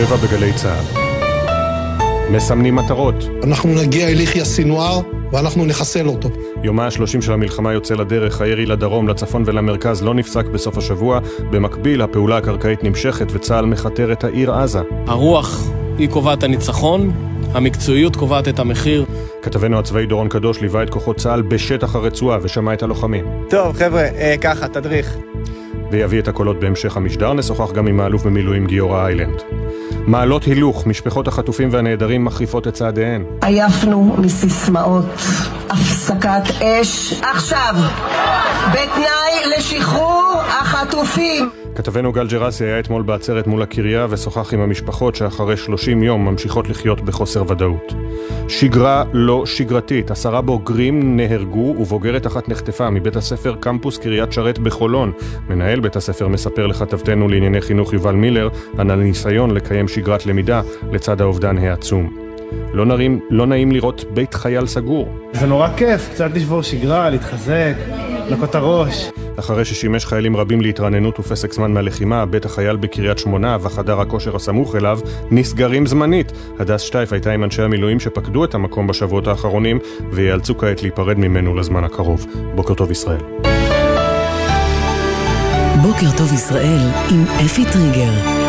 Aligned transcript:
שבע 0.00 0.16
בגלי 0.16 0.52
צה"ל. 0.52 1.00
מסמנים 2.32 2.76
מטרות. 2.76 3.14
אנחנו 3.44 3.74
נגיע 3.74 4.08
אל 4.08 4.20
יחיא 4.20 4.44
סינואר 4.44 5.00
ואנחנו 5.32 5.64
נחסל 5.64 6.08
אותו. 6.08 6.28
יומה 6.62 6.84
ה-30 6.84 7.20
של 7.20 7.32
המלחמה 7.32 7.72
יוצא 7.72 7.94
לדרך, 7.94 8.40
הירי 8.40 8.66
לדרום, 8.66 9.08
לצפון 9.08 9.42
ולמרכז 9.46 10.02
לא 10.02 10.14
נפסק 10.14 10.46
בסוף 10.46 10.78
השבוע. 10.78 11.20
במקביל, 11.50 12.02
הפעולה 12.02 12.36
הקרקעית 12.36 12.84
נמשכת 12.84 13.26
וצה"ל 13.32 13.66
מכתר 13.66 14.12
את 14.12 14.24
העיר 14.24 14.52
עזה. 14.52 14.80
הרוח 15.06 15.70
היא 15.98 16.08
קובעת 16.08 16.42
הניצחון, 16.42 17.12
המקצועיות 17.52 18.16
קובעת 18.16 18.48
את 18.48 18.58
המחיר. 18.58 19.04
כתבנו 19.42 19.78
הצבאי 19.78 20.06
דורון 20.06 20.28
קדוש 20.28 20.60
ליווה 20.60 20.82
את 20.82 20.90
כוחות 20.90 21.16
צה"ל 21.16 21.42
בשטח 21.42 21.94
הרצועה 21.94 22.38
ושמע 22.42 22.72
את 22.72 22.82
הלוחמים. 22.82 23.24
טוב, 23.50 23.76
חבר'ה, 23.76 24.02
אה, 24.02 24.34
ככה, 24.40 24.68
תדריך. 24.68 25.16
ויביא 25.90 26.18
את 26.18 26.28
הקולות 26.28 26.60
בהמשך 26.60 26.96
המשדר, 26.96 27.32
נשוחח 27.32 27.72
גם 27.72 27.86
עם 27.86 28.00
האלוף 28.00 28.22
במילואים 28.22 28.66
גיורא 28.66 29.06
איילנד. 29.06 29.59
מעלות 30.06 30.44
הילוך, 30.44 30.86
משפחות 30.86 31.28
החטופים 31.28 31.68
והנעדרים 31.72 32.24
מחריפות 32.24 32.68
את 32.68 32.74
צעדיהן. 32.74 33.24
עייפנו 33.42 34.16
מסיסמאות, 34.18 35.04
הפסקת 35.70 36.42
אש. 36.62 37.20
עכשיו, 37.22 37.74
בתנאי 38.68 39.56
לשחרור 39.56 40.32
החטופים. 40.48 41.50
כתבנו 41.74 42.12
גל 42.12 42.26
ג'רסי 42.26 42.64
היה 42.64 42.78
אתמול 42.78 43.02
בעצרת 43.02 43.46
מול 43.46 43.62
הקריה 43.62 44.06
ושוחח 44.10 44.54
עם 44.54 44.60
המשפחות 44.60 45.14
שאחרי 45.14 45.56
30 45.56 46.02
יום 46.02 46.24
ממשיכות 46.24 46.68
לחיות 46.68 47.00
בחוסר 47.00 47.44
ודאות. 47.48 47.92
שגרה 48.48 49.04
לא 49.12 49.46
שגרתית, 49.46 50.10
עשרה 50.10 50.40
בוגרים 50.40 51.16
נהרגו 51.16 51.74
ובוגרת 51.78 52.26
אחת 52.26 52.48
נחטפה 52.48 52.90
מבית 52.90 53.16
הספר 53.16 53.56
קמפוס 53.60 53.98
קריית 53.98 54.32
שרת 54.32 54.58
בחולון. 54.58 55.12
מנהל 55.48 55.80
בית 55.80 55.96
הספר 55.96 56.28
מספר 56.28 56.66
לכתבתנו 56.66 57.28
לענייני 57.28 57.60
חינוך 57.60 57.92
יובל 57.92 58.14
מילר 58.14 58.48
על 58.78 58.90
הניסיון 58.90 59.50
לקיים 59.50 59.88
שגרת 59.88 60.26
למידה 60.26 60.62
לצד 60.92 61.20
האובדן 61.20 61.58
העצום. 61.58 62.16
לא, 62.72 62.86
נרים, 62.86 63.20
לא 63.30 63.46
נעים 63.46 63.72
לראות 63.72 64.04
בית 64.14 64.34
חייל 64.34 64.66
סגור. 64.66 65.08
זה 65.32 65.46
נורא 65.46 65.68
כיף, 65.76 66.08
קצת 66.12 66.30
לשבור 66.34 66.62
שגרה, 66.62 67.10
להתחזק, 67.10 67.74
לנקות 68.30 68.54
הראש. 68.54 69.10
אחרי 69.36 69.64
ששימש 69.64 70.06
חיילים 70.06 70.36
רבים 70.36 70.60
להתרעננות 70.60 71.20
ופסק 71.20 71.52
זמן 71.52 71.72
מהלחימה, 71.72 72.26
בית 72.26 72.44
החייל 72.44 72.76
בקריית 72.76 73.18
שמונה 73.18 73.56
וחדר 73.60 74.00
הכושר 74.00 74.36
הסמוך 74.36 74.76
אליו 74.76 74.98
נסגרים 75.30 75.86
זמנית. 75.86 76.32
הדס 76.58 76.80
שטייף 76.80 77.12
הייתה 77.12 77.32
עם 77.32 77.44
אנשי 77.44 77.62
המילואים 77.62 78.00
שפקדו 78.00 78.44
את 78.44 78.54
המקום 78.54 78.86
בשבועות 78.86 79.26
האחרונים 79.26 79.78
ויאלצו 80.12 80.58
כעת 80.58 80.82
להיפרד 80.82 81.18
ממנו 81.18 81.54
לזמן 81.54 81.84
הקרוב. 81.84 82.26
בוקר 82.54 82.74
טוב 82.74 82.90
ישראל. 82.90 83.20
בוקר 85.82 86.16
טוב 86.16 86.32
ישראל 86.32 86.80
עם 87.10 87.24
אפי 87.44 87.64
טריגר 87.72 88.39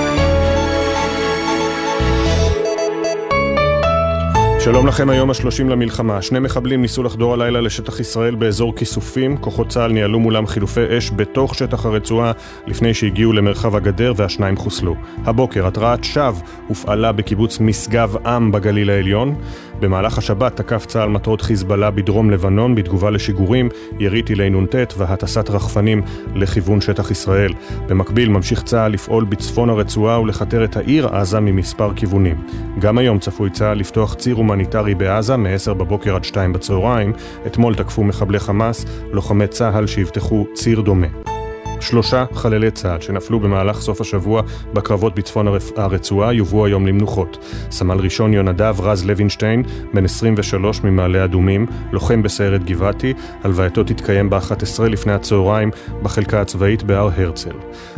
שלום 4.64 4.88
לכם, 4.88 5.10
היום 5.10 5.30
השלושים 5.30 5.70
למלחמה. 5.70 6.22
שני 6.22 6.40
מחבלים 6.40 6.82
ניסו 6.82 7.04
לחדור 7.04 7.34
הלילה 7.34 7.62
לשטח 7.62 8.00
ישראל 8.00 8.36
באזור 8.36 8.76
כיסופים. 8.76 9.38
כוחות 9.38 9.68
צה"ל 9.68 9.92
ניהלו 9.92 10.20
מולם 10.20 10.48
חילופי 10.48 10.98
אש 10.98 11.12
בתוך 11.16 11.56
שטח 11.56 11.86
הרצועה 11.86 12.32
לפני 12.68 12.94
שהגיעו 12.94 13.34
למרחב 13.34 13.76
הגדר 13.76 14.14
והשניים 14.16 14.58
חוסלו. 14.58 14.96
הבוקר 15.26 15.68
התרעת 15.68 16.04
שווא 16.04 16.42
הופעלה 16.68 17.12
בקיבוץ 17.12 17.60
משגב 17.60 18.16
עם 18.26 18.52
בגליל 18.52 18.90
העליון. 18.90 19.36
במהלך 19.82 20.18
השבת 20.18 20.56
תקף 20.56 20.86
צה"ל 20.86 21.10
מטרות 21.10 21.42
חיזבאללה 21.42 21.92
בדרום 21.92 22.30
לבנון 22.30 22.76
בתגובה 22.76 23.10
לשיגורים, 23.10 23.70
ירי 24.00 24.22
טילי 24.22 24.50
נ"ט 24.50 24.76
והטסת 24.98 25.50
רחפנים 25.50 26.02
לכיוון 26.36 26.82
שטח 26.82 27.12
ישראל. 27.12 27.54
במקביל 27.88 28.30
ממשיך 28.30 28.64
צה"ל 28.64 28.92
לפעול 28.92 29.26
בצפון 29.26 29.70
הרצועה 29.70 30.22
ולכתר 30.22 30.64
את 30.64 30.78
העיר 30.78 31.08
עזה 31.08 31.40
ממספר 31.40 31.94
כיוונים. 31.96 32.36
גם 32.80 32.98
היום 32.98 33.20
צפוי 33.20 33.50
צה"ל 33.50 33.78
לפתוח 33.78 34.14
ציר 34.14 34.36
הומניטרי 34.36 34.96
בעזה 34.96 35.38
מ-10 35.38 35.74
בבוקר 35.74 36.16
עד 36.16 36.24
2 36.24 36.54
בצהריים. 36.54 37.14
אתמול 37.48 37.76
תקפו 37.76 38.04
מחבלי 38.04 38.40
חמאס 38.40 38.86
לוחמי 39.12 39.48
צה"ל 39.48 39.88
שיפתחו 39.88 40.46
ציר 40.54 40.82
דומה. 40.82 41.41
שלושה 41.82 42.26
חללי 42.34 42.72
צה"ל 42.72 43.02
שנפלו 43.02 43.40
במהלך 43.40 43.82
סוף 43.82 44.02
השבוע 44.02 44.42
בקרבות 44.74 45.16
בצפון 45.16 45.48
הרצועה 45.76 46.34
יובאו 46.34 46.66
היום 46.66 46.88
למנוחות. 46.88 47.38
סמל 47.72 47.98
ראשון 47.98 48.34
יונדב 48.34 48.76
רז 48.80 49.06
לוינשטיין, 49.06 49.64
בן 49.94 50.06
23 50.06 50.84
ממעלה 50.84 51.24
אדומים, 51.24 51.66
לוחם 51.92 52.24
בסיירת 52.24 52.64
גבעתי, 52.64 53.14
הלווייתו 53.44 53.84
תתקיים 53.84 54.30
ב-11 54.30 54.84
לפני 54.90 55.14
הצהריים 55.14 55.72
בחלקה 56.04 56.42
הצבאית 56.42 56.84
בהר 56.84 57.10
הרצל. 57.16 57.56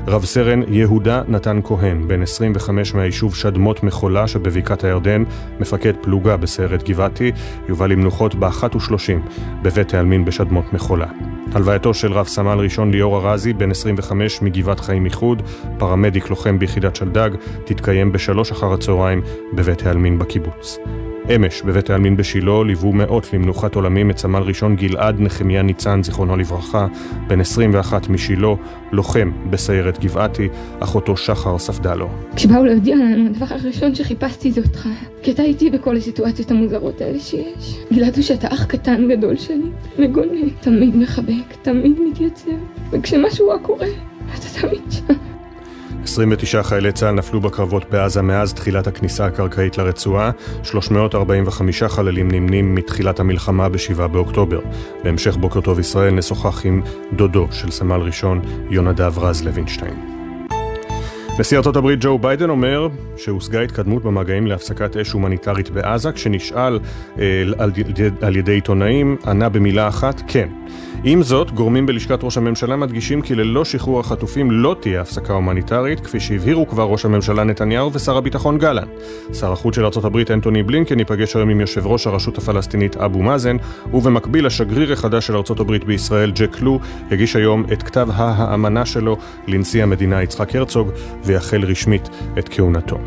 רב 0.08 0.26
סרן 0.26 0.62
יהודה 0.68 1.22
נתן 1.28 1.60
כהן, 1.64 2.08
בן 2.08 2.22
25 2.22 2.94
מהיישוב 2.94 3.36
שדמות 3.36 3.84
מחולה 3.84 4.28
שבבקעת 4.28 4.84
הירדן, 4.84 5.24
מפקד 5.60 5.94
פלוגה 6.02 6.38
בסיירת 6.38 6.84
גבעתי, 6.84 7.32
יובא 7.70 7.88
למנוחות 7.88 8.36
ב-1.30 8.36 9.36
בבית 9.62 9.94
העלמין 9.94 10.26
בשדמות 10.26 10.74
מחולה. 10.74 11.08
הלווייתו 11.53 11.94
של 11.94 12.14
רב 12.14 12.28
סמל 12.28 12.59
ראשון 12.59 12.91
ליאור 12.91 13.18
ארזי, 13.18 13.53
בן 13.53 13.72
25 13.72 14.41
מגבעת 14.41 14.80
חיים 14.80 15.06
איחוד, 15.06 15.41
פרמדיק 15.78 16.30
לוחם 16.30 16.59
ביחידת 16.59 16.96
שלדג, 16.96 17.30
תתקיים 17.66 18.12
בשלוש 18.12 18.52
אחר 18.52 18.74
הצהריים 18.74 19.22
בבית 19.53 19.86
העלמין 19.86 20.19
בקיבוץ. 20.19 20.80
אמש, 21.29 21.61
בבית 21.61 21.89
העלמין 21.89 22.17
בשילה, 22.17 22.63
ליוו 22.66 22.94
מאות 22.94 23.34
למנוחת 23.34 23.75
עולמים 23.75 24.11
את 24.11 24.17
סמל 24.17 24.41
ראשון 24.41 24.75
גלעד 24.75 25.19
נחמיה 25.19 25.61
ניצן, 25.61 26.03
זיכרונו 26.03 26.38
לברכה, 26.38 26.88
בן 27.28 27.39
21 27.39 28.09
משילה, 28.09 28.47
לוחם 28.91 29.31
בסיירת 29.50 30.00
גבעתי, 30.00 30.50
אחותו 30.79 31.17
שחר 31.17 31.57
ספדה 31.57 31.95
לו. 31.95 32.09
כשבאו 32.35 32.66
להודיע 32.66 32.95
לנו, 32.95 33.25
הדבר 33.29 33.45
הראשון 33.50 33.95
שחיפשתי 33.95 34.51
זה 34.51 34.61
אותך, 34.61 34.88
כי 35.23 35.31
אתה 35.31 35.44
איתי 35.44 35.69
בכל 35.69 35.97
הסיטואציות 35.97 36.51
המוזרות 36.51 37.01
האלה 37.01 37.19
שיש. 37.19 37.78
גלעד 37.94 38.16
הוא 38.16 38.23
שאתה 38.23 38.47
אח 38.47 38.66
קטן 38.66 39.07
גדול 39.09 39.38
שלי, 39.38 39.69
מגונה, 40.00 40.41
תמיד 40.59 40.95
מחבק, 40.95 41.53
תמיד 41.61 42.00
מתייצב, 42.09 42.51
וכשמשהו 42.91 43.47
רע 43.47 43.57
קורה, 43.59 43.88
אתה 44.34 44.59
תמיד 44.61 44.81
שם. 44.90 45.33
29 46.03 46.64
חיילי 46.64 46.91
צה"ל 46.91 47.12
נפלו 47.12 47.41
בקרבות 47.41 47.90
בעזה 47.90 48.22
מאז 48.22 48.53
תחילת 48.53 48.88
הכניסה 48.88 49.25
הקרקעית 49.25 49.78
לרצועה, 49.78 50.31
345 50.64 51.84
חללים 51.84 52.31
נמנים 52.31 52.75
מתחילת 52.75 53.19
המלחמה 53.19 53.69
ב-7 53.69 54.08
באוקטובר. 54.08 54.59
בהמשך 55.03 55.36
בוקר 55.36 55.62
טוב 55.62 55.80
ישראל 55.80 56.14
נשוחח 56.14 56.66
עם 56.66 56.81
דודו 57.14 57.47
של 57.52 57.72
סמל 57.72 58.02
ראשון 58.02 58.41
יונדב 58.69 59.19
רז 59.19 59.44
לוינשטיין. 59.44 60.12
נשיא 61.40 61.58
ארצות 61.58 61.76
הברית 61.76 62.00
ג'ו 62.02 62.18
ביידן 62.18 62.50
אומר 62.50 62.88
שהושגה 63.18 63.62
התקדמות 63.62 64.04
במגעים 64.04 64.48
להפסקת 64.48 64.98
אש 64.98 65.12
הומניטרית 65.12 65.70
בעזה, 65.70 66.12
כשנשאל 66.12 66.80
אה, 67.20 67.44
על, 67.58 67.72
על 68.22 68.36
ידי 68.36 68.52
עיתונאים, 68.52 69.18
ענה 69.28 69.50
במילה 69.50 69.88
אחת, 69.88 70.22
כן. 70.28 70.50
עם 71.06 71.24
זאת, 71.24 71.52
גורמים 71.52 71.86
בלשכת 71.86 72.24
ראש 72.24 72.38
הממשלה 72.38 72.76
מדגישים 72.76 73.22
כי 73.22 73.36
ללא 73.36 73.66
שחרור 73.66 74.00
החטופים 74.00 74.52
לא 74.52 74.76
תהיה 74.80 75.02
הפסקה 75.02 75.34
הומניטרית, 75.34 76.00
כפי 76.00 76.20
שהבהירו 76.20 76.68
כבר 76.68 76.84
ראש 76.84 77.06
הממשלה 77.06 77.44
נתניהו 77.44 77.94
ושר 77.94 78.18
הביטחון 78.18 78.58
גלנט. 78.58 78.88
שר 79.34 79.52
החוץ 79.52 79.76
של 79.76 79.86
ארצות 79.86 80.06
הברית 80.06 80.32
אנטוני 80.32 80.64
בלינקן 80.64 81.00
ייפגש 81.00 81.36
היום 81.36 81.50
עם 81.50 81.60
יושב 81.62 81.88
ראש 81.88 82.08
הרשות 82.08 82.38
הפלסטינית 82.38 82.98
אבו 82.98 83.22
מאזן, 83.22 83.58
ובמקביל 83.94 84.46
השגריר 84.46 84.94
החדש 84.94 85.28
של 85.28 85.36
ארצות 85.36 85.60
הברית 85.60 85.84
בישראל, 85.84 86.32
ג'ק 86.36 86.62
לו, 86.62 86.80
הגיש 87.12 87.36
היום 87.36 87.64
את 87.74 87.84
כתב 87.84 88.08
האמנה 88.14 88.86
שלו 88.86 89.18
לנשיא 89.48 89.84
המדינה 89.84 90.24
יצחק 90.24 90.56
הרצוג, 90.56 90.92
ויחל 91.25 91.63
רשמית 91.63 92.09
את 92.39 92.50
כהונתו. 92.50 92.97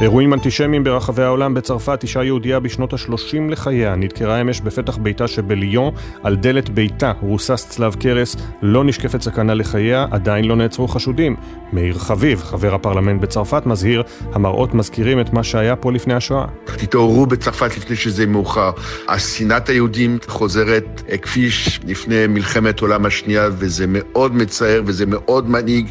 אירועים 0.00 0.32
אנטישמיים 0.34 0.84
ברחבי 0.84 1.22
העולם 1.22 1.54
בצרפת, 1.54 2.02
אישה 2.02 2.24
יהודייה 2.24 2.60
בשנות 2.60 2.92
ה-30 2.92 3.50
לחייה 3.50 3.96
נדקרה 3.96 4.40
אמש 4.40 4.60
בפתח 4.60 4.96
ביתה 4.96 5.28
שבליון, 5.28 5.94
על 6.22 6.36
דלת 6.36 6.68
ביתה 6.68 7.12
רוסס 7.20 7.66
צלב 7.68 7.94
קרס, 7.94 8.36
לא 8.62 8.84
נשקפת 8.84 9.22
סכנה 9.22 9.54
לחייה, 9.54 10.06
עדיין 10.10 10.44
לא 10.44 10.56
נעצרו 10.56 10.88
חשודים. 10.88 11.36
מאיר 11.72 11.98
חביב, 11.98 12.42
חבר 12.42 12.74
הפרלמנט 12.74 13.20
בצרפת, 13.20 13.66
מזהיר, 13.66 14.02
המראות 14.32 14.74
מזכירים 14.74 15.20
את 15.20 15.32
מה 15.32 15.42
שהיה 15.42 15.76
פה 15.76 15.92
לפני 15.92 16.14
השואה. 16.14 16.46
תתעוררו 16.64 17.26
בצרפת 17.26 17.76
לפני 17.76 17.96
שזה 17.96 18.26
מאוחר. 18.26 18.70
השנאת 19.08 19.68
היהודים 19.68 20.18
חוזרת 20.26 21.02
כפי 21.22 21.48
לפני 21.84 22.26
מלחמת 22.26 22.82
העולם 22.82 23.06
השנייה, 23.06 23.48
וזה 23.58 23.84
מאוד 23.88 24.34
מצער 24.34 24.82
וזה 24.86 25.06
מאוד 25.06 25.50
מנהיג. 25.50 25.90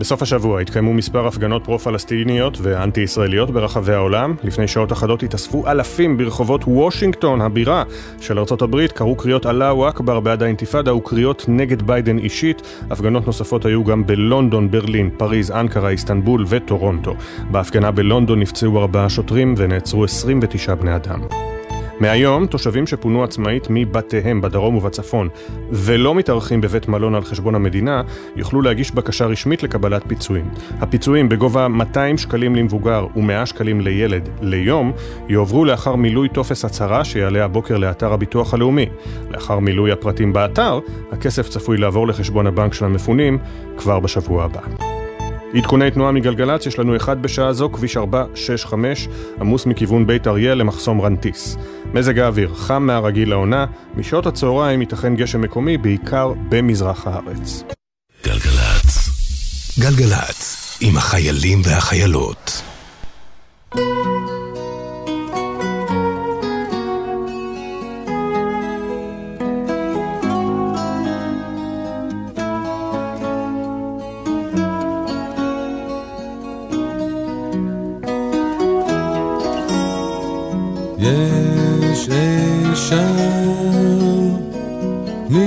בסוף 0.00 0.22
השבוע 0.22 0.60
התקיימו 0.60 0.92
מספר 0.92 1.26
הפגנות 1.26 1.64
פרו-פלסטיניות 1.64 2.58
ואנטי-ישראליות 2.62 3.50
ברחבי 3.50 3.92
העולם. 3.92 4.34
לפני 4.44 4.68
שעות 4.68 4.92
אחדות 4.92 5.22
התאספו 5.22 5.66
אלפים 5.66 6.16
ברחובות 6.16 6.64
וושינגטון, 6.64 7.40
הבירה 7.40 7.82
של 8.20 8.38
ארצות 8.38 8.62
הברית, 8.62 8.92
קראו 8.92 9.16
קריאות 9.16 9.46
אללהו 9.46 9.88
אכבר 9.88 10.20
בעד 10.20 10.42
האינתיפאדה 10.42 10.94
וקריאות 10.94 11.44
נגד 11.48 11.82
ביידן 11.82 12.18
אישית. 12.18 12.62
הפגנות 12.90 13.26
נוספות 13.26 13.64
היו 13.64 13.84
גם 13.84 14.06
בלונדון, 14.06 14.70
ברלין, 14.70 15.10
פריז, 15.16 15.50
אנקרה, 15.50 15.88
איסטנבול 15.88 16.44
וטורונטו. 16.48 17.14
בהפגנה 17.50 17.90
בלונדון 17.90 18.40
נפצעו 18.40 18.80
ארבעה 18.80 19.08
שוטרים 19.08 19.54
ונעצרו 19.56 20.04
29 20.04 20.74
בני 20.74 20.96
אדם. 20.96 21.20
מהיום, 22.00 22.46
תושבים 22.46 22.86
שפונו 22.86 23.24
עצמאית 23.24 23.66
מבתיהם 23.70 24.40
בדרום 24.40 24.76
ובצפון 24.76 25.28
ולא 25.70 26.14
מתארחים 26.14 26.60
בבית 26.60 26.88
מלון 26.88 27.14
על 27.14 27.24
חשבון 27.24 27.54
המדינה, 27.54 28.02
יוכלו 28.36 28.62
להגיש 28.62 28.94
בקשה 28.94 29.26
רשמית 29.26 29.62
לקבלת 29.62 30.02
פיצויים. 30.06 30.48
הפיצויים 30.80 31.28
בגובה 31.28 31.68
200 31.68 32.18
שקלים 32.18 32.56
למבוגר 32.56 33.06
ו-100 33.16 33.46
שקלים 33.46 33.80
לילד 33.80 34.28
ליום, 34.42 34.92
יועברו 35.28 35.64
לאחר 35.64 35.94
מילוי 35.94 36.28
טופס 36.28 36.64
הצהרה 36.64 37.04
שיעלה 37.04 37.44
הבוקר 37.44 37.76
לאתר 37.76 38.12
הביטוח 38.12 38.54
הלאומי. 38.54 38.86
לאחר 39.30 39.58
מילוי 39.58 39.92
הפרטים 39.92 40.32
באתר, 40.32 40.78
הכסף 41.12 41.48
צפוי 41.48 41.76
לעבור 41.76 42.08
לחשבון 42.08 42.46
הבנק 42.46 42.74
של 42.74 42.84
המפונים 42.84 43.38
כבר 43.76 44.00
בשבוע 44.00 44.44
הבא. 44.44 44.60
עדכוני 45.54 45.90
תנועה 45.90 46.12
מגלגלצ, 46.12 46.66
יש 46.66 46.78
לנו 46.78 46.96
אחד 46.96 47.22
בשעה 47.22 47.52
זו, 47.52 47.72
כביש 47.72 47.96
465, 47.96 49.08
עמוס 49.40 49.66
מכיוון 49.66 50.06
בית 50.06 50.26
אריה 50.26 50.54
למחסום 50.54 51.00
רנטיס. 51.00 51.56
מזג 51.94 52.18
האוויר 52.18 52.54
חם 52.54 52.82
מהרגיל 52.82 53.30
לעונה, 53.30 53.66
משעות 53.94 54.26
הצהריים 54.26 54.80
ייתכן 54.80 55.16
גשם 55.16 55.40
מקומי, 55.40 55.78
בעיקר 55.78 56.32
במזרח 56.48 57.06
הארץ. 57.06 57.62
גלגלצ. 58.24 59.10
גלגלצ, 59.78 60.78
עם 60.80 60.96
החיילים 60.96 61.58
והחיילות. 61.64 62.59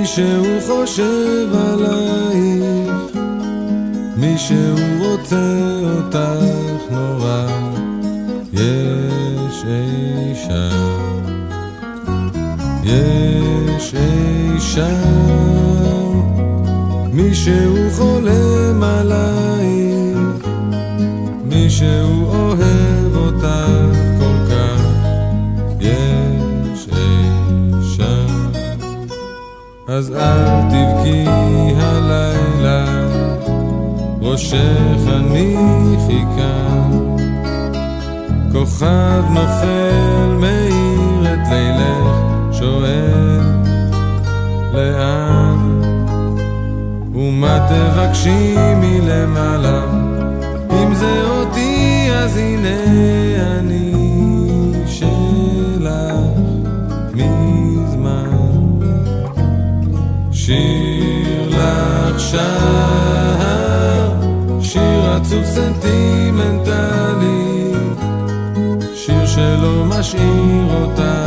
מישהו 0.04 0.60
חושב 0.66 1.48
עלייך, 1.54 3.16
מישהו 4.16 4.76
רוצה 5.00 5.80
אותך 5.96 6.82
נורא, 6.90 7.46
יש 8.52 9.64
אי 9.66 10.34
שם, 10.34 11.22
יש 12.84 13.94
אי 13.94 14.60
שם, 14.60 16.20
מישהו 17.12 17.90
חולם 17.90 18.82
עלייך, 18.82 20.46
מישהו 21.44 22.26
אוהב 22.26 22.73
אז 29.96 30.12
אל 30.12 30.60
תבכי 30.70 31.24
הלילה, 31.76 32.84
ראשך 34.20 35.00
הניחי 35.06 36.22
כאן. 36.36 36.90
כוכב 38.52 39.22
נופל 39.30 40.36
מאיר 40.40 41.34
את 41.34 41.48
לילך, 41.50 42.16
שואל 42.52 43.40
לאן? 44.72 45.82
ומה 47.14 47.66
תבקשי 47.68 48.54
מלמעלה? 48.76 49.84
אם 50.70 50.94
זה 50.94 51.22
אותי 51.24 52.08
אז 52.14 52.36
הנה 52.36 52.78
אני 53.58 53.73
שר, 62.18 64.10
שיר 64.60 65.10
עצוב 65.16 65.44
סנטימנטלי, 65.44 66.92
שיר 68.94 69.26
שלא 69.26 69.84
משאיר 69.84 70.66
אותך 70.74 71.23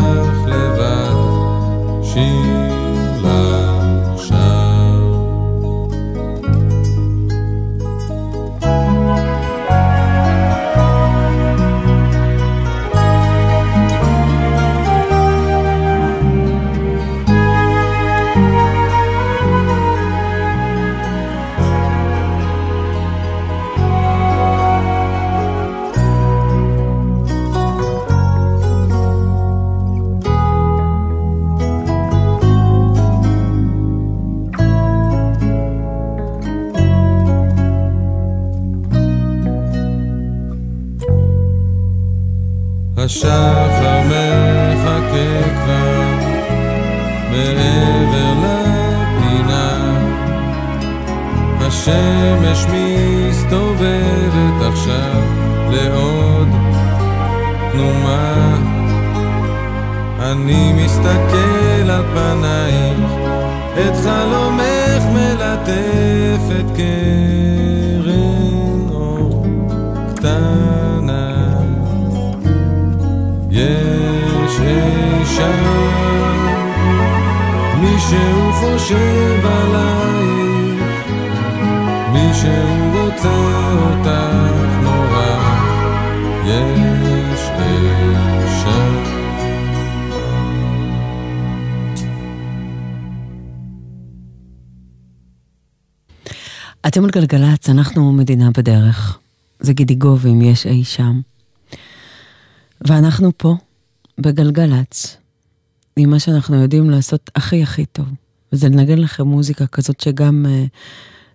מסתכל 61.07 61.89
על 61.92 62.04
פנייך 62.13 63.12
את 63.74 63.95
חלומך 64.04 65.04
מלטפת 65.13 66.65
קרן 66.75 68.09
אור 68.89 69.45
קטנה. 70.15 71.59
יש 73.51 74.59
אי 74.59 75.25
שם 75.25 75.63
מישהו 77.81 78.51
חושב 78.53 79.45
עלייך. 79.45 80.84
מישהו 82.13 82.91
רוצה 82.93 83.56
אתם 96.98 97.06
על 97.06 97.12
גלגלצ, 97.12 97.70
אנחנו 97.70 98.12
מדינה 98.12 98.50
בדרך. 98.58 99.20
זה 99.60 99.74
גידי 99.74 99.96
גובים, 99.96 100.42
יש 100.42 100.66
אי 100.66 100.84
שם. 100.84 101.22
ואנחנו 102.82 103.32
פה, 103.38 103.56
בגלגלצ, 104.20 105.18
עם 105.96 106.10
מה 106.10 106.20
שאנחנו 106.20 106.62
יודעים 106.62 106.89
לעשות 106.89 107.30
הכי 107.36 107.63
הכי 107.63 107.86
טוב. 107.86 108.06
וזה 108.54 108.70
לנגן 108.70 108.98
לכם 108.98 109.27
מוזיקה 109.27 109.68
כזאת 109.68 110.00
שגם 110.00 110.46
uh, 110.46 110.70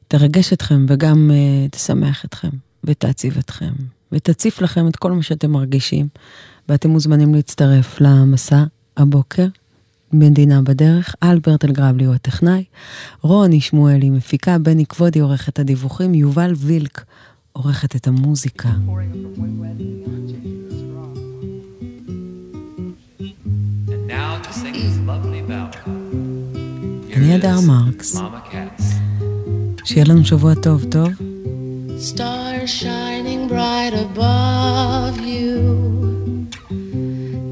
תרגש 0.08 0.52
אתכם 0.52 0.86
וגם 0.88 1.30
uh, 1.30 1.70
תשמח 1.70 2.24
אתכם, 2.24 2.50
ותעציב 2.84 3.38
אתכם, 3.38 3.72
ותציף 4.12 4.60
לכם 4.60 4.88
את 4.88 4.96
כל 4.96 5.12
מה 5.12 5.22
שאתם 5.22 5.50
מרגישים. 5.50 6.08
ואתם 6.68 6.90
מוזמנים 6.90 7.34
להצטרף 7.34 8.00
למסע 8.00 8.64
הבוקר, 8.96 9.46
מדינה 10.12 10.62
בדרך, 10.62 11.14
אלברט 11.22 11.64
אלגרבלי 11.64 12.04
הוא 12.04 12.14
הטכנאי, 12.14 12.64
רוני 13.22 13.60
שמואלי 13.60 14.10
מפיקה, 14.10 14.58
בני 14.58 14.86
כבודי 14.86 15.20
עורכת 15.20 15.58
הדיווחים, 15.58 16.14
יובל 16.14 16.52
וילק 16.56 17.04
עורכת 17.52 17.96
את 17.96 18.06
המוזיקה. 18.06 18.68
אני 27.16 27.36
אדר 27.36 27.60
מרקס. 27.66 28.16
שיהיה 29.84 30.04
לנו 30.08 30.24
שבוע 30.24 30.54
טוב, 30.54 30.84
טוב? 30.90 31.08
Stars 32.10 32.82
shining 32.82 33.48
bright 33.48 33.94
above 33.94 35.16
you. 35.20 35.91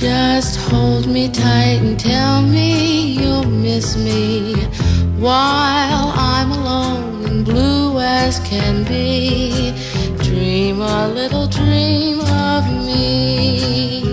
Just 0.00 0.60
hold 0.70 1.08
me 1.08 1.28
tight 1.28 1.80
and 1.82 1.98
tell 1.98 2.40
me 2.40 3.18
you'll 3.18 3.50
miss 3.50 3.96
me 3.96 4.54
while 5.18 6.12
I'm 6.14 6.52
alone 6.52 7.24
and 7.24 7.44
blue 7.44 7.98
as 7.98 8.38
can 8.38 8.84
be. 8.84 9.74
Dream 10.22 10.82
a 10.82 11.08
little 11.08 11.48
dream 11.48 12.20
of 12.20 12.64
me. 12.86 14.07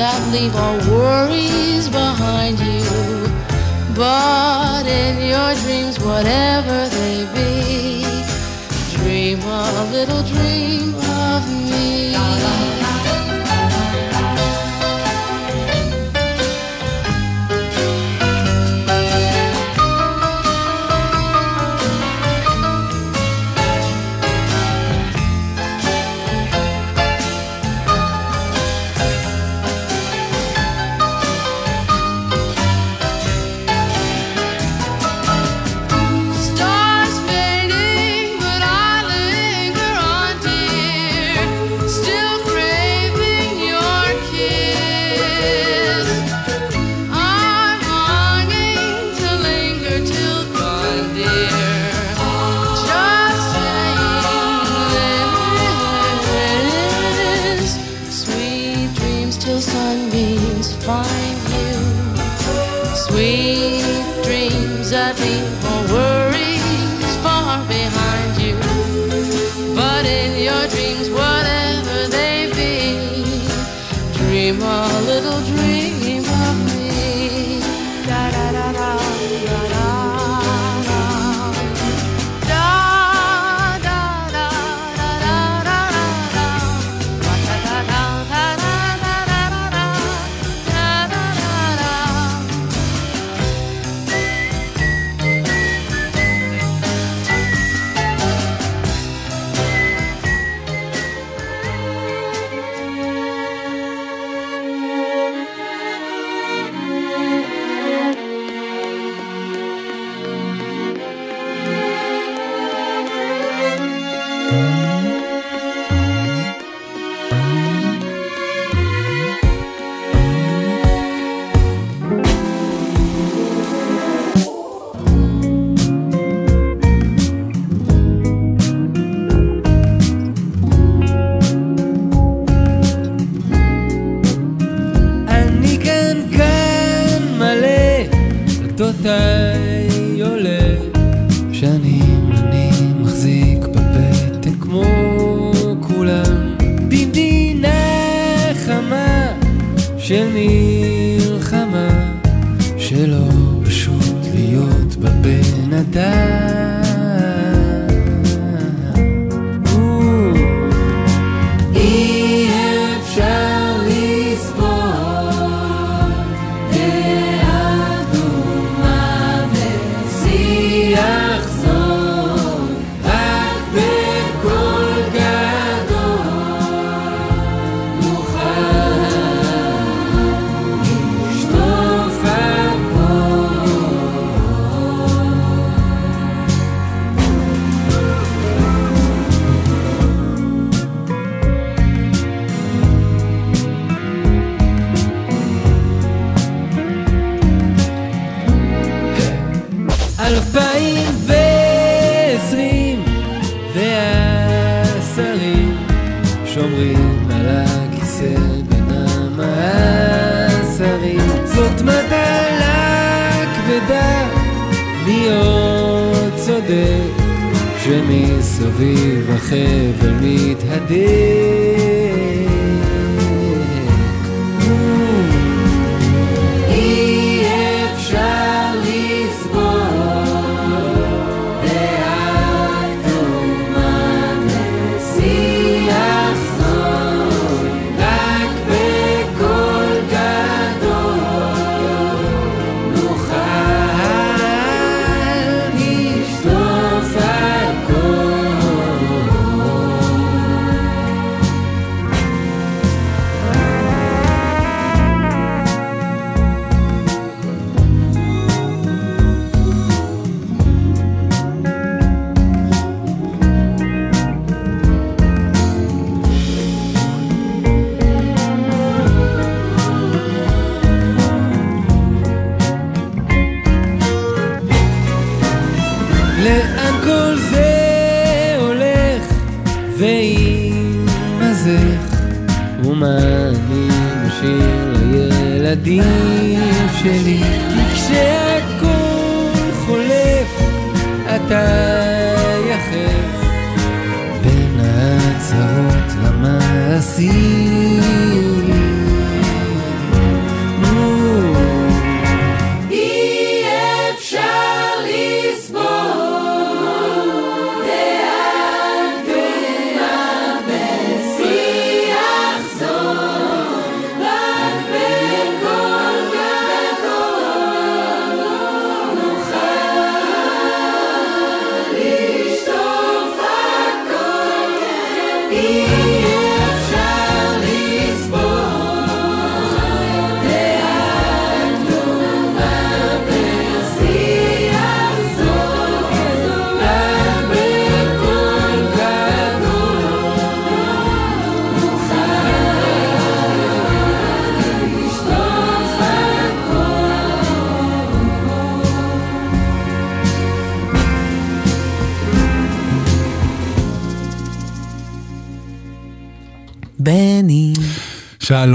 that 0.00 0.32
leave 0.32 0.56
all 0.56 0.78
worries 0.90 1.86
behind 1.90 2.58
you. 2.58 2.88
But 3.94 4.86
in 4.86 5.20
your 5.32 5.52
dreams, 5.62 6.00
whatever 6.00 6.88
they 6.88 7.16
be, 7.36 8.02
dream 8.96 9.40
a 9.42 9.84
little 9.92 10.22
dream 10.22 10.94
of 11.28 11.42
me. 11.68 12.09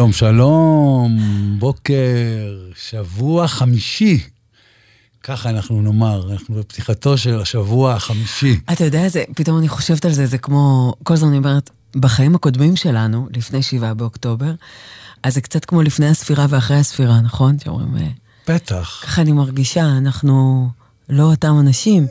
שלום, 0.05 0.13
שלום, 0.13 1.19
בוקר, 1.59 2.57
שבוע 2.75 3.47
חמישי. 3.47 4.19
ככה 5.23 5.49
אנחנו 5.49 5.81
נאמר, 5.81 6.31
אנחנו 6.31 6.55
בפתיחתו 6.55 7.17
של 7.17 7.41
השבוע 7.41 7.93
החמישי. 7.93 8.59
אתה 8.73 8.83
יודע, 8.83 9.09
זה, 9.09 9.23
פתאום 9.35 9.57
אני 9.57 9.67
חושבת 9.67 10.05
על 10.05 10.11
זה, 10.11 10.25
זה 10.25 10.37
כמו, 10.37 10.93
כל 11.03 11.13
הזמן 11.13 11.29
אני 11.29 11.37
אומרת, 11.37 11.69
בחיים 11.95 12.35
הקודמים 12.35 12.75
שלנו, 12.75 13.27
לפני 13.33 13.63
שבעה 13.63 13.93
באוקטובר, 13.93 14.51
אז 15.23 15.33
זה 15.33 15.41
קצת 15.41 15.65
כמו 15.65 15.81
לפני 15.81 16.07
הספירה 16.07 16.45
ואחרי 16.49 16.77
הספירה, 16.77 17.21
נכון? 17.21 17.59
שאומרים, 17.59 17.97
אה, 17.97 18.07
בטח. 18.47 19.01
ככה 19.03 19.21
אני 19.21 19.31
מרגישה, 19.31 19.97
אנחנו 19.97 20.67
לא 21.09 21.23
אותם 21.23 21.55
אנשים, 21.59 22.07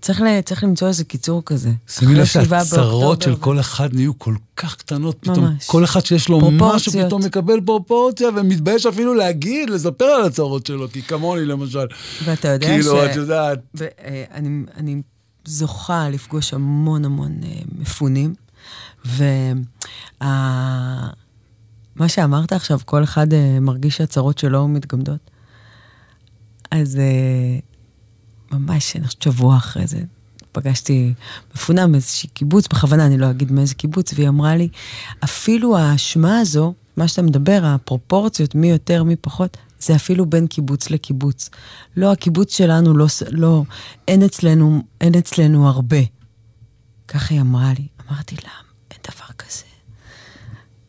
וצריך 0.00 0.20
ל, 0.20 0.40
צריך 0.40 0.64
למצוא 0.64 0.88
איזה 0.88 1.04
קיצור 1.04 1.42
כזה. 1.46 1.70
שימי 1.88 2.14
לב 2.14 2.24
שהצרות 2.24 3.22
של 3.22 3.36
כל 3.36 3.60
אחד 3.60 3.94
נהיו 3.94 4.18
כל 4.18 4.34
כך 4.56 4.76
קטנות, 4.76 5.16
פתאום 5.20 5.44
ממש. 5.44 5.66
כל 5.66 5.84
אחד 5.84 6.06
שיש 6.06 6.28
לו 6.28 6.38
משהו 6.38 6.58
פרופורציות. 6.58 7.06
פתאום 7.06 7.24
מקבל 7.24 7.60
פרופורציה 7.66 8.28
ומתבייש 8.36 8.86
אפילו 8.86 9.14
להגיד, 9.14 9.70
לספר 9.70 10.04
על 10.04 10.24
הצרות 10.24 10.66
שלו, 10.66 10.90
כי 10.92 11.02
כמוני 11.02 11.44
למשל. 11.44 11.86
ואתה 12.24 12.48
יודע 12.48 12.66
כאילו, 12.66 12.96
ש... 12.96 13.10
את 13.10 13.16
יודעת. 13.16 13.58
ו- 13.74 13.86
אה, 14.04 14.24
אני, 14.34 14.64
אני 14.76 15.02
זוכה 15.44 16.08
לפגוש 16.08 16.54
המון 16.54 17.04
המון 17.04 17.32
אה, 17.42 17.60
מפונים, 17.78 18.34
ומה 19.06 19.18
שאמרת 22.08 22.52
עכשיו, 22.52 22.80
כל 22.84 23.04
אחד 23.04 23.32
אה, 23.32 23.58
מרגיש 23.60 23.96
שהצרות 23.96 24.38
שלו 24.38 24.68
מתגמדות. 24.68 25.30
אז 26.70 26.96
אה, 26.96 27.58
ממש, 28.52 28.96
אני 28.96 29.06
חושבת 29.06 29.22
שבוע 29.22 29.56
אחרי 29.56 29.86
זה, 29.86 30.00
פגשתי 30.52 31.14
מפונה 31.54 31.86
מאיזושהי 31.86 32.28
קיבוץ, 32.28 32.68
בכוונה 32.68 33.06
אני 33.06 33.18
לא 33.18 33.30
אגיד 33.30 33.52
מאיזה 33.52 33.74
קיבוץ, 33.74 34.12
והיא 34.14 34.28
אמרה 34.28 34.56
לי, 34.56 34.68
אפילו 35.24 35.78
האשמה 35.78 36.38
הזו, 36.38 36.74
מה 36.96 37.08
שאתה 37.08 37.22
מדבר, 37.22 37.60
הפרופורציות, 37.64 38.54
מי 38.54 38.70
יותר, 38.70 39.04
מי 39.04 39.16
פחות, 39.16 39.56
זה 39.80 39.96
אפילו 39.96 40.26
בין 40.26 40.46
קיבוץ 40.46 40.90
לקיבוץ. 40.90 41.50
לא, 41.96 42.12
הקיבוץ 42.12 42.56
שלנו 42.56 42.96
לא, 42.96 43.06
לא, 43.30 43.62
אין 44.08 44.22
אצלנו, 44.22 44.82
אין 45.00 45.14
אצלנו 45.14 45.68
הרבה. 45.68 45.96
ככה 47.08 47.34
היא 47.34 47.40
אמרה 47.40 47.72
לי. 47.78 47.86
אמרתי 48.10 48.34
לה, 48.34 48.50
אין 48.90 48.98
דבר 49.10 49.26
כזה. 49.38 49.62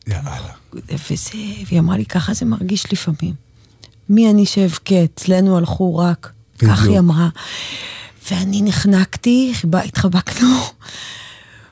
יאללה. 0.07 0.53
וזה, 0.73 1.63
והיא 1.67 1.79
אמרה 1.79 1.97
לי, 1.97 2.05
ככה 2.05 2.33
זה 2.33 2.45
מרגיש 2.45 2.93
לפעמים. 2.93 3.33
מי 4.09 4.31
אני 4.31 4.45
שאבכה? 4.45 5.03
אצלנו 5.03 5.57
הלכו 5.57 5.97
רק. 5.97 6.33
בדיוק. 6.61 6.77
כך 6.79 6.85
היא 6.85 6.99
אמרה. 6.99 7.29
ואני 8.31 8.61
נחנקתי, 8.61 9.53
התחבקנו. 9.73 10.47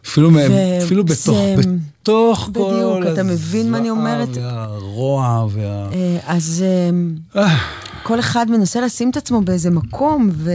אפילו, 0.08 0.32
מהם- 0.32 0.52
ו- 0.52 0.84
אפילו 0.86 1.06
בתוך, 1.06 1.18
זה- 1.38 1.56
בתוך 2.02 2.40
כל... 2.40 2.52
בדיוק, 2.52 3.14
אתה 3.14 3.24
מבין 3.24 3.72
מה 3.72 3.78
אני 3.78 3.90
אומרת? 3.90 4.30
והרוע 4.34 5.48
וה... 5.52 5.90
אה, 5.94 6.18
אז 6.28 6.64
אה, 7.36 7.58
כל 8.04 8.20
אחד 8.20 8.46
מנסה 8.50 8.82
לשים 8.82 9.10
את 9.10 9.18
עצמו 9.18 9.42
באיזה 9.42 9.70
מקום, 9.70 10.30
ו... 10.34 10.52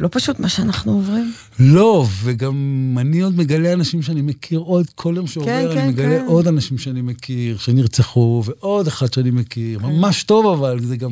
לא 0.00 0.08
פשוט 0.12 0.40
מה 0.40 0.48
שאנחנו 0.48 0.92
עוברים. 0.92 1.32
לא, 1.60 2.06
וגם 2.22 2.56
אני 3.00 3.20
עוד 3.20 3.36
מגלה 3.36 3.72
אנשים 3.72 4.02
שאני 4.02 4.22
מכיר 4.22 4.58
עוד, 4.58 4.86
כל 4.94 5.12
יום 5.16 5.26
שעובר 5.26 5.46
כן, 5.48 5.66
אני 5.66 5.74
כן, 5.74 5.88
מגלה 5.88 6.18
כן. 6.18 6.24
עוד 6.26 6.48
אנשים 6.48 6.78
שאני 6.78 7.02
מכיר, 7.02 7.58
שנרצחו, 7.58 8.42
ועוד 8.46 8.86
אחד 8.86 9.12
שאני 9.12 9.30
מכיר. 9.30 9.78
ממש 9.78 10.22
טוב 10.22 10.46
אבל, 10.46 10.80
זה 10.80 10.96
גם, 10.96 11.10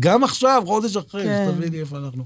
גם 0.00 0.24
עכשיו, 0.24 0.62
חודש 0.66 0.96
אחרי, 0.96 1.22
כן. 1.24 1.48
שתביני 1.52 1.80
איפה 1.80 1.96
אנחנו. 1.98 2.24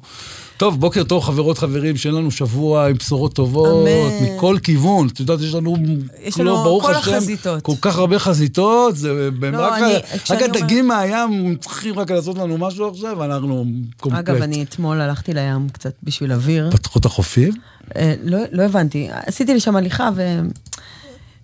טוב, 0.57 0.81
בוקר 0.81 1.04
טוב, 1.04 1.22
חברות, 1.22 1.59
חברים, 1.59 1.96
שיהיה 1.96 2.14
לנו 2.14 2.31
שבוע 2.31 2.87
עם 2.88 2.96
בשורות 2.96 3.33
טובות, 3.35 3.87
אמן. 3.88 4.35
מכל 4.37 4.57
כיוון. 4.62 5.09
את 5.09 5.20
יודעת, 5.20 5.40
יש 5.40 5.54
לנו, 5.54 5.76
יש 6.24 6.38
לא, 6.40 6.44
לנו 6.44 6.62
ברוך 6.64 6.85
כל 6.85 6.94
השם, 6.94 7.11
החזיתות. 7.12 7.62
כל 7.62 7.74
כך 7.81 7.96
הרבה 7.98 8.18
חזיתות, 8.18 8.96
זה 8.96 9.31
לא, 9.52 9.59
רק, 9.59 9.83
אני- 9.83 9.94
רק 10.31 10.42
הדגים 10.42 10.88
מהים 10.88 11.57
צריכים 11.61 11.98
רק 11.98 12.11
לעשות 12.11 12.38
לנו 12.38 12.59
משהו 12.59 12.88
עכשיו, 12.88 13.24
אנחנו 13.24 13.64
קומפלט. 14.00 14.18
אגב, 14.28 14.42
אני 14.42 14.62
אתמול 14.62 15.00
הלכתי 15.00 15.35
לים 15.35 15.68
קצת 15.68 15.92
בשביל 16.02 16.33
אוויר. 16.33 16.70
פתחו 16.72 16.98
את 16.98 17.04
החופים? 17.04 17.52
אה, 17.96 18.14
לא, 18.22 18.38
לא 18.53 18.62
הבנתי, 18.62 19.09
עשיתי 19.12 19.55
לי 19.55 19.61
שם 19.61 19.77
הליכה 19.77 20.11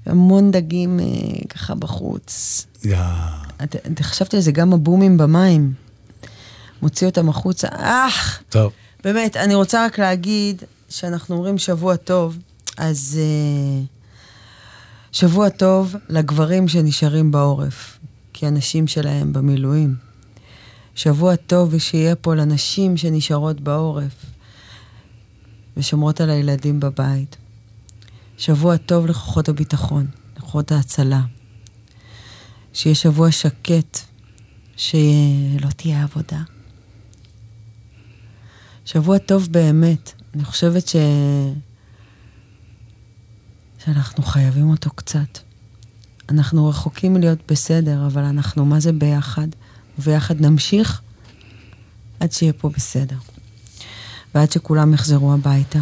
והמון 0.06 0.50
דגים 0.50 1.00
אה, 1.00 1.04
ככה 1.48 1.74
בחוץ. 1.74 2.66
יא. 2.84 2.96
את- 3.64 3.76
את- 3.76 4.00
חשבתי 4.02 4.36
על 4.36 4.42
זה, 4.42 4.52
גם 4.52 4.72
הבומים 4.72 5.16
במים. 5.16 5.72
מוציא 6.82 7.06
אותם 7.06 7.28
החוצה. 7.28 7.68
אך! 7.72 8.42
טוב. 8.48 8.72
באמת, 9.04 9.36
אני 9.36 9.54
רוצה 9.54 9.84
רק 9.86 9.98
להגיד 9.98 10.62
שאנחנו 10.88 11.36
אומרים 11.36 11.58
שבוע 11.58 11.96
טוב, 11.96 12.38
אז 12.76 13.18
uh, 13.20 13.86
שבוע 15.12 15.48
טוב 15.48 15.96
לגברים 16.08 16.68
שנשארים 16.68 17.30
בעורף, 17.30 17.98
כי 18.32 18.46
הנשים 18.46 18.86
שלהם 18.86 19.32
במילואים. 19.32 19.94
שבוע 20.94 21.36
טוב 21.36 21.68
ושיהיה 21.72 22.16
פה 22.16 22.34
לנשים 22.34 22.96
שנשארות 22.96 23.60
בעורף 23.60 24.12
ושומרות 25.76 26.20
על 26.20 26.30
הילדים 26.30 26.80
בבית. 26.80 27.36
שבוע 28.38 28.76
טוב 28.76 29.06
לכוחות 29.06 29.48
הביטחון, 29.48 30.06
לכוחות 30.36 30.72
ההצלה. 30.72 31.22
שיהיה 32.72 32.94
שבוע 32.94 33.30
שקט, 33.30 33.98
שלא 34.76 35.68
תהיה 35.76 36.02
עבודה. 36.02 36.42
שבוע 38.84 39.18
טוב 39.18 39.48
באמת. 39.50 40.12
אני 40.34 40.44
חושבת 40.44 40.88
ש... 40.88 40.96
שאנחנו 43.84 44.22
חייבים 44.22 44.70
אותו 44.70 44.90
קצת. 44.90 45.38
אנחנו 46.28 46.68
רחוקים 46.68 47.14
מלהיות 47.14 47.38
בסדר, 47.48 48.06
אבל 48.06 48.22
אנחנו 48.22 48.64
מה 48.64 48.80
זה 48.80 48.92
ביחד, 48.92 49.48
ויחד 49.98 50.40
נמשיך 50.40 51.00
עד 52.20 52.32
שיהיה 52.32 52.52
פה 52.52 52.68
בסדר. 52.68 53.16
ועד 54.34 54.52
שכולם 54.52 54.94
יחזרו 54.94 55.32
הביתה. 55.32 55.78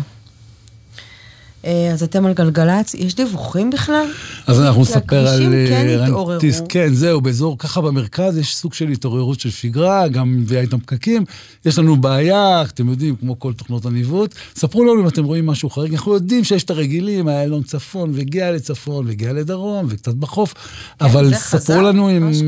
אה, 1.64 1.90
אז 1.92 2.02
אתם 2.02 2.26
על 2.26 2.32
גלגלצ, 2.32 2.94
יש 2.94 3.14
דיווחים 3.14 3.70
בכלל? 3.70 4.06
אז 4.46 4.60
אנחנו 4.60 4.82
נספר 4.82 5.16
על... 5.16 5.26
הכבישים 5.26 5.50
כן 5.68 5.86
אה, 5.88 6.04
התעוררו. 6.04 6.40
כן, 6.68 6.94
זהו, 6.94 7.20
באזור, 7.20 7.58
ככה 7.58 7.80
במרכז 7.80 8.36
יש 8.36 8.56
סוג 8.56 8.74
של 8.74 8.88
התעוררות 8.88 9.40
של 9.40 9.50
שגרה, 9.50 10.08
גם 10.08 10.36
מביאה 10.36 10.60
איתם 10.60 10.80
פקקים. 10.80 11.24
יש 11.64 11.78
לנו 11.78 11.96
בעיה, 11.96 12.62
אתם 12.62 12.88
יודעים, 12.88 13.16
כמו 13.16 13.38
כל 13.38 13.52
תוכנות 13.52 13.86
הניווט. 13.86 14.34
ספרו 14.56 14.84
לנו 14.84 15.00
אם 15.00 15.08
אתם 15.08 15.24
רואים 15.24 15.46
משהו 15.46 15.70
חריג. 15.70 15.92
אנחנו 15.92 16.14
יודעים 16.14 16.44
שיש 16.44 16.64
את 16.64 16.70
הרגילים, 16.70 17.28
איילון 17.28 17.62
צפון, 17.62 18.10
והגיע 18.14 18.52
לצפון, 18.52 19.06
והגיע 19.06 19.32
לדרום, 19.32 19.86
וקצת 19.88 20.14
בחוף. 20.14 20.54
אבל 21.00 21.24
כן, 21.24 21.30
זה 21.30 21.36
ספרו 21.36 21.82
לנו 21.82 22.10
אם... 22.10 22.40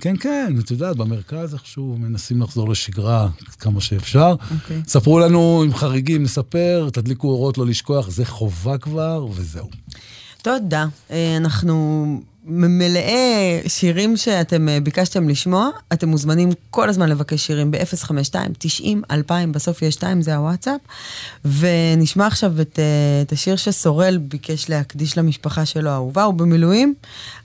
כן, 0.00 0.16
כן, 0.16 0.54
את 0.64 0.70
יודעת, 0.70 0.96
במרכז 0.96 1.54
איכשהו 1.54 1.96
מנסים 1.98 2.42
לחזור 2.42 2.68
לשגרה 2.68 3.28
כמה 3.58 3.80
שאפשר. 3.80 4.34
אוקיי. 4.54 4.82
ספרו 4.86 5.18
לנו 5.18 5.62
עם 5.64 5.74
חריגים, 5.74 6.22
נספר, 6.22 6.88
תדליקו 6.92 7.28
אורות 7.28 7.58
לא 7.58 7.66
לשכוח, 7.66 8.10
זה 8.10 8.24
חובה 8.24 8.78
כבר, 8.78 9.26
וזהו. 9.34 9.68
תודה. 10.42 10.86
אה, 11.10 11.36
אנחנו 11.36 12.20
מלאי 12.46 13.62
שירים 13.66 14.16
שאתם 14.16 14.68
אה, 14.68 14.80
ביקשתם 14.80 15.28
לשמוע. 15.28 15.68
אתם 15.92 16.08
מוזמנים 16.08 16.48
כל 16.70 16.88
הזמן 16.88 17.08
לבקש 17.08 17.46
שירים 17.46 17.70
ב-052-90-2000, 17.70 19.32
בסוף 19.50 19.82
יש 19.82 19.94
2, 19.94 20.22
זה 20.22 20.36
הוואטסאפ. 20.36 20.80
ונשמע 21.44 22.26
עכשיו 22.26 22.60
את, 22.60 22.78
אה, 22.78 23.22
את 23.22 23.32
השיר 23.32 23.56
שסורל 23.56 24.18
ביקש 24.18 24.68
להקדיש 24.68 25.18
למשפחה 25.18 25.66
שלו 25.66 25.90
האהובה, 25.90 26.24
הוא 26.24 26.34
במילואים. 26.34 26.94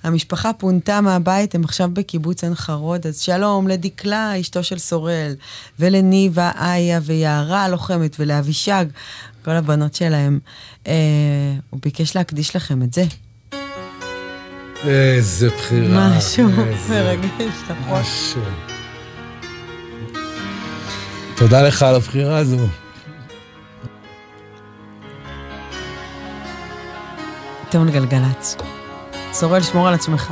המשפחה 0.03 0.53
פונתה 0.53 1.01
מהבית, 1.01 1.55
הם 1.55 1.63
עכשיו 1.63 1.89
בקיבוץ 1.93 2.43
עין 2.43 2.55
חרוד, 2.55 3.07
אז 3.07 3.19
שלום 3.19 3.67
לדקלה, 3.67 4.39
אשתו 4.39 4.63
של 4.63 4.77
סורל, 4.77 5.35
ולניבה, 5.79 6.51
איה 6.61 6.99
ויערה 7.03 7.63
הלוחמת, 7.63 8.15
ולאבישג, 8.19 8.85
כל 9.45 9.51
הבנות 9.51 9.95
שלהם. 9.95 10.39
אה, 10.87 10.93
הוא 11.69 11.79
ביקש 11.83 12.15
להקדיש 12.15 12.55
לכם 12.55 12.83
את 12.83 12.93
זה. 12.93 13.03
איזה 14.87 15.49
בחירה. 15.49 16.17
משהו 16.17 16.49
מרגש, 16.89 17.53
נכון? 17.63 17.99
משהו. 18.01 18.41
תודה 21.35 21.61
לך 21.67 21.83
על 21.83 21.95
הבחירה 21.95 22.37
הזו. 22.37 22.67
טוב 27.69 27.85
לגלגלצ. 27.85 28.55
סורל, 29.33 29.61
שמור 29.61 29.87
על 29.87 29.93
עצמך. 29.93 30.31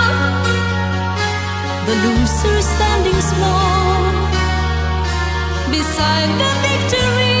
the 1.91 1.97
loser 2.07 2.61
standing 2.61 3.21
small 3.21 4.01
beside 5.71 6.29
the 6.39 6.51
victory. 6.63 7.40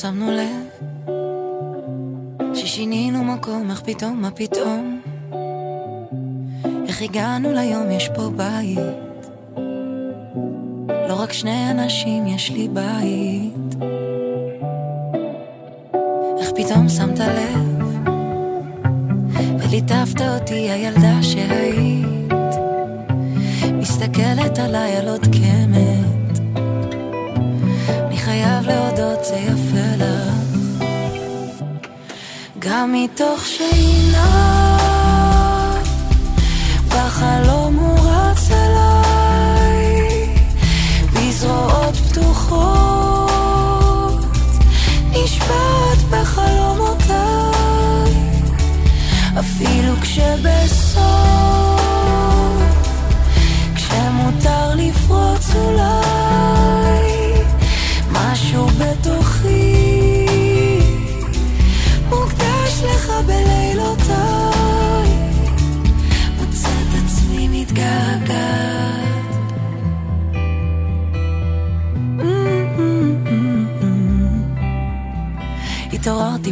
שמנו 0.00 0.30
לב 0.30 0.86
ששינינו 2.54 3.24
מקום, 3.24 3.70
איך 3.70 3.80
פתאום, 3.80 4.20
מה 4.20 4.30
פתאום? 4.30 5.00
איך 6.88 7.02
הגענו 7.02 7.52
ליום, 7.52 7.90
יש 7.90 8.08
פה 8.14 8.30
בית. 8.36 8.78
לא 11.08 11.20
רק 11.20 11.32
שני 11.32 11.70
אנשים, 11.70 12.26
יש 12.26 12.50
לי 12.50 12.68
בית. 12.68 13.82
איך 16.38 16.50
פתאום 16.50 16.88
שמת 16.88 17.18
לב 17.18 17.69
מתוך 32.88 33.46
שינה 33.46 34.89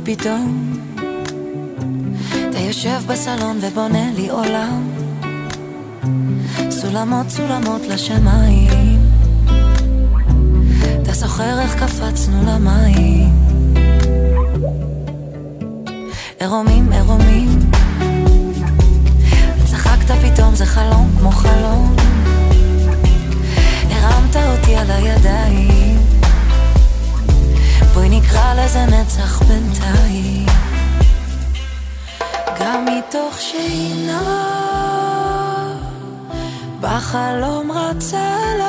פתאום. 0.08 0.72
אתה 2.50 2.58
יושב 2.58 3.00
בסלון 3.06 3.58
ובונה 3.60 4.10
לי 4.16 4.28
עולם. 4.28 4.88
סולמות 6.70 7.28
סולמות 7.28 7.82
לשמיים. 7.88 8.98
אתה 11.02 11.12
זוכר 11.12 11.60
איך 11.60 11.74
קפצנו 11.74 12.42
למים? 12.46 13.28
עירומים 16.40 16.92
עירומים. 16.92 17.58
צחקת 19.64 20.10
פתאום 20.10 20.54
זה 20.54 20.66
חלום 20.66 21.10
כמו 21.18 21.30
חלום. 21.30 21.96
הרמת 23.90 24.36
אותי 24.36 24.76
על 24.76 24.90
הידיים 24.90 25.67
נקרא 28.28 28.54
לזה 28.54 28.86
נצח 28.86 29.42
בינתיים. 29.42 30.46
גם 32.60 32.84
מתוך 32.84 33.40
שינה 33.40 34.54
בחלום 36.80 37.72
רץ 37.72 38.14
אליי 38.14 38.68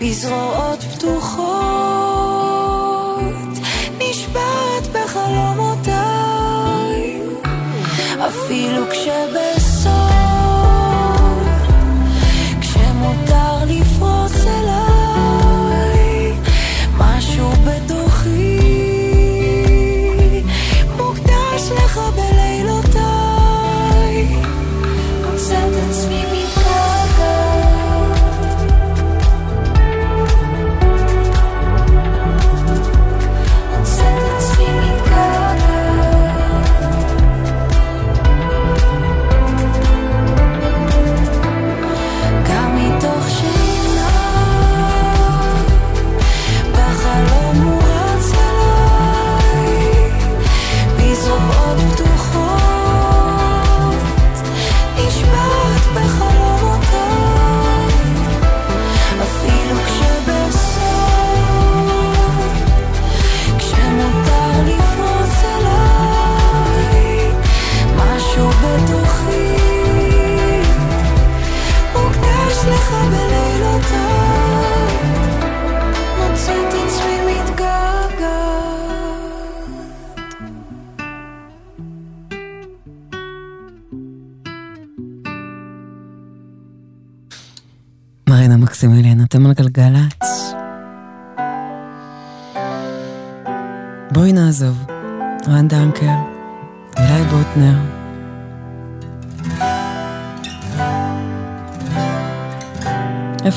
בזרועות 0.00 0.82
פתוחות 0.94 1.50
נשבעת 3.98 4.86
בחלומותיי 4.92 6.00
אפילו 8.18 8.90
כשבסוף 8.90 9.59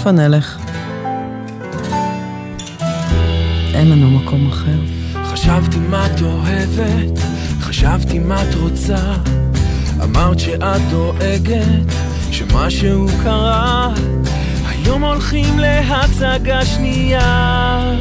איפה 0.04 0.12
נלך? 0.12 0.58
אין 3.74 3.90
לנו 3.90 4.12
מקום 4.12 4.48
אחר. 4.48 4.80
חשבתי 5.26 5.78
מה 5.78 6.06
את 6.06 6.22
אוהבת, 6.22 7.20
חשבתי 7.62 8.20
מה 8.20 8.44
את 8.44 8.56
רוצה. 8.56 8.98
אמרת 10.04 10.40
שאת 10.40 10.82
דואגת, 10.90 11.94
שמשהו 12.32 13.08
קרה. 13.24 13.94
היום 14.68 15.04
הולכים 15.04 15.60
להצגה 15.60 16.66
שנייה. 16.66 17.94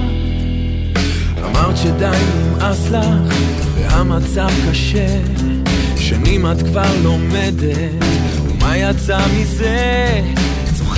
אמרת 1.44 1.76
שדי 1.76 2.10
נמאס 2.36 2.90
לך, 2.90 3.34
והמצב 3.74 4.48
קשה. 4.70 5.20
שנים 5.96 6.46
את 6.46 6.62
כבר 6.62 7.02
לומדת, 7.02 8.04
ומה 8.46 8.76
יצא 8.76 9.18
מזה? 9.36 10.31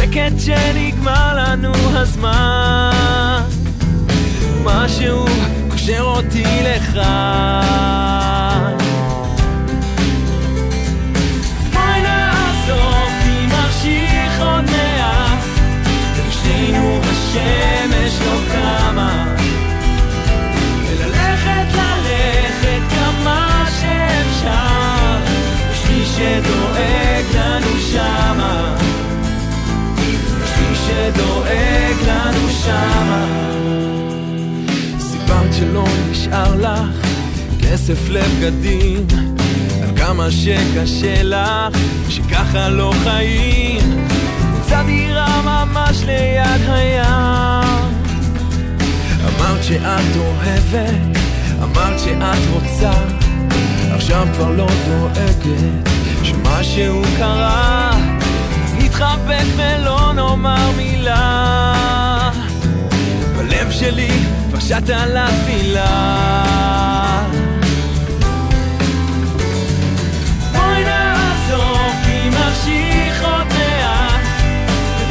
צוחקת 0.05 0.33
שנגמר 0.39 1.37
לנו 1.37 1.73
הזמן. 1.75 3.43
משהו 4.65 5.25
קושר 5.71 6.01
אותי 6.01 6.45
לך. 6.63 6.93
בואי 11.73 12.03
לא 12.03 12.09
קמה. 18.53 19.35
וללכת, 20.89 21.75
ללכת 21.75 22.95
כמה 22.95 23.67
שאפשר, 23.81 25.19
יש 25.73 25.85
מי 25.91 26.05
שדואג 26.07 27.37
לנו 27.37 27.79
שמה. 27.93 28.84
שדואג 30.87 32.09
לנו 32.09 32.49
שמה. 32.51 33.27
סיפרת 34.99 35.55
שלא 35.59 35.85
נשאר 36.11 36.57
לך 36.61 37.07
כסף 37.61 38.09
לבגדים, 38.09 39.07
על 39.83 39.97
כמה 39.97 40.31
שקשה 40.31 41.23
לך, 41.23 41.79
שככה 42.09 42.69
לא 42.69 42.93
חיים. 43.05 44.07
נמצא 44.55 44.83
דירה 44.83 45.43
ממש 45.43 46.03
ליד 46.07 46.69
הים. 46.69 47.95
אמרת 49.25 49.65
שאת 49.65 50.17
אוהבת, 50.17 51.19
אמרת 51.63 52.01
שאת 52.01 52.53
רוצה, 52.53 52.93
עכשיו 53.95 54.27
כבר 54.35 54.51
לא 54.51 54.67
דואגת 54.89 55.89
שמשהו 56.23 57.03
קרה, 57.19 57.84
נתחבק 58.95 59.45
ולא 59.57 60.13
נאמר 60.15 60.71
מילה. 60.77 61.73
בלב 63.37 63.71
שלי 63.71 64.11
כבר 64.49 64.61
שטה 64.61 65.07
לתפילה. 65.07 65.85
בואי 70.53 70.85
נעזוב 70.85 71.93
כי 72.05 72.29
מחשיך 72.29 73.25
עוד 73.25 73.47
מעט 73.47 74.25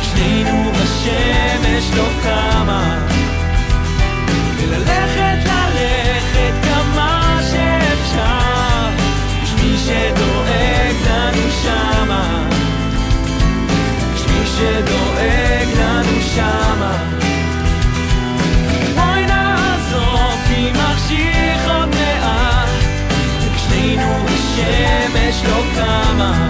ושנינו 0.01 0.71
השמש 0.71 1.97
לא 1.97 2.07
קמה 2.23 3.12
שדואג 14.63 15.67
לנו 15.79 16.21
שמה. 16.35 16.97
בואי 18.95 19.25
נעזוב 19.25 20.39
כי 20.47 20.71
מחשיך 20.71 21.67
עוד 21.67 21.89
מעט 21.89 22.69
וכשנינו 23.41 24.25
השמש 24.25 25.43
לא 25.49 25.63
קמה. 25.75 26.49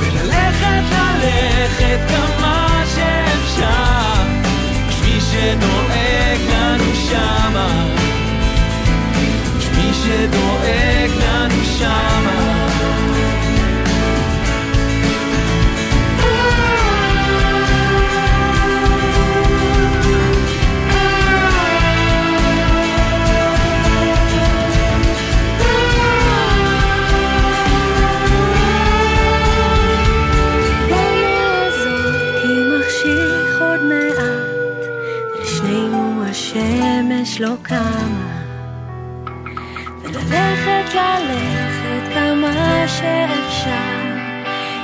וללכת 0.00 0.82
ללכת 0.92 1.98
כמה 2.08 2.82
שאפשר 2.94 4.22
מי 5.04 5.20
שדואג 5.20 6.40
לנו 6.52 6.94
שמה. 7.10 7.86
מי 9.76 9.94
שדואג 9.94 11.10
לנו 11.20 11.64
שמה 11.78 12.66
השמש 37.36 37.40
לא 37.40 37.56
קמה 37.62 38.42
וללכת 40.02 40.94
ללכת 40.94 42.14
כמה 42.14 42.84
שאפשר. 42.86 44.06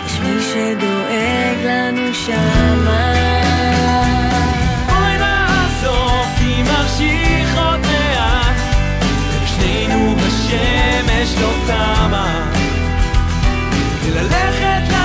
יש 0.07 0.21
מי 0.21 0.43
שדואג 0.43 1.59
לנו 1.65 2.15
שמה. 2.15 3.13
בואי 4.87 5.19
נעזוב 5.19 6.27
כי 6.39 6.63
מחשיך 6.63 7.59
עוד 7.59 7.81
מעט. 7.81 8.57
ושנינו 9.45 10.15
השמש 10.19 11.35
לא 11.41 11.53
קמה 11.67 12.51
וללכת 14.05 14.13
ללכת 14.13 15.02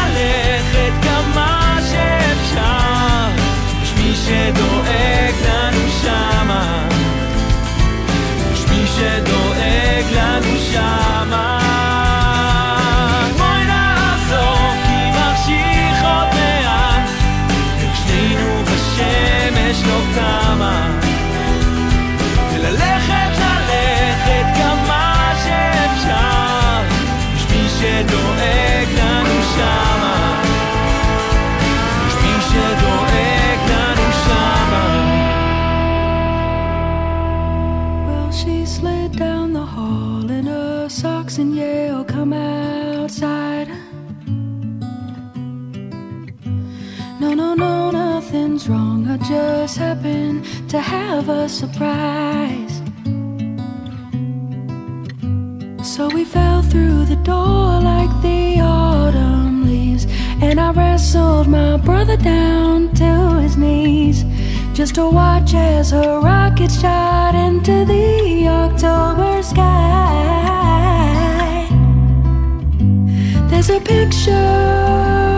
שדואג 8.97 10.05
לנו 10.11 10.57
שמה 10.71 11.56
have 51.27 51.45
a 51.45 51.49
surprise. 51.49 52.81
So 55.83 56.09
we 56.13 56.23
fell 56.23 56.61
through 56.61 57.05
the 57.05 57.17
door 57.23 57.81
like 57.81 58.09
the 58.21 58.59
autumn 58.61 59.65
leaves. 59.67 60.05
And 60.41 60.59
I 60.59 60.71
wrestled 60.71 61.47
my 61.47 61.77
brother 61.77 62.17
down 62.17 62.93
to 62.95 63.41
his 63.41 63.57
knees 63.57 64.23
just 64.73 64.95
to 64.95 65.09
watch 65.09 65.53
as 65.53 65.91
a 65.91 66.19
rocket 66.23 66.71
shot 66.71 67.35
into 67.35 67.85
the 67.85 68.47
October 68.47 69.43
sky. 69.43 69.67
There's 73.49 73.69
a 73.69 73.79
picture 73.79 75.36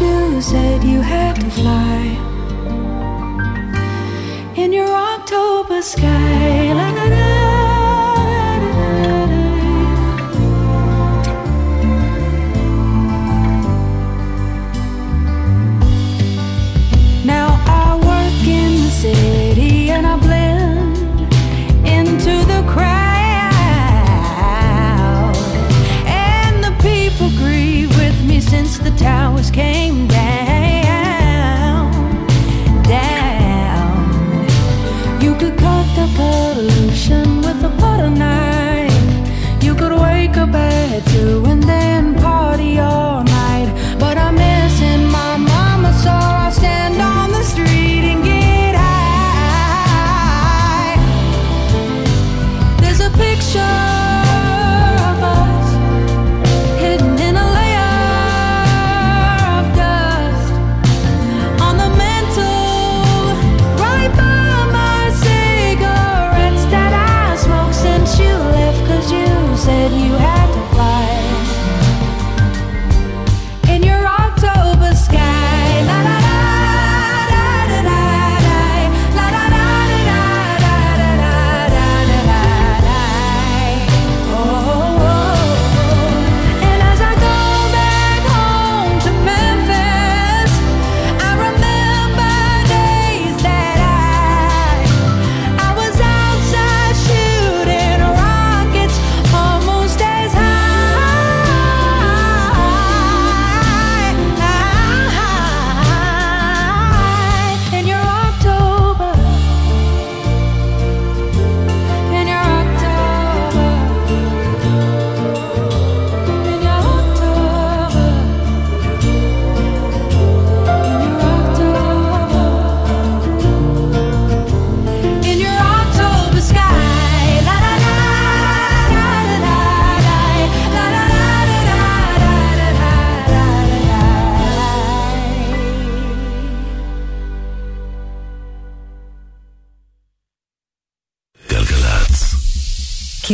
you 0.00 0.40
said 0.40 0.84
you 0.84 1.00
had 1.00 1.27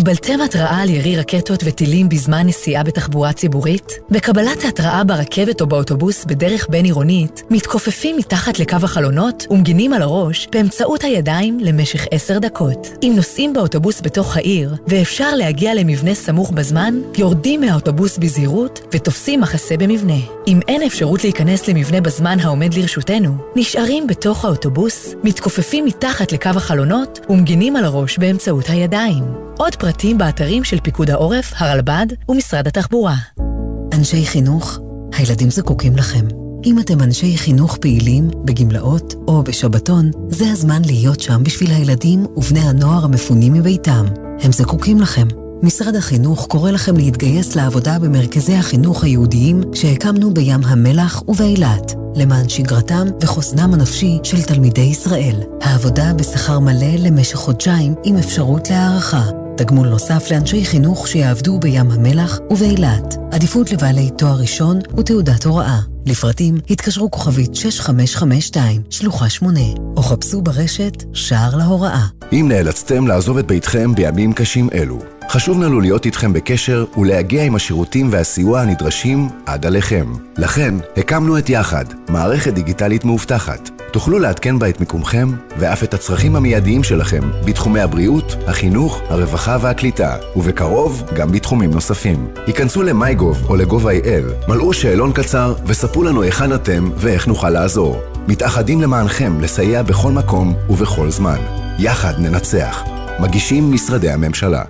קיבלתם 0.05 0.41
התראה 0.41 0.83
על 0.83 0.91
ירי 0.91 1.17
רקטות 1.17 1.61
וטילים 1.65 2.09
בזמן 2.09 2.47
נסיעה 2.47 2.83
בתחבורה 2.83 3.33
ציבורית? 3.33 3.84
בקבלת 4.11 4.65
ההתראה 4.65 5.05
ברכבת 5.05 5.61
או 5.61 5.67
באוטובוס 5.67 6.25
בדרך 6.25 6.67
בין-עירונית, 6.71 7.43
מתכופפים 7.51 8.17
מתחת 8.17 8.59
לקו 8.59 8.77
החלונות 8.83 9.47
ומגינים 9.51 9.93
על 9.93 10.03
הראש 10.03 10.49
באמצעות 10.53 11.05
הידיים 11.05 11.61
למשך 11.61 12.07
עשר 12.11 12.39
דקות. 12.39 12.89
אם 13.03 13.13
נוסעים 13.17 13.53
באוטובוס 13.53 14.01
בתוך 14.01 14.37
העיר 14.37 14.75
ואפשר 14.87 15.35
להגיע 15.35 15.75
למבנה 15.75 16.15
סמוך 16.15 16.51
בזמן, 16.51 16.95
יורדים 17.19 17.61
מהאוטובוס 17.61 18.19
בזהירות 18.19 18.81
ותופסים 18.93 19.41
מחסה 19.41 19.77
במבנה. 19.77 20.19
אם 20.47 20.61
אין 20.69 20.83
אפשרות 20.83 21.25
להיכנס 21.25 21.69
למבנה 21.69 22.01
בזמן 22.01 22.41
העומד 22.41 22.75
לרשותנו, 22.75 23.37
נשארים 23.57 24.07
בתוך 24.07 24.45
האוטובוס, 24.45 25.15
מתכופפים 25.25 25.85
מתחת 25.85 26.33
לקו 26.33 26.51
החלונות 26.57 27.21
ומגינים 27.29 27.77
על 27.77 27.85
הראש 27.85 28.19
באמצעות 28.19 28.69
הידיים. 28.69 29.25
עוד 29.59 29.75
פרטים 29.75 30.19
באתרים 30.19 30.65
של 30.65 30.81
פיקוד 30.81 31.11
העורף, 31.11 31.53
הרלב"ד 31.57 32.07
ומשרד 32.29 32.67
התחבורה. 32.67 33.54
אנשי 33.95 34.27
חינוך, 34.27 34.79
הילדים 35.13 35.51
זקוקים 35.51 35.97
לכם. 35.97 36.25
אם 36.65 36.79
אתם 36.79 37.01
אנשי 37.01 37.37
חינוך 37.37 37.77
פעילים, 37.77 38.31
בגמלאות 38.45 39.15
או 39.29 39.43
בשבתון, 39.43 40.11
זה 40.29 40.51
הזמן 40.53 40.83
להיות 40.85 41.21
שם 41.21 41.43
בשביל 41.45 41.71
הילדים 41.71 42.27
ובני 42.37 42.61
הנוער 42.61 43.05
המפונים 43.05 43.53
מביתם. 43.53 44.07
הם 44.41 44.53
זקוקים 44.53 45.01
לכם. 45.01 45.27
משרד 45.63 45.97
החינוך 45.97 46.47
קורא 46.47 46.71
לכם 46.71 46.97
להתגייס 46.97 47.57
לעבודה 47.57 47.99
במרכזי 47.99 48.55
החינוך 48.55 49.05
היהודיים 49.05 49.61
שהקמנו 49.75 50.35
בים 50.35 50.61
המלח 50.65 51.23
ובאילת, 51.29 51.95
למען 52.15 52.49
שגרתם 52.49 53.07
וחוסנם 53.23 53.75
הנפשי 53.75 54.19
של 54.23 54.43
תלמידי 54.43 54.81
ישראל. 54.81 55.37
העבודה 55.63 56.15
בשכר 56.15 56.59
מלא 56.59 56.97
למשך 56.99 57.37
חודשיים 57.37 57.95
עם 58.05 58.17
אפשרות 58.17 58.71
להערכה. 58.71 59.44
תגמול 59.57 59.89
נוסף 59.89 60.31
לאנשי 60.31 60.65
חינוך 60.65 61.09
שיעבדו 61.09 61.59
בים 61.59 61.91
המלח 61.91 62.39
ובאילת. 62.51 63.17
עדיפות 63.33 63.73
לבעלי 63.73 64.11
תואר 64.19 64.37
ראשון 64.41 64.79
ותעודת 64.99 65.45
הוראה. 65.45 65.79
לפרטים 66.07 66.59
התקשרו 66.71 67.11
כוכבית 67.11 67.55
6552, 67.55 68.83
שלוחה 68.91 69.29
8, 69.29 69.61
או 69.97 70.03
חפשו 70.03 70.43
ברשת 70.43 71.05
שער 71.13 71.57
להוראה. 71.57 72.07
אם 72.33 72.47
נאלצתם 72.49 73.07
לעזוב 73.07 73.39
את 73.39 73.47
ביתכם 73.47 73.95
בימים 73.95 74.33
קשים 74.33 74.69
אלו, 74.75 74.99
חשוב 75.29 75.63
לנו 75.63 75.81
להיות 75.81 76.07
איתכם 76.07 76.33
בקשר 76.33 76.85
ולהגיע 76.97 77.45
עם 77.45 77.55
השירותים 77.55 78.09
והסיוע 78.11 78.61
הנדרשים 78.61 79.29
עד 79.47 79.67
עליכם. 79.67 80.13
לכן, 80.39 80.75
הקמנו 80.97 81.39
את 81.39 81.51
יחד, 81.51 81.85
מערכת 82.09 82.53
דיגיטלית 82.53 83.05
מאובטחת. 83.05 83.74
תוכלו 83.95 84.19
לעדכן 84.19 84.59
בה 84.59 84.69
את 84.69 84.81
מיקומכם 84.81 85.29
ואף 85.59 85.85
את 85.85 85.95
הצרכים 85.95 86.37
המיידיים 86.37 86.85
שלכם 86.85 87.31
בתחומי 87.45 87.81
הבריאות, 87.81 88.37
החינוך, 88.47 89.03
הרווחה 89.09 89.57
והקליטה, 89.61 90.17
ובקרוב 90.37 91.03
גם 91.17 91.33
בתחומים 91.33 91.71
נוספים. 91.71 92.29
היכנסו 92.47 92.83
ל-MyGov 92.83 93.49
או 93.49 93.57
ל-gov.il, 93.57 94.49
מלאו 94.49 94.73
שאלון 94.73 95.13
קצר 95.13 95.55
וספרו 95.67 96.03
לנו 96.03 96.23
היכן 96.23 96.55
אתם 96.55 96.91
ואיך 96.97 97.27
נוכל 97.27 97.51
לעזור. 97.51 98.01
מתאחדים 98.29 98.81
למענכם 98.81 99.41
לסייע 99.41 99.83
בכל 99.83 100.13
מקום 100.13 100.55
ובכל 100.71 101.11
זמן. 101.11 101.39
יחד 101.79 102.15
ננצח. 102.19 102.85
מגישים 103.21 103.73
משרדי 103.73 104.11
הממשלה. 104.11 104.63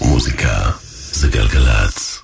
מוזיקה 0.00 0.70
זה 1.12 1.28
גלגלצ. 1.28 2.22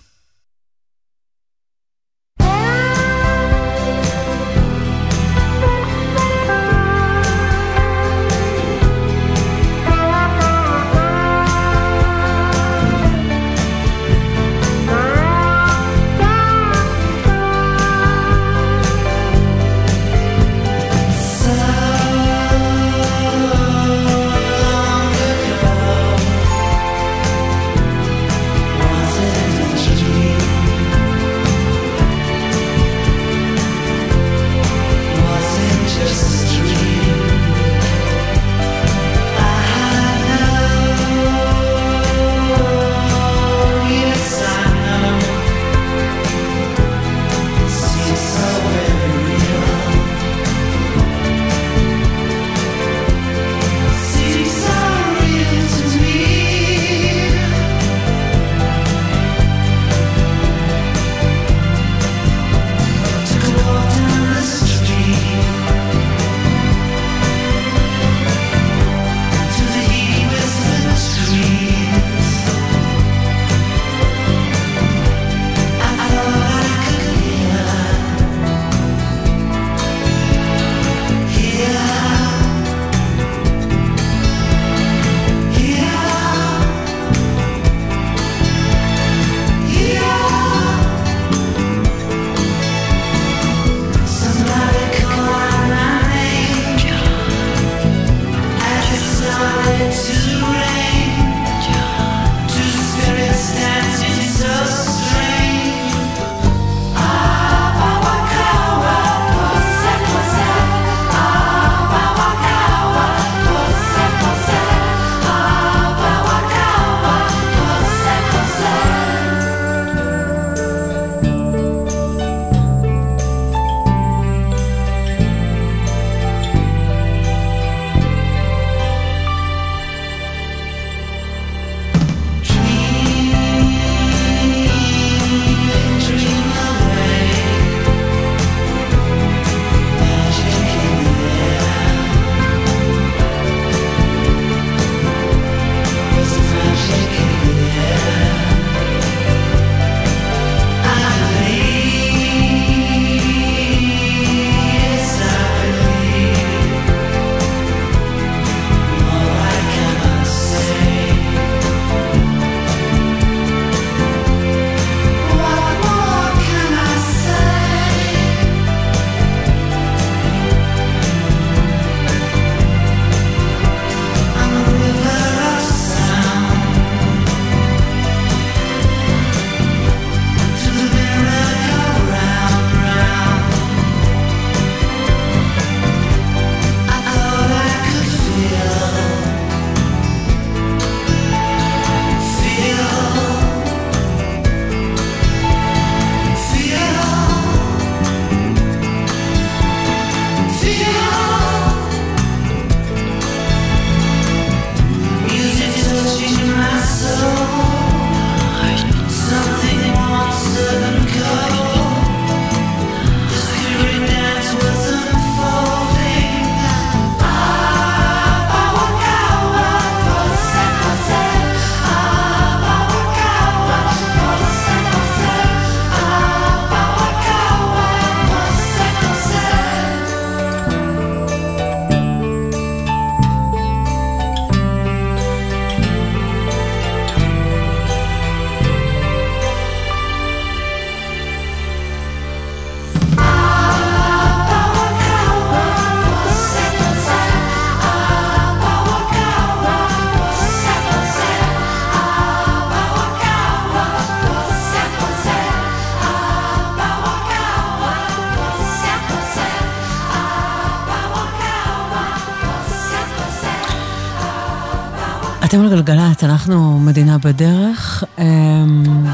על 265.73 265.83
גלגלצ, 265.83 266.25
אנחנו 266.25 266.79
מדינה 266.79 267.19
בדרך. 267.19 268.05
אמ, 268.19 269.07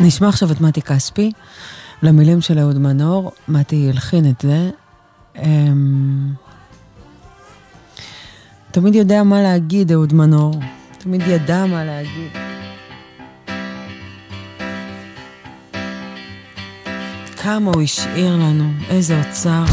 נשמע 0.00 0.28
עכשיו 0.28 0.52
את 0.52 0.60
מתי 0.60 0.82
כספי, 0.82 1.32
למילים 2.02 2.40
של 2.40 2.58
אהוד 2.58 2.78
מנור, 2.78 3.32
מתי 3.48 3.88
הלחין 3.90 4.30
את 4.30 4.40
זה. 4.40 4.70
אמ, 5.42 6.32
תמיד 8.70 8.94
יודע 8.94 9.22
מה 9.22 9.42
להגיד, 9.42 9.92
אהוד 9.92 10.12
מנור. 10.12 10.60
תמיד 10.98 11.22
ידע 11.26 11.66
מה 11.66 11.84
להגיד. 11.84 12.30
כמה 17.36 17.70
הוא 17.74 17.82
השאיר 17.82 18.36
לנו, 18.36 18.70
איזה 18.88 19.22
אוצר. 19.28 19.64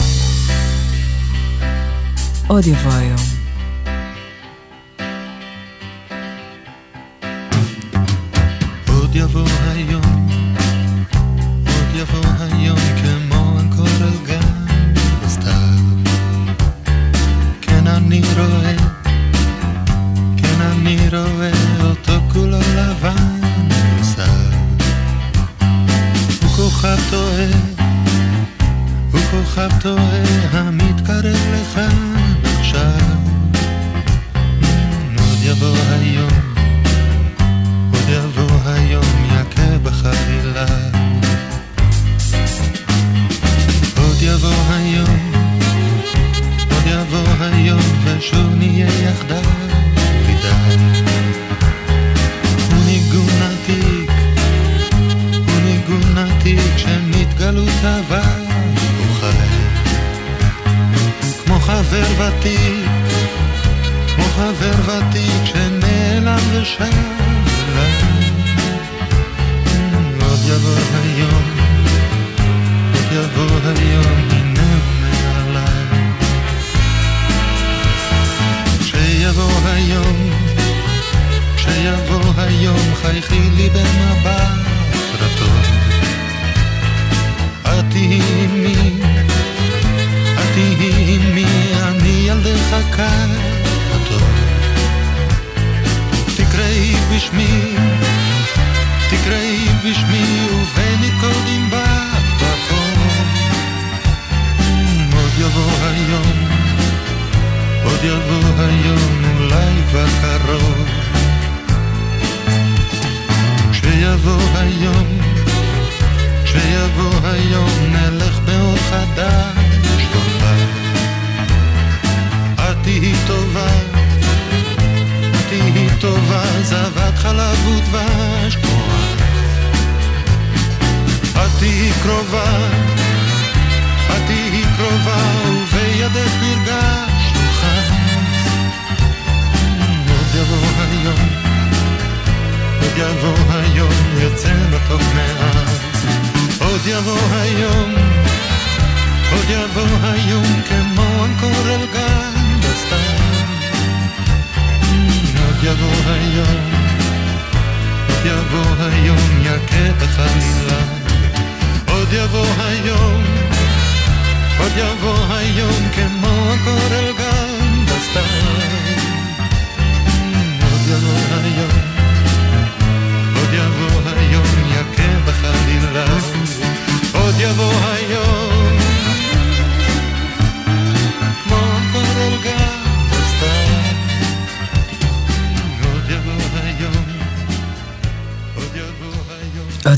עוד 2.47 2.67
יבוא 2.67 2.91
היום. 2.91 3.32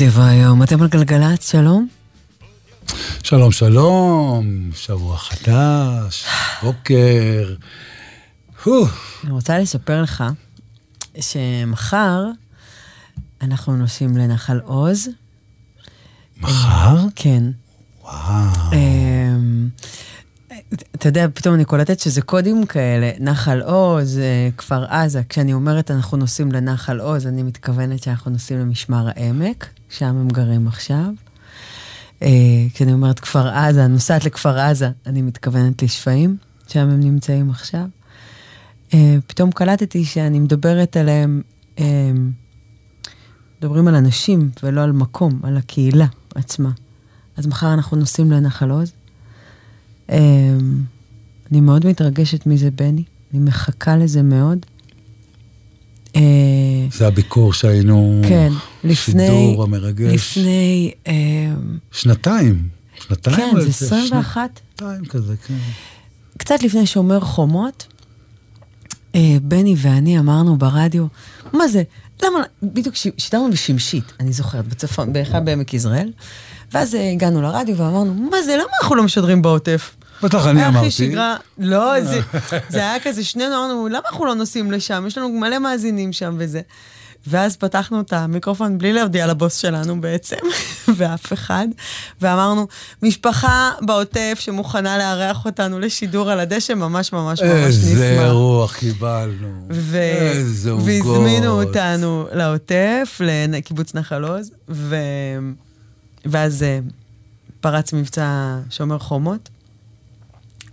יבוא 0.06 0.24
היום. 0.24 0.64
אתם 0.64 0.82
על 0.82 0.88
גלגלצ, 0.88 1.52
שלום? 1.52 1.88
שלום, 3.24 3.52
שלום, 3.52 4.70
שבוע 4.76 5.18
חדש, 5.18 6.26
בוקר. 6.64 7.56
אני 9.24 9.32
רוצה 9.32 9.60
לספר 9.60 10.02
לך 10.02 10.24
שמחר 11.20 12.24
אנחנו 13.42 13.76
נוסעים 13.76 14.18
לנחל 14.18 14.60
עוז. 14.64 15.08
מחר? 16.38 16.98
כן. 17.16 17.44
וואו. 18.02 18.74
אמ, 18.74 19.70
אתה 20.96 21.08
יודע, 21.08 21.26
פתאום 21.34 21.56
אני 21.56 21.66
קולטת 21.66 22.00
שזה 22.00 22.22
קודים 22.22 22.66
כאלה, 22.66 23.12
נחל 23.20 23.62
עוז, 23.62 24.18
אה, 24.18 24.50
כפר 24.58 24.86
עזה. 24.86 25.22
כשאני 25.30 25.54
אומרת 25.54 25.92
אנחנו 25.92 26.18
נוסעים 26.18 26.52
לנחל 26.52 27.00
עוז, 27.00 27.28
אני 27.28 27.44
מתכוונת 27.44 28.04
שאנחנו 28.04 28.32
נוסעים 28.32 28.60
למשמר 28.60 29.08
העמק, 29.16 29.70
שם 29.90 30.06
הם 30.06 30.28
גרים 30.28 30.68
עכשיו. 30.68 31.14
אה, 32.22 32.66
כשאני 32.74 32.94
אומרת 32.94 33.20
כפר 33.20 33.48
עזה, 33.48 33.88
נוסעת 33.88 34.26
לכפר 34.26 34.60
עזה, 34.60 34.90
אני 35.06 35.22
מתכוונת 35.22 35.84
לשפיים, 35.84 36.38
שם 36.68 36.80
הם 36.80 37.00
נמצאים 37.00 37.50
עכשיו. 37.50 37.86
אה, 38.94 39.18
פתאום 39.28 39.52
קלטתי 39.52 40.06
שאני 40.06 40.40
מדברת 40.40 40.98
עליהם, 40.98 41.42
אה, 41.80 42.12
מדברים 43.60 43.88
על 43.88 43.96
אנשים 43.96 44.50
ולא 44.64 44.82
על 44.82 44.92
מקום, 44.92 45.40
על 45.44 45.58
הקהילה 45.58 46.06
עצמה. 46.36 46.72
אז 47.38 47.48
מחר 47.48 47.74
אנחנו 47.74 47.98
נוסעים 47.98 48.32
לנחל 48.32 48.70
עוז. 48.70 48.92
אה, 50.10 50.18
אני 51.52 51.62
מאוד 51.62 51.86
מתרגשת 51.86 52.46
מזה, 52.46 52.72
בני. 52.72 53.04
אני 53.34 53.40
מחכה 53.40 53.98
לזה 53.98 54.22
מאוד. 54.24 54.66
אה, 56.16 56.22
זה 56.92 57.08
הביקור 57.08 57.54
שהיינו, 57.54 58.22
כן, 58.28 58.52
לפני, 58.84 59.28
שידור 59.28 59.64
המרגש. 59.64 60.14
לפני, 60.14 60.92
אה, 61.08 61.14
שנתיים. 61.92 62.68
שנתיים? 63.08 63.36
כן, 63.38 63.52
זה 63.54 63.68
איזה 63.68 63.86
21. 63.86 64.60
שנתיים 64.80 65.06
כזה, 65.06 65.34
כן. 65.48 65.54
קצת 66.38 66.64
לפני 66.64 66.86
שומר 66.86 67.20
חומות, 67.20 67.88
אה, 69.16 69.38
בני 69.42 69.76
ואני 69.78 70.20
אמרנו 70.20 70.58
ברדיו, 70.58 71.06
מה 71.54 71.68
זה? 71.68 71.84
למה, 72.24 72.40
בדיוק 72.64 72.96
ש- 72.96 73.08
שידרנו 73.18 73.52
בשמשית, 73.52 74.14
אני 74.20 74.34
זוכרת, 74.34 74.68
בצפון, 74.68 75.14
באחד 75.14 75.46
בעמק 75.46 75.74
יזרעאל, 75.74 76.12
ואז 76.74 76.98
הגענו 77.14 77.42
לרדיו 77.42 77.78
ואמרנו, 77.78 78.14
מה 78.14 78.38
זה, 78.46 78.54
למה 78.56 78.68
אנחנו 78.82 78.96
לא 78.96 79.04
משדרים 79.04 79.42
בעוטף? 79.42 79.96
בטח 80.24 80.48
אני 80.48 80.68
אמרתי. 80.68 80.88
הכי 80.88 80.92
שגרה, 80.92 81.36
לא, 81.58 82.02
זה, 82.02 82.20
זה 82.70 82.80
היה 82.80 83.00
כזה, 83.00 83.24
שנינו 83.24 83.56
אמרנו, 83.56 83.88
למה 83.88 84.00
אנחנו 84.12 84.26
לא 84.26 84.36
נוסעים 84.36 84.72
לשם? 84.72 85.04
יש 85.08 85.18
לנו 85.18 85.30
מלא 85.30 85.60
מאזינים 85.60 86.14
שם 86.14 86.36
וזה. 86.38 86.62
ואז 87.28 87.58
פתחנו 87.58 88.02
את 88.02 88.14
המיקרופון 88.14 88.78
בלי 88.78 88.94
להודיע 88.94 89.28
לבוס 89.28 89.58
שלנו 89.58 90.02
בעצם, 90.02 90.36
ואף 90.98 91.34
אחד, 91.34 91.68
ואמרנו, 92.22 92.68
משפחה 93.04 93.72
בעוטף 93.82 94.38
שמוכנה 94.40 94.98
לארח 94.98 95.46
אותנו 95.46 95.80
לשידור 95.80 96.32
על 96.32 96.40
הדשא, 96.40 96.74
ממש 96.74 97.14
ממש 97.14 97.42
ממש 97.42 97.76
נשמח. 97.76 97.92
איזה 97.92 98.30
רוח 98.30 98.76
קיבלנו. 98.76 99.68
ו... 99.72 99.98
איזה 99.98 100.72
עוגות. 100.72 100.88
והזמינו 100.88 101.64
אותנו 101.64 102.28
לעוטף, 102.32 103.22
לקיבוץ 103.50 103.96
נחל 103.96 104.24
עוז, 104.24 104.52
ו... 104.70 104.96
ואז 106.26 106.64
אה, 106.64 106.80
פרץ 107.62 107.94
מבצע 107.94 108.58
שומר 108.70 109.00
חומות. 109.00 109.50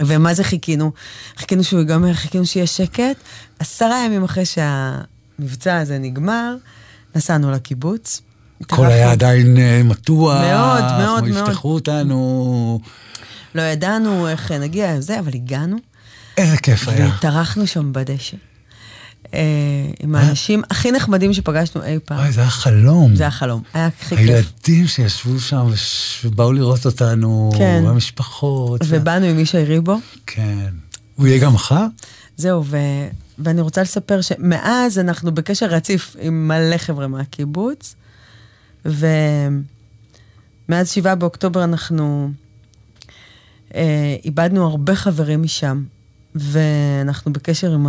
ומה 0.00 0.34
זה 0.34 0.44
חיכינו? 0.44 0.92
חיכינו 1.36 1.64
שהוא 1.64 1.80
ייגמר, 1.80 2.14
חיכינו 2.14 2.46
שיהיה 2.46 2.66
שקט. 2.66 3.16
עשרה 3.58 4.04
ימים 4.04 4.24
אחרי 4.24 4.44
שהמבצע 4.44 5.76
הזה 5.76 5.98
נגמר, 5.98 6.56
נסענו 7.16 7.50
לקיבוץ. 7.50 8.22
הכל 8.60 8.86
היה 8.86 9.12
עדיין 9.12 9.56
אה, 9.56 9.82
מתוח. 9.84 10.40
מאוד, 10.42 10.84
מאוד, 10.98 11.28
מאוד. 11.28 11.48
יפתחו 11.48 11.74
אותנו. 11.74 12.80
לא 13.54 13.62
ידענו 13.62 14.28
איך 14.28 14.52
נגיע 14.52 14.96
לזה, 14.96 15.18
אבל 15.18 15.34
הגענו. 15.34 15.76
איזה 16.36 16.56
כיף 16.56 16.88
היה. 16.88 17.06
והתארחנו 17.06 17.66
שם 17.66 17.92
בדשא. 17.92 18.36
אה, 19.34 19.40
עם 20.00 20.14
האנשים 20.14 20.62
הכי 20.70 20.92
נחמדים 20.92 21.32
שפגשנו 21.32 21.82
אי 21.82 21.98
פעם. 22.04 22.18
וואי, 22.18 22.32
זה 22.32 22.40
היה 22.40 22.50
חלום. 22.50 23.16
זה 23.16 23.22
היה 23.22 23.30
חלום, 23.30 23.62
היה 23.74 23.86
הכי 23.86 24.16
כיף. 24.16 24.18
הילדים 24.18 24.86
שישבו 24.86 25.40
שם 25.40 25.66
ובאו 26.24 26.52
לראות 26.52 26.86
אותנו, 26.86 27.52
כן. 27.58 27.82
והמשפחות. 27.86 28.80
ובאנו 28.88 29.26
עם 29.26 29.38
ישי 29.38 29.64
ריבו. 29.64 29.98
כן. 30.26 30.68
הוא 31.16 31.26
יהיה 31.26 31.38
גם 31.38 31.54
מחר? 31.54 31.86
זהו, 32.36 32.64
ו... 32.64 32.76
ואני 33.38 33.60
רוצה 33.60 33.82
לספר 33.82 34.20
שמאז 34.20 34.98
אנחנו 34.98 35.34
בקשר 35.34 35.66
רציף 35.66 36.16
עם 36.20 36.48
מלא 36.48 36.76
חבר'ה 36.76 37.06
מהקיבוץ, 37.06 37.94
ומאז 38.84 39.60
שבעה 40.90 41.14
באוקטובר 41.14 41.64
אנחנו 41.64 42.30
אה, 43.74 44.16
איבדנו 44.24 44.66
הרבה 44.66 44.94
חברים 44.94 45.42
משם, 45.42 45.84
ואנחנו 46.34 47.32
בקשר 47.32 47.72
עם 47.72 47.86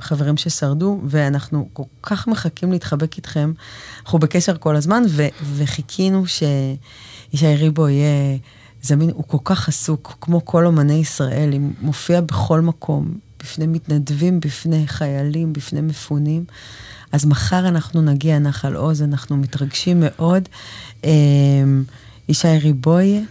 החברים 0.00 0.36
ששרדו, 0.36 1.00
ואנחנו 1.04 1.68
כל 1.72 1.82
כך 2.02 2.28
מחכים 2.28 2.72
להתחבק 2.72 3.16
איתכם. 3.16 3.52
אנחנו 4.04 4.18
בקשר 4.18 4.56
כל 4.56 4.76
הזמן, 4.76 5.02
ו... 5.08 5.26
וחיכינו 5.54 6.24
שישי 6.26 7.56
ריבו 7.56 7.88
יהיה 7.88 8.38
זמין, 8.82 9.10
הוא 9.10 9.24
כל 9.26 9.38
כך 9.44 9.68
עסוק, 9.68 10.16
כמו 10.20 10.44
כל 10.44 10.66
אומני 10.66 10.94
ישראל, 10.94 11.52
הוא 11.52 11.70
מופיע 11.80 12.20
בכל 12.20 12.60
מקום, 12.60 13.18
בפני 13.42 13.66
מתנדבים, 13.66 14.40
בפני 14.40 14.86
חיילים, 14.86 15.52
בפני 15.52 15.80
מפונים. 15.80 16.44
אז 17.12 17.24
מחר 17.24 17.68
אנחנו 17.68 18.02
נגיע 18.02 18.38
נחל 18.38 18.74
עוז, 18.74 19.02
אנחנו 19.02 19.36
מתרגשים 19.36 20.00
מאוד. 20.00 20.48
אה, 21.04 21.10
ישי 22.28 22.58
ריבוי 22.62 23.24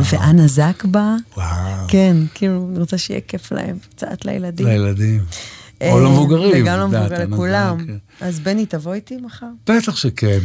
ואנה 0.00 0.46
זקבה. 0.46 1.14
וואו. 1.36 1.88
כן, 1.88 2.16
כאילו, 2.34 2.68
אני 2.70 2.78
רוצה 2.78 2.98
שיהיה 2.98 3.20
כיף 3.20 3.52
להם, 3.52 3.78
קצת 3.90 4.24
לילדים. 4.24 4.66
לילדים. 4.66 5.24
אה, 5.82 5.92
או 5.92 6.00
למבוגרים. 6.00 6.62
וגם 6.62 6.78
למבוגרים, 6.78 7.12
הנזק, 7.12 7.32
לכולם. 7.32 7.86
אז 8.20 8.40
בני, 8.40 8.66
תבוא 8.66 8.94
איתי 8.94 9.16
מחר? 9.16 9.46
בטח 9.66 9.96
שכן. 9.96 10.38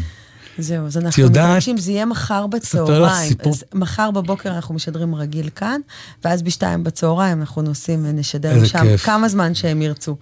זהו, 0.58 0.86
אז 0.86 0.98
אנחנו 0.98 1.24
מתרגשים, 1.24 1.78
זה 1.78 1.92
יהיה 1.92 2.06
מחר 2.06 2.48
בצהריים. 2.48 3.34
מחר 3.74 4.12
בבוקר 4.12 4.56
אנחנו 4.56 4.76
משדרים 4.76 5.16
רגיל 5.16 5.50
כאן, 5.56 5.82
ואז 6.24 6.42
בשתיים 6.42 6.84
בצהריים 6.84 7.40
אנחנו 7.40 7.62
נוסעים 7.62 8.06
ונשדר 8.06 8.66
שם. 8.66 8.98
כמה 8.98 9.30
זמן 9.30 9.56
שהם 9.56 9.82
ירצו. 9.82 10.16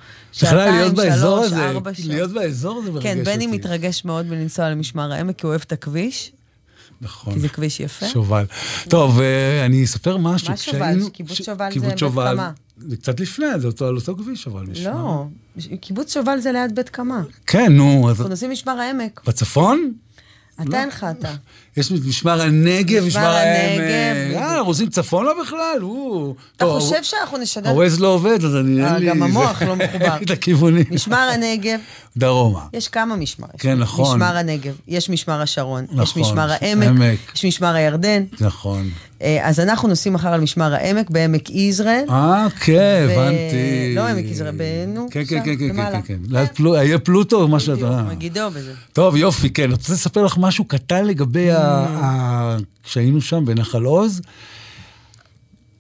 באזור 0.95 1.39
שלוש, 1.39 1.45
הזה, 1.45 1.69
ארבע 1.69 1.93
שעות. 1.93 2.07
להיות 2.07 2.31
באזור 2.31 2.79
הזה 2.79 2.91
מרגש 2.91 3.03
כן, 3.03 3.23
בני 3.23 3.45
אותי. 3.45 3.47
מתרגש 3.47 4.05
מאוד 4.05 4.25
מלנסוע 4.25 4.69
למשמר 4.69 5.11
העמק, 5.13 5.37
כי 5.37 5.45
הוא 5.45 5.49
אוהב 5.49 5.61
את 5.67 5.71
הכביש, 5.71 6.31
נכון. 7.01 7.33
כי 7.33 7.39
זה 7.39 7.49
כביש 7.49 7.79
יפה. 7.79 8.07
שובל. 8.07 8.45
טוב, 8.89 9.19
אה, 9.19 9.65
אני 9.65 9.83
אספר 9.83 10.17
משהו. 10.17 10.49
מה 10.49 10.57
שובל? 10.57 11.09
קיבוץ 11.13 11.41
שובל 11.41 11.69
זה 11.79 12.35
בית. 12.35 12.70
זה 12.87 12.97
קצת 12.97 13.19
לפני, 13.19 13.45
זה 13.59 13.67
אותו- 13.67 13.87
על 13.87 13.95
אותו 13.95 14.15
כביש, 14.15 14.47
אבל 14.47 14.65
משמר. 14.65 14.91
לא, 14.93 15.25
קיבוץ 15.81 16.13
שובל 16.13 16.39
זה 16.39 16.51
ליד 16.51 16.75
בית 16.75 16.89
קמה. 16.89 17.23
כן, 17.47 17.73
נו, 17.73 18.09
אז 18.09 18.15
אנחנו 18.15 18.29
נוסעים 18.29 18.51
משמר 18.51 18.79
העמק. 18.79 19.21
בצפון? 19.27 19.93
אתה 20.61 20.81
הנחת. 20.81 21.25
יש 21.77 21.91
משמר 21.91 22.41
הנגב, 22.41 23.05
משמר. 23.05 23.21
הנגב. 23.35 24.37
אה, 24.37 24.53
אנחנו 24.53 24.67
עושים 24.67 24.89
צפונה 24.89 25.29
בכלל? 25.41 25.77
הוא... 25.81 26.35
אתה 26.57 26.65
חושב 26.65 27.03
שאנחנו 27.03 27.37
נשדר... 27.37 27.69
הווייז 27.69 27.99
לא 27.99 28.07
עובד, 28.07 28.45
אז 28.45 28.55
אני... 28.55 28.83
אה, 28.83 28.93
אין 28.93 29.03
לי... 29.03 29.05
גם 29.09 29.23
המוח 29.23 29.61
לא 29.61 29.75
מחובר. 29.75 30.17
את 30.25 30.29
הכיוונים. 30.31 30.85
משמר 30.91 31.29
הנגב, 31.33 31.79
דרומה. 32.17 32.59
יש 32.73 32.87
כמה 32.87 33.15
משמר. 33.15 33.47
יש 33.55 33.61
כן, 33.61 33.77
נכון. 33.77 34.15
משמר 34.17 34.37
הנגב, 34.37 34.73
יש 34.87 35.09
משמר 35.09 35.41
השרון, 35.41 35.83
יש 35.83 35.89
נכון, 35.95 36.21
משמר 36.21 36.51
העמק. 36.51 37.19
יש 37.35 37.45
משמר 37.45 37.75
הירדן. 37.75 38.23
נכון. 38.41 38.89
אה, 39.21 39.39
אז 39.41 39.59
אנחנו 39.59 39.87
נוסעים 39.87 40.13
מחר 40.13 40.33
על 40.33 40.41
משמר 40.41 40.73
העמק, 40.73 41.09
בעמק 41.09 41.49
יזרעאל. 41.49 42.05
אה, 42.09 42.47
כן, 42.59 43.07
הבנתי. 43.11 43.95
לא 43.95 44.07
עמק 44.07 44.25
יזרעאל, 44.25 44.53
נו, 44.87 45.07
כן, 45.11 45.23
כן, 45.27 45.39
כן, 45.45 45.55
כן. 45.59 45.75
כן, 45.75 46.17
כן. 46.31 46.45
פלו- 46.53 46.75
היה 46.75 46.99
פלוטו, 46.99 47.47
מה 47.47 47.59
שאתה... 47.59 48.03
מגידו 48.09 48.49
בזה. 48.49 48.73
טוב, 48.93 49.15
יופי, 49.15 49.49
כן. 49.49 49.63
אני 49.63 49.71
רוצה 49.73 49.93
לספר 49.93 50.23
לך 50.23 50.37
משהו 50.37 50.65
קטן 50.65 51.05
לגבי. 51.05 51.51
ה... 51.51 51.60
כשהיינו 52.83 53.21
שם 53.21 53.45
בנחל 53.45 53.83
עוז. 53.83 54.21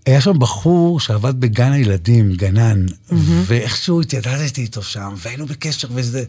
היה 0.05 0.21
שם 0.21 0.39
בחור 0.39 0.99
שעבד 0.99 1.39
בגן 1.39 1.71
הילדים, 1.71 2.33
גנן, 2.33 2.85
ואיכשהו 3.45 4.01
התיידדתי 4.01 4.61
איתו 4.61 4.83
שם, 4.83 5.13
והיינו 5.17 5.45
בקשר 5.45 5.87
וזה... 5.91 6.23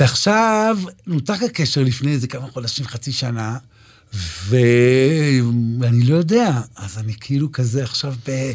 ועכשיו 0.00 0.78
נותק 1.06 1.42
הקשר 1.42 1.82
לפני 1.82 2.12
איזה 2.12 2.26
כמה 2.26 2.46
חודשים, 2.52 2.86
חצי 2.86 3.12
שנה, 3.12 3.56
ואני 4.48 6.04
לא 6.04 6.16
יודע, 6.16 6.60
אז 6.76 6.98
אני 6.98 7.14
כאילו 7.20 7.52
כזה 7.52 7.82
עכשיו 7.82 8.14
ב... 8.28 8.52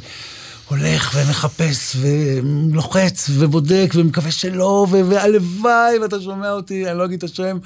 הולך 0.69 1.15
ומחפש 1.15 1.95
ולוחץ 1.95 3.29
ובודק 3.33 3.91
ומקווה 3.95 4.31
שלא, 4.31 4.87
והלוואי, 4.89 5.99
ואתה 6.01 6.21
שומע 6.21 6.51
אותי, 6.51 6.89
אני 6.89 6.97
לא 6.97 7.05
אגיד 7.05 7.23
את 7.23 7.23
השם, 7.23 7.57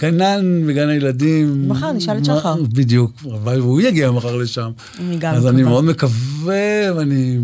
גנן 0.00 0.66
בגן 0.66 0.88
הילדים. 0.88 1.68
מחר 1.68 1.92
נשאל 1.92 2.18
את 2.18 2.24
שחר. 2.24 2.62
בדיוק, 2.62 3.12
והוא 3.44 3.80
יגיע 3.80 4.10
מחר 4.10 4.36
לשם. 4.36 4.70
אני 5.00 5.16
גם 5.18 5.34
אז 5.34 5.46
אני. 5.46 5.62
מאוד 5.62 5.84
מקווה, 5.84 6.94
ואני... 6.96 7.38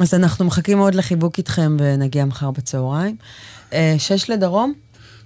אז 0.00 0.14
אנחנו 0.14 0.44
מחכים 0.44 0.78
מאוד 0.78 0.94
לחיבוק 0.94 1.38
איתכם 1.38 1.76
ונגיע 1.80 2.24
מחר 2.24 2.50
בצהריים. 2.50 3.16
אה, 3.72 3.94
שש 3.98 4.30
לדרום? 4.30 4.72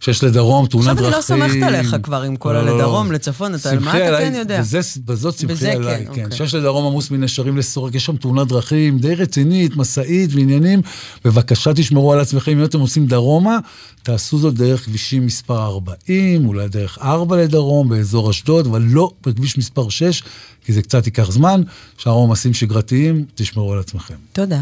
שיש 0.03 0.24
לדרום, 0.24 0.66
תאונת 0.66 0.86
עכשיו 0.86 1.11
דרכים. 1.11 1.12
אני 1.12 1.16
לא 1.16 1.22
סומכת 1.50 1.62
עליך 1.62 1.96
כבר 2.03 2.22
עם 2.22 2.36
כל 2.36 2.53
לא, 2.53 2.61
לא, 2.61 2.66
לא. 2.66 2.72
הלדרום, 2.72 3.12
לצפון, 3.12 3.55
אתה, 3.55 3.80
מה 3.80 3.90
אתה 3.90 4.18
כן 4.18 4.34
יודע? 4.34 4.61
בזה, 4.61 4.80
בזאת 5.05 5.44
בזה 5.44 5.72
עליי, 5.72 6.07
כן, 6.07 6.14
כן. 6.14 6.24
אוקיי. 6.24 6.36
שיש 6.36 6.55
לדרום 6.55 6.86
עמוס 6.86 7.11
מנשרים 7.11 7.57
לסורק, 7.57 7.94
יש 7.94 8.05
שם 8.05 8.16
תאונת 8.16 8.48
דרכים 8.48 8.98
די 8.98 9.14
רצינית, 9.14 9.76
משאית 9.76 10.30
ועניינים. 10.34 10.82
בבקשה 11.24 11.74
תשמרו 11.74 12.12
על 12.12 12.20
עצמכם, 12.20 12.53
אם 12.53 12.64
אתם 12.64 12.80
עושים 12.80 13.07
דרומה, 13.07 13.59
תעשו 14.03 14.38
זאת 14.38 14.55
דרך 14.55 14.84
כבישים 14.84 15.26
מספר 15.26 15.62
40, 15.62 16.46
אולי 16.46 16.68
דרך 16.68 16.98
4 17.03 17.36
לדרום, 17.36 17.88
באזור 17.88 18.30
אשדוד, 18.30 18.66
אבל 18.66 18.82
לא 18.82 19.11
בכביש 19.26 19.59
מספר 19.59 19.88
6, 19.88 20.22
כי 20.64 20.72
זה 20.72 20.82
קצת 20.82 21.07
ייקח 21.07 21.30
זמן. 21.30 21.62
שאר 21.98 22.12
העומסים 22.12 22.55
שגרתיים, 22.55 23.24
תשמרו 23.34 23.72
על 23.72 23.78
עצמכם. 23.78 24.14
תודה. 24.32 24.61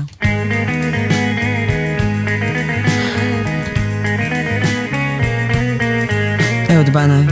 אהוד 6.80 6.92
בנאי. 6.92 7.26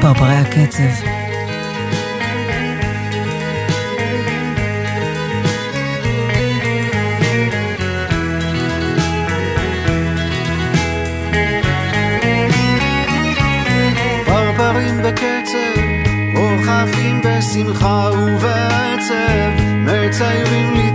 פרפרי 0.00 0.34
הקצב. 0.34 1.08
בקצב, 15.02 15.80
אוכפים 16.36 17.20
בשמחה 17.24 18.10
ובעצב, 18.12 19.50
מציירים 19.76 20.74
לי 20.74 20.92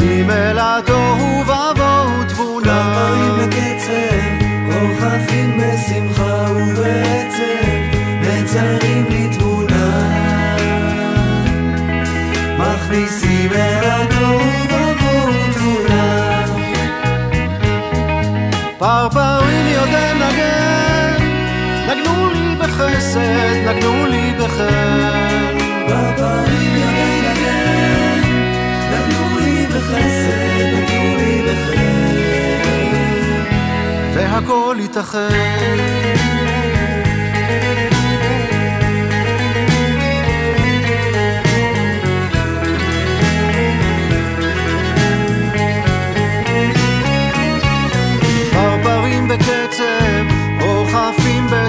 מכניסים 0.00 0.30
אל 0.30 0.58
התוהו 0.60 1.40
ובוהו 1.40 2.24
תבונה. 2.28 2.92
פרפרים 2.94 3.48
בקצב, 3.48 4.44
אוכפים 4.66 5.58
בשמחה 5.58 6.46
ובעצב, 6.50 7.66
מציירים 8.20 9.04
לי 9.10 9.28
תמונה. 9.38 10.16
מכניסים 12.58 13.52
אל 13.52 13.84
התוהו 13.84 14.40
ובוהו 14.64 15.52
תבונה. 15.52 16.44
פרפרים 18.78 19.66
יודע 19.66 20.14
לנגן 20.14 21.24
נגנו 21.88 22.30
לי 22.30 22.56
בחסד, 22.58 23.68
נגנו 23.68 24.06
לי 24.06 24.32
בחן. 24.38 25.58
בפרים 25.88 26.59
והכל 34.30 34.76
ייתכן. 34.78 36.10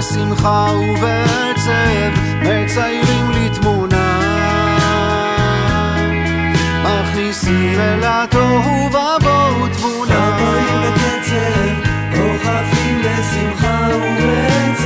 בשמחה 0.02 0.72
ובעצב, 0.74 2.20
מציירים 2.42 3.30
לי 3.30 3.48
תמונה. 3.60 4.18
מכניסים 6.84 7.80
אל 7.80 8.00
התוהו 8.04 9.01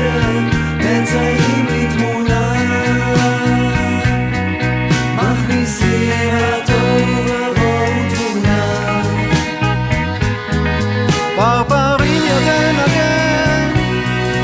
ובעצב, 0.06 0.56
מציירים 0.78 1.66
לי 1.70 1.86
תמונה. 1.96 2.52
מכניסים 5.16 6.10
התוהו 6.32 7.26
ובוהו 7.26 7.92
תמונה. 8.14 9.02
פרפרים 11.36 12.22
ידי 12.22 12.72
נגן, 12.72 13.70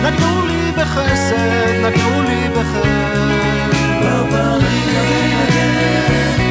נגנו 0.04 0.46
לי 0.46 0.72
בחסד, 0.76 1.72
נגנו 1.84 2.22
לי 2.22 2.48
בחן. 2.56 3.70
פרפרים 4.00 4.88
ידי 4.88 5.34
נגן, 5.34 6.42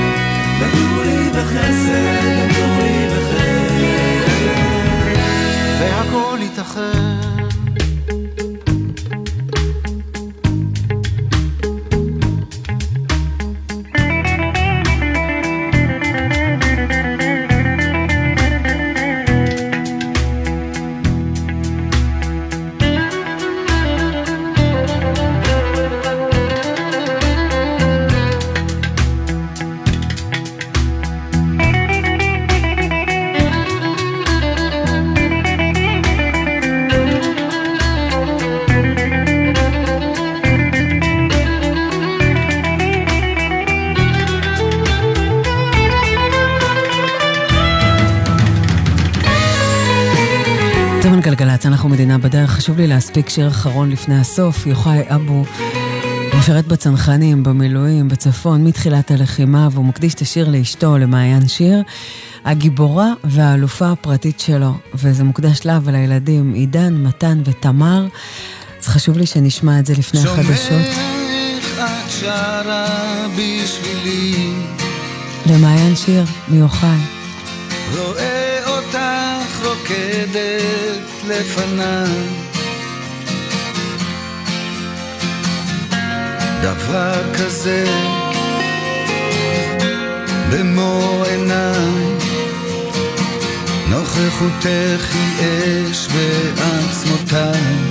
נגנו 0.61 1.03
לי 1.03 1.29
בחסד, 1.29 2.40
חשוב 52.61 52.77
לי 52.77 52.87
להספיק 52.87 53.29
שיר 53.29 53.47
אחרון 53.47 53.89
לפני 53.89 54.19
הסוף. 54.19 54.67
יוחאי 54.67 55.01
אבו 55.07 55.43
משרת 56.39 56.67
בצנחנים, 56.67 57.43
במילואים, 57.43 58.07
בצפון, 58.07 58.63
מתחילת 58.63 59.11
הלחימה, 59.11 59.67
והוא 59.71 59.85
מקדיש 59.85 60.13
את 60.13 60.21
השיר 60.21 60.49
לאשתו, 60.49 60.97
למעיין 60.97 61.47
שיר. 61.47 61.83
הגיבורה 62.45 63.13
והאלופה 63.23 63.91
הפרטית 63.91 64.39
שלו, 64.39 64.73
וזה 64.93 65.23
מוקדש 65.23 65.65
לה 65.65 65.79
ולילדים, 65.83 66.53
עידן, 66.53 66.93
מתן 66.93 67.41
ותמר. 67.45 68.07
אז 68.81 68.87
חשוב 68.87 69.17
לי 69.17 69.25
שנשמע 69.25 69.79
את 69.79 69.85
זה 69.85 69.93
לפני 69.93 70.19
החדשות. 70.19 70.81
למעיין 75.45 75.95
שיר 75.95 76.23
מיוחאי. 76.47 76.97
רואה 77.97 78.59
אותך 78.67 79.65
רוקדת 79.65 81.01
לפניי. 81.27 82.40
דבר 86.61 87.33
כזה 87.33 87.85
במו 90.51 91.23
עיניי, 91.29 92.15
נוכחותך 93.89 95.15
היא 95.15 95.91
אש 95.91 96.07
בעצמותיי. 96.07 97.90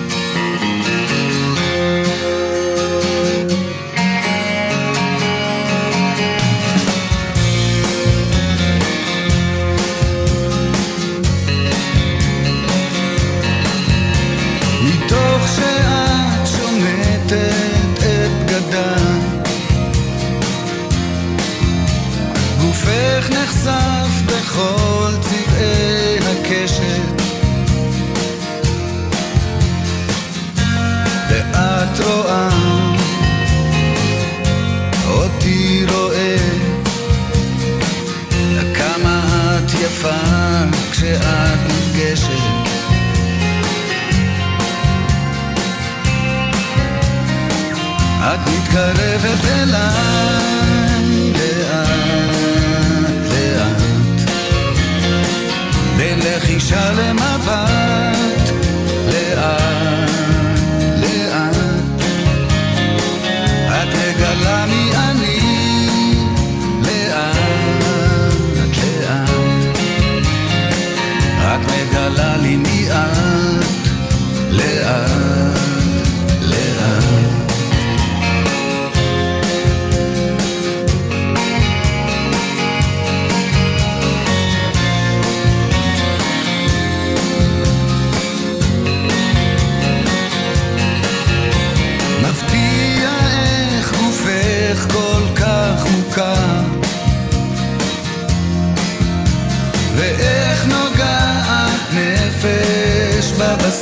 veces 42.11 42.50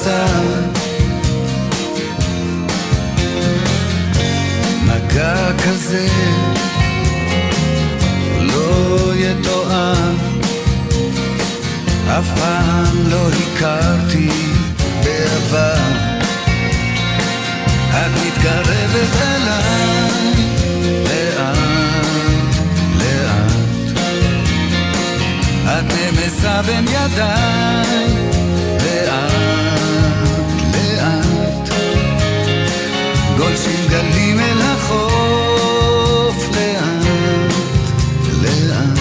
בבשר 0.09 0.43
מגע 4.83 5.53
כזה 5.65 6.09
לא 8.41 9.13
יתואר. 9.15 10.15
אף 12.19 12.41
פעם 12.41 13.11
לא 13.11 13.29
הכרתי 13.29 14.29
בעבר. 15.05 15.77
את 17.91 18.13
מתקרבת 18.27 19.17
אליי 19.23 20.33
לאט, 21.05 21.57
לאט. 22.99 23.53
את 25.67 25.85
נמסה 25.93 26.63
בין 26.63 26.85
ידיי 26.89 28.38
נושאים 33.51 33.89
גלים 33.89 34.41
אל 34.41 34.63
החוף 34.63 36.49
לאט, 36.51 37.07
לאט, 38.43 38.99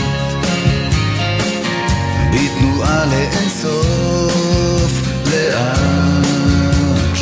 בתנועה 2.33 3.05
לאינסוף, 3.05 4.91
לאט, 5.31 5.79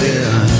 לאט. 0.01 0.55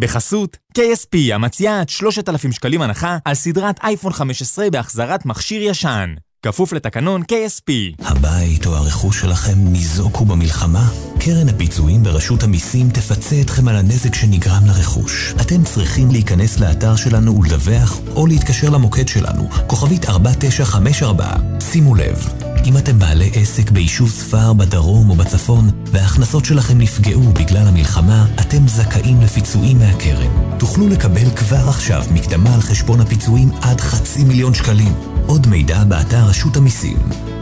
בחסות 0.00 0.56
KSP 0.78 1.34
המציעה 1.34 1.80
עד 1.80 1.88
3,000 1.88 2.52
שקלים 2.52 2.82
הנחה 2.82 3.18
על 3.24 3.34
סדרת 3.34 3.80
אייפון 3.84 4.12
15 4.12 4.70
בהחזרת 4.70 5.26
מכשיר 5.26 5.62
ישן. 5.62 6.14
כפוף 6.44 6.72
לתקנון 6.72 7.22
KSP. 7.22 7.72
הבית 8.04 8.66
או 8.66 8.74
הרכוש 8.74 9.20
שלכם 9.20 9.58
ניזוקו 9.58 10.24
במלחמה? 10.24 10.88
קרן 11.20 11.48
הפיצויים 11.48 12.02
ברשות 12.02 12.42
המיסים 12.42 12.90
תפצה 12.90 13.40
אתכם 13.40 13.68
על 13.68 13.76
הנזק 13.76 14.14
שנגרם 14.14 14.62
לרכוש. 14.66 15.34
אתם 15.40 15.64
צריכים 15.64 16.10
להיכנס 16.10 16.60
לאתר 16.60 16.96
שלנו 16.96 17.40
ולדווח, 17.40 18.00
או 18.16 18.26
להתקשר 18.26 18.70
למוקד 18.70 19.08
שלנו, 19.08 19.48
כוכבית 19.66 20.08
4954. 20.08 21.26
שימו 21.60 21.94
לב, 21.94 22.28
אם 22.66 22.76
אתם 22.76 22.98
בעלי 22.98 23.30
עסק 23.34 23.70
ביישוב 23.70 24.10
ספר 24.10 24.52
בדרום 24.52 25.10
או 25.10 25.14
בצפון, 25.14 25.70
וההכנסות 25.86 26.44
שלכם 26.44 26.78
נפגעו 26.78 27.22
בגלל 27.22 27.66
המלחמה, 27.66 28.26
אתם 28.40 28.68
זכאים 28.68 29.20
לפיצויים 29.20 29.78
מהקרן. 29.78 30.58
תוכלו 30.58 30.88
לקבל 30.88 31.30
כבר 31.36 31.68
עכשיו 31.68 32.02
מקדמה 32.10 32.54
על 32.54 32.60
חשבון 32.60 33.00
הפיצויים 33.00 33.50
עד 33.62 33.80
חצי 33.80 34.24
מיליון 34.24 34.54
שקלים. 34.54 34.94
עוד 35.26 35.46
מידע 35.46 35.84
באתר 35.84 36.24
רשות 36.24 36.56
המיסים. 36.56 36.98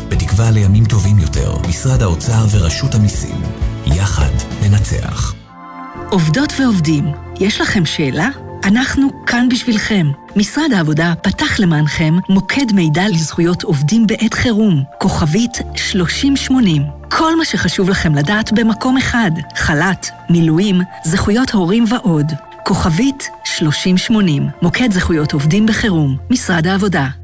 בתקווה 0.08 0.50
לימים 0.50 0.84
טובים 0.84 1.18
יותר, 1.18 1.56
משרד 1.68 2.02
האוצר 2.02 2.46
ורשות 2.50 2.94
המיסים. 2.94 3.42
יחד 3.86 4.32
ננצח. 4.62 5.34
עובדות 6.10 6.52
ועובדים, 6.60 7.04
יש 7.40 7.60
לכם 7.60 7.86
שאלה? 7.86 8.28
אנחנו 8.64 9.26
כאן 9.26 9.48
בשבילכם. 9.48 10.06
משרד 10.36 10.72
העבודה 10.72 11.14
פתח 11.22 11.60
למענכם 11.60 12.14
מוקד 12.28 12.72
מידע 12.74 13.08
לזכויות 13.08 13.62
עובדים 13.62 14.06
בעת 14.06 14.34
חירום, 14.34 14.82
כוכבית 14.98 15.58
3080. 15.76 16.82
כל 17.10 17.36
מה 17.36 17.44
שחשוב 17.44 17.88
לכם 17.88 18.14
לדעת 18.14 18.52
במקום 18.52 18.96
אחד, 18.96 19.30
חל"ת, 19.56 20.06
מילואים, 20.30 20.80
זכויות 21.04 21.50
הורים 21.50 21.84
ועוד. 21.88 22.32
כוכבית 22.64 23.28
3080, 23.44 24.48
מוקד 24.62 24.92
זכויות 24.92 25.32
עובדים 25.32 25.66
בחירום, 25.66 26.16
משרד 26.30 26.66
העבודה. 26.66 27.06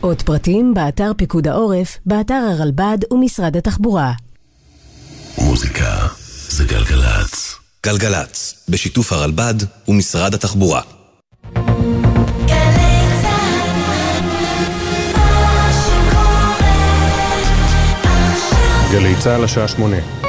עוד 0.00 0.22
פרטים 0.22 0.74
באתר 0.74 1.12
פיקוד 1.16 1.48
העורף, 1.48 1.98
באתר 2.06 2.34
הרלב"ד 2.34 2.98
ומשרד 3.10 3.56
התחבורה. 3.56 4.12
מוזיקה 5.38 6.06
זה 6.48 6.64
גלגלצ. 6.64 7.54
גלגלצ, 7.86 8.64
בשיתוף 8.68 9.12
הרלב"ד 9.12 9.54
ומשרד 9.88 10.34
התחבורה. 10.34 10.82
גלי 18.92 19.14
צה"ל 19.18 19.44
השעה 19.44 19.68
שמונה. 19.68 20.19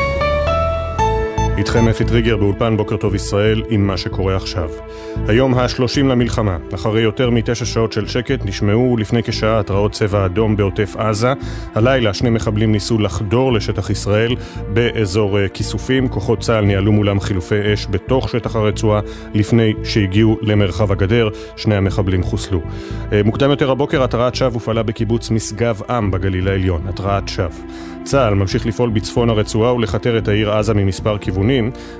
איתכם 1.61 1.87
אפי 1.87 2.05
טריגר 2.05 2.37
באולפן 2.37 2.77
בוקר 2.77 2.97
טוב 2.97 3.15
ישראל 3.15 3.63
עם 3.69 3.87
מה 3.87 3.97
שקורה 3.97 4.35
עכשיו. 4.35 4.69
היום 5.27 5.53
ה-30 5.53 6.03
למלחמה, 6.03 6.57
אחרי 6.75 7.01
יותר 7.01 7.29
מתשע 7.29 7.65
שעות 7.65 7.91
של 7.91 8.07
שקט, 8.07 8.45
נשמעו 8.45 8.97
לפני 8.97 9.23
כשעה 9.23 9.59
התרעות 9.59 9.91
צבע 9.91 10.25
אדום 10.25 10.55
בעוטף 10.55 10.95
עזה. 10.97 11.33
הלילה 11.75 12.13
שני 12.13 12.29
מחבלים 12.29 12.71
ניסו 12.71 12.99
לחדור 12.99 13.53
לשטח 13.53 13.89
ישראל 13.89 14.35
באזור 14.73 15.39
אה, 15.39 15.47
כיסופים. 15.47 16.07
כוחות 16.07 16.39
צה"ל 16.39 16.65
ניהלו 16.65 16.91
מולם 16.91 17.19
חילופי 17.19 17.73
אש 17.73 17.87
בתוך 17.89 18.29
שטח 18.29 18.55
הרצועה 18.55 19.01
לפני 19.33 19.73
שהגיעו 19.83 20.37
למרחב 20.41 20.91
הגדר. 20.91 21.29
שני 21.55 21.75
המחבלים 21.75 22.23
חוסלו. 22.23 22.61
אה, 23.13 23.21
מוקדם 23.25 23.49
יותר 23.49 23.71
הבוקר 23.71 24.03
התרעת 24.03 24.35
שווא 24.35 24.53
הופעלה 24.53 24.83
בקיבוץ 24.83 25.31
משגב 25.31 25.81
עם 25.89 26.11
בגליל 26.11 26.47
העליון. 26.47 26.81
התרעת 26.87 27.27
שווא. 27.27 27.49
צה"ל 28.03 28.33
ממשיך 28.33 28.65
לפעול 28.65 28.89
בצפון 28.89 29.29
הרצועה 29.29 29.73
ולכתר 29.73 30.17
את 30.17 30.27
העיר 30.27 30.51
עזה 30.51 30.73
ממספר 30.73 31.17
כיוונים. 31.17 31.50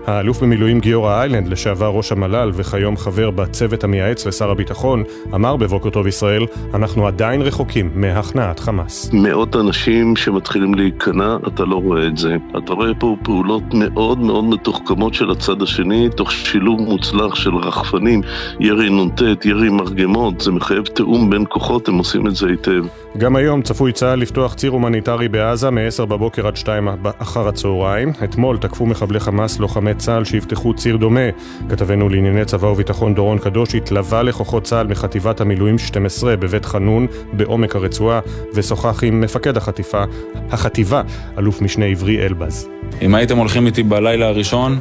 האלוף 0.06 0.44
במילואים 0.44 0.80
גיורא 0.80 1.14
איילנד, 1.14 1.48
לשעבר 1.48 1.88
ראש 1.88 2.12
המל"ל 2.12 2.52
וכיום 2.54 2.98
חבר 2.98 3.32
בצוות 3.32 3.84
המייעץ 3.84 4.28
לשר 4.28 4.52
הביטחון, 4.52 5.04
אמר 5.36 5.56
בבוקר 5.56 5.90
טוב 5.90 6.08
ישראל, 6.08 6.46
אנחנו 6.74 7.08
עדיין 7.08 7.42
רחוקים 7.42 7.92
מהכנעת 7.96 8.60
חמאס. 8.60 9.10
מאות 9.14 9.56
אנשים 9.56 10.16
שמתחילים 10.16 10.74
להיכנע, 10.74 11.38
אתה 11.48 11.66
לא 11.66 11.76
רואה 11.76 12.08
את 12.08 12.18
זה. 12.18 12.36
אתה 12.58 12.74
רואה 12.74 12.94
פה 13.00 13.16
פעולות 13.24 13.64
מאוד 13.74 14.20
מאוד 14.20 14.44
מתוחכמות 14.44 15.14
של 15.14 15.32
הצד 15.32 15.62
השני, 15.62 16.10
תוך 16.10 16.32
שילוב 16.32 16.82
מוצלח 16.82 17.36
של 17.36 17.56
רחפנים, 17.56 18.22
ירי 18.60 18.90
נ"ט, 18.90 19.46
ירי 19.46 19.70
מרגמות, 19.70 20.42
זה 20.42 20.52
מחייב 20.52 20.86
תיאום 20.86 21.30
בין 21.30 21.46
כוחות, 21.50 21.88
הם 21.88 21.98
עושים 21.98 22.28
את 22.28 22.36
זה 22.36 22.48
היטב. 22.48 22.84
גם 23.18 23.36
היום 23.36 23.62
צפוי 23.62 23.92
צה"ל 23.92 24.20
לפתוח 24.20 24.54
ציר 24.54 24.72
הומניטרי 24.72 25.28
בעזה 25.28 25.70
מ-10 25.70 26.06
בבוקר 26.06 26.48
עד 26.48 26.58
2 26.58 26.88
אחר 27.20 27.48
הצהריים. 27.48 28.12
אתמול 28.24 28.58
תקפו 28.58 28.86
מחבלי 28.86 29.20
חמאס 29.20 29.41
לוחמי 29.60 29.94
צה"ל 29.94 30.24
שיפתחו 30.24 30.74
ציר 30.74 30.98
דומה. 30.98 31.30
כתבנו 31.70 32.10
לענייני 32.10 32.46
צבא 32.46 32.68
וביטחון 32.68 33.16
דורון 33.16 33.38
קדוש 33.38 33.76
התלווה 33.76 34.24
לכוחות 34.24 34.64
צה"ל 34.64 34.88
מחטיבת 34.88 35.42
המילואים 35.42 35.78
12 35.78 36.36
בבית 36.36 36.66
חנון 36.66 37.08
בעומק 37.34 37.76
הרצועה 37.76 38.20
ושוחח 38.54 39.04
עם 39.04 39.22
מפקד 39.22 39.58
החטיפה, 39.58 40.04
החטיבה, 40.50 41.02
אלוף 41.38 41.62
משנה 41.62 41.86
עברי 41.86 42.26
אלבז. 42.26 42.68
אם 43.02 43.16
הייתם 43.16 43.38
הולכים 43.38 43.66
איתי 43.66 43.84
בלילה 43.84 44.28
הראשון, 44.28 44.80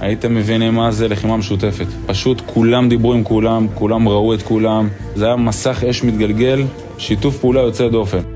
הייתם 0.00 0.34
מבינים 0.34 0.74
מה 0.74 0.90
זה 0.90 1.08
לחימה 1.08 1.36
משותפת. 1.36 1.86
פשוט 2.06 2.42
כולם 2.46 2.88
דיברו 2.88 3.12
עם 3.12 3.24
כולם, 3.24 3.66
כולם 3.74 4.08
ראו 4.08 4.34
את 4.34 4.42
כולם. 4.42 4.88
זה 5.14 5.26
היה 5.26 5.36
מסך 5.36 5.84
אש 5.90 6.04
מתגלגל, 6.04 6.62
שיתוף 6.98 7.38
פעולה 7.38 7.60
יוצא 7.60 7.88
דופן. 7.88 8.31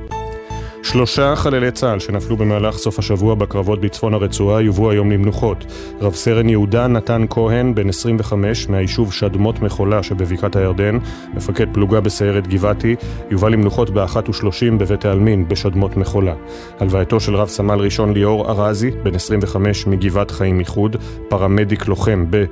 שלושה 0.86 1.36
חללי 1.36 1.70
צה"ל 1.70 1.98
שנפלו 1.98 2.36
במהלך 2.36 2.76
סוף 2.76 2.98
השבוע 2.98 3.34
בקרבות 3.34 3.80
בצפון 3.80 4.14
הרצועה 4.14 4.62
יובאו 4.62 4.90
היום 4.90 5.10
למנוחות. 5.10 5.64
רב 6.00 6.14
סרן 6.14 6.48
יהודה 6.48 6.86
נתן 6.86 7.24
כהן, 7.30 7.74
בן 7.74 7.88
25, 7.88 8.68
מהיישוב 8.68 9.12
שדמות 9.12 9.60
מחולה 9.62 10.02
שבבקעת 10.02 10.56
הירדן, 10.56 10.98
מפקד 11.34 11.66
פלוגה 11.72 12.00
בסיירת 12.00 12.46
גבעתי, 12.46 12.96
יובא 13.30 13.48
למנוחות 13.48 13.90
באחת 13.90 14.28
ושלושים 14.28 14.78
בבית 14.78 15.04
העלמין 15.04 15.48
בשדמות 15.48 15.96
מחולה. 15.96 16.34
הלווייתו 16.80 17.20
של 17.20 17.36
רב 17.36 17.48
סמל 17.48 17.78
ראשון 17.78 18.12
ליאור 18.12 18.50
ארזי, 18.50 18.90
בן 18.90 19.14
25 19.14 19.86
מגבעת 19.86 20.30
חיים 20.30 20.60
איחוד, 20.60 20.96
פרמדיק 21.28 21.86
לוחם 21.86 22.24
ב... 22.30 22.44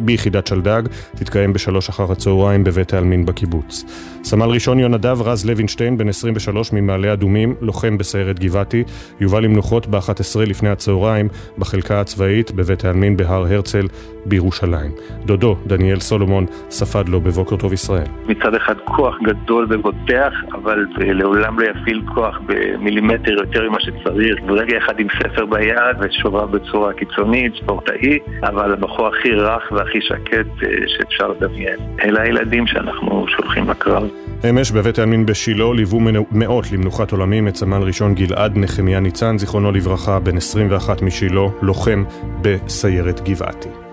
ביחידת 0.00 0.46
שלדג, 0.46 0.82
תתקיים 1.16 1.52
בשלוש 1.52 1.88
אחר 1.88 2.12
הצהריים 2.12 2.64
בבית 2.64 2.94
העלמין 2.94 3.26
בקיבוץ. 3.26 3.84
סמל 4.24 4.48
ראשון 4.48 4.78
יונדב 4.78 5.18
רז 5.22 5.44
לוינשטיין, 5.46 5.98
בן 5.98 6.08
23 6.08 6.72
ממעלה 6.72 7.12
אדומים, 7.12 7.54
לוחם 7.60 7.77
בסיירת 7.98 8.38
גבעתי, 8.38 8.84
יובא 9.20 9.40
למנוחות 9.40 9.86
ב-11 9.86 10.40
לפני 10.46 10.68
הצהריים 10.68 11.28
בחלקה 11.58 12.00
הצבאית 12.00 12.50
בבית 12.50 12.84
העלמין 12.84 13.16
בהר 13.16 13.46
הרצל 13.52 13.86
בירושלים. 14.26 14.90
דודו, 15.24 15.56
דניאל 15.66 16.00
סולומון, 16.00 16.46
ספד 16.70 17.08
לו 17.08 17.20
בבוקר 17.20 17.56
טוב 17.56 17.72
ישראל. 17.72 18.06
מצד 18.26 18.54
אחד 18.54 18.74
כוח 18.84 19.14
גדול 19.22 19.66
ובוטח, 19.70 20.32
אבל 20.52 20.86
לעולם 20.96 21.60
לא 21.60 21.64
יפעיל 21.64 22.02
כוח 22.14 22.40
במילימטר 22.46 23.32
יותר 23.32 23.68
ממה 23.68 23.80
שצריך. 23.80 24.38
ורגע 24.46 24.78
אחד 24.78 25.00
עם 25.00 25.06
ספר 25.22 25.46
ביד 25.46 25.96
ושובב 26.00 26.50
בצורה 26.50 26.92
קיצונית, 26.92 27.52
ספורטאי, 27.62 28.18
אבל 28.42 28.72
הבחור 28.72 29.06
הכי 29.06 29.32
רך 29.32 29.72
והכי 29.72 29.98
שקט 30.00 30.46
אה, 30.62 30.68
שאפשר 30.86 31.28
לדמיין. 31.28 31.78
אלה 32.04 32.22
הילדים 32.22 32.66
שאנחנו 32.66 33.26
שולחים 33.28 33.70
לקרב. 33.70 34.08
אמש 34.44 34.70
בבית 34.70 34.98
העלמין 34.98 35.26
בשילה 35.26 35.64
ליוו 35.74 36.00
מאות 36.30 36.72
למנוחת 36.72 37.12
עולמים 37.12 37.48
את 37.48 37.56
סמל 37.56 37.82
ראשון 37.82 38.14
גלעד 38.14 38.56
נחמיה 38.56 39.00
ניצן, 39.00 39.38
זיכרונו 39.38 39.72
לברכה, 39.72 40.18
בן 40.20 40.36
21 40.36 41.02
משילה, 41.02 41.40
לוחם 41.62 42.04
בסיירת 42.42 43.28
גבעתי. 43.28 43.87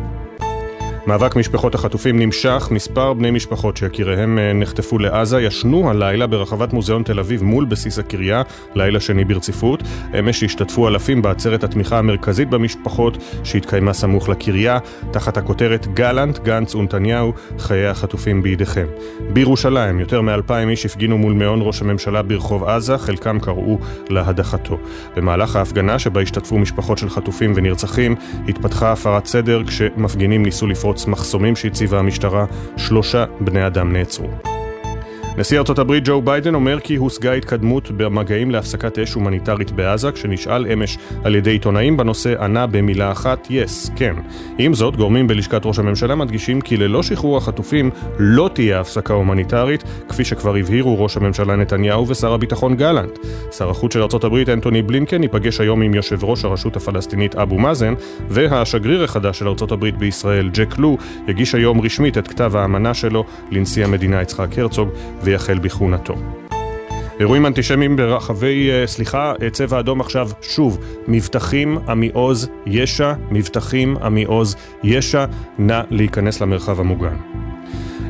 מאבק 1.07 1.35
משפחות 1.35 1.75
החטופים 1.75 2.19
נמשך, 2.19 2.67
מספר 2.71 3.13
בני 3.13 3.31
משפחות 3.31 3.77
שיקיריהם 3.77 4.39
אה, 4.39 4.53
נחטפו 4.53 4.99
לעזה 4.99 5.41
ישנו 5.41 5.89
הלילה 5.89 6.27
ברחבת 6.27 6.73
מוזיאון 6.73 7.03
תל 7.03 7.19
אביב 7.19 7.43
מול 7.43 7.65
בסיס 7.65 7.99
הקריה, 7.99 8.41
לילה 8.75 8.99
שני 8.99 9.25
ברציפות. 9.25 9.83
אמש 10.19 10.43
השתתפו 10.43 10.87
אלפים 10.87 11.21
בעצרת 11.21 11.63
התמיכה 11.63 11.99
המרכזית 11.99 12.49
במשפחות 12.49 13.17
שהתקיימה 13.43 13.93
סמוך 13.93 14.29
לקריה, 14.29 14.79
תחת 15.11 15.37
הכותרת 15.37 15.87
גלנט, 15.93 16.39
גנץ 16.39 16.75
ונתניהו, 16.75 17.33
חיי 17.59 17.87
החטופים 17.87 18.41
בידיכם. 18.41 18.85
בירושלים 19.33 19.99
יותר 19.99 20.21
מאלפיים 20.21 20.69
איש 20.69 20.85
הפגינו 20.85 21.17
מול 21.17 21.33
מעון 21.33 21.59
ראש 21.61 21.81
הממשלה 21.81 22.21
ברחוב 22.21 22.63
עזה, 22.63 22.97
חלקם 22.97 23.39
קראו 23.39 23.79
להדחתו. 24.09 24.77
במהלך 25.15 25.55
ההפגנה 25.55 25.99
שבה 25.99 26.21
השתתפו 26.21 26.57
משפחות 26.57 26.97
של 26.97 27.09
חטופים 27.09 27.53
ונרצחים, 27.55 28.15
התפתחה 28.47 28.91
הפרת 28.91 29.25
סדר 29.25 29.63
כשמפגינים 29.67 30.43
ניסו 30.43 30.67
לפרוץ 30.67 30.94
מחסומים 31.07 31.55
שהציבה 31.55 31.99
המשטרה, 31.99 32.45
שלושה 32.77 33.25
בני 33.39 33.67
אדם 33.67 33.93
נעצרו. 33.93 34.27
נשיא 35.37 35.59
ארצות 35.59 35.79
הברית 35.79 36.03
ג'ו 36.07 36.21
ביידן 36.21 36.55
אומר 36.55 36.79
כי 36.79 36.95
הושגה 36.95 37.33
התקדמות 37.33 37.91
במגעים 37.91 38.51
להפסקת 38.51 38.99
אש 38.99 39.13
הומניטרית 39.13 39.71
בעזה, 39.71 40.11
כשנשאל 40.11 40.71
אמש 40.73 40.97
על 41.23 41.35
ידי 41.35 41.51
עיתונאים 41.51 41.97
בנושא 41.97 42.43
ענה 42.43 42.67
במילה 42.67 43.11
אחת, 43.11 43.47
yes, 43.47 43.91
כן. 43.95 44.15
עם 44.57 44.73
זאת, 44.73 44.95
גורמים 44.95 45.27
בלשכת 45.27 45.61
ראש 45.65 45.79
הממשלה 45.79 46.15
מדגישים 46.15 46.61
כי 46.61 46.77
ללא 46.77 47.03
שחרור 47.03 47.37
החטופים 47.37 47.89
לא 48.19 48.49
תהיה 48.53 48.79
הפסקה 48.79 49.13
הומניטרית, 49.13 49.83
כפי 50.09 50.25
שכבר 50.25 50.55
הבהירו 50.55 51.03
ראש 51.03 51.17
הממשלה 51.17 51.55
נתניהו 51.55 52.07
ושר 52.07 52.33
הביטחון 52.33 52.75
גלנט. 52.75 53.19
שר 53.51 53.69
החוץ 53.69 53.93
של 53.93 54.01
ארצות 54.01 54.23
הברית 54.23 54.49
אנטוני 54.49 54.81
בלינקן 54.81 55.23
ייפגש 55.23 55.61
היום 55.61 55.81
עם 55.81 55.93
יושב 55.93 56.23
ראש 56.23 56.45
הרשות 56.45 56.75
הפלסטינית 56.75 57.35
אבו 57.35 57.57
מאזן, 57.57 57.93
והשגריר 58.29 59.03
החדש 59.03 59.39
של 59.39 59.47
ארצות 59.47 59.71
הברית 59.71 59.97
בישראל, 59.97 60.49
ג'ק 60.53 60.77
לו, 60.77 60.97
יגיש 61.27 61.55
היום 61.55 61.81
רשמית 61.81 62.17
את 62.17 62.27
כתב 62.27 62.55
האמנה 62.55 62.93
שלו 62.93 63.23
לנשיא 63.51 63.85
המדינה 63.85 64.21
יצחק 64.21 64.59
הרצוג, 64.59 64.89
ויחל 65.25 65.59
בכהונתו. 65.59 66.15
אירועים 67.19 67.45
אנטישמיים 67.45 67.95
ברחבי, 67.95 68.69
אה, 68.71 68.87
סליחה, 68.87 69.33
אה, 69.41 69.49
צבע 69.49 69.79
אדום 69.79 70.01
עכשיו, 70.01 70.29
שוב, 70.41 70.79
מבטחים 71.07 71.77
עמי 71.87 72.09
עוז 72.13 72.49
ישע, 72.65 73.13
מבטחים 73.31 73.97
עמי 73.97 74.23
עוז 74.23 74.55
ישע, 74.83 75.25
נא 75.57 75.81
להיכנס 75.89 76.41
למרחב 76.41 76.79
המוגן. 76.79 77.34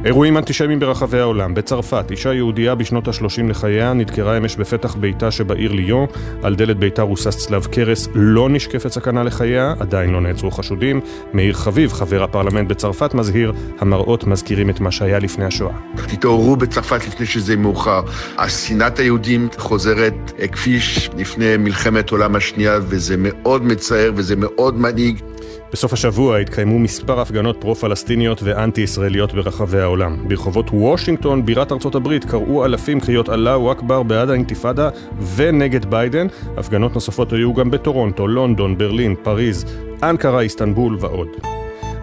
אירועים 0.05 0.37
אנטישמיים 0.37 0.79
ברחבי 0.79 1.19
העולם. 1.19 1.53
בצרפת, 1.53 2.11
אישה 2.11 2.33
יהודייה 2.33 2.75
בשנות 2.75 3.07
ה-30 3.07 3.49
לחייה 3.49 3.93
נדקרה 3.93 4.37
אמש 4.37 4.55
בפתח 4.55 4.95
ביתה 4.95 5.31
שבעיר 5.31 5.71
ליון. 5.71 6.05
על 6.43 6.55
דלת 6.55 6.77
ביתה 6.77 7.01
רוסס 7.01 7.37
צלב 7.37 7.65
קרס, 7.65 8.07
לא 8.13 8.49
נשקפת 8.49 8.91
סכנה 8.91 9.23
לחייה, 9.23 9.73
עדיין 9.79 10.09
לא 10.09 10.21
נעצרו 10.21 10.51
חשודים. 10.51 11.01
מאיר 11.33 11.53
חביב, 11.53 11.93
חבר 11.93 12.23
הפרלמנט 12.23 12.69
בצרפת, 12.69 13.13
מזהיר, 13.13 13.53
המראות 13.79 14.27
מזכירים 14.27 14.69
את 14.69 14.79
מה 14.79 14.91
שהיה 14.91 15.19
לפני 15.19 15.45
השואה. 15.45 15.73
תתעוררו 16.07 16.55
בצרפת 16.55 17.07
לפני 17.07 17.25
שזה 17.25 17.55
מאוחר. 17.55 18.01
השנאת 18.37 18.99
היהודים 18.99 19.47
חוזרת 19.57 20.31
כפי 20.51 20.79
לפני 21.17 21.57
מלחמת 21.57 22.11
העולם 22.11 22.35
השנייה, 22.35 22.79
וזה 22.81 23.15
מאוד 23.17 23.65
מצער 23.65 24.11
וזה 24.15 24.35
מאוד 24.35 24.79
מדאיג. 24.79 25.34
בסוף 25.71 25.93
השבוע 25.93 26.37
התקיימו 26.37 26.79
מספר 26.79 27.19
הפגנות 27.19 27.57
פרו-פלסטיניות 27.61 28.43
ואנטי-ישראליות 28.43 29.33
ברחבי 29.33 29.79
העולם. 29.79 30.27
ברחובות 30.27 30.69
וושינגטון, 30.73 31.45
בירת 31.45 31.71
ארצות 31.71 31.95
הברית, 31.95 32.25
קראו 32.25 32.65
אלפים 32.65 32.99
קריאות 32.99 33.29
אללהו 33.29 33.71
אכבר 33.71 34.03
בעד 34.03 34.29
האינתיפאדה 34.29 34.89
ונגד 35.35 35.85
ביידן. 35.85 36.27
הפגנות 36.57 36.93
נוספות 36.93 37.33
היו 37.33 37.53
גם 37.53 37.71
בטורונטו, 37.71 38.27
לונדון, 38.27 38.77
ברלין, 38.77 39.15
פריז, 39.23 39.65
אנקרה, 40.03 40.41
איסטנבול 40.41 40.97
ועוד. 40.99 41.27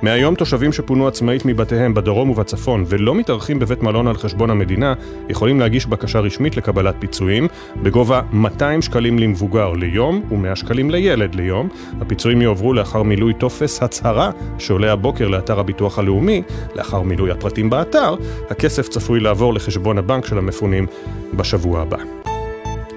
מהיום 0.03 0.34
תושבים 0.34 0.72
שפונו 0.72 1.09
עצמאית 1.09 1.44
מבתיהם 1.44 1.94
בדרום 1.94 2.30
ובצפון 2.30 2.84
ולא 2.88 3.14
מתארחים 3.14 3.59
בבית 3.59 3.82
מלון 3.82 4.07
על 4.07 4.16
חשבון 4.16 4.50
המדינה 4.50 4.94
יכולים 5.28 5.61
להגיש 5.61 5.86
בקשה 5.86 6.20
רשמית 6.20 6.57
לקבלת 6.57 6.94
פיצויים 6.98 7.48
בגובה 7.82 8.22
200 8.32 8.82
שקלים 8.82 9.18
למבוגר 9.18 9.72
ליום 9.72 10.22
ו-100 10.30 10.57
שקלים 10.57 10.90
לילד 10.90 11.34
ליום. 11.34 11.68
הפיצויים 12.00 12.42
יועברו 12.42 12.72
לאחר 12.72 13.03
מילוי 13.03 13.34
טופס 13.34 13.82
הצהרה 13.82 14.30
שעולה 14.59 14.92
הבוקר 14.92 15.28
לאתר 15.28 15.61
הביטוח 15.61 15.98
הלאומי. 15.98 16.42
לאחר 16.74 17.03
מילוי 17.03 17.30
הפרטים 17.30 17.70
באתר, 17.70 18.14
הכסף 18.50 18.88
צפוי 18.88 19.20
לעבור 19.20 19.55
לחשבון 19.55 19.98
הבנק 19.98 20.26
של 20.26 20.38
המפונים 20.38 20.86
בשבוע 21.34 21.80
הבא. 21.80 22.22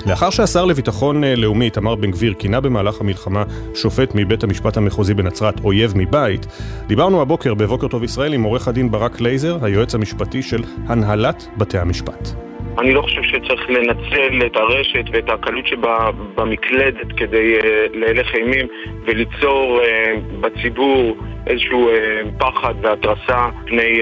לאחר 0.09 0.29
שהשר 0.29 0.65
לביטחון 0.65 1.23
אה, 1.23 1.35
לאומי 1.35 1.65
איתמר 1.65 1.95
בן 1.95 2.11
גביר 2.11 2.33
כינה 2.33 2.61
במהלך 2.61 3.01
המלחמה 3.01 3.43
שופט 3.75 4.11
מבית 4.15 4.43
המשפט 4.43 4.77
המחוזי 4.77 5.13
בנצרת 5.13 5.63
אויב 5.63 5.93
מבית, 5.95 6.45
דיברנו 6.87 7.21
הבוקר 7.21 7.53
בבוקר 7.53 7.87
טוב 7.87 8.03
ישראל 8.03 8.33
עם 8.33 8.43
עורך 8.43 8.67
הדין 8.67 8.91
ברק 8.91 9.21
לייזר, 9.21 9.65
היועץ 9.65 9.95
המשפטי 9.95 10.41
של 10.41 10.63
הנהלת 10.87 11.47
בתי 11.57 11.77
המשפט. 11.77 12.29
אני 12.77 12.93
לא 12.93 13.01
חושב 13.01 13.23
שצריך 13.23 13.69
לנצל 13.69 14.45
את 14.45 14.55
הרשת 14.55 15.05
ואת 15.11 15.29
הקלות 15.29 15.67
שבמקלדת 15.67 17.07
כדי 17.17 17.55
אה, 17.55 17.85
להלך 17.93 18.35
אימים 18.35 18.67
וליצור 19.05 19.79
אה, 19.83 20.13
בציבור 20.41 21.17
איזשהו 21.47 21.89
פחד 22.37 22.73
והתרסה 22.81 23.49
פני 23.65 23.99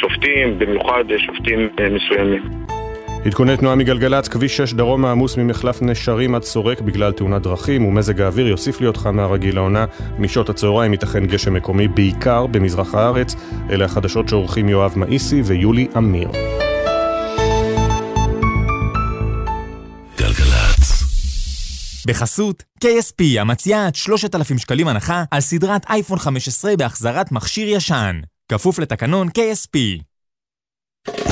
שופטים, 0.00 0.58
במיוחד 0.58 1.04
שופטים 1.18 1.68
מסוימים. 1.90 2.61
עדכוני 3.26 3.56
תנועה 3.56 3.76
מגלגלצ, 3.76 4.28
כביש 4.28 4.56
6 4.56 4.72
דרום 4.72 5.04
העמוס 5.04 5.36
ממחלף 5.36 5.82
נשרים 5.82 6.34
עד 6.34 6.42
סורק 6.42 6.80
בגלל 6.80 7.12
תאונת 7.12 7.42
דרכים 7.42 7.84
ומזג 7.84 8.20
האוויר 8.20 8.48
יוסיף 8.48 8.80
להיות 8.80 8.96
חם 8.96 9.16
מהרגיל 9.16 9.54
לעונה. 9.54 9.84
משעות 10.18 10.48
הצהריים 10.48 10.92
ייתכן 10.92 11.26
גשם 11.26 11.54
מקומי 11.54 11.88
בעיקר 11.88 12.46
במזרח 12.46 12.94
הארץ. 12.94 13.34
אלה 13.70 13.84
החדשות 13.84 14.28
שעורכים 14.28 14.68
יואב 14.68 14.92
מאיסי 14.96 15.42
ויולי 15.44 15.88
אמיר. 15.96 16.30
בחסות 22.06 22.62
KSP 22.84 23.40
המציעה 23.40 23.86
עד 23.86 23.94
3,000 23.94 24.58
שקלים 24.58 24.88
הנחה 24.88 25.24
על 25.30 25.40
סדרת 25.40 25.90
אייפון 25.90 26.18
15 26.18 26.76
בהחזרת 26.76 27.32
מכשיר 27.32 27.68
ישן. 27.68 28.20
כפוף 28.48 28.78
לתקנון 28.78 29.28
KSP. 29.28 30.02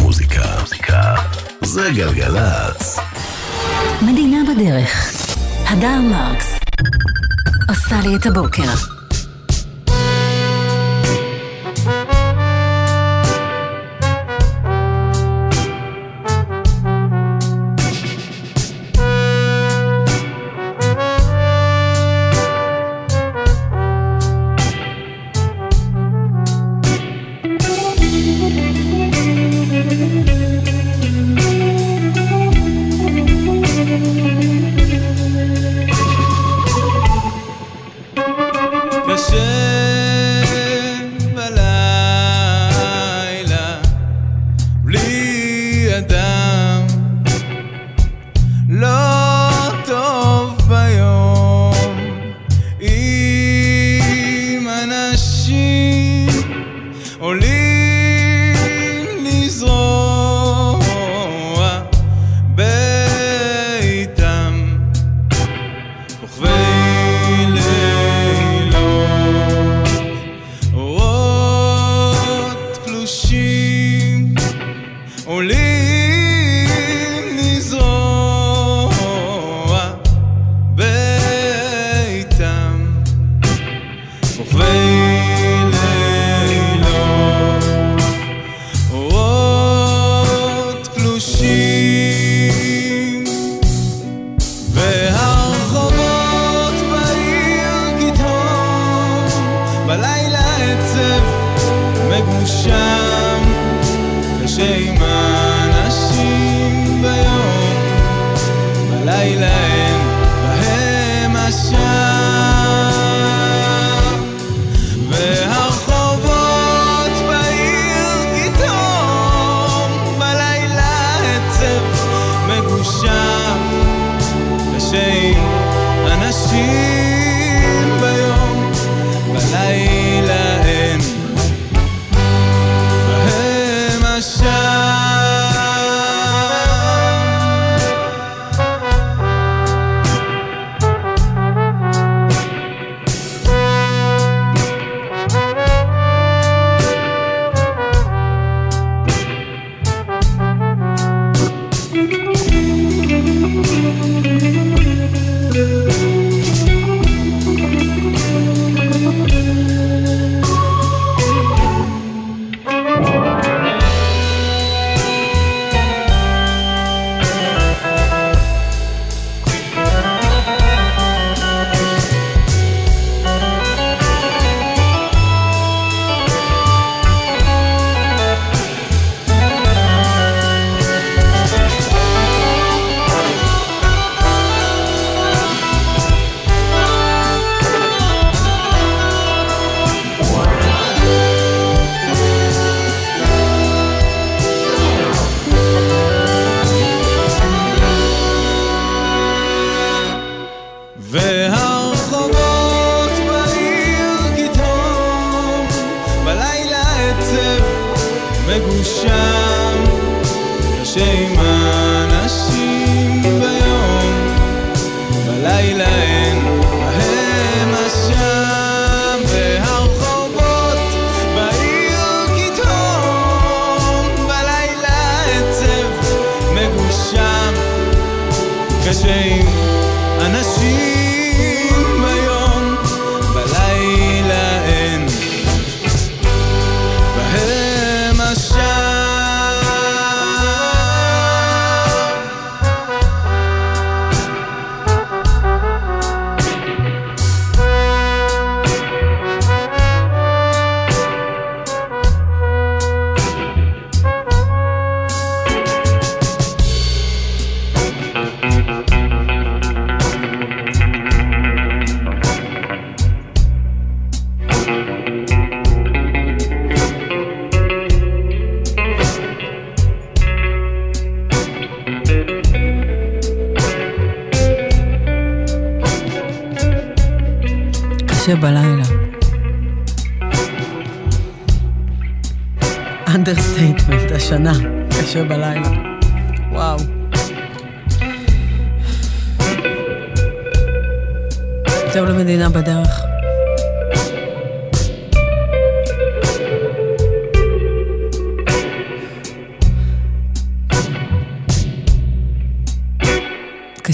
מוזיקה, 0.01 0.43
מוזיקה, 0.61 1.14
זה 1.64 1.90
גלגלצ. 1.94 2.98
מדינה 4.02 4.38
בדרך. 4.54 5.16
הדר 5.68 6.00
מרקס 6.00 6.61
עושה 7.68 8.00
לי 8.00 8.16
את 8.16 8.26
הבוקר. 8.26 8.99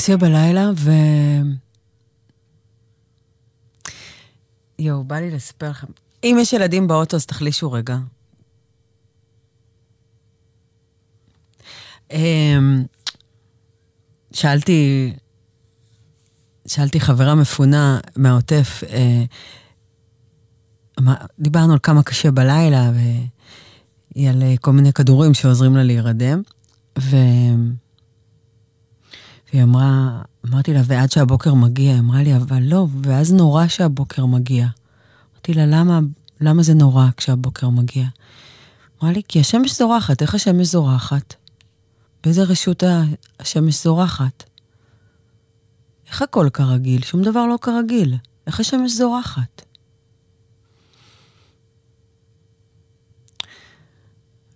קשה 0.07 0.17
בלילה, 0.17 0.71
ו... 0.77 0.91
יואו, 4.79 5.05
בא 5.05 5.17
לי 5.17 5.31
לספר 5.31 5.71
לכם. 5.71 5.87
אם 6.25 6.37
יש 6.41 6.53
ילדים 6.53 6.89
באוטו, 6.89 7.17
אז 7.17 7.27
תחלישו 7.27 7.73
רגע. 7.73 7.97
אמ, 12.11 12.85
שאלתי, 14.33 15.13
שאלתי 16.67 17.01
חברה 17.01 17.35
מפונה 17.35 18.01
מהעוטף, 18.17 18.83
אה, 18.89 19.25
דיברנו 21.39 21.73
על 21.73 21.79
כמה 21.83 22.03
קשה 22.03 22.31
בלילה, 22.31 22.91
והיא 22.95 24.31
על 24.31 24.43
אה, 24.43 24.55
כל 24.61 24.73
מיני 24.73 24.93
כדורים 24.93 25.35
שעוזרים 25.35 25.77
לה 25.77 25.83
להירדם, 25.83 26.43
ו... 26.99 27.17
והיא 29.57 29.65
אמרה, 29.65 30.23
אמרתי 30.47 30.73
לה, 30.73 30.81
ועד 30.85 31.11
שהבוקר 31.11 31.55
מגיע, 31.55 31.93
היא 31.93 32.01
אמרה 32.01 32.23
לי, 32.23 32.37
אבל 32.37 32.63
לא, 32.63 32.87
ואז 33.03 33.33
נורא 33.33 33.67
שהבוקר 33.67 34.27
מגיע. 34.27 34.67
אמרתי 35.33 35.55
לה, 35.55 35.67
למה, 35.67 36.01
למה 36.41 36.63
זה 36.63 36.75
נורא 36.75 37.07
כשהבוקר 37.17 37.69
מגיע? 37.69 38.07
אמרה 39.03 39.13
לי, 39.13 39.23
כי 39.29 39.41
השמש 39.41 39.79
זורחת, 39.79 40.23
איך 40.23 40.35
השמש 40.35 40.67
זורחת? 40.67 41.35
באיזה 42.25 42.43
רשות 42.43 42.83
השמש 43.41 43.83
זורחת? 43.83 44.45
איך 46.09 46.23
הכל 46.23 46.49
כרגיל? 46.53 47.03
שום 47.03 47.23
דבר 47.23 47.47
לא 47.47 47.59
כרגיל. 47.61 48.15
איך 48.47 48.61
השמש 48.61 48.93
זורחת? 48.93 49.63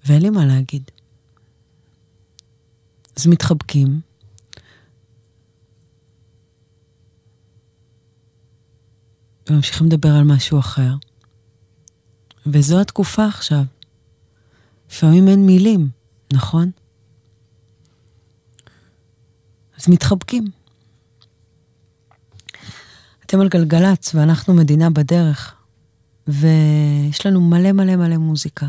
ואין 0.04 0.22
לי 0.22 0.30
מה 0.30 0.46
להגיד. 0.46 0.90
אז 3.16 3.26
מתחבקים, 3.26 4.00
וממשיכים 9.50 9.86
לדבר 9.86 10.08
על 10.08 10.24
משהו 10.24 10.58
אחר. 10.58 10.94
וזו 12.46 12.80
התקופה 12.80 13.26
עכשיו. 13.26 13.62
לפעמים 14.90 15.28
אין 15.28 15.46
מילים, 15.46 15.88
נכון? 16.32 16.70
אז 19.78 19.88
מתחבקים. 19.88 20.44
אתם 23.26 23.40
על 23.40 23.48
גלגלצ 23.48 24.14
ואנחנו 24.14 24.54
מדינה 24.54 24.90
בדרך, 24.90 25.54
ויש 26.28 27.26
לנו 27.26 27.40
מלא 27.40 27.72
מלא 27.72 27.96
מלא 27.96 28.16
מוזיקה. 28.16 28.66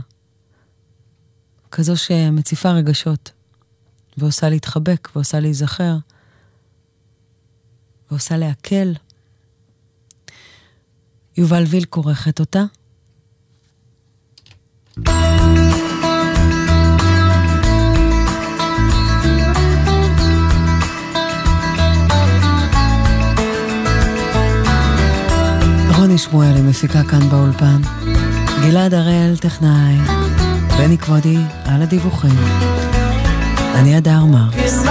כזו 1.71 1.97
שמציפה 1.97 2.71
רגשות, 2.71 3.31
ועושה 4.17 4.49
להתחבק, 4.49 5.09
ועושה 5.15 5.39
להיזכר, 5.39 5.97
ועושה 8.11 8.37
להקל. 8.37 8.93
יובל 11.37 11.63
ויל 11.67 11.85
כורכת 11.89 12.39
אותה. 12.39 12.63
רוני 25.97 26.17
שמואלי 26.17 26.61
מפיקה 26.61 27.03
כאן 27.03 27.29
באולפן, 27.29 27.81
גלעד 28.61 28.93
הראל 28.93 29.37
טכנאי, 29.37 29.97
בני 30.77 30.97
כבודי 30.97 31.37
על 31.65 31.81
הדיווחים. 31.81 32.39
אני 33.75 33.97
אדר 33.97 34.25
מרקס. 34.25 34.83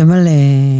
אתם 0.00 0.10
על 0.10 0.26
אה, 0.26 0.32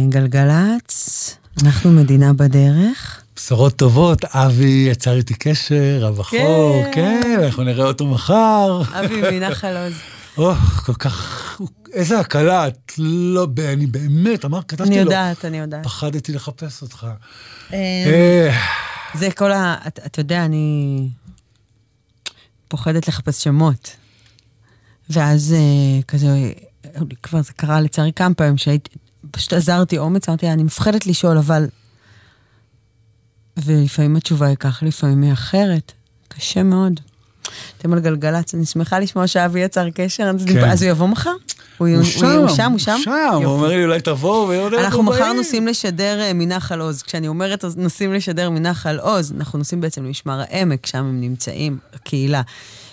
גלגלצ, 0.09 1.37
אנחנו 1.63 1.91
מדינה 1.91 2.33
בדרך. 2.33 3.21
בשורות 3.35 3.75
טובות, 3.75 4.25
אבי 4.25 4.87
יצר 4.91 5.15
איתי 5.15 5.33
קשר, 5.33 6.05
הבחור, 6.07 6.83
כן, 6.91 7.39
אנחנו 7.43 7.63
נראה 7.63 7.85
אותו 7.85 8.05
מחר. 8.05 8.81
אבי 8.93 9.21
מנחל 9.21 9.77
עוז. 9.77 9.93
או, 10.37 10.53
כל 10.85 10.93
כך, 10.93 11.61
איזה 11.93 12.19
הקלה, 12.19 12.67
את 12.67 12.91
לא, 12.97 13.47
אני 13.73 13.85
באמת, 13.85 14.45
אמר, 14.45 14.61
כתבתי 14.67 14.89
לו. 14.89 14.95
אני 14.95 15.03
יודעת, 15.03 15.45
אני 15.45 15.57
יודעת. 15.57 15.83
פחדתי 15.83 16.33
לחפש 16.33 16.81
אותך. 16.81 17.07
אה, 17.73 17.77
אה, 17.77 18.59
זה 19.13 19.31
כל 19.31 19.51
ה... 19.51 19.75
אתה 19.87 20.19
יודע, 20.19 20.45
אני 20.45 21.07
פוחדת 22.67 23.07
לחפש 23.07 23.43
שמות. 23.43 23.95
ואז 25.09 25.55
כזה, 26.07 26.27
כבר 27.23 27.41
זה 27.41 27.53
קרה 27.53 27.81
לצערי 27.81 28.13
כמה 28.13 28.33
פעמים, 28.33 28.57
שהייתי, 28.57 28.89
פשוט 29.31 29.53
עזרתי 29.53 29.97
אומץ, 29.97 30.29
אמרתי, 30.29 30.49
אני 30.49 30.63
מפחדת 30.63 31.05
לשאול, 31.07 31.37
אבל... 31.37 31.67
ולפעמים 33.57 34.15
התשובה 34.15 34.47
היא 34.47 34.57
כך, 34.59 34.83
לפעמים 34.85 35.21
היא 35.21 35.33
אחרת. 35.33 35.91
קשה 36.27 36.63
מאוד. 36.63 36.99
אתם 37.77 37.93
על 37.93 37.99
גלגלצ, 37.99 38.55
אני 38.55 38.65
שמחה 38.65 38.99
לשמוע 38.99 39.27
שאבי 39.27 39.59
יצר 39.59 39.89
קשר, 39.89 40.23
אז 40.23 40.45
כן. 40.47 40.69
אז 40.69 40.83
הוא 40.83 40.91
יבוא 40.91 41.07
מחר? 41.07 41.29
הוא 41.77 41.87
הוא 41.87 41.95
הוא- 41.97 42.03
שם, 42.03 42.25
הוא 42.25 42.47
שם, 42.55 42.71
הוא 42.71 42.79
שם? 42.79 42.97
שם, 43.03 43.11
הוא. 43.33 43.45
אומר 43.45 43.67
לי, 43.67 43.83
אולי 43.83 44.01
תבואו, 44.01 44.47
ויודע, 44.47 44.85
אנחנו 44.85 45.03
מחר 45.03 45.33
נוסעים 45.33 45.67
לשדר 45.67 46.19
אה, 46.21 46.33
מנחל 46.33 46.81
עוז. 46.81 47.01
כשאני 47.01 47.27
אומרת 47.27 47.65
נוסעים 47.77 48.13
לשדר 48.13 48.49
מנחל 48.49 48.99
עוז, 48.99 49.33
אנחנו 49.37 49.59
נוסעים 49.59 49.81
בעצם 49.81 50.05
למשמר 50.05 50.41
העמק, 50.49 50.85
שם 50.85 50.97
הם 50.97 51.21
נמצאים, 51.21 51.77
הקהילה 51.93 52.41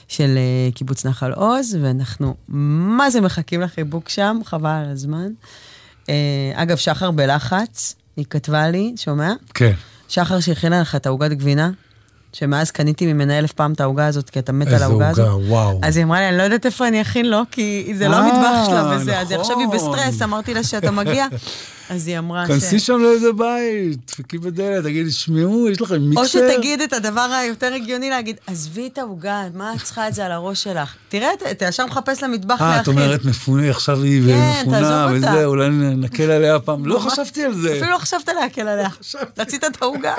של 0.08 0.34
אה, 0.38 0.70
קיבוץ 0.74 1.06
נחל 1.06 1.32
עוז, 1.32 1.78
ואנחנו 1.82 2.34
מה 2.48 3.10
זה 3.10 3.20
מחכים 3.20 3.60
לחיבוק 3.60 4.08
שם, 4.08 4.38
חבל 4.44 4.70
על 4.84 4.90
הזמן. 4.90 5.28
אה, 6.08 6.14
אגב, 6.54 6.76
שחר 6.76 7.10
בלחץ, 7.10 7.94
היא 8.16 8.24
כתבה 8.30 8.68
לי, 8.68 8.92
שומע? 8.96 9.32
כן. 9.54 9.72
שחר 10.08 10.40
שהכינה 10.40 10.80
לך 10.80 10.94
את 10.94 11.06
העוגת 11.06 11.30
גבינה, 11.30 11.70
שמאז 12.32 12.70
קניתי 12.70 13.12
ממנה 13.12 13.38
אלף 13.38 13.52
פעם 13.52 13.72
את 13.72 13.80
העוגה 13.80 14.06
הזאת, 14.06 14.30
כי 14.30 14.38
אתה 14.38 14.52
מת 14.52 14.66
על 14.66 14.72
איזה 14.74 14.84
העוגה 14.84 15.08
הזאת. 15.08 15.28
עוגה, 15.28 15.46
וואו. 15.48 15.80
אז 15.82 15.96
היא 15.96 16.04
אמרה 16.04 16.20
לי, 16.20 16.28
אני 16.28 16.38
לא 16.38 16.42
יודעת 16.42 16.66
איפה 16.66 16.88
אני 16.88 17.02
אכין 17.02 17.26
לו, 17.26 17.42
כי 17.50 17.92
זה 17.94 18.08
לא 18.08 18.16
אה, 18.16 18.20
המטבח 18.20 18.66
שלה 18.66 18.96
וזה, 18.96 19.20
אז 19.20 19.32
עכשיו 19.32 19.58
היא 19.58 19.66
נכון. 19.66 19.92
בסטרס, 19.92 20.22
אמרתי 20.22 20.54
לה 20.54 20.62
שאתה 20.62 20.90
מגיע. 20.90 21.26
אז 21.88 22.08
היא 22.08 22.18
אמרה 22.18 22.46
ש... 22.46 22.48
כנסי 22.48 22.78
שם 22.78 22.98
לאיזה 23.02 23.32
בית, 23.32 23.98
דפקי 24.06 24.38
בדלת, 24.38 24.84
תגידי, 24.84 25.10
שמעו, 25.10 25.68
יש 25.68 25.80
לכם 25.80 26.02
מיקסר? 26.02 26.22
או 26.22 26.28
שתגיד 26.28 26.80
את 26.80 26.92
הדבר 26.92 27.20
היותר 27.20 27.74
הגיוני 27.74 28.10
להגיד, 28.10 28.36
עזבי 28.46 28.86
את 28.86 28.98
העוגה, 28.98 29.42
מה 29.54 29.74
את 29.74 29.82
צריכה 29.82 30.08
את 30.08 30.14
זה 30.14 30.26
על 30.26 30.32
הראש 30.32 30.62
שלך? 30.62 30.94
תראה, 31.08 31.28
אתה 31.50 31.64
ישר 31.64 31.86
מחפש 31.86 32.22
לה 32.22 32.28
מטבח 32.28 32.62
אה, 32.62 32.80
את 32.80 32.88
להכין. 32.88 33.02
אומרת 33.02 33.24
מפונה, 33.24 33.70
עכשיו 33.70 34.02
היא 34.02 34.22
כן, 34.26 34.60
מפונה. 34.62 35.06
וזה, 35.12 35.44
אולי 35.44 35.68
נקל 35.70 36.30
עליה 36.30 36.58
פעם. 36.58 36.86
לא 36.86 36.98
חשבתי 36.98 37.44
על 37.44 37.54
זה. 37.54 37.72
אפילו 37.72 37.90
לא 37.90 37.98
חשבת 37.98 38.28
להקל 38.28 38.68
עליה. 38.68 38.88
רצית 39.38 39.64
את 39.64 39.82
העוגה. 39.82 40.14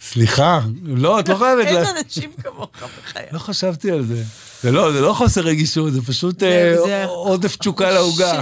סליחה, 0.00 0.60
לא, 0.84 1.20
את 1.20 1.28
לא 1.28 1.34
חייבת. 1.34 1.66
אין 1.66 1.84
אנשים 2.04 2.30
כמוך 2.42 2.68
בחיי. 3.02 3.26
לא 3.32 3.38
חשבתי 3.38 3.90
על 3.90 4.04
זה. 4.04 4.22
זה 4.62 4.72
לא, 4.72 4.92
זה 4.92 5.00
לא 5.00 5.12
חוסר 5.12 5.40
רגישות, 5.40 5.92
זה 5.92 6.02
פשוט 6.02 6.42
אה, 6.42 7.04
עודף 7.06 7.56
תשוקה 7.56 7.90
לעוגה. 7.90 8.40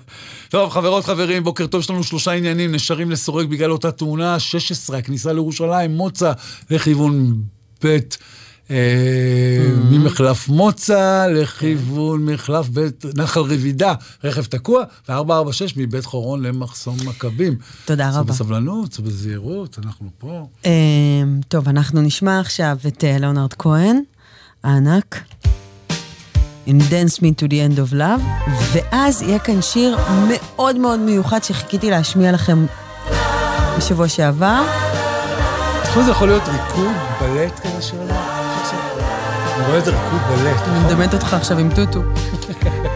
טוב, 0.48 0.70
חברות, 0.70 1.04
חברים, 1.04 1.44
בוקר 1.44 1.66
טוב, 1.66 1.80
יש 1.80 1.90
לנו 1.90 2.04
שלושה 2.04 2.32
עניינים, 2.32 2.72
נשארים 2.72 3.10
לסורק 3.10 3.46
בגלל 3.46 3.72
אותה 3.72 3.92
תאונה, 3.92 4.38
16, 4.38 4.98
הכניסה 4.98 5.32
לירושלים, 5.32 5.96
מוצא 5.96 6.32
לכיוון 6.70 7.34
בית, 7.82 8.18
אה, 8.70 8.76
ממחלף 9.90 10.48
מוצא 10.48 11.26
לכיוון 11.26 12.24
מחלף 12.24 12.68
בית 12.68 13.04
נחל 13.14 13.40
רבידה, 13.40 13.94
רכב 14.24 14.44
תקוע, 14.44 14.84
ו-446 15.08 15.72
מבית 15.76 16.04
חורון 16.04 16.42
למחסום 16.42 16.96
מכבים. 17.04 17.58
תודה 17.84 18.10
רבה. 18.10 18.22
בסבלנות, 18.22 18.92
זה 18.92 19.02
בזהירות, 19.02 19.78
אנחנו 19.84 20.08
פה. 20.18 20.46
אמ, 20.64 20.70
טוב, 21.48 21.68
אנחנו 21.68 22.00
נשמע 22.00 22.40
עכשיו 22.40 22.76
את 22.86 23.04
אה, 23.04 23.18
ליאונרד 23.18 23.52
כהן, 23.52 24.00
הענק, 24.64 25.22
In 26.66 26.78
Dance 26.90 27.22
Me 27.22 27.30
to 27.30 27.46
the 27.48 27.60
End 27.60 27.78
of 27.78 27.94
Love, 27.94 28.50
ואז 28.72 29.22
יהיה 29.22 29.38
כאן 29.38 29.62
שיר 29.62 29.98
מאוד 30.28 30.76
מאוד 30.76 31.00
מיוחד 31.00 31.44
שחיכיתי 31.44 31.90
להשמיע 31.90 32.32
לכם 32.32 32.66
בשבוע 33.78 34.08
שעבר. 34.08 34.62
תחשוב, 35.82 36.04
זה 36.04 36.10
יכול 36.10 36.28
להיות 36.28 36.42
ריקוד 36.48 36.92
בלט 37.20 37.60
כזה 37.60 37.82
שעולה. 37.82 38.36
אני 39.56 39.66
רואה 39.66 39.78
את 39.78 39.84
זה 39.84 39.90
ריקוד 39.90 40.20
בלט. 40.28 40.62
אני 40.68 40.84
מדמיינת 40.84 41.14
אותך 41.14 41.34
עכשיו 41.34 41.58
עם 41.58 41.70
טוטו. 41.74 42.00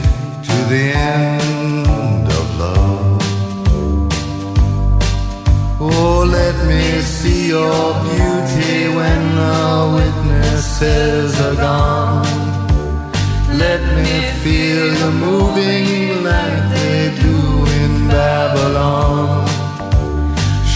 the 0.71 0.93
end 0.93 2.27
of 2.39 2.47
love. 2.57 3.21
Oh, 5.81 6.23
let 6.39 6.55
me 6.65 7.01
see 7.01 7.49
your 7.49 7.87
beauty 8.07 8.87
when 8.97 9.21
the 9.41 9.63
witnesses 9.97 11.29
are 11.41 11.55
gone. 11.55 12.25
Let 13.65 13.81
me 13.97 14.15
feel 14.43 14.85
you 14.99 15.11
moving 15.11 16.23
like 16.23 16.61
they 16.75 17.01
do 17.25 17.37
in 17.81 18.07
Babylon. 18.07 19.45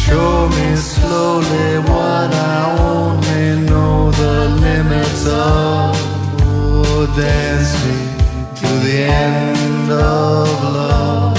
Show 0.03 0.49
me 0.57 0.75
slowly 0.75 1.69
what 1.89 2.29
I 2.51 2.59
only 2.91 3.47
know 3.69 4.11
the 4.11 4.35
limits 4.65 5.25
of. 5.25 5.95
Oh, 6.41 7.07
dance 7.15 7.73
me 7.85 8.04
to 8.65 8.73
the 8.79 8.97
end 8.97 9.91
of 9.91 10.63
love. 10.73 11.37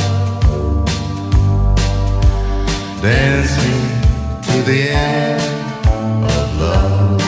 Dance 3.02 3.54
me 3.64 3.76
to 4.46 4.56
the 4.62 4.80
end 4.90 6.24
of 6.24 6.60
love. 6.60 7.18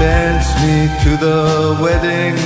Dance 0.00 0.50
me 0.62 0.76
to 1.04 1.16
the 1.16 1.78
wedding 1.82 2.45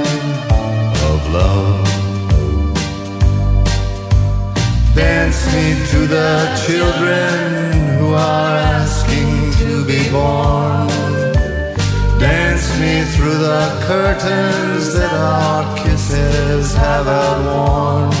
love. 1.31 1.85
Dance 4.95 5.45
me 5.53 5.67
to 5.91 6.07
the 6.07 6.31
children 6.65 7.97
who 7.97 8.13
are 8.13 8.57
asking 8.79 9.51
to 9.61 9.85
be 9.85 10.09
born. 10.11 10.87
Dance 12.19 12.67
me 12.79 13.03
through 13.13 13.37
the 13.37 13.65
curtains 13.87 14.93
that 14.93 15.13
our 15.13 15.63
kisses 15.77 16.73
have 16.75 17.07
outworn. 17.07 18.11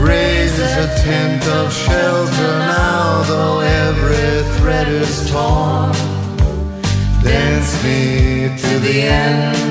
Raise 0.00 0.58
a 0.58 0.86
tent 1.02 1.44
of 1.58 1.72
shelter 1.72 2.58
now, 2.58 3.22
though 3.24 3.60
every 3.60 4.42
thread 4.58 4.88
is 4.88 5.30
torn. 5.30 5.92
Dance 7.22 7.72
me 7.84 8.56
to 8.56 8.78
the 8.78 9.02
end 9.02 9.69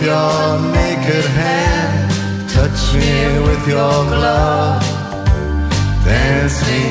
your 0.00 0.60
naked 0.72 1.26
hand, 1.40 2.10
touch 2.54 2.80
me 2.94 3.12
with 3.46 3.62
your 3.74 3.96
glove, 4.12 4.82
dance 6.04 6.58
me 6.68 6.82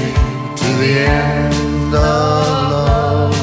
to 0.59 0.67
the 0.81 0.93
end 0.99 1.93
of 1.93 2.71
love, 2.73 3.35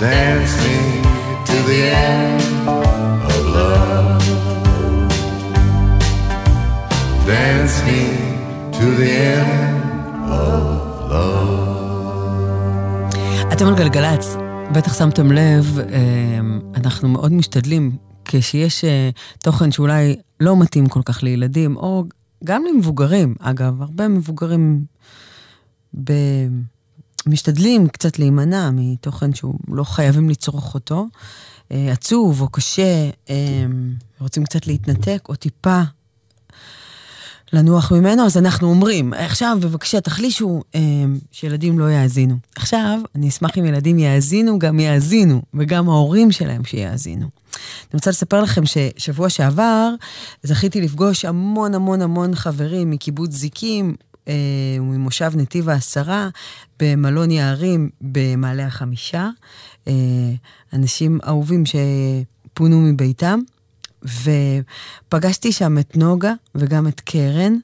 dance 0.00 0.54
me 0.64 0.78
to 1.48 1.56
the 1.70 1.80
end 2.10 2.42
of 3.34 3.42
love, 3.58 4.22
dance 7.26 7.76
me 7.86 8.00
to 8.78 8.86
the 9.00 9.10
end 9.38 9.72
of 10.42 10.62
love. 11.10 11.52
אתם 13.52 13.66
על 13.66 13.74
גלגלצ, 13.74 14.36
בטח 14.72 14.94
שמתם 14.98 15.32
לב, 15.32 15.78
אה, 15.92 16.40
אנחנו 16.95 17.09
מאוד 17.09 17.33
משתדלים 17.33 17.97
כשיש 18.25 18.83
אה, 18.83 19.09
תוכן 19.39 19.71
שאולי 19.71 20.15
לא 20.39 20.57
מתאים 20.57 20.87
כל 20.87 21.01
כך 21.05 21.23
לילדים, 21.23 21.77
או 21.77 22.03
גם 22.43 22.63
למבוגרים, 22.65 23.35
אגב, 23.39 23.81
הרבה 23.81 24.07
מבוגרים 24.07 24.85
ב... 26.03 26.13
משתדלים 27.27 27.87
קצת 27.87 28.19
להימנע 28.19 28.69
מתוכן 28.73 29.33
שהוא 29.33 29.55
לא 29.67 29.83
חייבים 29.83 30.29
לצרוך 30.29 30.73
אותו. 30.73 31.07
אה, 31.71 31.91
עצוב 31.91 32.41
או 32.41 32.49
קשה, 32.49 33.09
אה, 33.29 33.65
רוצים 34.19 34.43
קצת 34.43 34.67
להתנתק, 34.67 35.25
או 35.29 35.35
טיפה 35.35 35.81
לנוח 37.55 37.91
ממנו, 37.91 38.25
אז 38.25 38.37
אנחנו 38.37 38.69
אומרים, 38.69 39.13
עכשיו 39.13 39.57
בבקשה 39.61 40.01
תחלישו 40.01 40.63
אה, 40.75 40.81
שילדים 41.31 41.79
לא 41.79 41.91
יאזינו. 41.91 42.35
עכשיו, 42.55 42.99
אני 43.15 43.29
אשמח 43.29 43.57
אם 43.57 43.65
ילדים 43.65 43.99
יאזינו, 43.99 44.59
גם 44.59 44.79
יאזינו, 44.79 45.41
וגם 45.53 45.89
ההורים 45.89 46.31
שלהם 46.31 46.65
שיאזינו. 46.65 47.25
אני 47.55 47.93
רוצה 47.93 48.09
לספר 48.09 48.41
לכם 48.41 48.61
ששבוע 48.65 49.29
שעבר 49.29 49.89
זכיתי 50.43 50.81
לפגוש 50.81 51.25
המון 51.25 51.73
המון 51.73 52.01
המון 52.01 52.35
חברים 52.35 52.91
מקיבוץ 52.91 53.31
זיקים 53.31 53.95
אה, 54.27 54.33
וממושב 54.79 55.31
נתיב 55.35 55.69
העשרה 55.69 56.29
במלון 56.79 57.31
יערים 57.31 57.89
במעלה 58.01 58.65
החמישה. 58.65 59.29
אה, 59.87 59.93
אנשים 60.73 61.19
אהובים 61.27 61.63
שפונו 61.65 62.81
מביתם. 62.81 63.39
ופגשתי 64.05 65.51
שם 65.51 65.77
את 65.77 65.97
נוגה 65.97 66.33
וגם 66.55 66.87
את 66.87 67.01
קרן, 67.01 67.57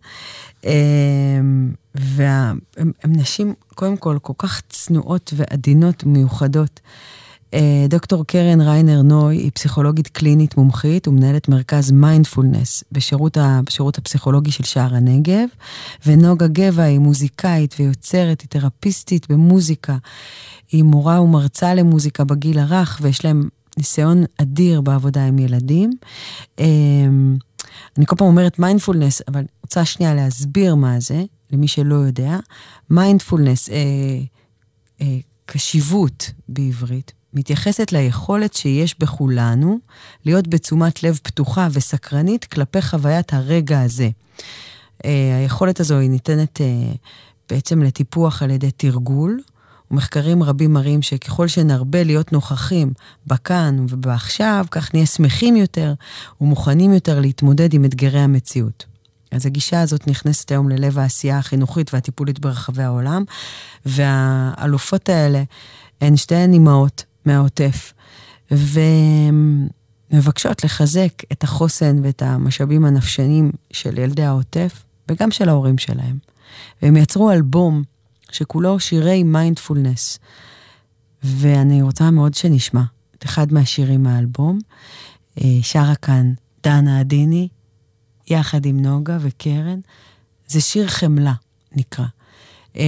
והן 1.96 2.58
נשים, 3.08 3.54
קודם 3.76 3.98
כל, 3.98 4.18
כל 4.22 4.34
כך 4.38 4.62
צנועות 4.70 5.34
ועדינות 5.36 6.04
מיוחדות. 6.04 6.80
אה, 7.54 7.86
דוקטור 7.90 8.26
קרן 8.26 8.62
ריינר 8.62 9.02
נוי 9.02 9.38
היא 9.38 9.52
פסיכולוגית 9.54 10.08
קלינית 10.08 10.58
מומחית 10.58 11.08
ומנהלת 11.08 11.50
מרכז 11.50 11.92
מיינדפולנס 11.92 12.84
בשירות, 12.92 13.38
ה, 13.38 13.60
בשירות 13.66 13.98
הפסיכולוגי 13.98 14.52
של 14.52 14.64
שער 14.64 14.96
הנגב, 14.96 15.48
ונוגה 16.06 16.48
גבע 16.48 16.84
היא 16.84 17.00
מוזיקאית 17.00 17.76
ויוצרת, 17.80 18.42
היא 18.42 18.50
תרפיסטית 18.50 19.32
במוזיקה. 19.32 19.98
היא 20.72 20.84
מורה 20.84 21.22
ומרצה 21.22 21.74
למוזיקה 21.74 22.24
בגיל 22.24 22.60
הרך, 22.60 23.00
ויש 23.02 23.26
להם 23.26 23.50
ניסיון 23.77 24.23
אדיר 24.38 24.81
בעבודה 24.81 25.26
עם 25.26 25.39
ילדים. 25.39 25.89
אני 27.98 28.06
כל 28.06 28.15
פעם 28.15 28.27
אומרת 28.27 28.60
מיינדפולנס, 28.60 29.22
אבל 29.27 29.43
רוצה 29.64 29.85
שנייה 29.85 30.14
להסביר 30.14 30.76
מה 30.76 30.99
זה, 30.99 31.23
למי 31.52 31.68
שלא 31.68 31.95
יודע. 31.95 32.39
מיינדפולנס, 32.89 33.69
אה, 33.69 33.76
אה, 35.02 35.18
קשיבות 35.45 36.31
בעברית, 36.49 37.11
מתייחסת 37.34 37.91
ליכולת 37.91 38.53
שיש 38.53 38.99
בכולנו 38.99 39.80
להיות 40.26 40.48
בתשומת 40.48 41.03
לב 41.03 41.19
פתוחה 41.23 41.68
וסקרנית 41.72 42.45
כלפי 42.45 42.81
חוויית 42.81 43.34
הרגע 43.34 43.81
הזה. 43.81 44.10
אה, 45.06 45.38
היכולת 45.38 45.80
הזו 45.80 45.98
היא 45.98 46.10
ניתנת 46.10 46.61
אה, 46.61 46.93
בעצם 47.49 47.84
לטיפוח 47.84 48.43
על 48.43 48.49
ידי 48.49 48.72
תרגול, 48.72 49.41
ומחקרים 49.92 50.44
רבים 50.44 50.74
מראים 50.74 51.02
שככל 51.02 51.48
שנרבה 51.48 52.04
להיות 52.04 52.32
נוכחים 52.32 52.94
בכאן 53.28 53.86
ובעכשיו, 53.90 54.66
כך 54.72 54.94
נהיה 54.94 55.06
שמחים 55.06 55.56
יותר 55.56 55.94
ומוכנים 56.42 56.94
יותר 56.94 57.20
להתמודד 57.20 57.74
עם 57.74 57.86
אתגרי 57.86 58.20
המציאות. 58.20 58.86
אז 59.32 59.46
הגישה 59.46 59.82
הזאת 59.82 60.08
נכנסת 60.08 60.52
היום 60.52 60.70
ללב 60.70 61.00
העשייה 61.00 61.38
החינוכית 61.38 61.94
והטיפולית 61.94 62.40
ברחבי 62.40 62.84
העולם, 62.84 63.24
והאלופות 63.86 65.10
האלה 65.10 65.44
הן 66.02 66.18
שתיהן 66.18 66.54
אימהות 66.54 67.06
מהעוטף, 67.26 67.94
ומבקשות 70.12 70.64
לחזק 70.64 71.14
את 71.32 71.44
החוסן 71.44 72.00
ואת 72.04 72.22
המשאבים 72.22 72.86
הנפשניים 72.86 73.52
של 73.74 73.98
ילדי 73.98 74.24
העוטף, 74.24 74.84
וגם 75.10 75.32
של 75.32 75.50
ההורים 75.50 75.78
שלהם. 75.78 76.18
והם 76.82 76.98
יצרו 76.98 77.32
אלבום 77.32 77.84
שכולו 78.32 78.80
שירי 78.80 79.24
מיינדפולנס. 79.24 80.20
ואני 81.24 81.82
רוצה 81.82 82.12
מאוד 82.12 82.34
שנשמע 82.34 82.84
את 83.18 83.26
אחד 83.26 83.53
מהשירים 83.53 84.03
מהאלבום. 84.03 84.60
אה, 85.41 85.58
שרה 85.62 85.95
כאן 85.95 86.34
דנה 86.64 86.99
עדיני, 86.99 87.48
יחד 88.28 88.66
עם 88.66 88.82
נוגה 88.82 89.18
וקרן. 89.22 89.80
זה 90.48 90.62
שיר 90.62 90.88
חמלה, 90.88 91.34
נקרא. 91.72 92.06
אה, 92.78 92.84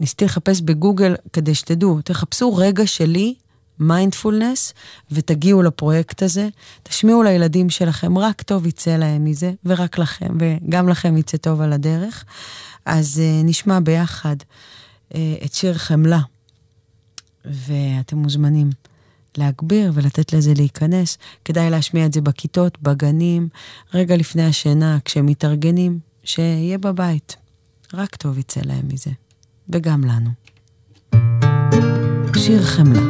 ניסיתי 0.00 0.24
לחפש 0.24 0.60
בגוגל 0.60 1.14
כדי 1.32 1.54
שתדעו, 1.54 2.00
תחפשו 2.04 2.56
רגע 2.56 2.86
שלי, 2.86 3.34
מיינדפולנס, 3.80 4.74
ותגיעו 5.10 5.62
לפרויקט 5.62 6.22
הזה. 6.22 6.48
תשמיעו 6.82 7.22
לילדים 7.22 7.70
שלכם, 7.70 8.18
רק 8.18 8.42
טוב 8.42 8.66
יצא 8.66 8.96
להם 8.96 9.24
מזה, 9.24 9.52
ורק 9.64 9.98
לכם, 9.98 10.38
וגם 10.40 10.88
לכם 10.88 11.16
יצא 11.16 11.36
טוב 11.36 11.60
על 11.60 11.72
הדרך. 11.72 12.24
אז 12.84 13.22
uh, 13.22 13.46
נשמע 13.46 13.80
ביחד 13.80 14.36
uh, 15.12 15.14
את 15.44 15.52
שיר 15.54 15.74
חמלה, 15.74 16.20
ואתם 17.44 18.16
מוזמנים 18.16 18.70
להגביר 19.38 19.92
ולתת 19.94 20.32
לזה 20.32 20.54
להיכנס. 20.56 21.18
כדאי 21.44 21.70
להשמיע 21.70 22.06
את 22.06 22.12
זה 22.12 22.20
בכיתות, 22.20 22.78
בגנים, 22.82 23.48
רגע 23.94 24.16
לפני 24.16 24.44
השינה, 24.44 24.98
כשהם 25.04 25.26
מתארגנים, 25.26 25.98
שיהיה 26.24 26.78
בבית. 26.78 27.36
רק 27.94 28.16
טוב 28.16 28.38
יצא 28.38 28.60
להם 28.64 28.88
מזה, 28.92 29.10
וגם 29.68 30.04
לנו. 30.04 30.30
שיר 32.36 32.62
חמלה, 32.62 33.00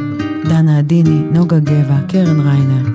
דנה 0.43 0.77
עדיני, 0.77 1.19
נוגה 1.33 1.59
גבע, 1.59 1.97
קרן 2.09 2.39
ריינר. 2.39 2.89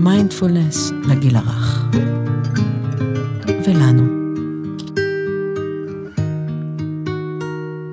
מיינדפולנס 0.00 0.90
לגיל 1.08 1.36
הרך. 1.36 1.84
ולנו. 3.64 4.02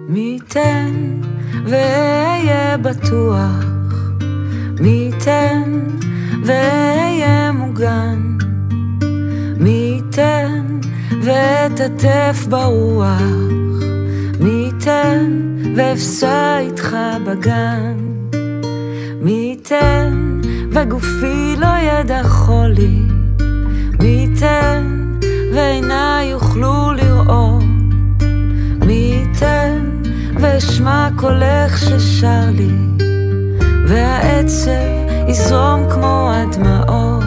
מי 0.09 0.19
ייתן 0.19 0.93
ואהיה 1.65 2.77
בטוח, 2.77 3.65
מי 4.79 4.89
ייתן 4.89 5.79
ואהיה 6.45 7.51
מוגן, 7.51 8.37
מי 9.57 9.95
ייתן 9.95 10.79
ואתעטף 11.23 12.45
ברוח, 12.49 13.21
מי 14.39 14.49
ייתן 14.49 15.31
ואפסע 15.75 16.59
איתך 16.59 16.97
בגן, 17.25 17.97
מי 19.21 19.31
ייתן 19.31 20.41
וגופי 20.71 21.55
לא 21.57 21.67
ידע 21.67 22.23
חולי, 22.23 23.01
מי 23.99 24.07
ייתן 24.07 25.06
ועיניי 25.53 26.27
יוכלו 26.27 26.93
לראות. 26.93 27.63
מי 28.85 28.93
ייתן 28.93 30.01
ואשמע 30.39 31.09
קולך 31.15 31.77
ששר 31.77 32.49
לי, 32.51 32.71
והעצב 33.87 34.71
יזרום 35.27 35.89
כמו 35.89 36.29
הדמעות. 36.33 37.26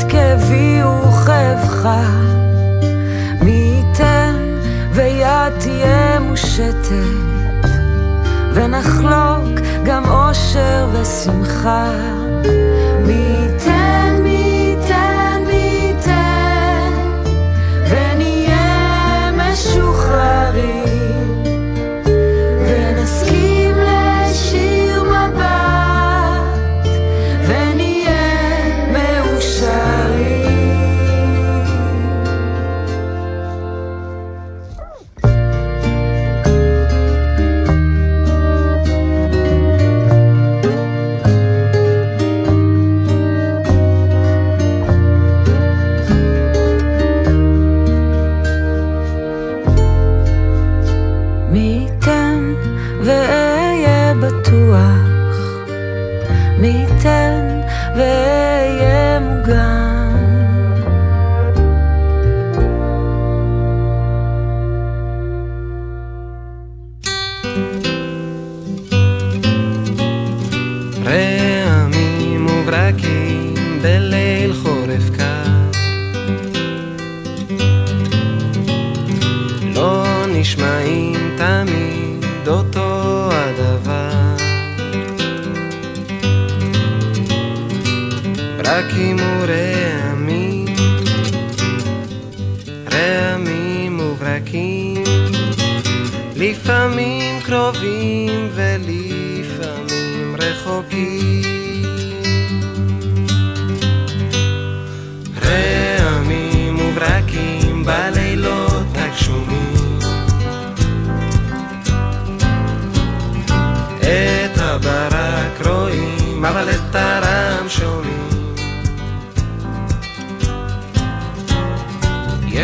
את 0.00 0.10
כאבי 0.10 0.82
וכאבך 0.84 1.88
מי 3.42 3.50
ייתן 3.50 4.36
תהיה 5.58 6.20
מושטת, 6.20 6.92
ונחלוק 8.54 9.60
גם 9.84 10.04
אושר 10.04 10.88
ושמחה. 10.92 11.90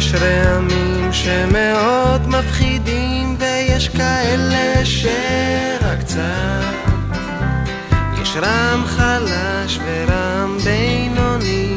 יש 0.07 0.15
רעמים 0.15 1.13
שמאוד 1.13 2.29
מפחידים 2.29 3.37
ויש 3.39 3.89
כאלה 3.89 4.85
שרק 4.85 5.99
קצת. 6.01 6.63
יש 8.23 8.37
רם 8.37 8.85
חלש 8.87 9.79
ורם 9.85 10.59
בינוני 10.65 11.75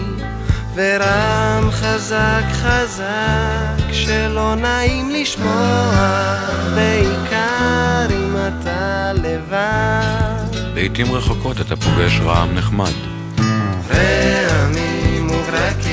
ורם 0.76 1.70
חזק 1.72 2.44
חזק 2.52 3.92
שלא 3.92 4.56
נעים 4.56 5.10
לשמוע 5.10 6.36
בעיקר 6.76 8.08
אם 8.12 8.36
אתה 8.36 9.12
לבד. 9.14 10.58
לעתים 10.76 11.12
רחוקות 11.12 11.62
אתה 11.62 11.76
פוגש 11.76 12.20
רעם 12.20 12.56
נחמד. 12.56 12.94
רעמים 13.90 15.32
וברקים 15.32 15.89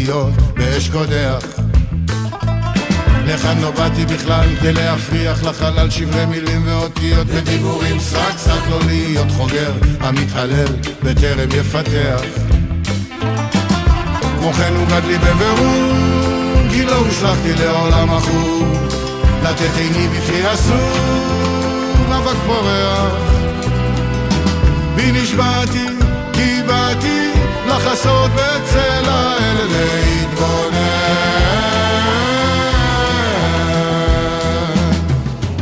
בנטיות 0.00 0.32
באש 0.56 0.88
קודח 0.88 1.44
לכאן 3.26 3.60
לא 3.60 3.70
באתי 3.70 4.06
בכלל 4.06 4.48
כדי 4.60 4.72
להפריח 4.72 5.42
לחלל 5.42 5.90
שברי 5.90 6.26
מילים 6.26 6.62
ואותיות 6.66 7.26
בדיבורים 7.26 8.00
סרק 8.00 8.36
סרק 8.36 8.62
לא 8.70 8.78
להיות 8.86 9.30
חוגר 9.30 9.72
המתהלל 10.00 10.66
בטרם 11.02 11.48
יפתח. 11.60 12.20
כמו 14.38 14.52
כן 14.52 14.72
הוגד 14.76 15.04
לי 15.06 15.18
בבירור 15.18 16.68
כי 16.70 16.84
לא 16.84 16.96
הושלכתי 16.96 17.52
לעולם 17.64 18.10
עכור 18.10 18.66
לתת 19.42 19.76
עיני 19.76 20.08
בפרי 20.08 20.54
אסור 20.54 20.96
אבק 22.16 22.36
פורח. 22.46 23.12
בי 24.94 25.12
נשבעתי 25.12 25.86
כי 26.32 26.62
באתי 26.66 27.29
לחסות 27.70 28.30
בצל 28.30 29.08
האל 29.08 29.56
להתבונן. 29.70 30.80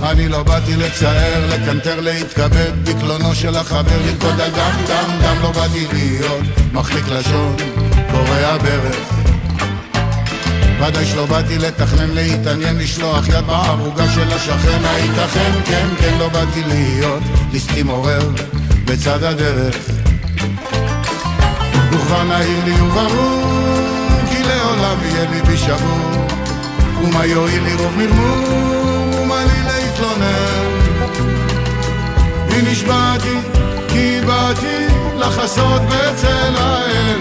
אני 0.03 0.29
לא 0.29 0.43
באתי 0.43 0.77
לצער, 0.77 1.47
לקנטר, 1.49 2.01
להתכבד 2.01 2.73
בקלונו 2.85 3.35
של 3.35 3.57
החבר, 3.57 3.99
לרקוד 4.07 4.41
על 4.41 4.51
דם 4.51 4.73
דם 4.87 5.11
דם, 5.23 5.37
לא 5.43 5.51
באתי 5.51 5.87
להיות 5.93 6.45
מחליק 6.73 7.09
לשון, 7.09 7.57
קורע 8.11 8.59
ברך. 8.59 8.97
ודאי 10.81 11.07
שלא 11.07 11.27
באתי 11.27 11.59
לתכנן, 11.59 12.11
להתעניין, 12.11 12.79
לשלוח 12.79 13.29
יד 13.29 13.47
בערוגה 13.47 14.09
של 14.15 14.33
השכן, 14.33 14.85
הייתכן, 14.85 15.53
כן, 15.65 15.89
כן, 15.99 16.19
לא 16.19 16.29
באתי 16.29 16.65
להיות 16.65 17.23
ליסטים 17.53 17.87
עורר 17.87 18.31
בצד 18.85 19.23
הדרך. 19.23 19.98
וכבר 22.09 22.23
נהיר 22.23 22.65
לי 22.65 22.81
וברור, 22.81 23.79
כי 24.31 24.43
לעולם 24.43 24.97
יהיה 25.03 25.31
ליבי 25.31 25.57
שבור, 25.57 26.27
ומה 27.03 27.27
יועיל 27.27 27.63
לי 27.63 27.75
רוב 27.75 27.97
מרמור, 27.97 29.21
ומה 29.21 29.45
לי 29.45 29.63
להתלונן. 29.65 30.69
בי 32.49 32.71
נשבעתי, 32.71 33.39
כי 33.89 34.21
באתי 34.27 34.87
לחסות 35.17 35.83
בצל 35.83 36.55
האל 36.57 37.19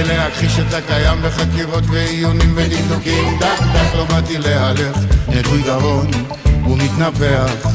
כדי 0.00 0.16
להכחיש 0.16 0.58
את 0.58 0.74
הקיים 0.74 1.22
בחקירות 1.22 1.84
ועיונים 1.86 2.52
ודקדוקים 2.56 3.38
דק 3.38 3.60
דק 3.72 3.94
לא 3.96 4.04
באתי 4.04 4.38
להלך. 4.38 4.98
נטוי 5.28 5.62
גרון 5.62 6.06
ומתנפח 6.64 7.68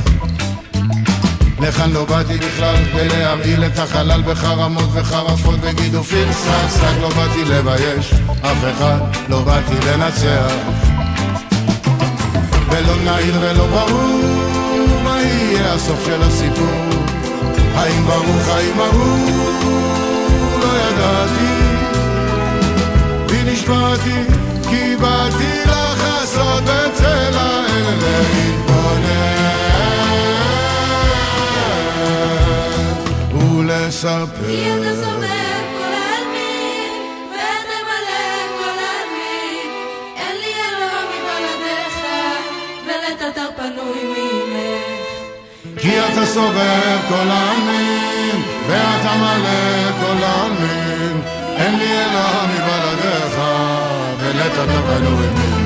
לכאן 1.59 1.91
לא 1.91 2.05
באתי 2.05 2.37
בכלל 2.37 2.75
ולהרעיל 2.95 3.65
את 3.65 3.79
החלל 3.79 4.21
בחרמות 4.21 4.89
וחרפות 4.93 5.55
וגידופים 5.61 6.33
סג 6.33 6.67
סג 6.69 6.93
לא 7.01 7.09
באתי 7.09 7.45
לבייש 7.45 8.13
אף 8.41 8.57
אחד 8.77 8.97
לא 9.29 9.41
באתי 9.41 9.87
לנצח. 9.87 10.53
ולא 12.69 12.95
נעיר 13.03 13.35
ולא 13.41 13.67
ברור 13.67 14.21
מה 15.03 15.21
יהיה 15.21 15.73
הסוף 15.73 16.05
של 16.05 16.21
הסיפור. 16.23 16.89
האם 17.75 18.05
ברוך 18.05 18.47
האם 18.47 18.77
ברור 18.77 19.29
לא 20.61 20.67
ידעתי 20.77 21.64
נשבעתי, 23.45 24.23
כי 24.69 24.95
באתי 24.95 25.53
לחסות 25.65 26.63
בצל 26.63 27.33
האל 27.33 27.95
להתבונן 28.01 29.25
ולספר. 33.33 34.25
כי 45.77 45.99
אתה 45.99 46.25
סובב 46.25 46.99
כל 47.09 47.15
העלמין, 47.15 48.41
ואתה 48.67 49.15
מלא 49.15 49.91
כל 50.01 50.23
העלמין, 50.23 51.21
אין 51.55 51.79
לי 51.79 51.85
אלוה 51.85 52.45
מבלעדיך, 52.47 53.39
ולתתר 54.19 54.81
פנוי 54.81 55.27
ממך. 55.27 55.65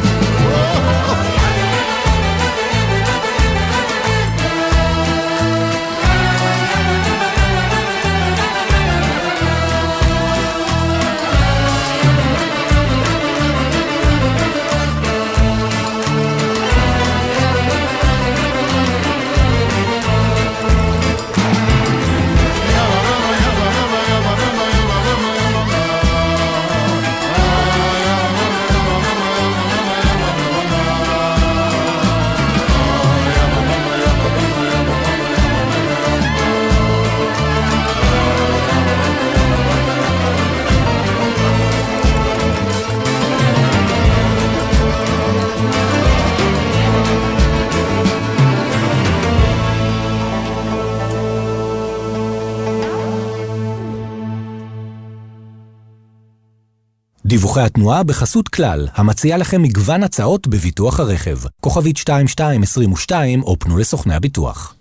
דיווחי 57.50 57.66
התנועה 57.66 58.04
בחסות 58.04 58.48
כלל, 58.48 58.88
המציעה 58.94 59.38
לכם 59.38 59.62
מגוון 59.62 60.04
הצעות 60.04 60.48
בביטוח 60.48 61.00
הרכב. 61.00 61.38
כוכבית 61.62 61.98
2222 61.98 63.44
או 63.44 63.60
פנו 63.60 63.78
לסוכני 63.78 64.16
הביטוח. 64.16 64.76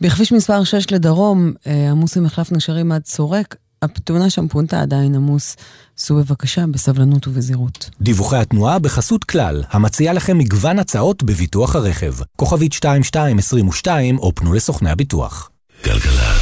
בכביש 0.00 0.32
מספר 0.32 0.64
6 0.64 0.90
לדרום, 0.90 1.52
אה, 1.66 1.90
עמוס 1.90 2.16
עם 2.16 2.24
מחלף 2.24 2.52
נשרים 2.52 2.92
עד 2.92 3.06
סורק, 3.06 3.56
התאונה 3.82 4.30
שם 4.30 4.48
פונתה 4.48 4.80
עדיין 4.80 5.14
עמוס. 5.14 5.56
סעו 5.98 6.16
בבקשה 6.18 6.66
בסבלנות 6.66 7.28
ובזהירות. 7.28 7.90
דיווחי 8.00 8.36
התנועה 8.36 8.78
בחסות 8.78 9.24
כלל, 9.24 9.62
המציעה 9.70 10.14
לכם 10.14 10.38
מגוון 10.38 10.78
הצעות 10.78 11.22
בביטוח 11.22 11.76
הרכב. 11.76 12.14
כוכבית 12.36 12.74
2222 12.74 14.18
או 14.18 14.34
פנו 14.34 14.52
לסוכני 14.52 14.90
הביטוח. 14.90 15.50
גלגלצ. 15.84 16.39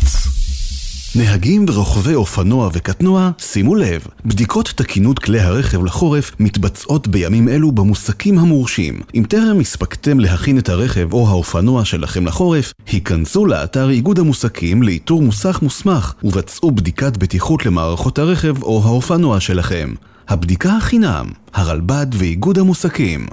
נהגים 1.18 1.64
ורוכבי 1.68 2.14
אופנוע 2.14 2.70
וקטנוע, 2.72 3.30
שימו 3.38 3.74
לב, 3.74 4.06
בדיקות 4.24 4.72
תקינות 4.76 5.18
כלי 5.18 5.40
הרכב 5.40 5.84
לחורף 5.84 6.32
מתבצעות 6.40 7.08
בימים 7.08 7.48
אלו 7.48 7.72
במוסקים 7.72 8.38
המורשים. 8.38 9.00
אם 9.14 9.24
טרם 9.28 9.60
הספקתם 9.60 10.20
להכין 10.20 10.58
את 10.58 10.68
הרכב 10.68 11.12
או 11.12 11.28
האופנוע 11.28 11.84
שלכם 11.84 12.26
לחורף, 12.26 12.72
היכנסו 12.86 13.46
לאתר 13.46 13.90
איגוד 13.90 14.18
המוסקים 14.18 14.82
לאיתור 14.82 15.22
מוסך 15.22 15.58
מוסמך 15.62 16.12
ובצעו 16.24 16.70
בדיקת 16.70 17.16
בטיחות 17.16 17.66
למערכות 17.66 18.18
הרכב 18.18 18.62
או 18.62 18.82
האופנוע 18.84 19.40
שלכם. 19.40 19.94
הבדיקה 20.28 20.76
החינם, 20.76 21.26
הרלב"ד 21.54 22.06
ואיגוד 22.12 22.58
המוסקים. 22.58 23.26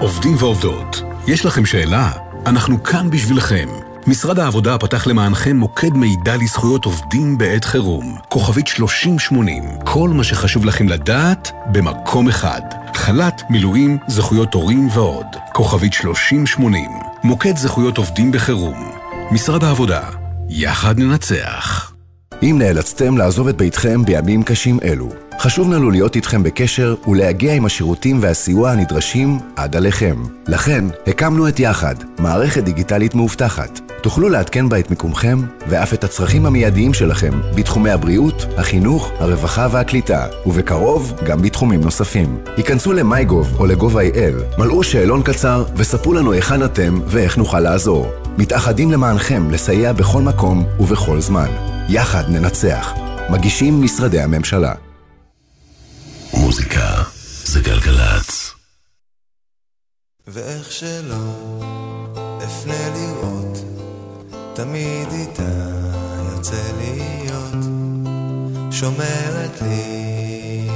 עובדים 0.00 0.34
ועובדות, 0.38 1.02
יש 1.26 1.46
לכם 1.46 1.66
שאלה? 1.66 2.10
אנחנו 2.46 2.82
כאן 2.82 3.10
בשבילכם. 3.10 3.87
משרד 4.08 4.38
העבודה 4.38 4.78
פתח 4.78 5.06
למענכם 5.06 5.56
מוקד 5.56 5.90
מידע 5.94 6.36
לזכויות 6.36 6.84
עובדים 6.84 7.38
בעת 7.38 7.64
חירום. 7.64 8.18
כוכבית 8.28 8.66
3080. 8.66 9.64
כל 9.84 10.08
מה 10.08 10.24
שחשוב 10.24 10.64
לכם 10.64 10.88
לדעת 10.88 11.50
במקום 11.72 12.28
אחד. 12.28 12.60
חל"ת, 12.94 13.42
מילואים, 13.50 13.98
זכויות 14.06 14.54
הורים 14.54 14.88
ועוד. 14.92 15.26
כוכבית 15.52 15.92
3080. 15.92 16.90
מוקד 17.24 17.56
זכויות 17.56 17.98
עובדים 17.98 18.32
בחירום. 18.32 18.90
משרד 19.30 19.64
העבודה. 19.64 20.02
יחד 20.48 20.98
ננצח. 20.98 21.97
אם 22.42 22.56
נאלצתם 22.58 23.16
לעזוב 23.16 23.48
את 23.48 23.56
ביתכם 23.56 24.04
בימים 24.04 24.42
קשים 24.42 24.78
אלו, 24.82 25.08
חשוב 25.38 25.72
לנו 25.72 25.90
להיות 25.90 26.16
איתכם 26.16 26.42
בקשר 26.42 26.94
ולהגיע 27.08 27.52
עם 27.52 27.64
השירותים 27.64 28.18
והסיוע 28.20 28.70
הנדרשים 28.70 29.38
עד 29.56 29.76
עליכם. 29.76 30.22
לכן, 30.48 30.84
הקמנו 31.06 31.48
את 31.48 31.60
יחד, 31.60 31.94
מערכת 32.18 32.64
דיגיטלית 32.64 33.14
מאובטחת. 33.14 33.80
תוכלו 34.02 34.28
לעדכן 34.28 34.68
בה 34.68 34.78
את 34.78 34.90
מיקומכם 34.90 35.38
ואף 35.68 35.94
את 35.94 36.04
הצרכים 36.04 36.46
המיידיים 36.46 36.94
שלכם 36.94 37.40
בתחומי 37.54 37.90
הבריאות, 37.90 38.46
החינוך, 38.56 39.10
הרווחה 39.18 39.68
והקליטה, 39.70 40.26
ובקרוב 40.46 41.12
גם 41.26 41.42
בתחומים 41.42 41.80
נוספים. 41.80 42.38
היכנסו 42.56 42.92
ל-MyGov 42.92 43.58
או 43.58 43.66
ל-gov.il, 43.66 44.58
מלאו 44.58 44.82
שאלון 44.82 45.22
קצר 45.22 45.64
וספרו 45.76 46.12
לנו 46.12 46.32
היכן 46.32 46.64
אתם 46.64 47.00
ואיך 47.06 47.38
נוכל 47.38 47.60
לעזור. 47.60 48.27
מתאחדים 48.38 48.90
למענכם 48.90 49.50
לסייע 49.50 49.92
בכל 49.92 50.22
מקום 50.22 50.64
ובכל 50.80 51.20
זמן. 51.20 51.48
יחד 51.88 52.24
ננצח. 52.28 52.92
מגישים 53.30 53.82
משרדי 53.82 54.20
הממשלה. 54.20 54.74
מוזיקה 56.34 57.02
זה 57.44 57.60
גלגלצ. 57.60 58.54
ואיך 60.26 60.72
שלא 60.72 61.16
אפנה 62.44 62.88
לראות, 62.94 63.58
תמיד 64.54 65.08
איתה 65.12 65.52
יוצא 66.32 66.62
להיות, 66.78 67.64
שומרת 68.70 69.62
לי 69.62 70.68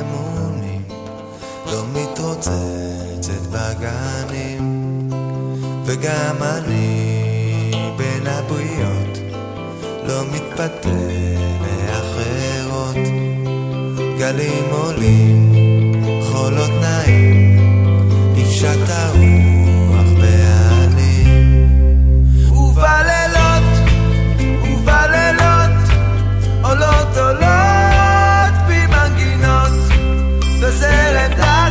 אמונים, 0.00 0.82
לא 1.66 1.84
מתרוצצת 1.92 3.42
בגנים, 3.50 4.73
וגם 5.94 6.36
אני 6.42 7.70
בין 7.96 8.26
הבריות, 8.26 9.18
לא 10.06 10.22
מתפתה 10.32 10.88
לאחרות, 11.62 12.96
גלים 14.18 14.64
עולים, 14.70 15.52
חולות 16.22 16.70
נעים, 16.80 17.58
נפשט 18.36 18.88
הרוח 18.88 20.08
בעלים. 20.20 21.68
ובלילות, 22.50 23.72
ובלילות, 24.62 25.76
עולות 26.62 27.16
עולות 27.16 28.54
בי 28.66 28.86
מנגינות, 28.86 29.72
בזרם 30.62 31.32
דק 31.36 31.63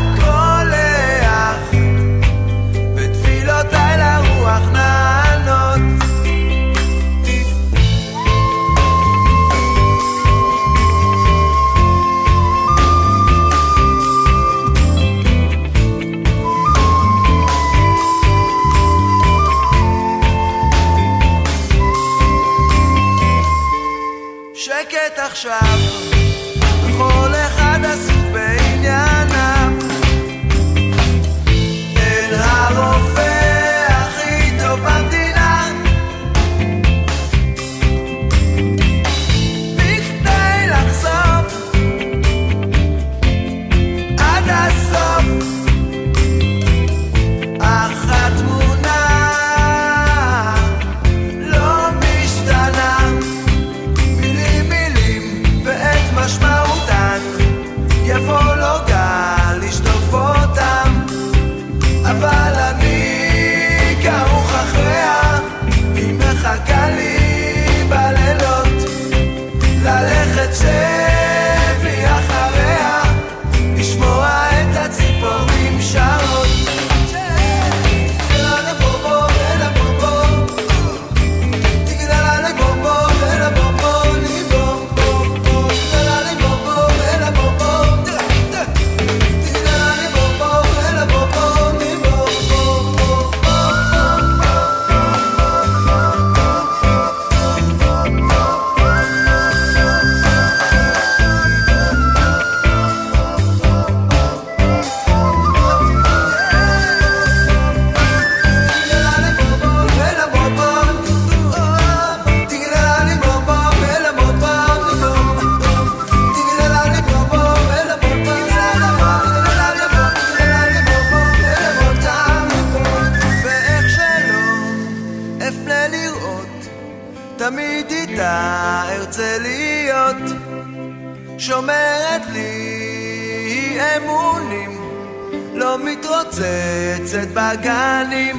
מתרוצצת 136.43 137.27
בגנים, 137.33 138.37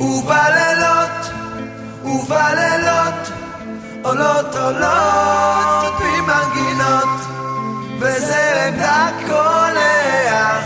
ובלילות, 0.00 1.30
ובלילות, 2.04 3.30
עולות 4.02 4.54
עולות 4.54 6.00
ממנגינות, 6.00 7.20
וזרם 8.00 8.74
דק 8.78 9.26
קולח. 9.26 10.64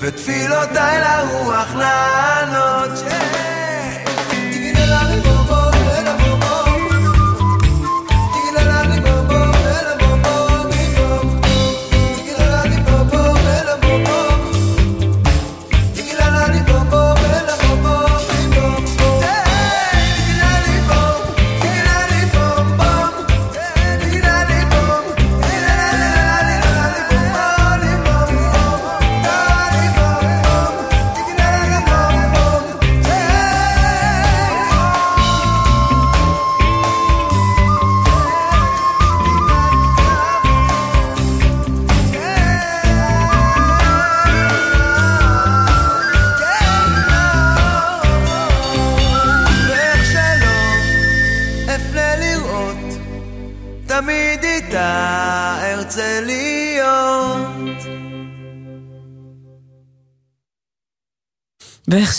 ותפילותיי 0.00 1.00
לרוח 1.00 1.74
לענות. 1.74 2.90
ואיך 3.04 3.45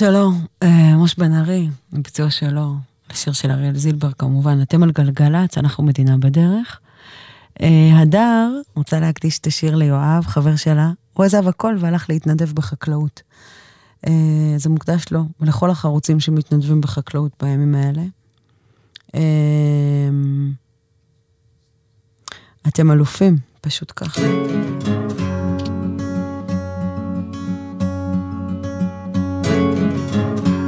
ואיך 0.01 0.09
שלא, 0.11 0.29
אה, 0.63 0.95
בן 1.17 1.33
ארי, 1.33 1.69
הביצוע 1.93 2.29
שלו, 2.29 2.75
לשיר 3.11 3.33
של 3.33 3.51
אריאל 3.51 3.77
זילבר 3.77 4.11
כמובן, 4.11 4.61
אתם 4.61 4.83
על 4.83 4.91
גלגלצ, 4.91 5.57
אנחנו 5.57 5.83
מדינה 5.83 6.17
בדרך. 6.17 6.79
אה, 7.61 7.99
הדר 7.99 8.49
רוצה 8.75 8.99
להקדיש 8.99 9.39
את 9.39 9.47
השיר 9.47 9.75
ליואב, 9.75 10.25
חבר 10.27 10.55
שלה, 10.55 10.91
הוא 11.13 11.25
עזב 11.25 11.47
הכל 11.47 11.75
והלך 11.79 12.09
להתנדב 12.09 12.51
בחקלאות. 12.51 13.21
אה, 14.07 14.13
זה 14.57 14.69
מוקדש 14.69 15.05
לו 15.11 15.23
ולכל 15.39 15.69
החרוצים 15.69 16.19
שמתנדבים 16.19 16.81
בחקלאות 16.81 17.31
בימים 17.43 17.75
האלה. 17.75 18.03
אתם 22.67 22.91
אלופים, 22.91 23.37
פשוט 23.61 23.93
ככה. 23.95 24.21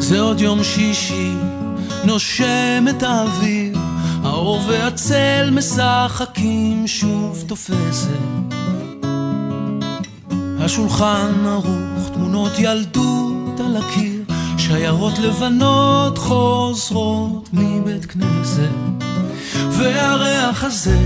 זה 0.10 0.19
עוד 0.19 0.41
יום 0.41 0.64
שישי, 0.64 1.34
נושם 2.03 2.86
את 2.90 3.03
האוויר, 3.03 3.77
האור 4.23 4.61
והצל 4.68 5.49
משחקים 5.52 6.88
שוב 6.88 7.44
תופסת. 7.48 8.10
השולחן 10.60 11.45
ערוך, 11.45 12.10
תמונות 12.14 12.52
ילדות 12.60 13.60
על 13.60 13.77
הקיר 13.77 14.23
שיירות 14.57 15.19
לבנות 15.19 16.18
חוזרות 16.18 17.49
מבית 17.53 18.06
כנסת. 18.06 19.03
והריח 19.72 20.64
הזה 20.64 20.99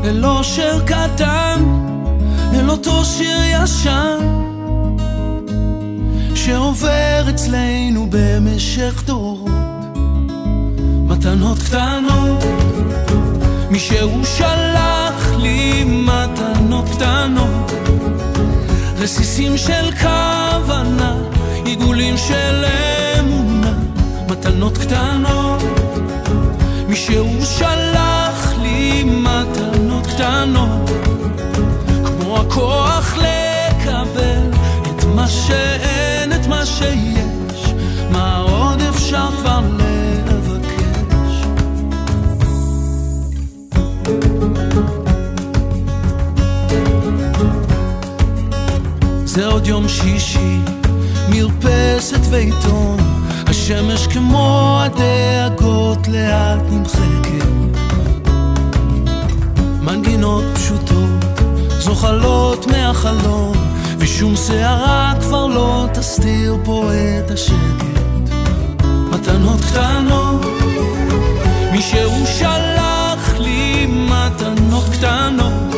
אל 0.05 0.27
אושר 0.27 0.81
קטן, 0.87 1.65
אל 2.55 2.71
אותו 2.71 3.05
שיר 3.05 3.37
ישן 3.45 4.19
שעובר 6.35 7.25
אצלנו 7.31 8.07
במשך 8.11 9.03
דורות. 9.07 9.51
מתנות 11.07 11.59
קטנות 11.59 12.45
מישהו 13.71 14.25
שלח 14.25 15.33
לי 15.39 15.85
מתנות 15.85 16.85
קטנות. 16.89 17.73
רסיסים 18.99 19.59
של 19.59 19.91
כוונה 20.01 21.17
עיגולים 21.65 22.17
של 22.17 22.65
אמונה. 23.19 23.73
מתנות 24.29 24.79
קטנות 24.79 25.63
מישהו 26.89 27.47
שלח 27.59 28.53
לי 28.63 29.05
מתנות 29.05 29.72
קטנות 30.23 30.91
כמו 32.05 32.39
הכוח 32.39 33.17
לקבל 33.17 34.51
את 34.83 35.05
מה 35.15 35.29
שאין, 35.29 36.33
את 36.33 36.47
מה 36.47 36.67
שיש. 36.67 37.75
מה 38.11 38.39
עוד 38.39 38.81
אפשר 38.81 39.29
כבר 39.39 39.61
לבקש? 40.29 41.47
זה 49.25 49.47
עוד 49.47 49.67
יום 49.67 49.89
שישי, 49.89 50.59
מרפסת 51.29 52.21
ועיתון. 52.31 52.97
השמש 53.47 54.07
כמו 54.07 54.79
הדאגות 54.83 56.09
לאט 56.09 56.63
נמחקת 56.71 57.62
מנגינות 59.93 60.45
פשוטות 60.55 61.41
זוחלות 61.69 62.67
מהחלום 62.67 63.53
ושום 63.99 64.37
שערה 64.37 65.15
כבר 65.21 65.47
לא 65.47 65.87
תסתיר 65.95 66.57
פה 66.65 66.91
את 66.95 67.31
השקט. 67.31 68.35
מתנות 69.11 69.61
קטנות 69.61 70.47
מישהו 71.73 72.27
שלח 72.39 73.35
לי 73.39 73.87
מתנות 73.87 74.85
קטנות. 74.93 75.75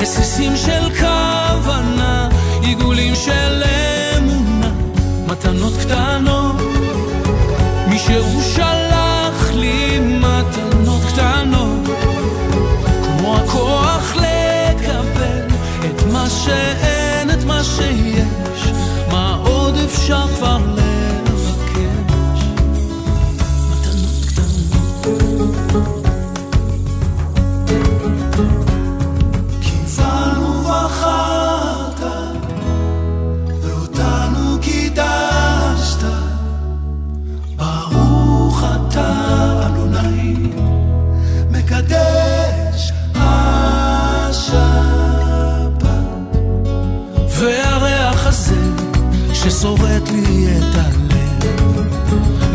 רסיסים 0.00 0.56
של 0.56 0.94
כוונה 0.98 2.28
עיגולים 2.62 3.14
של 3.14 3.62
אמונה. 4.18 4.70
מתנות 5.26 5.72
קטנות 5.80 6.56
מישהו 7.88 8.42
שלח 8.54 8.97
שאין, 16.48 17.30
את 17.30 17.44
מה 17.44 17.64
שיש. 17.64 18.72
מה 19.10 19.38
עוד 19.44 19.74
אפשר 19.76 20.26
כבר 20.36 20.77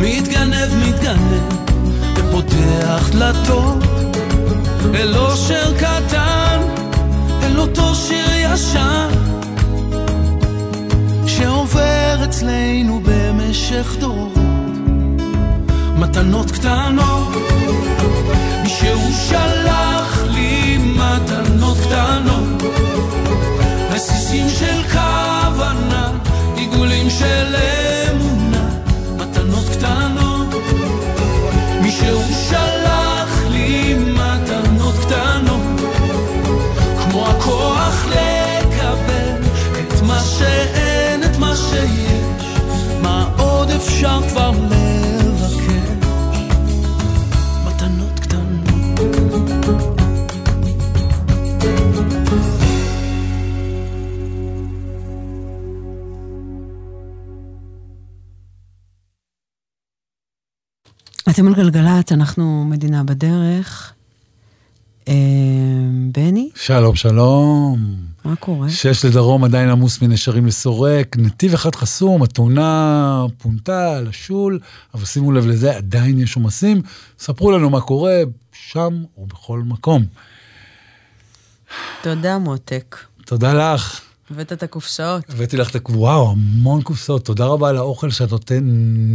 מתגנב 0.03 0.75
מתגנב 0.75 1.43
ופותח 2.15 3.09
דלתות 3.11 3.83
אל 4.95 5.17
אושר 5.17 5.77
קטן 5.77 6.59
אל 7.43 7.59
אותו 7.59 7.95
שיר 7.95 8.25
ישן 8.35 9.09
שעובר 11.27 12.25
אצלנו 12.25 13.01
במשך 13.03 13.95
דורות. 13.99 14.33
מתנות 15.97 16.51
קטנות 16.51 17.27
מישהו 18.63 19.13
שלח 19.29 20.23
לי 20.29 20.77
מתנות 20.77 21.77
קטנות. 21.77 22.63
רסיסים 23.91 24.49
של 24.49 24.83
כוונה 24.91 26.11
עיגולים 26.55 27.09
של 27.09 27.55
אפשר 44.03 44.29
כבר 44.29 44.51
לבקש 44.51 45.89
מתנות 47.65 48.19
קטנות 48.19 48.99
אתם 61.29 61.47
על 61.47 61.53
גלגלצ, 61.55 62.11
אנחנו 62.11 62.65
מדינה 62.65 63.03
בדרך. 63.03 63.93
אה, 65.07 65.13
בני, 66.11 66.49
שלום, 66.55 66.95
שלום. 66.95 68.02
מה 68.25 68.35
קורה? 68.35 68.69
שש 68.69 69.05
לדרום 69.05 69.43
עדיין 69.43 69.69
עמוס 69.69 70.01
מנשרים 70.01 70.45
לסורק, 70.45 71.15
נתיב 71.17 71.53
אחד 71.53 71.75
חסום, 71.75 72.23
התאונה 72.23 73.25
פונתה 73.37 74.01
לשול, 74.01 74.59
אבל 74.93 75.05
שימו 75.05 75.31
לב 75.31 75.45
לזה, 75.45 75.77
עדיין 75.77 76.19
יש 76.19 76.35
עומסים. 76.35 76.81
ספרו 77.19 77.51
לנו 77.51 77.69
מה 77.69 77.81
קורה 77.81 78.21
שם 78.51 79.03
ובכל 79.17 79.59
מקום. 79.59 80.05
תודה 82.01 82.37
מותק. 82.37 82.97
תודה 83.25 83.53
לך. 83.73 84.01
הבאת 84.31 84.53
את 84.53 84.63
הקופסאות. 84.63 85.23
הבאתי 85.29 85.57
לך 85.57 85.69
את 85.69 85.75
ה... 85.75 85.79
וואו, 85.91 86.31
המון 86.31 86.81
קופסאות. 86.81 87.25
תודה 87.25 87.45
רבה 87.45 87.69
על 87.69 87.77
האוכל 87.77 88.09
שאת 88.09 88.31
נותן, 88.31 88.63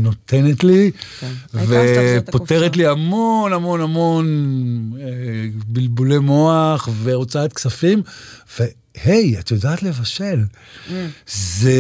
נותנת 0.03 0.65
לי, 0.65 0.91
כן. 1.21 1.33
ופותרת 1.55 2.77
לי 2.77 2.87
המון 2.87 3.53
המון 3.53 3.81
המון 3.81 4.27
אה, 5.01 5.07
בלבולי 5.67 6.19
מוח 6.19 6.89
והוצאת 7.03 7.53
כספים. 7.53 8.03
והי, 9.07 9.39
את 9.39 9.51
יודעת 9.51 9.83
לבשל. 9.83 10.45
Mm. 10.89 10.93
זה 11.27 11.73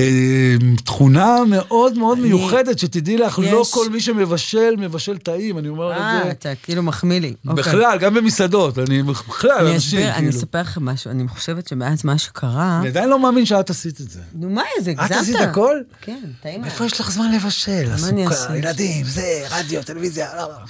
תכונה 0.84 1.36
מאוד 1.48 1.98
מאוד 1.98 2.18
אני- 2.18 2.26
מיוחדת, 2.28 2.78
שתדעי 2.78 3.16
לך, 3.16 3.38
לא 3.38 3.64
כל 3.70 3.88
מי 3.90 4.00
שמבשל, 4.00 4.74
מבשל 4.78 5.18
טעים, 5.18 5.58
אני 5.58 5.68
אומר 5.68 5.92
את 5.92 5.96
אה, 5.96 6.20
זה. 6.24 6.30
אתה 6.30 6.48
כאילו 6.62 6.82
מחמיא 6.82 7.20
לי. 7.20 7.34
אוקיי. 7.48 7.62
בכלל, 7.64 7.98
גם 7.98 8.14
במסעדות, 8.14 8.78
אני 8.78 9.02
בכלל, 9.02 9.50
אני 9.50 9.74
אנשים, 9.74 9.98
אסביר, 9.98 10.14
אני 10.14 10.26
כאילו. 10.26 10.30
אספר 10.38 10.60
לכם 10.60 10.84
משהו, 10.84 11.10
אני 11.10 11.28
חושבת 11.28 11.68
שמאז 11.68 12.04
מה 12.04 12.18
שקרה... 12.18 12.78
אני 12.80 12.88
עדיין 12.88 13.08
לא 13.08 13.18
מאמין 13.22 13.46
שאת 13.46 13.70
עשית 13.70 14.00
את 14.00 14.10
זה. 14.10 14.20
נו, 14.34 14.50
מה 14.50 14.62
זה, 14.80 14.90
הגזמת? 14.90 15.12
את 15.12 15.16
עשית 15.16 15.36
הכל? 15.40 15.76
כן, 16.00 16.20
טעים. 16.42 16.64
איפה 16.64 16.84
יש 16.84 17.00
לך 17.00 17.10
זמן 17.10 17.32
לבשל? 17.32 17.88
אעשה? 17.92 18.56
ילדים, 18.56 19.04
זה, 19.06 19.44
רדיו, 19.50 19.82
טלוויזיה, 19.82 20.36
לא, 20.36 20.42
לא. 20.42 20.54
אני 20.56 20.64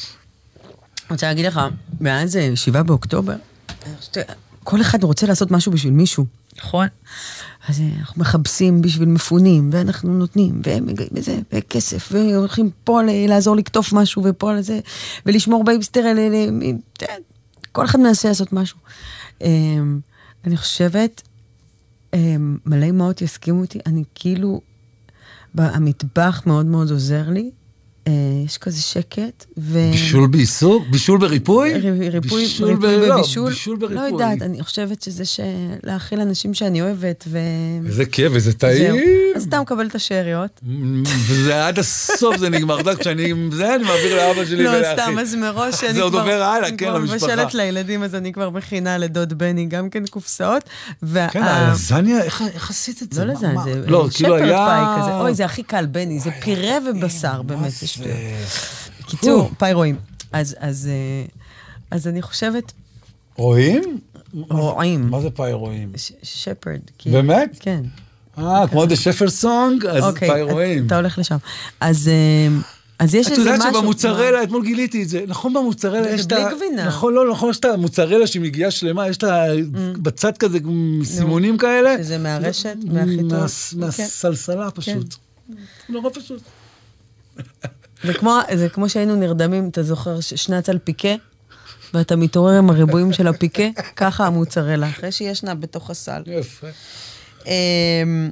רוצה 1.10 1.26
להגיד 1.26 1.46
לך, 1.46 1.60
מאז 2.00 2.36
אה, 2.36 2.50
שבעה 2.54 2.82
באוקטובר, 2.82 3.34
כל 4.70 4.80
אחד 4.80 5.04
רוצה 5.04 5.26
לעשות 5.26 5.50
משהו 5.50 5.72
בשביל 5.72 5.92
מישהו, 5.92 6.24
נכון? 6.58 6.86
אז 7.68 7.80
אה, 7.80 7.88
אנחנו 7.98 8.20
מכבסים 8.20 8.82
בשביל 8.82 9.08
מפונים, 9.08 9.70
ואנחנו 9.72 10.14
נותנים, 10.14 10.60
והם 10.64 10.86
מגיעים 10.86 11.10
לזה, 11.12 11.38
וכסף, 11.52 12.08
והולכים 12.12 12.70
פה 12.84 13.00
לעזור 13.28 13.56
לקטוף 13.56 13.92
משהו, 13.92 14.22
ופה 14.24 14.52
לזה, 14.52 14.80
ולשמור 15.26 15.64
בייביסיטר, 15.64 16.04
כל 17.72 17.84
אחד 17.84 18.00
מנסה 18.00 18.28
לעשות 18.28 18.52
משהו. 18.52 18.78
אה, 19.42 19.48
אני 20.44 20.56
חושבת 20.56 21.22
אה, 22.14 22.36
מלא 22.66 22.86
אמהות 22.86 23.22
יסכימו 23.22 23.62
איתי, 23.62 23.78
אני 23.86 24.04
כאילו, 24.14 24.60
המטבח 25.58 26.42
מאוד 26.46 26.66
מאוד 26.66 26.90
עוזר 26.90 27.30
לי. 27.30 27.50
אה, 28.08 28.12
יש 28.44 28.58
כזה 28.58 28.82
שקט, 28.82 29.44
ו... 29.58 29.78
בישול 29.92 30.26
בעיסוק? 30.26 30.82
בישול 30.90 31.18
בריפוי? 31.18 31.72
ריפוי, 31.74 32.20
בישול 32.40 32.68
ריפוי 32.68 32.96
ב- 32.98 33.00
לא, 33.08 33.14
ובישול. 33.14 33.48
בישול 33.50 33.76
לא 33.80 33.88
בריפוי. 33.88 34.08
יודעת, 34.08 34.42
אני 34.42 34.62
חושבת 34.62 35.02
שזה 35.02 35.24
שלהאכיל 35.24 36.20
אנשים 36.20 36.54
שאני 36.54 36.82
אוהבת, 36.82 37.24
ו... 37.28 37.38
איזה 37.86 38.04
כיף, 38.06 38.32
איזה 38.34 38.50
זהו. 38.50 38.58
טעים. 38.58 38.94
אז 39.36 39.44
אתה 39.44 39.60
מקבל 39.60 39.86
את 39.86 39.94
השאריות. 39.94 40.60
וזה 41.28 41.66
עד 41.66 41.78
הסוף 41.78 42.36
זה 42.36 42.48
נגמר. 42.50 42.74
את 42.74 42.78
יודעת, 42.78 42.98
כשאני 42.98 43.30
עם 43.30 43.50
זה, 43.52 43.74
אני 43.74 43.84
מעביר 43.84 44.16
לאבא 44.16 44.44
שלי 44.44 44.64
לא, 44.64 44.70
ולאחי. 44.70 45.02
סתם, 45.02 45.18
אז 45.18 45.34
מראש 45.34 45.74
אני 45.84 45.90
כבר... 45.90 45.92
זה 45.98 46.02
עוד 46.02 46.14
עובר 46.14 46.42
הלאה, 46.42 46.68
אני 46.68 46.76
כן, 46.76 46.86
כבר 46.86 46.98
למשפחה. 46.98 47.16
מבשלת 47.26 47.54
לילדים, 47.54 48.02
אז 48.02 48.14
אני 48.14 48.32
כבר 48.32 48.50
מכינה 48.50 48.98
לדוד 48.98 49.38
בני 49.38 49.66
גם 49.66 49.90
כן 49.90 50.06
קופסאות. 50.06 50.62
וה- 51.02 51.28
כן, 51.28 51.42
הלזניה, 51.42 52.22
איך 52.24 52.70
עשית 52.70 53.02
את 53.02 53.12
זה? 53.12 53.24
לא 53.24 53.32
לזניה, 53.32 53.62
זה 53.64 53.82
לא, 53.86 54.08
כאילו 54.14 54.36
שפרד. 54.38 54.48
פאי 54.52 55.02
כזה. 55.02 55.14
אוי, 55.20 55.34
זה 55.34 55.44
הכי 55.44 55.62
קל, 55.62 55.86
בני, 55.86 56.20
זה 56.20 56.30
פירה 56.42 56.78
ובשר, 56.90 57.42
באמת, 57.42 57.70
זה 57.70 57.86
שטויות. 57.86 57.97
קיצור, 59.06 59.50
פאי 59.58 59.72
רואים. 59.72 59.96
אז, 60.32 60.56
אז, 60.58 60.88
אה, 60.90 61.26
אז 61.90 62.08
אני 62.08 62.22
חושבת, 62.22 62.72
רואים? 63.36 63.98
רואים. 64.34 65.08
מה 65.10 65.20
זה 65.20 65.30
פאי 65.30 65.52
רואים? 65.52 65.92
שפרד. 66.22 66.80
באמת? 67.06 67.56
כן. 67.60 67.82
אה, 68.38 68.68
כמו 68.68 68.86
דה 68.86 68.96
שפר 68.96 69.28
סונג? 69.30 69.86
אז 69.86 70.04
אוקיי, 70.04 70.28
פאי 70.28 70.42
רואים. 70.42 70.86
אתה 70.86 70.96
הולך 70.96 71.18
לשם. 71.18 71.36
אז, 71.80 72.08
אה, 72.08 72.56
אז 72.98 73.14
יש 73.14 73.26
את 73.26 73.32
איזה 73.32 73.42
משהו... 73.42 73.54
יודעת 73.54 73.74
שבמוצרלה, 73.74 74.42
אתמול 74.42 74.64
גיליתי 74.64 75.02
את 75.02 75.08
זה, 75.08 75.24
נכון 75.26 75.52
במוצרלה 75.54 76.02
זה 76.02 76.10
יש 76.10 76.20
את 76.26 76.28
בלי 76.32 76.42
ה... 76.42 76.54
גבינה. 76.54 76.86
נכון, 76.86 77.14
לא, 77.14 77.30
נכון, 77.30 77.50
יש 77.50 77.58
את 77.58 77.64
המוצרלה 77.64 78.26
שהיא 78.26 78.42
מגיעה 78.42 78.70
שלמה, 78.70 79.08
יש 79.08 79.16
את 79.16 79.24
ה... 79.24 79.42
בצד 80.02 80.36
כזה 80.38 80.58
סימונים 81.04 81.58
כאלה. 81.58 81.96
שזה 81.98 82.18
מהרשת, 82.18 82.76
מה- 82.86 83.04
מהחיטות. 83.04 83.32
מהס- 83.32 83.74
מהסלסלה 83.76 84.70
פשוט. 84.70 85.14
נורא 85.88 86.10
פשוט. 86.14 86.42
זה 88.04 88.14
כמו, 88.14 88.38
זה 88.54 88.68
כמו 88.68 88.88
שהיינו 88.88 89.16
נרדמים, 89.16 89.68
אתה 89.68 89.82
זוכר, 89.82 90.20
שנץ 90.20 90.68
על 90.68 90.78
פיקה, 90.84 91.14
ואתה 91.94 92.16
מתעורר 92.16 92.58
עם 92.58 92.70
הריבועים 92.70 93.12
של 93.12 93.26
הפיקה, 93.26 93.62
ככה 93.96 94.26
המוצרלה, 94.26 94.88
אחרי 94.88 95.12
שהיא 95.12 95.30
ישנה 95.30 95.54
בתוך 95.54 95.90
הסל. 95.90 96.22
יפה. 96.26 96.66
אמ, 97.46 98.30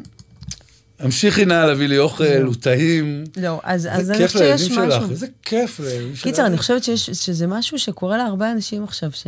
המשיכי 0.99 1.45
נא 1.45 1.55
להביא 1.55 1.87
לי 1.87 1.99
אוכל, 1.99 2.43
הוא 2.45 2.55
טעים. 2.61 3.25
לא, 3.37 3.61
אז, 3.63 3.89
אז 3.91 4.11
אני 4.11 4.27
חושבת 4.27 4.43
שיש 4.43 4.71
לילדים 4.71 4.91
שלך, 4.91 5.03
משהו. 5.03 5.11
איזה 5.11 5.27
כיף 5.43 5.81
לילדים 5.81 6.15
שלך. 6.17 6.25
קיצר, 6.25 6.47
אני 6.47 6.59
חושבת 6.59 6.85
שיש, 6.85 7.11
שזה 7.11 7.47
משהו 7.47 7.79
שקורה 7.79 8.17
להרבה 8.17 8.53
אנשים 8.53 8.85
עכשיו, 8.85 9.11
ש... 9.13 9.27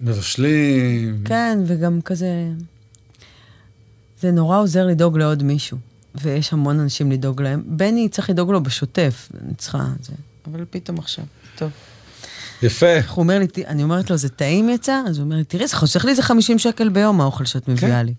מבשלים. 0.00 1.22
כן, 1.24 1.58
וגם 1.66 2.00
כזה... 2.00 2.28
זה 4.20 4.30
נורא 4.30 4.58
עוזר 4.58 4.86
לדאוג 4.86 5.18
לעוד 5.18 5.42
מישהו, 5.42 5.78
ויש 6.14 6.52
המון 6.52 6.80
אנשים 6.80 7.12
לדאוג 7.12 7.42
להם. 7.42 7.62
בני 7.66 8.08
צריך 8.08 8.30
לדאוג 8.30 8.50
לו 8.50 8.62
בשוטף, 8.62 9.28
אני 9.44 9.54
צריכה 9.54 9.78
את 10.00 10.04
זה, 10.04 10.12
אבל 10.46 10.64
פתאום 10.70 10.98
עכשיו. 10.98 11.24
טוב. 11.56 11.70
יפה. 12.62 12.86
הוא 13.08 13.22
אומר 13.22 13.38
לי, 13.38 13.46
"ת- 13.46 13.58
אני 13.58 13.82
אומרת 13.82 14.10
לו, 14.10 14.16
זה 14.16 14.28
טעים 14.28 14.68
יצא? 14.70 15.00
אז 15.08 15.18
הוא 15.18 15.24
אומר 15.24 15.36
לי, 15.36 15.44
תראי, 15.44 15.66
זה 15.66 15.76
חוסך 15.76 16.04
לי 16.04 16.10
איזה 16.10 16.22
50 16.22 16.58
שקל 16.58 16.88
ביום, 16.88 17.20
האוכל 17.20 17.44
שאת 17.44 17.68
מביאה 17.68 18.02
לי. 18.02 18.14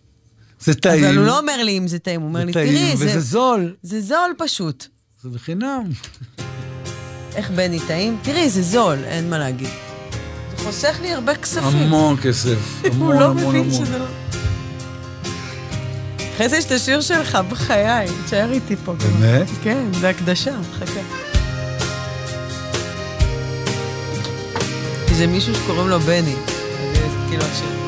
זה 0.59 0.73
כן. 0.73 0.79
טעים. 0.79 1.03
אבל 1.05 1.17
הוא 1.17 1.25
לא 1.25 1.39
אומר 1.39 1.63
לי 1.63 1.77
אם 1.77 1.87
זה 1.87 1.99
טעים, 1.99 2.21
הוא 2.21 2.27
אומר 2.27 2.39
זה 2.39 2.45
לי, 2.45 2.53
טעים, 2.53 2.73
תראי, 2.73 2.93
וזה 2.93 3.19
זול. 3.19 3.75
זה 3.83 4.01
זול 4.01 4.33
פשוט. 4.37 4.87
זה 5.23 5.29
בחינם. 5.29 5.83
איך 7.35 7.51
בני 7.51 7.79
טעים? 7.87 8.17
תראי, 8.23 8.49
זה 8.49 8.61
זול, 8.61 8.97
אין 9.03 9.29
מה 9.29 9.37
להגיד. 9.37 9.67
זה 10.57 10.63
חוסך 10.63 10.97
לי 11.01 11.13
הרבה 11.13 11.35
כספים. 11.35 11.63
המון 11.65 12.17
כסף. 12.23 12.57
הוא 12.81 12.93
המון 12.93 13.17
לא 13.17 13.25
המון 13.25 13.45
מבין 13.55 13.61
המון. 13.71 13.85
שזה 13.85 13.97
לא... 13.97 14.05
אחרי 16.35 16.49
זה 16.49 16.57
יש 16.57 16.65
את 16.65 16.71
השיר 16.71 17.01
שלך, 17.01 17.37
בחיי, 17.49 18.07
תשאר 18.25 18.51
איתי 18.51 18.75
פה. 18.75 18.93
באמת? 18.93 19.47
כן, 19.63 19.93
זה 19.93 20.09
הקדשה, 20.09 20.51
חכה. 20.79 20.99
כי 25.07 25.15
זה 25.15 25.27
מישהו 25.27 25.55
שקוראים 25.55 25.87
לו 25.87 25.99
בני. 25.99 26.35
אז 26.35 26.97
זה 26.97 27.07
כאילו 27.29 27.43
השיר. 27.43 27.84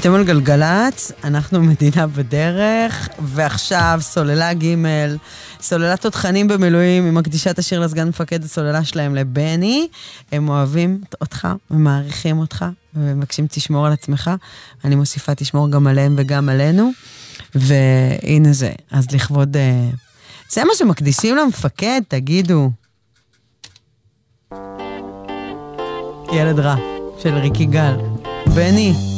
אתם 0.00 0.14
על 0.14 0.24
גלגלצ, 0.24 1.12
אנחנו 1.24 1.62
מדינה 1.62 2.06
בדרך, 2.06 3.08
ועכשיו 3.18 3.98
סוללה 4.02 4.54
ג', 4.54 4.74
סוללת 5.60 6.00
תותחנים 6.00 6.48
במילואים, 6.48 7.04
היא 7.04 7.12
מקדישה 7.12 7.50
את 7.50 7.58
השיר 7.58 7.80
לסגן 7.80 8.08
מפקד 8.08 8.44
הסוללה 8.44 8.84
שלהם 8.84 9.14
לבני. 9.14 9.88
הם 10.32 10.48
אוהבים 10.48 11.00
אותך 11.20 11.48
ומעריכים 11.70 12.38
אותך, 12.38 12.64
ומבקשים 12.94 13.46
תשמור 13.50 13.86
על 13.86 13.92
עצמך. 13.92 14.30
אני 14.84 14.94
מוסיפה 14.94 15.34
תשמור 15.34 15.70
גם 15.70 15.86
עליהם 15.86 16.14
וגם 16.18 16.48
עלינו. 16.48 16.90
והנה 17.54 18.52
זה, 18.52 18.72
אז 18.90 19.06
לכבוד... 19.12 19.56
אה, 19.56 19.88
זה 20.50 20.64
מה 20.64 20.70
שמקדישים 20.76 21.36
למפקד, 21.36 22.00
תגידו. 22.08 22.70
ילד 26.32 26.58
רע, 26.58 26.76
של 27.22 27.34
ריקי 27.34 27.64
גל. 27.66 27.96
בני. 28.54 29.17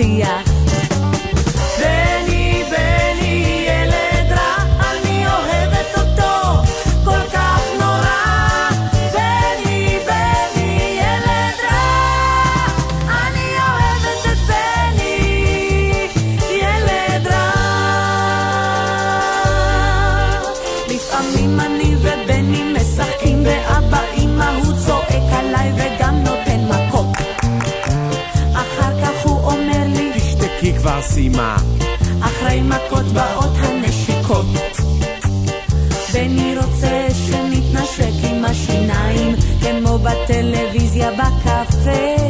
לו 0.00 0.53
סיימה. 31.14 31.56
אחרי 32.20 32.62
מכות 32.62 33.04
באות 33.04 33.52
הנשיקות. 33.56 34.46
בני 36.14 36.56
רוצה 36.56 37.06
שנתנשק 37.26 38.30
עם 38.30 38.44
השיניים, 38.44 39.34
כמו 39.60 39.98
בטלוויזיה 39.98 41.10
בקפה. 41.10 42.23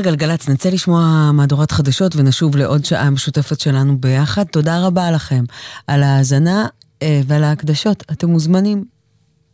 על 0.00 0.04
גלגלצ, 0.06 0.48
נצא 0.48 0.68
לשמוע 0.68 1.30
מהדורת 1.32 1.70
חדשות 1.70 2.16
ונשוב 2.16 2.56
לעוד 2.56 2.84
שעה 2.84 3.10
משותפת 3.10 3.60
שלנו 3.60 4.00
ביחד. 4.00 4.44
תודה 4.44 4.86
רבה 4.86 5.10
לכם 5.10 5.44
על 5.86 6.02
ההאזנה 6.02 6.66
אה, 7.02 7.20
ועל 7.26 7.44
ההקדשות. 7.44 8.04
אתם 8.12 8.28
מוזמנים 8.30 8.84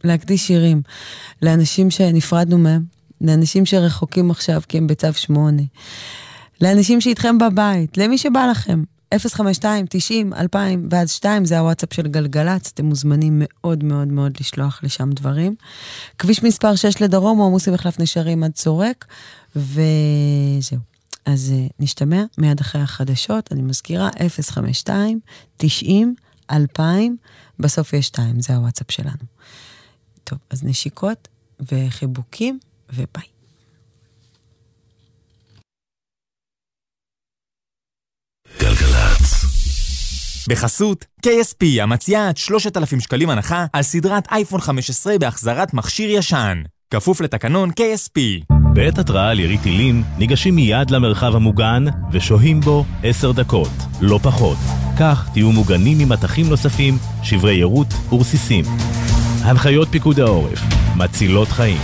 להקדיש 0.05 0.47
שירים 0.47 0.82
לאנשים 1.43 1.90
שנפרדנו 1.90 2.59
מהם, 2.59 2.85
לאנשים 3.20 3.66
שרחוקים 3.66 4.31
עכשיו 4.31 4.62
כי 4.68 4.78
הם 4.78 4.86
בצו 4.86 5.12
שמונה, 5.12 5.62
לאנשים 6.60 7.01
שאיתכם 7.01 7.39
בבית, 7.39 7.98
למי 7.98 8.18
שבא 8.18 8.47
לכם. 8.51 8.82
052 9.15 9.87
90 9.91 10.33
2000 10.33 10.89
ועד 10.91 11.07
2 11.09 11.45
זה 11.45 11.59
הוואטסאפ 11.59 11.93
של 11.93 12.09
גלגלצ, 12.09 12.70
אתם 12.74 12.85
מוזמנים 12.85 13.43
מאוד 13.45 13.85
מאוד 13.85 14.09
מאוד 14.09 14.33
לשלוח 14.41 14.81
לשם 14.83 15.11
דברים. 15.11 15.55
כביש 16.19 16.43
מספר 16.43 16.77
6 16.77 17.03
לדרום, 17.03 17.39
הוא 17.39 17.47
עמוס 17.47 17.69
עם 17.69 17.74
מחלף 17.74 18.01
נשרים 18.01 18.45
עד 18.45 18.53
צורק, 18.53 19.05
וזהו. 19.57 20.78
אז 21.27 21.55
uh, 21.57 21.73
נשתמע 21.81 22.24
מיד 22.39 22.61
אחרי 22.61 22.83
החדשות, 22.83 23.53
אני 23.53 23.62
מזכירה 23.62 24.11
052 24.51 25.20
90 25.57 26.15
2000, 26.51 27.16
בסוף 27.59 27.93
יש 27.93 28.07
2, 28.07 28.41
זה 28.41 28.57
הוואטסאפ 28.57 28.91
שלנו. 28.91 29.24
טוב, 30.24 30.39
אז 30.51 30.65
נשיקות 30.65 31.28
וחיבוקים 31.73 32.59
וביי. 32.93 33.36
בחסות 40.48 41.05
KSP 41.27 41.82
המציעה 41.82 42.28
עד 42.28 42.36
3,000 42.36 43.01
שקלים 43.01 43.31
הנחה 43.31 43.66
על 43.73 43.82
סדרת 43.82 44.28
אייפון 44.32 44.60
15 44.60 45.18
בהחזרת 45.18 45.74
מכשיר 45.74 46.10
ישן. 46.10 46.62
כפוף 46.90 47.20
לתקנון 47.20 47.70
KSP. 47.70 48.20
בעת 48.74 48.98
התרעה 48.98 49.31
על 49.31 49.40
ירי 49.40 49.59
טילים, 49.59 50.02
ניגשים 50.18 50.55
מיד 50.55 50.90
למרחב 50.90 51.36
המוגן 51.36 51.85
ושוהים 52.12 52.60
בו 52.60 52.85
עשר 53.02 53.32
דקות, 53.32 53.73
לא 54.01 54.18
פחות. 54.23 54.59
כך 54.98 55.28
תהיו 55.32 55.52
מוגנים 55.52 55.98
ממטחים 55.98 56.48
נוספים, 56.48 56.98
שברי 57.23 57.55
יירוט 57.55 57.89
ורסיסים. 58.12 58.64
הנחיות 59.43 59.89
פיקוד 59.89 60.20
העורף, 60.20 60.60
מצילות 60.97 61.48
חיים. 61.48 61.81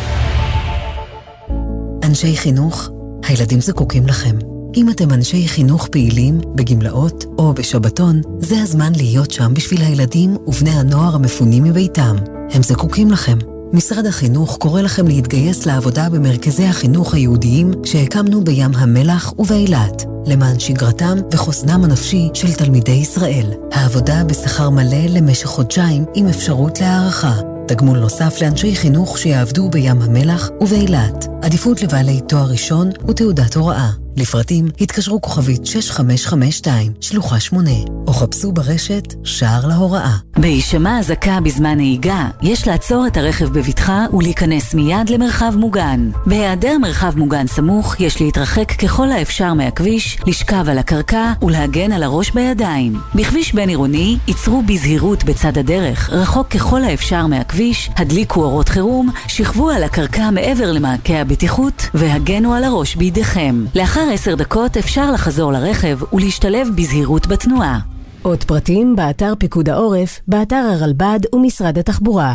אנשי 2.04 2.36
חינוך, 2.36 2.88
הילדים 3.28 3.60
זקוקים 3.60 4.06
לכם. 4.06 4.51
אם 4.76 4.90
אתם 4.90 5.12
אנשי 5.12 5.48
חינוך 5.48 5.88
פעילים, 5.88 6.40
בגמלאות 6.54 7.24
או 7.38 7.54
בשבתון, 7.54 8.20
זה 8.38 8.62
הזמן 8.62 8.92
להיות 8.96 9.30
שם 9.30 9.54
בשביל 9.54 9.82
הילדים 9.82 10.36
ובני 10.46 10.70
הנוער 10.70 11.14
המפונים 11.14 11.64
מביתם. 11.64 12.16
הם 12.50 12.62
זקוקים 12.62 13.10
לכם. 13.10 13.38
משרד 13.72 14.06
החינוך 14.06 14.56
קורא 14.56 14.80
לכם 14.82 15.06
להתגייס 15.06 15.66
לעבודה 15.66 16.08
במרכזי 16.10 16.64
החינוך 16.64 17.14
היהודיים 17.14 17.70
שהקמנו 17.84 18.44
בים 18.44 18.70
המלח 18.74 19.32
ובאילת, 19.38 20.04
למען 20.26 20.58
שגרתם 20.58 21.18
וחוסנם 21.32 21.84
הנפשי 21.84 22.28
של 22.34 22.52
תלמידי 22.52 22.92
ישראל. 22.92 23.46
העבודה 23.72 24.24
בשכר 24.24 24.70
מלא 24.70 25.06
למשך 25.08 25.46
חודשיים 25.46 26.04
עם 26.14 26.28
אפשרות 26.28 26.80
להערכה. 26.80 27.40
תגמול 27.68 27.98
נוסף 27.98 28.42
לאנשי 28.42 28.76
חינוך 28.76 29.18
שיעבדו 29.18 29.70
בים 29.70 30.02
המלח 30.02 30.50
ובאילת. 30.60 31.26
עדיפות 31.42 31.82
לבעלי 31.82 32.20
תואר 32.28 32.50
ראשון 32.50 32.90
ותעודת 33.08 33.54
הוראה. 33.54 33.90
לפרטים 34.16 34.68
התקשרו 34.80 35.20
כוכבית 35.20 35.66
6552, 35.66 36.92
שלוחה 37.00 37.40
8, 37.40 37.70
או 38.06 38.12
חפשו 38.12 38.52
ברשת 38.52 39.14
שער 39.24 39.66
להוראה. 39.66 40.16
בהישמע 40.38 40.98
אזעקה 40.98 41.40
בזמן 41.40 41.76
נהיגה, 41.76 42.28
יש 42.42 42.68
לעצור 42.68 43.06
את 43.06 43.16
הרכב 43.16 43.44
בבטחה 43.44 44.06
ולהיכנס 44.12 44.74
מיד 44.74 45.10
למרחב 45.10 45.52
מוגן. 45.56 46.10
בהיעדר 46.26 46.78
מרחב 46.78 47.18
מוגן 47.18 47.46
סמוך, 47.46 48.00
יש 48.00 48.20
להתרחק 48.20 48.72
ככל 48.72 49.12
האפשר 49.12 49.54
מהכביש, 49.54 50.18
לשכב 50.26 50.68
על 50.68 50.78
הקרקע 50.78 51.32
ולהגן 51.42 51.92
על 51.92 52.02
הראש 52.02 52.30
בידיים. 52.30 53.00
בכביש 53.14 53.54
בין 53.54 53.68
עירוני, 53.68 54.18
ייצרו 54.28 54.62
בזהירות 54.62 55.24
בצד 55.24 55.58
הדרך, 55.58 56.10
רחוק 56.10 56.48
ככל 56.48 56.84
האפשר 56.84 57.26
מהכביש, 57.26 57.90
הדליקו 57.96 58.42
אורות 58.42 58.68
חירום, 58.68 59.10
שכבו 59.28 59.70
על 59.70 59.84
הקרקע 59.84 60.30
מעבר 60.30 60.72
למעקה 60.72 61.14
הבטיחות 61.14 61.82
והגנו 61.94 62.54
על 62.54 62.64
הראש 62.64 62.96
בידיכם. 62.96 63.64
לאחר 63.74 64.01
עשר 64.12 64.34
דקות 64.34 64.76
אפשר 64.76 65.10
לחזור 65.10 65.52
לרכב 65.52 65.98
ולהשתלב 66.12 66.68
בזהירות 66.76 67.26
בתנועה. 67.26 67.78
עוד 68.22 68.44
פרטים 68.44 68.96
באתר 68.96 69.32
פיקוד 69.38 69.68
העורף, 69.68 70.20
באתר 70.28 70.56
הרלב"ד 70.72 71.20
ומשרד 71.32 71.78
התחבורה. 71.78 72.34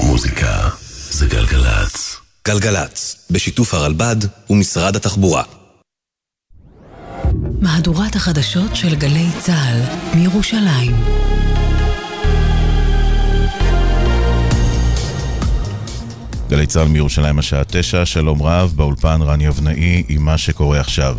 מוזיקה 0.00 0.68
זה 1.10 1.26
גלגלצ. 1.26 2.16
גלגלצ, 2.48 3.26
בשיתוף 3.30 3.74
הרלב"ד 3.74 4.16
ומשרד 4.50 4.96
התחבורה. 4.96 5.42
מהדורת 7.60 8.16
החדשות 8.16 8.76
של 8.76 8.94
גלי 8.94 9.26
צה"ל 9.40 9.80
מירושלים. 10.18 11.51
גלי 16.52 16.66
צה"ל 16.66 16.88
מירושלים 16.88 17.38
השעה 17.38 17.62
תשע, 17.66 18.06
שלום 18.06 18.42
רב, 18.42 18.72
באולפן 18.76 19.22
רני 19.22 19.48
אבנאי 19.48 20.02
עם 20.08 20.24
מה 20.24 20.38
שקורה 20.38 20.80
עכשיו. 20.80 21.16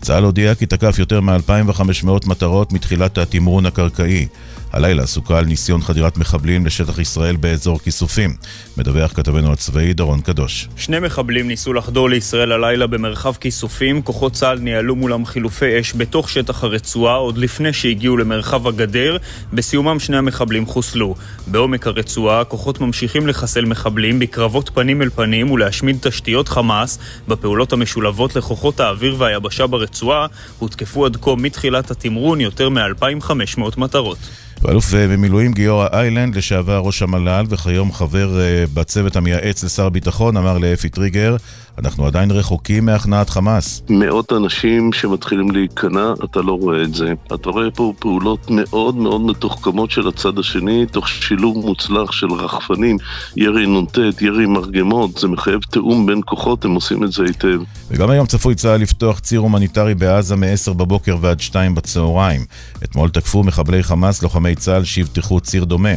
צה"ל 0.00 0.24
הודיע 0.24 0.54
כי 0.54 0.66
תקף 0.66 0.98
יותר 0.98 1.20
מ-2,500 1.20 2.08
מטרות 2.26 2.72
מתחילת 2.72 3.18
התמרון 3.18 3.66
הקרקעי. 3.66 4.26
הלילה 4.72 5.06
סוכה 5.06 5.38
על 5.38 5.44
ניסיון 5.44 5.82
חדירת 5.82 6.16
מחבלים 6.16 6.66
לשטח 6.66 6.98
ישראל 6.98 7.36
באזור 7.36 7.78
כיסופים. 7.78 8.36
מדווח 8.76 9.12
כתבנו 9.12 9.52
הצבאי 9.52 9.92
דרון 9.92 10.20
קדוש. 10.20 10.68
שני 10.76 10.98
מחבלים 10.98 11.48
ניסו 11.48 11.72
לחדור 11.72 12.10
לישראל 12.10 12.52
הלילה 12.52 12.86
במרחב 12.86 13.34
כיסופים. 13.40 14.02
כוחות 14.02 14.32
צה"ל 14.32 14.58
ניהלו 14.58 14.96
מולם 14.96 15.26
חילופי 15.26 15.80
אש 15.80 15.92
בתוך 15.96 16.30
שטח 16.30 16.64
הרצועה 16.64 17.14
עוד 17.14 17.38
לפני 17.38 17.72
שהגיעו 17.72 18.16
למרחב 18.16 18.66
הגדר. 18.66 19.16
בסיומם 19.52 19.98
שני 19.98 20.16
המחבלים 20.16 20.66
חוסלו. 20.66 21.14
בעומק 21.46 21.86
הרצועה 21.86 22.40
הכוחות 22.40 22.80
ממשיכים 22.80 23.26
לחסל 23.26 23.64
מחבלים 23.64 24.18
בקרבות 24.18 24.70
פנים 24.74 25.02
אל 25.02 25.10
פנים 25.10 25.50
ולהשמיד 25.50 25.96
תשתיות 26.00 26.48
חמאס. 26.48 26.98
בפעולות 27.28 27.72
המשולבות 27.72 28.36
לכוחות 28.36 28.80
האוויר 28.80 29.16
והיבשה 29.18 29.66
ברצועה 29.66 30.26
הותקפו 30.58 31.06
עד 31.06 31.16
כה 31.16 31.34
מתחילת 31.36 31.90
התמרון 31.90 32.40
יותר 32.40 32.68
מ-2,500 32.68 33.60
מטרות. 33.76 34.18
ואלוף 34.62 34.94
במילואים 34.94 35.52
גיורא 35.52 35.88
איילנד, 35.92 36.36
לשעבר 36.36 36.78
ראש 36.78 37.02
המל"ל 37.02 37.44
וכיום 37.48 37.92
חבר 37.92 38.38
בצוות 38.74 39.16
המייעץ 39.16 39.64
לשר 39.64 39.86
הביטחון, 39.86 40.36
אמר 40.36 40.58
לאפי 40.58 40.88
טריגר, 40.88 41.36
אנחנו 41.78 42.06
עדיין 42.06 42.30
רחוקים 42.30 42.86
מהכנעת 42.86 43.30
חמאס. 43.30 43.82
מאות 43.90 44.32
אנשים 44.32 44.92
שמתחילים 44.92 45.50
להיכנע, 45.50 46.12
אתה 46.24 46.40
לא 46.40 46.52
רואה 46.52 46.82
את 46.82 46.94
זה. 46.94 47.12
אתה 47.34 47.50
רואה 47.50 47.70
פה 47.70 47.92
פעולות 47.98 48.50
מאוד 48.50 48.96
מאוד 48.96 49.20
מתוחכמות 49.20 49.90
של 49.90 50.08
הצד 50.08 50.38
השני, 50.38 50.86
תוך 50.86 51.08
שילוב 51.08 51.66
מוצלח 51.66 52.12
של 52.12 52.32
רחפנים, 52.32 52.96
ירי 53.36 53.66
נ"ט, 53.66 53.98
ירי 54.20 54.46
מרגמות, 54.46 55.18
זה 55.18 55.28
מחייב 55.28 55.60
תיאום 55.70 56.06
בין 56.06 56.20
כוחות, 56.24 56.64
הם 56.64 56.74
עושים 56.74 57.04
את 57.04 57.12
זה 57.12 57.22
היטב. 57.22 57.60
וגם 57.90 58.10
היום 58.10 58.26
צפוי 58.26 58.54
צה"ל 58.54 58.80
לפתוח 58.80 59.18
ציר 59.18 59.40
הומניטרי 59.40 59.94
בעזה 59.94 60.36
מ-10 60.36 60.72
בבוקר 60.72 61.16
ועד 61.20 61.40
2 61.40 61.74
בצהריים. 61.74 62.44
אתמול 62.84 63.10
תקפו 63.10 63.42
מחבלי 63.42 63.82
חמאס 63.82 64.22
לוחמי 64.22 64.54
צה"ל 64.54 64.84
שיבטחו 64.84 65.40
ציר 65.40 65.64
דומה. 65.64 65.94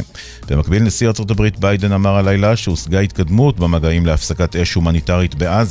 במקביל 0.50 0.82
נשיא 0.82 1.06
ארצות 1.06 1.30
הברית 1.30 1.58
ביידן 1.58 1.92
אמר 1.92 2.16
הלילה 2.16 2.56
שהושגה 2.56 3.00
התקדמות 3.00 3.60
במגעים 3.60 4.06
להפסקת 4.06 4.56
אש 4.56 4.74
הומניטרית 4.74 5.34
בעזה. 5.34 5.69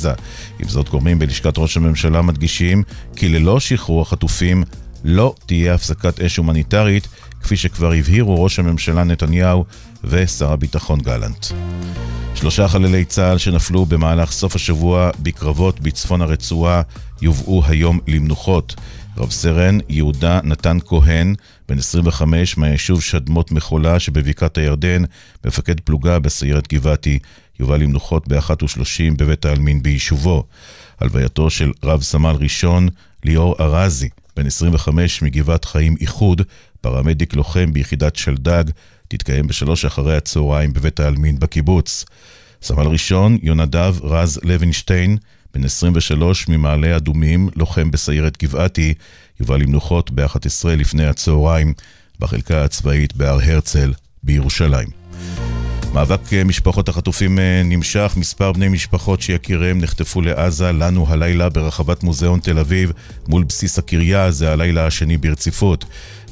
עם 0.58 0.68
זאת, 0.68 0.88
גורמים 0.88 1.18
בלשכת 1.18 1.58
ראש 1.58 1.76
הממשלה 1.76 2.22
מדגישים 2.22 2.82
כי 3.16 3.28
ללא 3.28 3.60
שחרור 3.60 4.02
החטופים 4.02 4.64
לא 5.04 5.34
תהיה 5.46 5.74
הפסקת 5.74 6.20
אש 6.20 6.36
הומניטרית, 6.36 7.08
כפי 7.42 7.56
שכבר 7.56 7.92
הבהירו 7.92 8.42
ראש 8.44 8.58
הממשלה 8.58 9.04
נתניהו 9.04 9.64
ושר 10.04 10.52
הביטחון 10.52 11.00
גלנט. 11.00 11.46
שלושה 12.34 12.68
חללי 12.68 13.04
צה"ל 13.04 13.38
שנפלו 13.38 13.86
במהלך 13.86 14.32
סוף 14.32 14.56
השבוע 14.56 15.10
בקרבות 15.22 15.80
בצפון 15.80 16.22
הרצועה 16.22 16.82
יובאו 17.22 17.62
היום 17.66 17.98
למנוחות. 18.08 18.74
רב 19.16 19.30
סרן 19.30 19.78
יהודה 19.88 20.40
נתן 20.44 20.78
כהן, 20.86 21.34
בן 21.68 21.78
25 21.78 22.56
מהיישוב 22.56 23.02
שדמות 23.02 23.52
מחולה 23.52 24.00
שבבקעת 24.00 24.58
הירדן, 24.58 25.02
מפקד 25.46 25.80
פלוגה 25.80 26.18
בסיירת 26.18 26.72
גבעתי, 26.72 27.18
יובא 27.60 27.76
למנוחות 27.76 28.28
ב-1.30 28.28 29.14
בבית 29.16 29.44
העלמין 29.44 29.82
ביישובו. 29.82 30.44
הלווייתו 31.00 31.50
של 31.50 31.72
רב 31.84 32.02
סמל 32.02 32.36
ראשון 32.40 32.88
ליאור 33.24 33.56
ארזי, 33.60 34.08
בן 34.36 34.46
25 34.46 35.22
מגבעת 35.22 35.64
חיים 35.64 35.96
איחוד, 36.00 36.42
פרמדיק 36.80 37.34
לוחם 37.34 37.72
ביחידת 37.72 38.16
שלדג, 38.16 38.64
תתקיים 39.08 39.46
בשלוש 39.46 39.84
אחרי 39.84 40.16
הצהריים 40.16 40.72
בבית 40.72 41.00
העלמין 41.00 41.38
בקיבוץ. 41.38 42.04
סמל 42.62 42.86
ראשון 42.86 43.38
יונדב 43.42 43.94
רז 44.02 44.40
לוינשטיין, 44.42 45.16
בן 45.54 45.64
23 45.64 46.48
ממעלה 46.48 46.96
אדומים, 46.96 47.48
לוחם 47.56 47.90
בסיירת 47.90 48.42
גבעתי, 48.42 48.94
יובא 49.40 49.56
למנוחות 49.56 50.10
ב-11 50.10 50.68
לפני 50.68 51.06
הצהריים 51.06 51.74
בחלקה 52.20 52.64
הצבאית 52.64 53.16
בהר 53.16 53.38
הרצל 53.42 53.92
בירושלים. 54.22 55.49
מאבק 55.94 56.32
משפחות 56.44 56.88
החטופים 56.88 57.38
נמשך, 57.64 58.12
מספר 58.16 58.52
בני 58.52 58.68
משפחות 58.68 59.20
שיקיריהם 59.20 59.78
נחטפו 59.78 60.20
לעזה 60.20 60.72
לנו 60.72 61.06
הלילה 61.08 61.48
ברחבת 61.48 62.02
מוזיאון 62.02 62.40
תל 62.40 62.58
אביב 62.58 62.92
מול 63.28 63.44
בסיס 63.44 63.78
הקריה, 63.78 64.30
זה 64.30 64.52
הלילה 64.52 64.86
השני 64.86 65.16
ברציפות. 65.16 65.84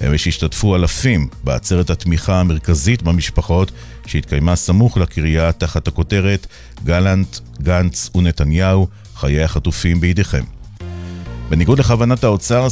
אמש 0.07 0.29
השתתפו 0.29 0.77
אלפים 0.77 1.29
בעצרת 1.45 1.91
התמיכה 1.91 2.41
המרכזית 2.41 3.03
במשפחות 3.03 3.73
שהתקיימה 4.07 4.57
סמוך 4.57 4.97
לקריה 4.97 5.53
תחת 5.53 5.89
הכותרת 5.89 6.47
גלנט, 6.85 7.39
גנץ 7.63 8.11
ונתניהו, 8.15 8.89
חיי 9.15 9.45
החטופים 9.45 10.01
בידיכם. 10.01 10.58
בניגוד 11.51 11.79
לכוונת 11.79 12.25
האוצר, 12.25 12.69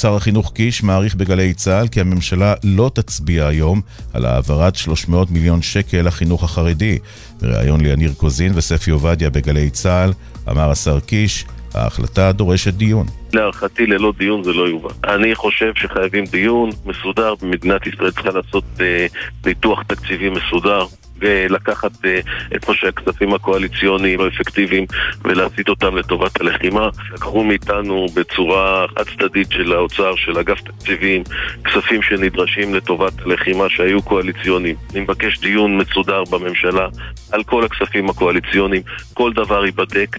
שר 0.00 0.14
החינוך 0.14 0.52
קיש 0.52 0.82
מעריך 0.82 1.14
בגלי 1.14 1.54
צה"ל 1.54 1.88
כי 1.88 2.00
הממשלה 2.00 2.54
לא 2.64 2.90
תצביע 2.94 3.46
היום 3.46 3.80
על 4.14 4.24
העברת 4.24 4.76
300 4.76 5.30
מיליון 5.30 5.62
שקל 5.62 6.02
לחינוך 6.02 6.44
החרדי. 6.44 6.98
בריאיון 7.40 7.80
ליניר 7.80 8.12
קוזין 8.16 8.52
וספי 8.54 8.90
עובדיה 8.90 9.30
בגלי 9.30 9.70
צה"ל, 9.70 10.12
אמר 10.50 10.70
השר 10.70 11.00
קיש, 11.00 11.44
ההחלטה 11.74 12.32
דורשת 12.32 12.74
דיון. 12.74 13.06
להערכתי 13.32 13.86
ללא 13.86 14.12
דיון 14.18 14.44
זה 14.44 14.52
לא 14.52 14.68
יובא. 14.68 14.88
אני 15.04 15.34
חושב 15.34 15.72
שחייבים 15.76 16.24
דיון 16.24 16.70
מסודר, 16.86 17.34
מדינת 17.42 17.86
ישראל 17.86 18.10
צריכה 18.10 18.30
לעשות 18.30 18.64
אה, 18.80 19.06
ניתוח 19.46 19.82
תקציבי 19.82 20.30
מסודר. 20.30 20.84
ולקחת 21.20 22.04
אה, 22.04 22.20
איפה 22.52 22.74
שהכספים 22.74 23.34
הקואליציוניים 23.34 24.20
לא 24.20 24.28
אפקטיביים 24.28 24.86
ולהסיט 25.24 25.68
אותם 25.68 25.96
לטובת 25.96 26.40
הלחימה. 26.40 26.88
לקחו 27.12 27.44
מאיתנו 27.44 28.06
בצורה 28.14 28.86
חד 28.88 29.04
צדדית 29.04 29.50
של 29.50 29.72
האוצר, 29.72 30.16
של 30.16 30.38
אגף 30.38 30.60
תקציבים, 30.60 31.22
כספים 31.64 32.02
שנדרשים 32.02 32.74
לטובת 32.74 33.12
הלחימה 33.20 33.64
שהיו 33.68 34.02
קואליציוניים. 34.02 34.76
אני 34.92 35.00
מבקש 35.00 35.38
דיון 35.38 35.78
מסודר 35.78 36.24
בממשלה 36.30 36.88
על 37.32 37.42
כל 37.42 37.64
הכספים 37.64 38.10
הקואליציוניים, 38.10 38.82
כל 39.14 39.32
דבר 39.32 39.64
ייבדק. 39.64 40.16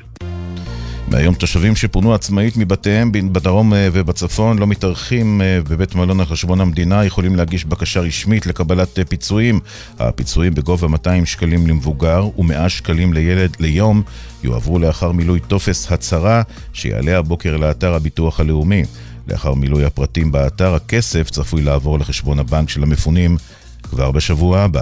מהיום 1.11 1.35
תושבים 1.35 1.75
שפונו 1.75 2.13
עצמאית 2.13 2.57
מבתיהם 2.57 3.11
בדרום 3.11 3.73
אה, 3.73 3.89
ובצפון 3.93 4.59
לא 4.59 4.67
מתארחים 4.67 5.41
אה, 5.41 5.59
בבית 5.69 5.95
מלון 5.95 6.19
על 6.19 6.25
חשבון 6.25 6.61
המדינה, 6.61 7.05
יכולים 7.05 7.35
להגיש 7.35 7.65
בקשה 7.65 7.99
רשמית 7.99 8.45
לקבלת 8.45 8.99
אה, 8.99 9.05
פיצויים. 9.05 9.59
הפיצויים 9.99 10.53
בגובה 10.53 10.87
200 10.87 11.25
שקלים 11.25 11.67
למבוגר 11.67 12.25
ו-100 12.37 12.69
שקלים 12.69 13.13
לילד 13.13 13.55
ליום 13.59 14.01
יועברו 14.43 14.79
לאחר 14.79 15.11
מילוי 15.11 15.39
טופס 15.39 15.91
הצהרה 15.91 16.41
שיעלה 16.73 17.17
הבוקר 17.17 17.57
לאתר 17.57 17.93
הביטוח 17.93 18.39
הלאומי. 18.39 18.83
לאחר 19.27 19.53
מילוי 19.53 19.85
הפרטים 19.85 20.31
באתר, 20.31 20.75
הכסף 20.75 21.29
צפוי 21.29 21.61
לעבור 21.61 21.99
לחשבון 21.99 22.39
הבנק 22.39 22.69
של 22.69 22.83
המפונים 22.83 23.37
כבר 23.83 24.11
בשבוע 24.11 24.59
הבא. 24.59 24.81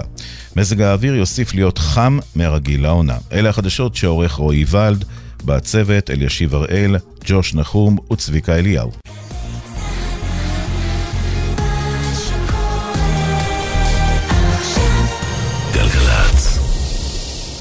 מזג 0.56 0.80
האוויר 0.80 1.14
יוסיף 1.14 1.54
להיות 1.54 1.78
חם 1.78 2.18
מהרגיל 2.34 2.82
לעונה. 2.82 3.16
אלה 3.32 3.48
החדשות 3.48 3.94
שעורך 3.94 4.32
רועי 4.32 4.64
ולד. 4.70 5.04
בצוות 5.44 6.10
אלישיב 6.10 6.54
הראל, 6.54 6.96
ג'וש 7.24 7.54
נחום 7.54 7.96
וצביקה 8.12 8.58
אליהו. 8.58 8.90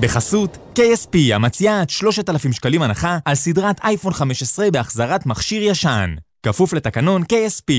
בחסות 0.01 0.57
KSP 0.79 1.17
המציעה 1.33 1.81
עד 1.81 1.89
3,000 1.89 2.53
שקלים 2.53 2.81
הנחה 2.81 3.17
על 3.25 3.35
סדרת 3.35 3.79
אייפון 3.83 4.13
15 4.13 4.71
בהחזרת 4.71 5.25
מכשיר 5.25 5.63
ישן. 5.63 6.15
כפוף 6.43 6.73
לתקנון 6.73 7.23
KSP. 7.23 7.73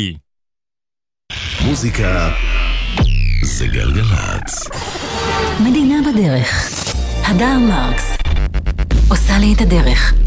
מוזיקה 1.65 2.31
זה 3.43 3.67
גלגלצ. 3.67 4.69
מדינה 5.61 5.97
בדרך. 6.13 6.71
הדר 7.25 7.59
מרקס 7.59 8.20
עושה 9.11 9.39
לי 9.39 9.53
את 9.53 9.61
הדרך. 9.61 10.20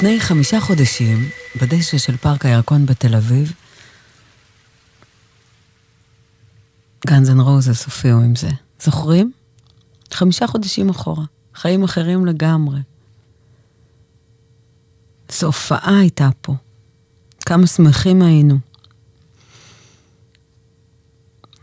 לפני 0.00 0.20
חמישה 0.20 0.60
חודשים, 0.60 1.28
בדשא 1.62 1.98
של 1.98 2.16
פארק 2.16 2.46
הירקון 2.46 2.86
בתל 2.86 3.14
אביב, 3.14 3.52
Guns 7.06 7.30
N' 7.30 7.40
Roses 7.40 7.84
הופיעו 7.84 8.20
עם 8.20 8.36
זה. 8.36 8.48
זוכרים? 8.82 9.32
חמישה 10.12 10.46
חודשים 10.46 10.88
אחורה. 10.88 11.24
חיים 11.54 11.84
אחרים 11.84 12.26
לגמרי. 12.26 12.80
זו 15.32 15.46
הופעה 15.46 15.98
הייתה 15.98 16.28
פה. 16.40 16.54
כמה 17.46 17.66
שמחים 17.66 18.22
היינו. 18.22 18.58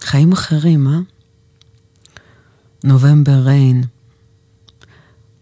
חיים 0.01 0.31
אחרים, 0.31 0.87
אה? 0.87 0.99
November 2.83 3.39
Rain. 3.45 3.83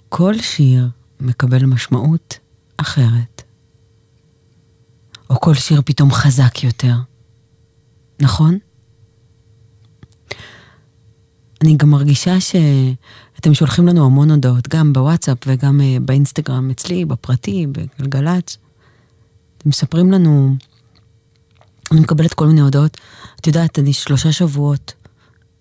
כל 0.10 0.38
שיר 0.42 0.90
מקבל 1.20 1.66
משמעות 1.66 2.45
אחרת. 2.78 3.42
או 5.30 5.40
כל 5.40 5.54
שיר 5.54 5.82
פתאום 5.86 6.12
חזק 6.12 6.64
יותר. 6.64 6.96
נכון? 8.22 8.58
אני 11.62 11.78
גם 11.78 11.90
מרגישה 11.90 12.40
שאתם 12.40 13.54
שולחים 13.54 13.88
לנו 13.88 14.06
המון 14.06 14.32
הודעות, 14.32 14.68
גם 14.68 14.94
בוואטסאפ 14.94 15.38
וגם 15.48 15.82
אה, 15.82 15.98
באינסטגרם 16.02 16.70
אצלי, 16.70 17.06
בפרטי, 17.06 17.68
בגלגלצ. 17.68 18.58
אתם 19.58 19.70
מספרים 19.70 20.12
לנו, 20.12 20.56
אני 21.92 22.00
מקבלת 22.00 22.34
כל 22.34 22.48
מיני 22.48 22.62
הודעות. 22.62 22.98
את 23.42 23.48
יודעת, 23.48 23.80
אני 23.80 23.94
שלושה 23.94 24.32
שבועות, 24.32 24.94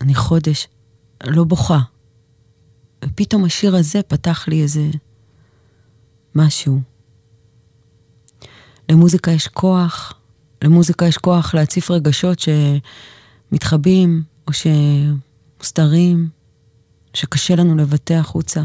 אני 0.01 0.15
חודש, 0.15 0.69
לא 1.24 1.45
בוכה. 1.45 1.81
ופתאום 3.05 3.45
השיר 3.45 3.77
הזה 3.77 4.03
פתח 4.03 4.49
לי 4.49 4.62
איזה 4.62 4.91
משהו. 6.35 6.93
למוזיקה 8.89 9.31
יש 9.31 9.48
כוח, 9.48 10.12
למוזיקה 10.62 11.06
יש 11.06 11.19
כוח 11.19 11.55
להציף 11.55 11.90
רגשות 11.90 12.39
שמתחבאים 13.51 14.23
או 14.48 14.52
שמוסתרים, 14.52 16.28
שקשה 17.15 17.56
לנו 17.56 17.77
לבטא 17.77 18.15
החוצה. 18.15 18.62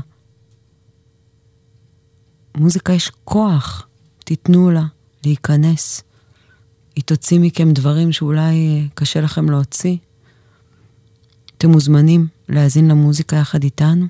מוזיקה 2.58 2.94
יש 2.94 3.12
כוח, 3.24 3.88
תיתנו 4.26 4.72
לה 4.72 4.86
להיכנס. 5.26 6.04
היא 6.96 7.04
תוציא 7.04 7.40
מכם 7.40 7.72
דברים 7.72 8.12
שאולי 8.12 8.88
קשה 8.94 9.22
לכם 9.22 9.50
להוציא. 9.50 9.98
אתם 11.58 11.70
מוזמנים 11.70 12.28
להאזין 12.50 12.88
למוזיקה 12.91 13.36
יחד 13.36 13.64
איתנו. 13.64 14.06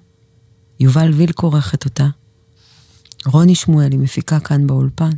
יובל 0.80 1.12
וילק 1.14 1.40
עורכת 1.40 1.86
אותה. 1.86 2.08
רוני 3.26 3.56
שמואלי 3.56 3.98
מפיקה 3.98 4.40
כאן 4.40 4.68
באולפן. 4.68 5.10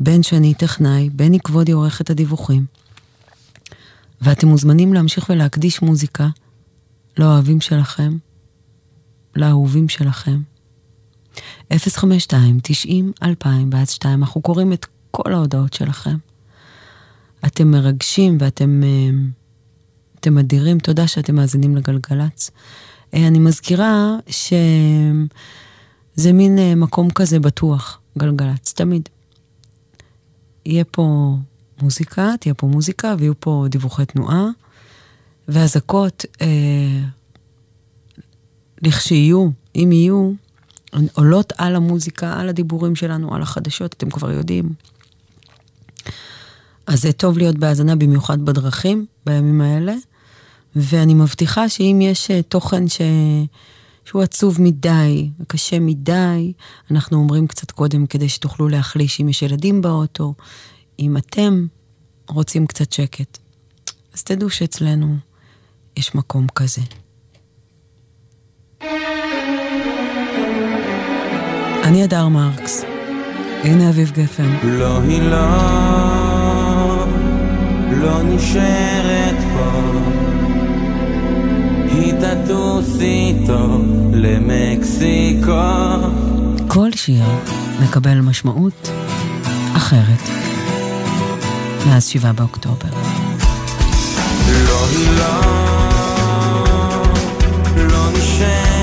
בן 0.00 0.22
שני 0.22 0.54
טכנאי, 0.54 1.10
בני 1.10 1.40
כבודי 1.40 1.72
עורכת 1.72 2.10
הדיווחים. 2.10 2.66
ואתם 4.20 4.48
מוזמנים 4.48 4.94
להמשיך 4.94 5.30
ולהקדיש 5.30 5.82
מוזיקה 5.82 6.28
לאוהבים 7.18 7.58
לאהובים 9.36 9.88
שלכם. 9.88 10.40
052 11.72 12.58
90 12.62 13.12
2000 13.22 13.70
בעד 13.70 13.88
2, 13.88 14.22
אנחנו 14.22 14.42
קוראים 14.42 14.72
את 14.72 14.86
כל 15.10 15.32
ההודעות 15.32 15.72
שלכם. 15.72 16.16
אתם 17.46 17.70
מרגשים 17.70 18.36
ואתם 18.40 18.82
אתם 20.20 20.38
אדירים, 20.38 20.78
תודה 20.78 21.06
שאתם 21.06 21.34
מאזינים 21.34 21.76
לגלגלצ. 21.76 22.50
אה, 23.14 23.26
אני 23.26 23.38
מזכירה 23.38 24.16
שזה 24.28 26.32
מין 26.32 26.58
אה, 26.58 26.74
מקום 26.74 27.10
כזה 27.10 27.40
בטוח, 27.40 28.00
גלגלצ, 28.18 28.72
תמיד. 28.72 29.08
יהיה 30.66 30.84
פה 30.84 31.36
מוזיקה, 31.82 32.34
תהיה 32.40 32.54
פה 32.54 32.66
מוזיקה 32.66 33.14
ויהיו 33.18 33.40
פה 33.40 33.64
דיווחי 33.68 34.06
תנועה, 34.06 34.48
ואזעקות, 35.48 36.24
אה, 36.40 37.00
לכשיהיו, 38.82 39.48
אם 39.76 39.92
יהיו, 39.92 40.32
עולות 41.12 41.52
על 41.58 41.76
המוזיקה, 41.76 42.40
על 42.40 42.48
הדיבורים 42.48 42.96
שלנו, 42.96 43.34
על 43.34 43.42
החדשות, 43.42 43.92
אתם 43.92 44.10
כבר 44.10 44.30
יודעים. 44.30 44.72
אז 46.86 47.02
זה 47.02 47.12
טוב 47.12 47.38
להיות 47.38 47.56
בהאזנה 47.56 47.96
במיוחד 47.96 48.44
בדרכים, 48.44 49.06
בימים 49.26 49.60
האלה. 49.60 49.94
ואני 50.76 51.14
מבטיחה 51.14 51.68
שאם 51.68 51.98
יש 52.02 52.30
אה, 52.30 52.42
תוכן 52.42 52.88
ש... 52.88 53.00
שהוא 54.06 54.22
עצוב 54.22 54.62
מדי 54.62 55.30
וקשה 55.40 55.78
מדי, 55.80 56.52
אנחנו 56.90 57.18
אומרים 57.18 57.46
קצת 57.46 57.70
קודם 57.70 58.06
כדי 58.06 58.28
שתוכלו 58.28 58.68
להחליש 58.68 59.20
אם 59.20 59.28
יש 59.28 59.42
ילדים 59.42 59.82
באוטו, 59.82 60.34
אם 60.98 61.16
אתם 61.16 61.66
רוצים 62.28 62.66
קצת 62.66 62.92
שקט. 62.92 63.38
אז 64.14 64.22
תדעו 64.22 64.50
שאצלנו 64.50 65.16
יש 65.96 66.14
מקום 66.14 66.46
כזה. 66.54 66.80
אני 71.84 72.04
אדר 72.04 72.28
מרקס, 72.28 72.84
הנה 73.64 73.90
אביב 73.90 74.10
גפן. 74.10 74.56
לא, 74.62 75.00
היא 75.00 75.22
לא, 75.22 75.46
לא 77.90 78.22
נשארת 78.22 79.55
תטוס 82.20 83.00
איתו 83.00 83.80
למקסיקו. 84.12 85.52
כל 86.68 86.90
שיר 86.92 87.24
מקבל 87.82 88.20
משמעות 88.20 88.90
אחרת 89.76 90.28
מאז 91.86 92.06
שבעה 92.06 92.32
באוקטובר. 92.32 92.88
לא, 94.68 94.86
היא 94.90 95.10
לא, 95.18 95.40
לא 97.76 98.10
נשארת 98.18 98.75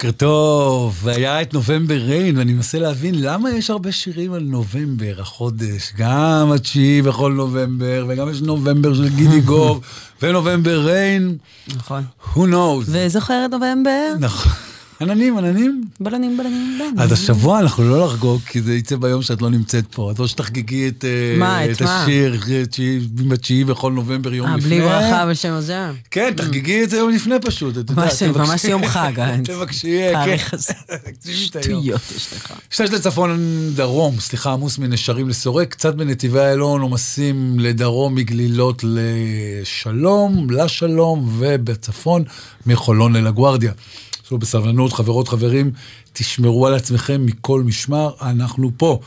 בוקר 0.00 0.10
טוב, 0.12 1.00
והיה 1.02 1.42
את 1.42 1.54
נובמבר 1.54 1.94
ריין, 1.94 2.38
ואני 2.38 2.52
מנסה 2.52 2.78
להבין 2.78 3.14
למה 3.22 3.50
יש 3.50 3.70
הרבה 3.70 3.92
שירים 3.92 4.32
על 4.32 4.42
נובמבר, 4.42 5.14
החודש. 5.18 5.92
גם 5.96 6.52
התשיעי 6.54 7.02
בכל 7.02 7.32
נובמבר, 7.32 8.06
וגם 8.08 8.30
יש 8.30 8.40
נובמבר 8.40 8.94
של 8.94 9.08
גידי 9.08 9.40
גוב, 9.52 9.80
ונובמבר 10.22 10.80
ריין. 10.86 11.36
נכון. 11.76 12.04
Who 12.34 12.38
knows? 12.38 12.84
וזוכר 12.86 13.42
את 13.44 13.50
נובמבר? 13.50 14.14
נכון. 14.20 14.52
עננים, 15.00 15.38
עננים. 15.38 15.84
בלונים, 16.00 16.36
בלונים, 16.36 16.78
בלונים. 16.78 16.98
אז 17.00 17.12
השבוע 17.12 17.58
אנחנו 17.60 17.84
לא 17.90 18.06
לחגוג, 18.06 18.40
כי 18.46 18.60
זה 18.62 18.74
יצא 18.74 18.96
ביום 18.96 19.22
שאת 19.22 19.42
לא 19.42 19.50
נמצאת 19.50 19.84
פה. 19.90 20.10
את 20.10 20.18
לא 20.18 20.26
שתחגגי 20.26 20.88
את, 20.88 21.04
אה, 21.04 21.38
מה, 21.38 21.64
את 21.64 21.70
את 21.70 21.82
מה? 21.82 22.02
השיר 22.04 22.36
תשיעי- 22.70 23.00
בתשיעי 23.28 23.64
בכל 23.64 23.92
נובמבר, 23.92 24.34
יום 24.34 24.46
אה, 24.48 24.56
לפני. 24.56 24.68
בלי 24.70 24.80
ברכה 24.80 25.26
בשם 25.30 25.52
הזה? 25.52 25.78
כן, 26.10 26.32
תחגגי 26.36 26.84
את 26.84 26.90
זה 26.90 26.96
יום 26.96 27.10
לפני 27.10 27.34
פשוט. 27.42 27.90
ממש- 27.90 28.22
ממש 28.22 28.64
יום 28.64 28.86
חג, 28.86 29.12
אה. 29.20 29.36
תבקשי, 29.44 29.98
כן. 30.24 30.36
שטויות 31.34 32.00
יש 32.16 32.32
לך. 32.36 32.52
שש 32.70 32.80
לצפון 32.80 33.38
דרום, 33.74 34.20
סליחה, 34.20 34.52
עמוס 34.52 34.78
מנשרים 34.78 35.28
לסורק, 35.28 35.68
קצת 35.68 35.94
בנתיבי 35.94 36.38
איילון, 36.38 36.80
עומסים 36.80 37.56
לדרום 37.60 38.14
מגלילות 38.14 38.84
לשלום, 38.86 40.50
לשלום, 40.50 41.34
ובצפון 41.38 42.22
מחולון 42.66 43.16
ללגוארדיה. 43.16 43.72
תשמעו 44.30 44.38
בסבלנות, 44.40 44.92
חברות, 44.92 45.28
חברים, 45.28 45.70
תשמרו 46.12 46.66
על 46.66 46.74
עצמכם 46.74 47.26
מכל 47.26 47.62
משמר, 47.62 48.10
אנחנו 48.22 48.70
פה. 48.76 49.00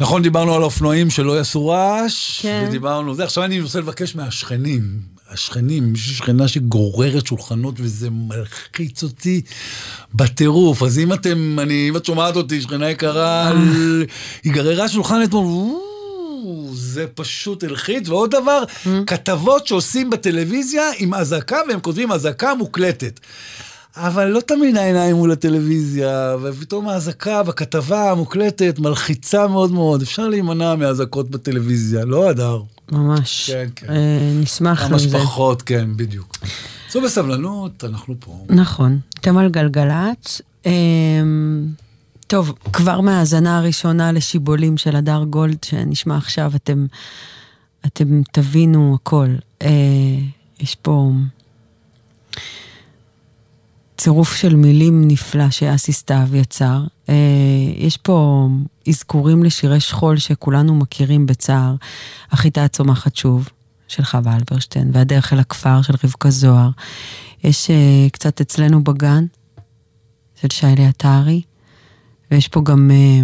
נכון, 0.00 0.22
דיברנו 0.22 0.54
על 0.54 0.62
אופנועים 0.62 1.10
שלא 1.10 1.36
יעשו 1.38 1.66
רעש, 1.68 2.40
כן. 2.42 2.64
ודיברנו 2.68 3.14
זה. 3.14 3.24
עכשיו 3.24 3.44
אני 3.44 3.60
רוצה 3.60 3.78
לבקש 3.78 4.16
מהשכנים, 4.16 4.82
השכנים, 5.30 5.94
יש 5.94 6.08
שכנה 6.18 6.48
שגוררת 6.48 7.26
שולחנות 7.26 7.74
וזה 7.78 8.08
מלחיץ 8.10 9.02
אותי 9.02 9.40
בטירוף. 10.14 10.82
אז 10.82 10.98
אם 10.98 11.12
אתם, 11.12 11.58
אני, 11.60 11.88
אם 11.88 11.96
את 11.96 12.04
שומעת 12.04 12.36
אותי, 12.36 12.60
שכנה 12.62 12.90
יקרה, 12.90 13.48
על- 13.48 14.04
היא 14.44 14.52
גררה 14.52 14.88
שולחן 14.88 15.22
אתמול, 15.24 15.76
זה 16.72 17.06
פשוט 17.14 17.64
הלחיץ. 17.64 18.08
ועוד 18.08 18.30
דבר, 18.30 18.62
כתבות 19.06 19.66
שעושים 19.66 20.10
בטלוויזיה 20.10 20.82
עם 20.98 21.14
אזעקה, 21.14 21.58
והם 21.68 21.80
כותבים 21.80 22.12
אזעקה 22.12 22.54
מוקלטת. 22.54 23.20
אבל 23.98 24.28
לא 24.28 24.40
תמיד 24.40 24.76
העיניים 24.76 25.16
מול 25.16 25.32
הטלוויזיה, 25.32 26.36
ופתאום 26.42 26.88
האזעקה 26.88 27.42
בכתבה 27.42 28.10
המוקלטת 28.10 28.78
מלחיצה 28.78 29.46
מאוד 29.46 29.72
מאוד. 29.72 30.02
אפשר 30.02 30.28
להימנע 30.28 30.74
מאזעקות 30.74 31.30
בטלוויזיה, 31.30 32.04
לא 32.04 32.30
הדר. 32.30 32.60
ממש. 32.92 33.50
כן, 33.50 33.68
כן. 33.76 33.86
אה, 33.90 34.32
נשמח 34.42 34.90
ממש 34.90 35.04
לזה. 35.04 35.18
פחות, 35.18 35.62
כן, 35.62 35.96
בדיוק. 35.96 36.36
צאו 36.88 37.02
בסבלנות, 37.02 37.84
אנחנו 37.84 38.14
פה. 38.20 38.44
נכון. 38.48 38.98
אתם 39.20 39.38
על 39.38 39.50
גלגלצ. 39.50 40.40
אמ, 40.66 41.66
טוב, 42.26 42.54
כבר 42.72 43.00
מהאזנה 43.00 43.58
הראשונה 43.58 44.12
לשיבולים 44.12 44.76
של 44.76 44.96
הדר 44.96 45.24
גולד 45.24 45.64
שנשמע 45.64 46.16
עכשיו, 46.16 46.52
אתם, 46.56 46.86
אתם 47.86 48.22
תבינו 48.32 48.98
הכל. 49.00 49.28
אה, 49.62 49.68
יש 50.60 50.74
פה 50.74 51.10
צירוף 53.98 54.36
של 54.36 54.56
מילים 54.56 55.08
נפלא 55.08 55.50
שאסי 55.50 55.92
סתיו 55.92 56.28
יצר. 56.34 56.84
אה, 57.08 57.14
יש 57.76 57.96
פה 57.96 58.48
אזכורים 58.88 59.44
לשירי 59.44 59.80
שכול 59.80 60.18
שכולנו 60.18 60.74
מכירים 60.74 61.26
בצער. 61.26 61.74
החיטה 62.30 62.64
הצומחת 62.64 63.16
שוב, 63.16 63.48
של 63.88 64.04
חווה 64.04 64.36
אלברשטיין, 64.36 64.90
והדרך 64.92 65.32
אל 65.32 65.38
הכפר 65.38 65.82
של 65.82 65.94
רבקה 66.04 66.30
זוהר. 66.30 66.70
יש 67.44 67.70
אה, 67.70 68.10
קצת 68.12 68.40
אצלנו 68.40 68.84
בגן, 68.84 69.24
של 70.40 70.48
שיילי 70.52 70.86
עטרי, 70.86 71.42
ויש 72.30 72.48
פה 72.48 72.60
גם 72.64 72.90
אה, 72.90 73.20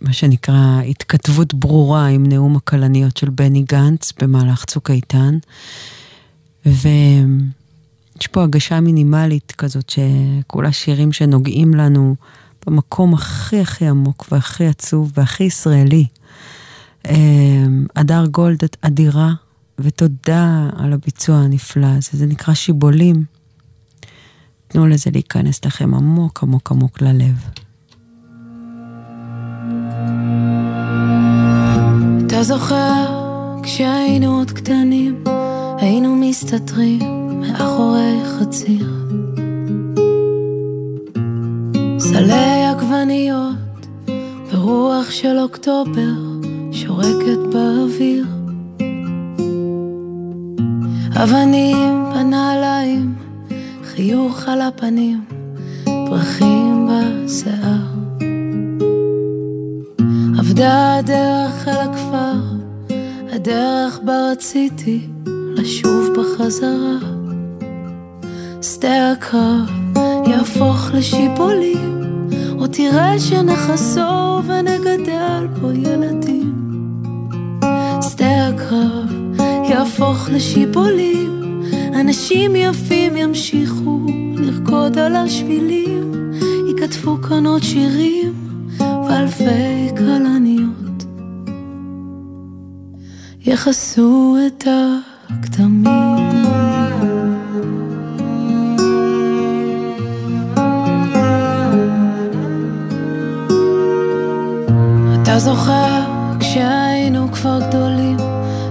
מה 0.00 0.12
שנקרא 0.12 0.80
התכתבות 0.88 1.54
ברורה 1.54 2.06
עם 2.06 2.26
נאום 2.26 2.56
הכלניות 2.56 3.16
של 3.16 3.30
בני 3.30 3.62
גנץ 3.62 4.12
במהלך 4.20 4.64
צוק 4.64 4.90
איתן. 4.90 5.38
ויש 8.18 8.26
פה 8.26 8.42
הגשה 8.42 8.80
מינימלית 8.80 9.52
כזאת, 9.52 9.90
שכולה 9.90 10.72
שירים 10.72 11.12
שנוגעים 11.12 11.74
לנו 11.74 12.14
במקום 12.66 13.14
הכי 13.14 13.60
הכי 13.60 13.86
עמוק 13.86 14.26
והכי 14.32 14.66
עצוב 14.66 15.12
והכי 15.14 15.44
ישראלי. 15.44 16.06
אה, 17.06 17.14
הדר 17.96 18.26
גולד, 18.26 18.64
את 18.64 18.76
אדירה, 18.80 19.32
ותודה 19.78 20.70
על 20.76 20.92
הביצוע 20.92 21.36
הנפלא 21.36 21.86
הזה. 21.86 22.10
זה 22.12 22.26
נקרא 22.26 22.54
שיבולים. 22.54 23.24
תנו 24.68 24.86
לזה 24.86 25.10
להיכנס 25.10 25.64
לכם 25.64 25.94
עמוק 25.94 26.42
עמוק 26.42 26.72
עמוק 26.72 27.02
ללב. 27.02 27.44
אתה 32.26 32.42
זוכר 32.42 33.06
כשהיינו 33.62 34.38
עוד 34.38 34.50
קטנים, 34.50 35.24
היינו 35.80 36.16
מסתתרים 36.16 37.17
מאחורי 37.40 38.20
חציר. 38.24 38.86
סלי 41.98 42.64
עגבניות 42.70 43.86
ורוח 44.52 45.10
של 45.10 45.38
אוקטובר 45.38 46.14
שורקת 46.72 47.38
באוויר. 47.52 48.26
אבנים 51.22 52.04
בנעליים, 52.14 53.14
חיוך 53.84 54.48
על 54.48 54.60
הפנים, 54.60 55.24
פרחים 55.84 56.88
בשיער. 56.88 57.98
עבדה 60.38 60.96
הדרך 60.96 61.68
אל 61.68 61.76
הכפר, 61.76 62.40
הדרך 63.32 64.00
בה 64.04 64.30
רציתי 64.32 65.00
לשוב 65.56 66.08
בחזרה. 66.16 67.17
שדה 68.62 69.12
הקרב 69.12 69.68
יהפוך 70.26 70.90
לשיבולים, 70.94 72.02
או 72.58 72.66
תראה 72.66 73.20
שנחסור 73.20 74.40
ונגדל 74.46 75.46
פה 75.60 75.72
ילדים. 75.74 76.54
שדה 78.10 78.48
הקרב 78.48 79.40
יהפוך 79.70 80.28
לשיבולים, 80.30 81.62
אנשים 82.00 82.56
יפים 82.56 83.16
ימשיכו 83.16 84.00
לרקוד 84.36 84.98
על 84.98 85.16
השבילים, 85.16 86.32
ייכתבו 86.68 87.16
כאן 87.28 87.46
עוד 87.46 87.62
שירים 87.62 88.32
ואלפי 88.78 89.88
כלניות 89.96 91.04
יכסו 93.46 94.36
את 94.46 94.64
הכתמים. 95.28 96.17
זוכר 105.38 106.00
כשהיינו 106.40 107.32
כבר 107.32 107.60
גדולים, 107.68 108.16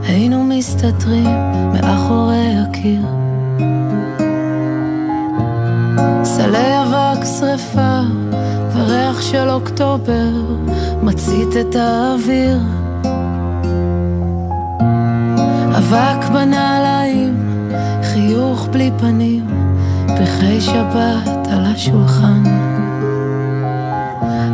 היינו 0.03 0.43
מסתתרים 0.43 1.29
מאחורי 1.73 2.53
הקיר. 2.57 3.01
סלי 6.23 6.81
אבק 6.81 7.25
שרפה 7.39 7.99
וריח 8.73 9.21
של 9.21 9.49
אוקטובר 9.49 10.29
מצית 11.01 11.57
את 11.61 11.75
האוויר. 11.75 12.59
אבק 15.77 16.29
בנעליים, 16.33 17.69
חיוך 18.03 18.67
בלי 18.71 18.91
פנים, 18.99 19.47
פרחי 20.07 20.61
שבת 20.61 21.47
על 21.51 21.65
השולחן. 21.65 22.66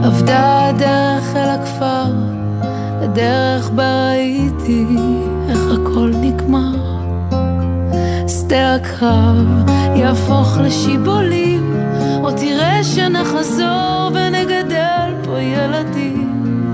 אבדה 0.07 0.67
הדרך 0.67 1.35
אל 1.35 1.49
הכפר, 1.49 2.11
הדרך 3.01 3.69
בה 3.69 4.11
ראיתי 4.11 4.85
איך 5.49 5.59
הכל 5.71 6.11
נגמר. 6.21 6.75
שדה 8.27 8.75
הקרב 8.75 9.69
יהפוך 9.95 10.57
לשיבולים, 10.57 11.75
או 12.23 12.31
תראה 12.31 12.83
שנחזור 12.83 14.11
ונגדל 14.13 15.11
פה 15.23 15.39
ילדים. 15.39 16.73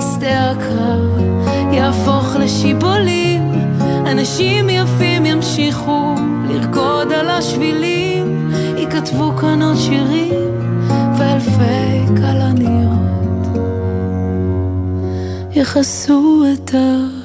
שדה 0.00 0.50
הקרב 0.50 1.18
יהפוך 1.72 2.36
לשיבולים, 2.36 3.52
אנשים 4.06 4.70
יפים 4.70 5.26
ימשיכו 5.26 6.14
לרקוד 6.48 7.12
על 7.12 7.28
השבילים, 7.28 8.50
ייכתבו 8.76 9.32
כאן 9.36 9.62
עוד 9.62 9.76
שירים 9.76 10.41
כלניות 12.16 13.56
יכסו 15.52 16.44
את 16.52 16.68
הכתמים. 16.68 17.21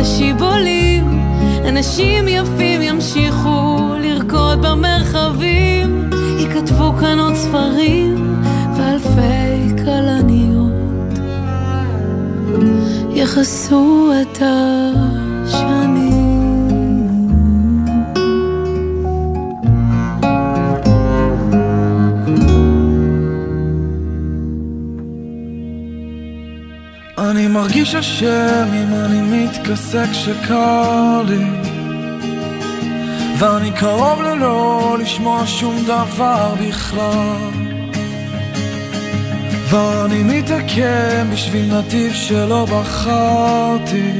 יהפוך 0.00 0.12
לשיבולים, 0.12 1.04
אנשים 1.68 2.28
יפים 2.28 2.82
ימשיכו 2.82 3.94
לרקוד 4.00 4.66
במרחבים, 4.66 6.10
ייכתבו 6.38 6.92
כאן 7.00 7.18
עוד 7.18 7.34
ספרים 7.34 8.36
ואלפי 8.76 9.82
כלניות. 9.84 11.18
יכסו 13.14 14.12
את 14.22 14.38
השנים. 14.42 15.99
מרגיש 27.52 27.94
אשם 27.94 28.68
אם 28.74 28.94
אני 28.94 29.20
מתכסה 29.20 30.04
כשקר 30.12 31.22
לי. 31.26 31.44
ואני 33.38 33.70
קרוב 33.70 34.22
ללא 34.22 34.96
לשמוע 35.00 35.46
שום 35.46 35.84
דבר 35.86 36.54
בכלל. 36.68 37.50
ואני 39.68 40.22
מתעכב 40.22 41.26
בשביל 41.32 41.78
נתיב 41.78 42.12
שלא 42.14 42.66
בחרתי. 42.66 44.12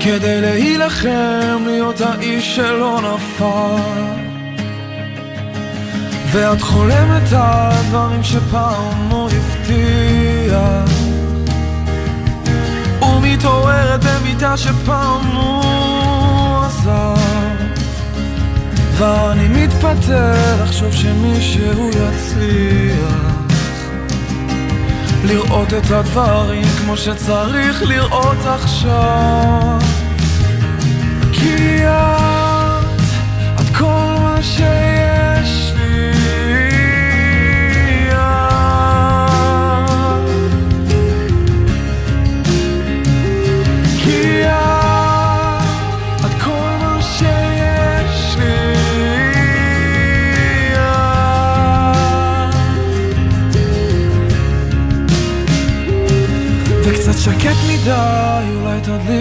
כדי 0.00 0.40
להילחם 0.40 1.62
להיות 1.66 2.00
האיש 2.00 2.56
שלא 2.56 3.00
נפל. 3.00 4.28
ואת 6.32 6.62
חולמת 6.62 7.32
על 7.32 7.72
דברים 7.88 8.22
שפעם 8.22 9.08
הוא 9.10 9.30
הבטיח 9.30 10.97
ומתעוררת 13.38 14.00
במיטה 14.04 14.56
שפעם 14.56 15.26
הוא 15.26 16.64
עזב. 16.64 17.16
ואני 18.96 19.48
מתפתל 19.48 20.62
לחשוב 20.62 20.92
שמישהו 20.92 21.88
יצליח 21.88 23.36
לראות 25.24 25.74
את 25.74 25.90
הדברים 25.90 26.64
כמו 26.78 26.96
שצריך 26.96 27.82
לראות 27.82 28.46
עכשיו. 28.46 29.78
כי 31.32 31.86
את, 31.86 32.17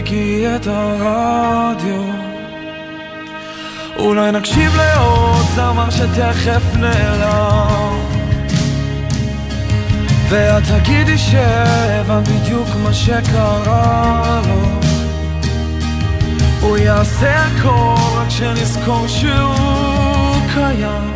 תדליקי 0.07 0.55
את 0.55 0.67
הרדיו. 0.67 2.01
אולי 3.97 4.31
נקשיב 4.31 4.75
לעוד 4.75 5.45
זמר 5.55 5.89
שתכף 5.89 6.61
נעלם. 6.75 7.99
ואת 10.29 10.63
תגידי 10.63 11.17
שהבנת 11.17 12.27
בדיוק 12.27 12.67
מה 12.83 12.93
שקרה 12.93 14.41
לו. 14.47 14.79
הוא 16.61 16.77
יעשה 16.77 17.45
הכל 17.45 17.95
רק 18.15 18.29
שנזכור 18.29 19.07
שהוא 19.07 20.35
קיים. 20.53 21.13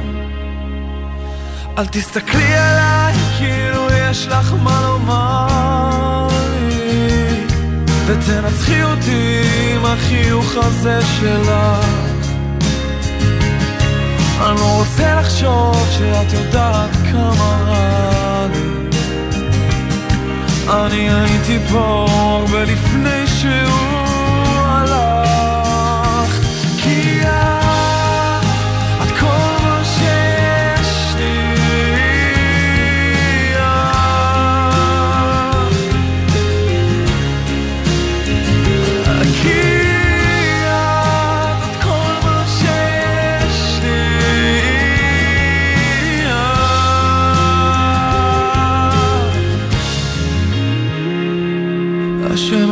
אל 1.78 1.86
תסתכלי 1.86 2.54
עליי 2.54 3.14
כאילו 3.38 3.88
יש 3.92 4.28
לך 4.28 4.54
מה 4.64 4.82
לומר 4.82 6.31
ותנצחי 8.12 8.84
אותי 8.84 9.42
עם 9.74 9.86
החיוך 9.86 10.56
הזה 10.58 11.00
שלך. 11.20 11.86
אני 14.42 14.56
לא 14.56 14.80
רוצה 14.80 15.20
לחשוב 15.20 15.88
שאת 15.98 16.34
יודעת 16.34 16.90
כמה 17.12 17.64
רע 17.68 18.48
לי. 18.54 18.98
אני 20.70 21.10
הייתי 21.10 21.60
פה 21.72 22.06
הרבה 22.10 22.64
לפני 22.64 23.28
שהוא 23.28 24.01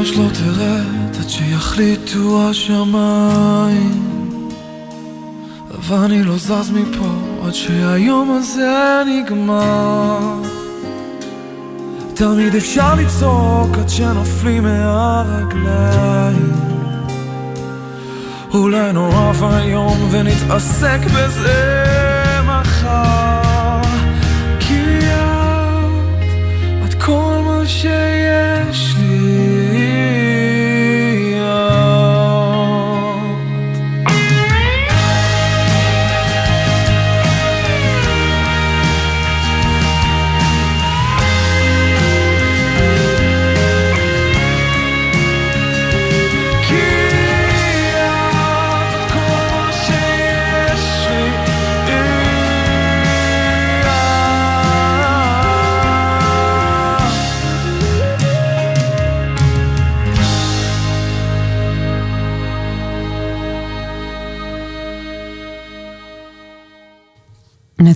השמש 0.10 0.18
לא 0.18 0.30
תרד 0.34 1.16
עד 1.20 1.30
שיחליטו 1.30 2.50
השמיים. 2.50 4.10
ואני 5.88 6.24
לא 6.24 6.38
זז 6.38 6.72
מפה 6.72 7.46
עד 7.46 7.54
שהיום 7.54 8.38
הזה 8.40 9.02
נגמר. 9.08 10.20
תמיד 12.14 12.56
אפשר 12.56 12.96
לצעוק 12.96 13.78
עד 13.78 13.90
שנופלים 13.90 14.64
מהרגליים. 14.64 16.54
אולי 18.54 18.94
נורא 18.94 19.32
ואיום 19.40 20.08
ונתעסק 20.12 21.00
בזה 21.16 21.84
מחר. 22.46 23.82
כי 24.60 25.00
את, 25.00 26.86
את 26.86 27.04
כל 27.04 27.42
מה 27.46 27.62
שיש 27.66 28.19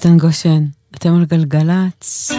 נתן 0.06 0.18
גושן, 0.18 0.64
אתם 0.96 1.14
על 1.16 1.26
גלגלצ. 1.26 2.32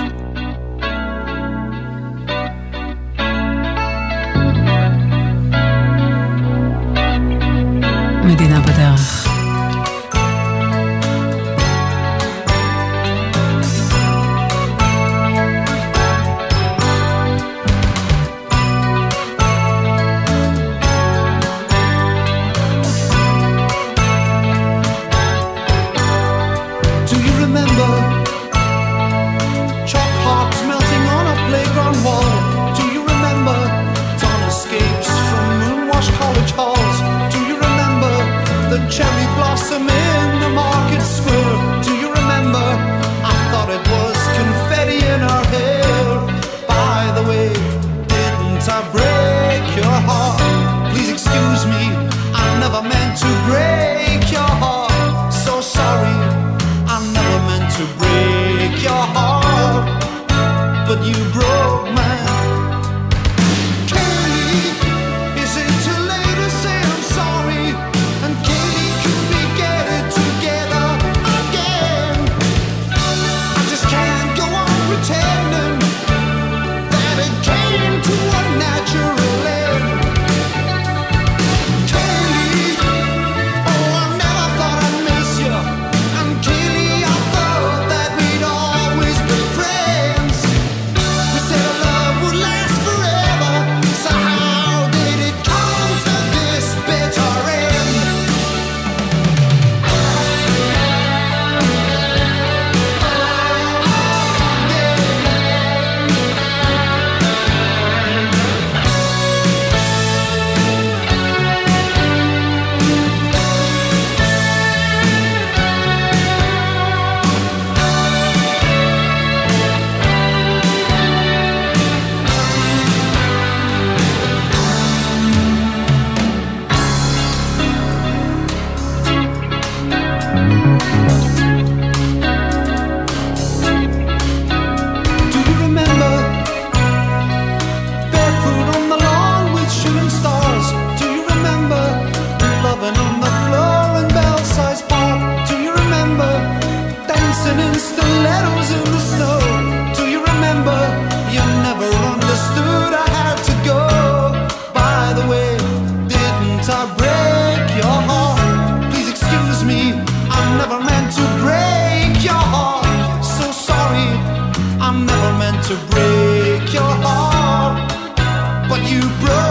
you 168.95 169.01
broke. 169.21 169.44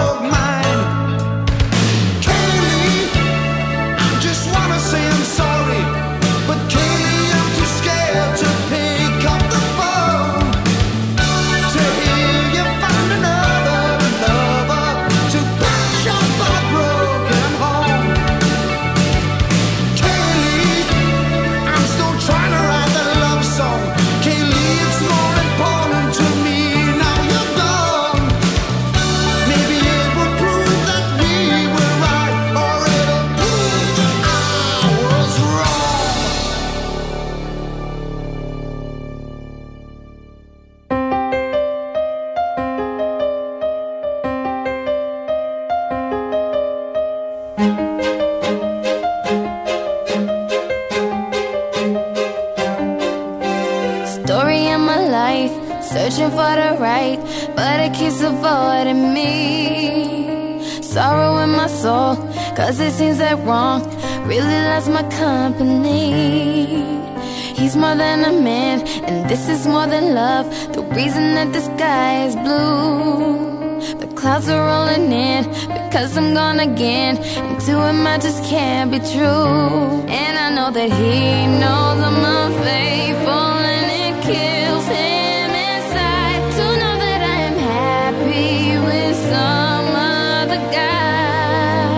more 69.83 69.99
than 69.99 70.13
love. 70.13 70.45
The 70.73 70.81
reason 70.95 71.35
that 71.35 71.51
the 71.51 71.61
sky 71.61 72.25
is 72.27 72.35
blue. 72.35 73.99
The 73.99 74.07
clouds 74.15 74.47
are 74.47 74.65
rolling 74.65 75.11
in 75.11 75.43
Because 75.67 76.17
I'm 76.17 76.33
gone 76.33 76.59
again. 76.59 77.17
And 77.17 77.59
to 77.65 77.73
him 77.87 78.07
I 78.07 78.17
just 78.17 78.43
can't 78.45 78.91
be 78.91 78.99
true. 78.99 80.05
And 80.21 80.33
I 80.45 80.47
know 80.55 80.69
that 80.71 80.89
he 80.99 81.15
knows 81.61 81.97
I'm 82.07 82.23
unfaithful 82.37 83.49
And 83.75 83.87
it 84.03 84.15
kills 84.29 84.85
him 84.99 85.49
inside. 85.69 86.41
To 86.57 86.65
know 86.81 86.95
that 87.05 87.21
I 87.35 87.37
am 87.49 87.57
happy 87.75 88.55
with 88.87 89.15
some 89.31 89.87
other 90.15 90.61
guy. 90.79 91.97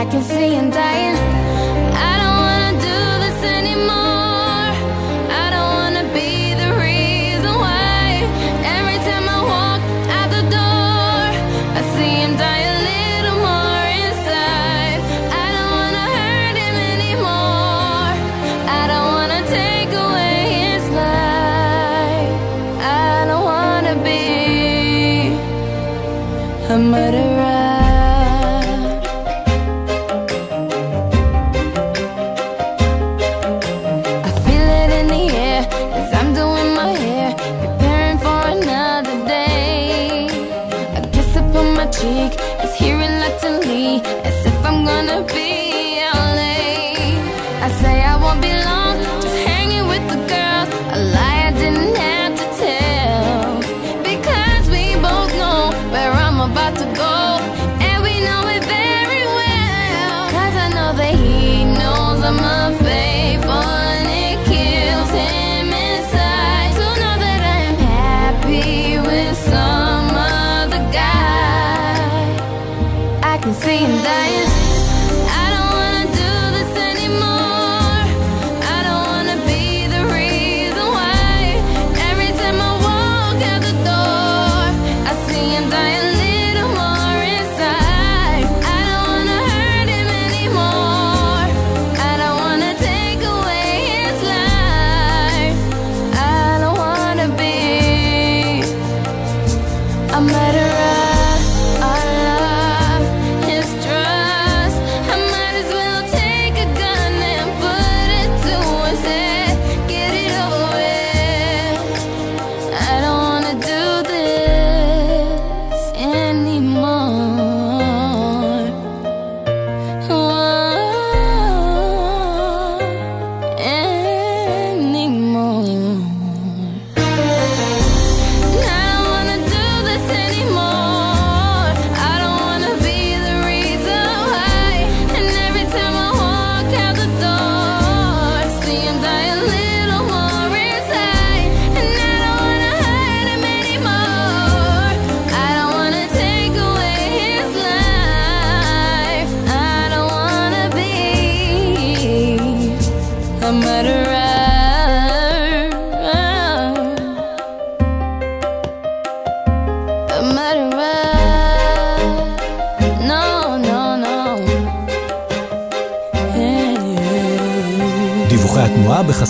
I 0.00 0.02
can 0.10 0.22
see 0.22 0.51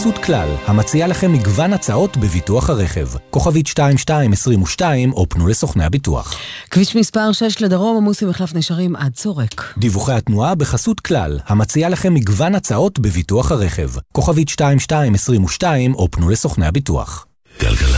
בחסות 0.02 0.24
כלל, 0.24 0.48
המציעה 0.66 1.08
לכם 1.08 1.32
מגוון 1.32 1.72
הצעות 1.72 2.16
בביטוח 2.16 2.70
הרכב. 2.70 3.08
כוכבית 3.30 3.66
2222 3.68 5.12
או 5.12 5.28
פנו 5.28 5.46
לסוכני 5.46 5.84
הביטוח. 5.84 6.38
כביש 6.70 6.96
מספר 6.96 7.32
6 7.32 7.60
לדרום 7.60 7.96
עמוס 7.96 8.22
עם 8.22 8.28
מחלף 8.28 8.54
נשרים 8.54 8.96
עד 8.96 9.12
צורק. 9.12 9.74
דיווחי 9.78 10.12
התנועה 10.12 10.54
בחסות 10.54 11.00
כלל, 11.00 11.38
המציעה 11.46 11.90
לכם 11.90 12.14
מגוון 12.14 12.54
הצעות 12.54 12.98
בביטוח 12.98 13.52
הרכב. 13.52 13.90
כוכבית 14.12 14.48
2222 14.48 15.94
או 15.94 16.10
פנו 16.10 16.28
לסוכני 16.28 16.66
הביטוח. 16.66 17.26
גלגלצ. 17.60 17.91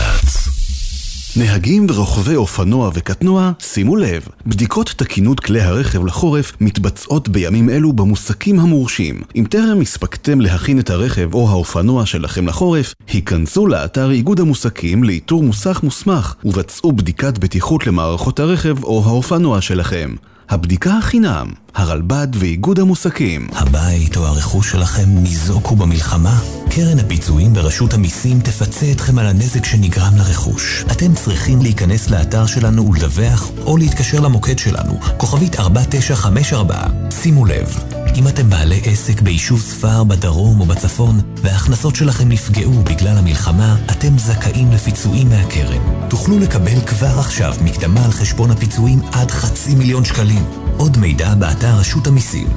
נהגים 1.37 1.85
ורוכבי 1.89 2.35
אופנוע 2.35 2.91
וקטנוע, 2.93 3.51
שימו 3.59 3.95
לב, 3.95 4.27
בדיקות 4.45 4.93
תקינות 4.97 5.39
כלי 5.39 5.61
הרכב 5.61 6.05
לחורף 6.05 6.53
מתבצעות 6.61 7.29
בימים 7.29 7.69
אלו 7.69 7.93
במוסקים 7.93 8.59
המורשים. 8.59 9.21
אם 9.35 9.45
טרם 9.49 9.81
הספקתם 9.81 10.41
להכין 10.41 10.79
את 10.79 10.89
הרכב 10.89 11.33
או 11.33 11.49
האופנוע 11.49 12.05
שלכם 12.05 12.47
לחורף, 12.47 12.93
היכנסו 13.07 13.67
לאתר 13.67 14.11
איגוד 14.11 14.39
המוסקים 14.39 15.03
לאיתור 15.03 15.43
מוסך 15.43 15.83
מוסמך 15.83 16.35
ובצעו 16.43 16.91
בדיקת 16.91 17.37
בטיחות 17.37 17.87
למערכות 17.87 18.39
הרכב 18.39 18.83
או 18.83 19.03
האופנוע 19.05 19.61
שלכם. 19.61 20.15
הבדיקה 20.49 20.97
החינם, 20.97 21.47
הרלב"ד 21.75 22.27
ואיגוד 22.33 22.79
המוסקים. 22.79 23.47
הבית 23.51 24.17
או 24.17 24.25
הרכוש 24.25 24.71
שלכם 24.71 25.05
ניזוקו 25.07 25.75
במלחמה? 25.75 26.39
קרן 26.69 26.99
הפיצויים 26.99 27.53
ברשות 27.53 27.93
המיסים 27.93 28.39
תפצה 28.39 28.91
אתכם 28.91 29.19
על 29.19 29.27
הנזק 29.27 29.65
שנגרם 29.65 30.13
לרכוש. 30.17 30.85
אתם 30.91 31.13
צריכים 31.13 31.61
להיכנס 31.61 32.09
לאתר 32.09 32.45
שלנו 32.45 32.91
ולדווח, 32.91 33.51
או 33.65 33.77
להתקשר 33.77 34.19
למוקד 34.19 34.59
שלנו, 34.59 34.99
כוכבית 35.17 35.59
4954. 35.59 36.75
שימו 37.21 37.45
לב, 37.45 37.79
אם 38.15 38.27
אתם 38.27 38.49
בעלי 38.49 38.81
עסק 38.85 39.21
ביישוב 39.21 39.61
ספר 39.61 40.03
בדרום 40.03 40.59
או 40.59 40.65
בצפון, 40.65 41.21
וההכנסות 41.37 41.95
שלכם 41.95 42.29
נפגעו 42.29 42.83
בגלל 42.83 43.17
המלחמה, 43.17 43.77
אתם 43.91 44.17
זכאים 44.17 44.71
לפיצויים 44.71 45.29
מהקרן. 45.29 46.07
תוכלו 46.09 46.39
לקבל 46.39 46.81
כבר 46.85 47.19
עכשיו 47.19 47.53
מקדמה 47.61 48.05
על 48.05 48.11
חשבון 48.11 48.51
הפיצויים 48.51 48.99
עד 49.11 49.31
חצי 49.31 49.75
מיליון 49.75 50.05
שקלים. 50.05 50.45
עוד 50.77 50.97
מידע 50.97 51.35
באתר 51.35 51.75
רשות 51.75 52.07
המיסים. 52.07 52.47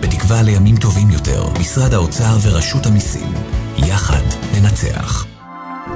בתקווה 0.00 0.42
לימים 0.42 0.76
טובים 0.76 1.10
יותר, 1.10 1.48
משרד 1.60 1.94
האוצר 1.94 2.36
ורשות 2.42 2.86
המיסים. 2.86 3.32
יחד 3.78 4.22
ננצח. 4.54 5.26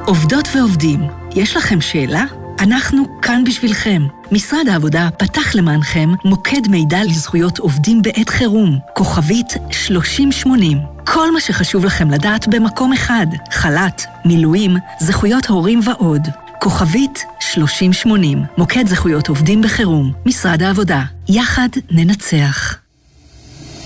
עובדות 0.07 0.49
ועובדים, 0.55 1.01
יש 1.35 1.57
לכם 1.57 1.81
שאלה? 1.81 2.25
אנחנו 2.61 3.21
כאן 3.23 3.45
בשבילכם. 3.45 4.03
משרד 4.33 4.69
העבודה 4.69 5.09
פתח 5.19 5.55
למענכם 5.55 6.11
מוקד 6.25 6.69
מידע 6.69 7.05
לזכויות 7.05 7.59
עובדים 7.59 8.03
בעת 8.03 8.29
חירום, 8.29 8.79
כוכבית 8.95 9.47
3080. 9.71 10.79
כל 11.07 11.33
מה 11.33 11.41
שחשוב 11.41 11.85
לכם 11.85 12.11
לדעת 12.11 12.49
במקום 12.49 12.93
אחד, 12.93 13.27
חל"ת, 13.53 14.03
מילואים, 14.25 14.77
זכויות 15.01 15.47
הורים 15.47 15.81
ועוד. 15.85 16.23
כוכבית 16.61 17.25
3080, 17.41 18.45
מוקד 18.59 18.87
זכויות 18.87 19.29
עובדים 19.29 19.63
בחירום, 19.63 20.13
משרד 20.27 20.63
העבודה. 20.63 21.03
יחד 21.29 21.69
ננצח. 21.91 22.77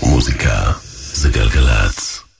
מוזיקה 0.03 0.71
זה 1.13 1.29
גלגלצ. 1.29 2.32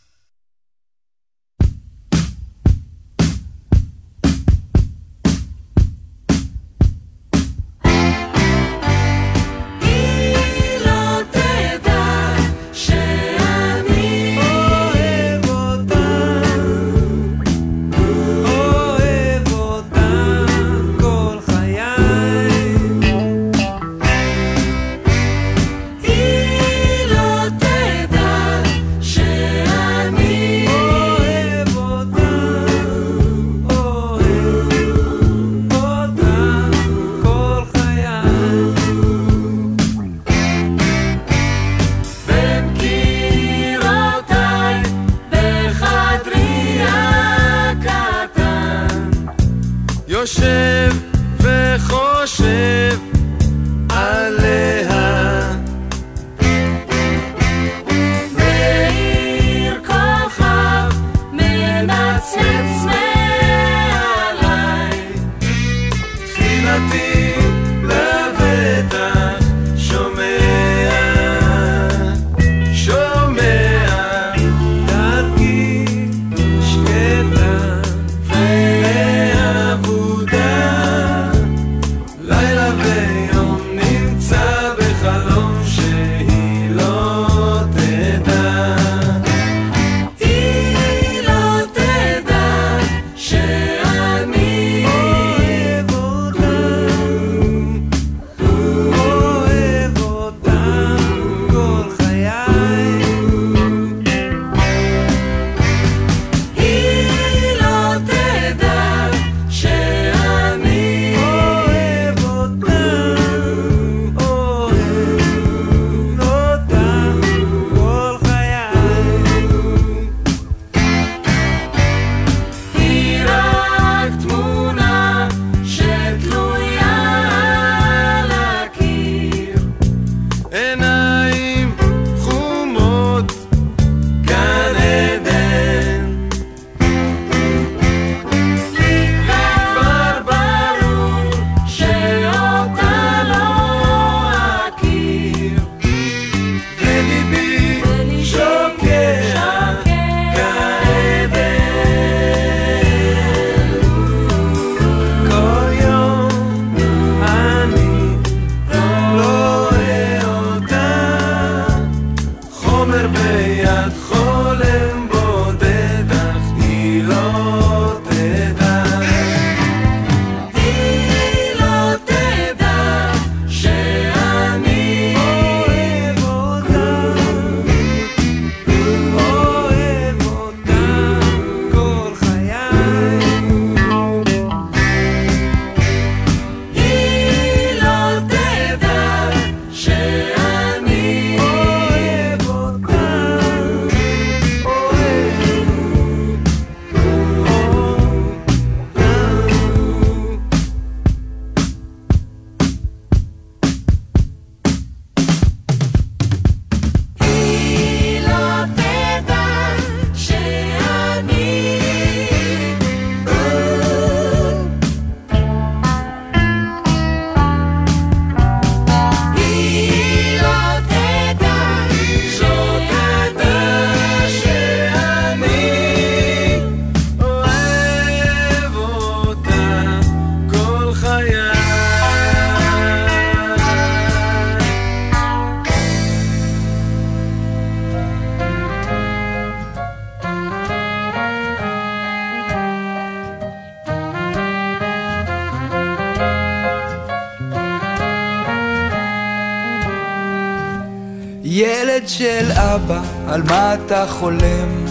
אבא, 252.76 253.02
על 253.28 253.42
מה 253.44 253.74
אתה 253.74 254.06
חולם? 254.10 254.86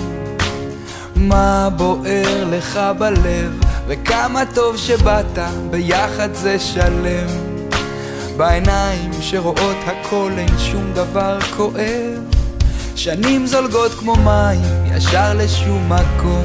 מה 1.17 1.69
בוער 1.77 2.44
לך 2.51 2.81
בלב? 2.99 3.61
וכמה 3.86 4.43
טוב 4.55 4.77
שבאת, 4.77 5.39
ביחד 5.70 6.35
זה 6.35 6.59
שלם. 6.59 7.27
בעיניים 8.36 9.11
שרואות 9.20 9.77
הכל 9.86 10.31
אין 10.39 10.59
שום 10.59 10.93
דבר 10.94 11.41
כואב. 11.57 12.19
שנים 12.97 13.47
זולגות 13.47 13.93
כמו 13.94 14.17
מים, 14.17 14.97
ישר 14.97 15.35
לשום 15.35 15.93
מקום. 15.93 16.44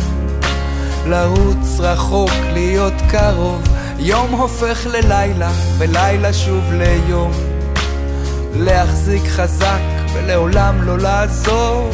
לרוץ 1.05 1.79
רחוק, 1.79 2.31
להיות 2.53 2.93
קרוב, 3.09 3.61
יום 3.99 4.31
הופך 4.31 4.87
ללילה, 4.87 5.51
ולילה 5.77 6.33
שוב 6.33 6.63
ליום. 6.73 7.31
להחזיק 8.55 9.23
חזק 9.27 9.96
ולעולם 10.27 10.81
לא 10.81 10.97
לעזור, 10.97 11.89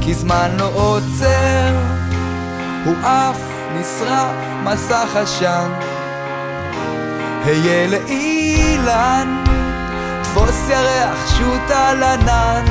כי 0.00 0.14
זמן 0.14 0.50
לא 0.58 0.70
עוצר, 0.74 1.72
הוא 2.84 2.94
עף, 3.04 3.40
נשרף, 3.74 4.34
מסך 4.64 5.16
עשן. 5.16 5.70
היה 7.44 7.86
לאילן, 7.86 9.44
תפוס 10.22 10.68
ירח, 10.68 11.36
שוט 11.38 11.70
על 11.70 12.02
ענן. 12.02 12.64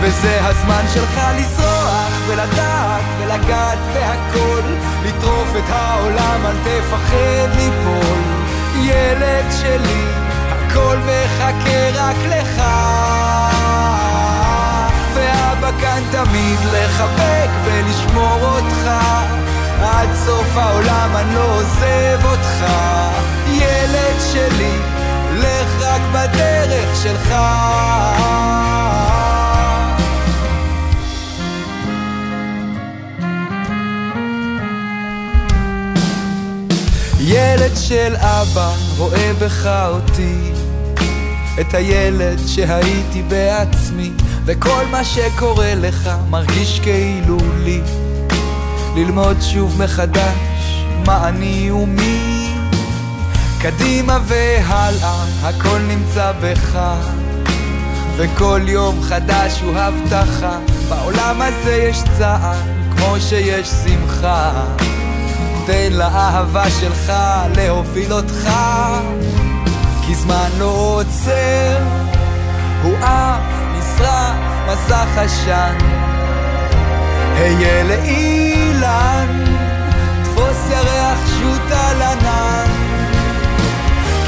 וזה 0.00 0.40
הזמן 0.42 0.84
שלך 0.94 1.20
לזרוח 1.36 2.12
ולדעת 2.26 3.02
ולגעת 3.18 3.78
בהכל 3.94 4.68
לטרוף 5.04 5.48
את 5.56 5.70
העולם, 5.70 6.40
אל 6.46 6.56
תפחד 6.64 7.56
ליפול 7.56 8.22
ילד 8.80 9.44
שלי, 9.60 10.21
מחכה 11.52 11.90
רק 11.94 12.16
לך. 12.28 12.62
ואבא 15.14 15.70
כאן 15.80 16.02
תמיד 16.10 16.58
לחבק 16.72 17.50
ולשמור 17.64 18.38
אותך. 18.42 18.90
עד 19.82 20.08
סוף 20.14 20.56
העולם 20.56 21.10
אני 21.14 21.34
לא 21.34 21.56
עוזב 21.56 22.24
אותך. 22.24 22.64
ילד 23.48 24.16
שלי, 24.32 24.78
לך 25.32 25.82
רק 25.82 26.00
בדרך 26.12 26.96
שלך. 27.02 27.34
ילד 37.24 37.76
של 37.76 38.16
אבא 38.16 38.70
רואה 38.98 39.32
בך 39.38 39.66
אותי 39.66 40.52
את 41.60 41.74
הילד 41.74 42.38
שהייתי 42.46 43.22
בעצמי 43.22 44.10
וכל 44.44 44.84
מה 44.90 45.04
שקורה 45.04 45.74
לך 45.74 46.10
מרגיש 46.30 46.80
כאילו 46.80 47.36
לי. 47.64 47.80
ללמוד 48.96 49.36
שוב 49.40 49.82
מחדש 49.82 50.84
מה 51.06 51.28
אני 51.28 51.70
ומי. 51.70 52.48
קדימה 53.60 54.18
והלאה 54.26 55.24
הכל 55.42 55.78
נמצא 55.78 56.32
בך. 56.42 56.78
וכל 58.16 58.60
יום 58.66 59.02
חדש 59.02 59.60
הוא 59.62 59.76
הבטחה 59.76 60.58
בעולם 60.88 61.42
הזה 61.42 61.74
יש 61.74 62.02
צער 62.18 62.56
כמו 62.90 63.16
שיש 63.20 63.68
שמחה. 63.68 64.64
תן 65.66 65.92
לאהבה 65.92 66.70
שלך 66.70 67.12
להוביל 67.56 68.12
אותך 68.12 68.48
כי 70.12 70.16
זמן 70.16 70.50
לא 70.58 70.96
עוצר. 71.00 71.78
הוא 72.82 72.96
עף, 72.98 73.40
נשרף, 73.78 74.36
מסך 74.66 75.18
עשן. 75.18 75.76
היה 77.36 77.84
לאילן 77.84 79.44
תפוס 80.24 80.70
ירח, 80.70 81.18
שוט 81.38 81.72
על 81.72 82.02
ענן 82.02 82.70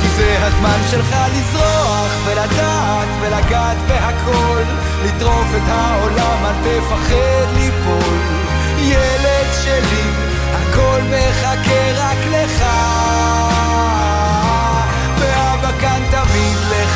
כי 0.03 0.09
זה 0.09 0.37
הזמן 0.41 0.79
שלך 0.91 1.17
לזרוח 1.33 2.11
ולדעת 2.27 3.09
ולגעת 3.21 3.77
בהכל. 3.89 4.63
לטרוף 5.05 5.49
את 5.57 5.69
העולם, 5.69 6.45
אל 6.45 6.55
תפחד 6.63 7.57
ליפול. 7.57 8.19
ילד 8.79 9.47
שלי 9.65 10.11
הכל 10.55 11.01
מחכה 11.11 11.93
רק 11.97 12.19
לך 12.33 12.65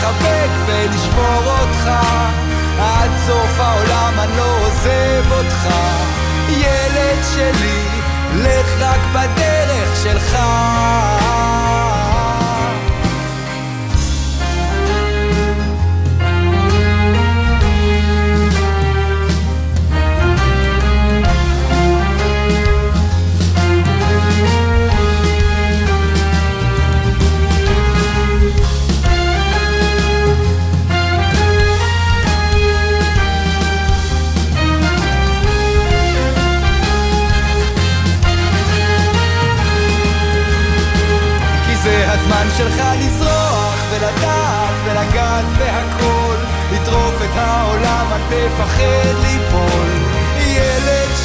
לחבק 0.08 0.50
ולשמור 0.66 1.52
אותך. 1.60 1.90
עד 2.80 3.10
סוף 3.26 3.60
העולם 3.60 4.14
אני 4.18 4.36
לא 4.36 4.58
עוזב 4.66 5.32
אותך. 5.32 5.68
ילד 6.48 7.24
שלי, 7.34 7.84
לך 8.34 8.66
רק 8.80 9.00
בדרך 9.12 9.96
שלך 10.02 10.36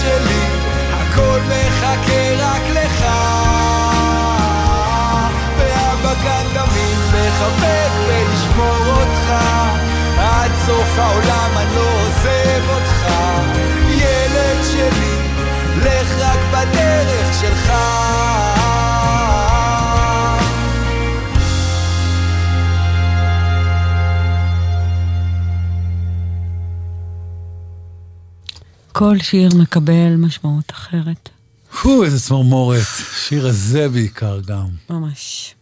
שלי, 0.04 0.46
הכל 0.94 1.40
מחכה 1.48 2.36
רק 2.38 2.62
לך. 2.70 3.06
ואבא 5.58 6.14
כאן 6.24 6.46
תמיד 6.54 6.98
לחבק 7.14 7.92
ולשמור 8.08 8.86
אותך. 8.88 9.34
עד 10.18 10.52
סוף 10.66 11.00
העולם 11.00 11.50
אני 11.58 11.76
לא 11.76 11.82
עוזב 11.82 12.70
אותך. 12.70 13.08
ילד 13.90 14.64
שלי, 14.72 15.18
לך 15.84 16.08
רק 16.20 16.40
בדרך 16.52 17.34
שלך 17.42 17.74
כל 29.04 29.20
שיר 29.20 29.50
מקבל 29.56 30.16
משמעות 30.18 30.72
אחרת. 30.72 31.30
הו, 31.82 32.04
איזה 32.04 32.20
צמרמורת. 32.20 32.86
שיר 33.28 33.48
הזה 33.48 33.90
בעיקר 33.90 34.40
גם. 34.40 34.66
ממש. 34.90 35.56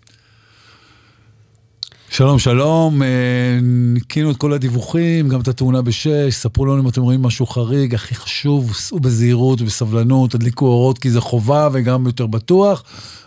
שלום, 2.09 2.39
שלום, 2.39 3.03
אה, 3.03 3.59
ניקינו 3.93 4.31
את 4.31 4.37
כל 4.37 4.53
הדיווחים, 4.53 5.29
גם 5.29 5.41
את 5.41 5.47
התאונה 5.47 5.81
בשש, 5.81 6.33
ספרו 6.35 6.65
לנו 6.65 6.81
אם 6.81 6.87
אתם 6.87 7.01
רואים 7.01 7.21
משהו 7.21 7.45
חריג, 7.45 7.95
הכי 7.95 8.15
חשוב, 8.15 8.73
סעו 8.73 8.99
בזהירות 8.99 9.61
ובסבלנות, 9.61 10.31
תדליקו 10.31 10.65
אורות 10.65 10.97
כי 10.97 11.11
זה 11.11 11.21
חובה 11.21 11.69
וגם 11.73 12.05
יותר 12.05 12.27
בטוח, 12.27 12.83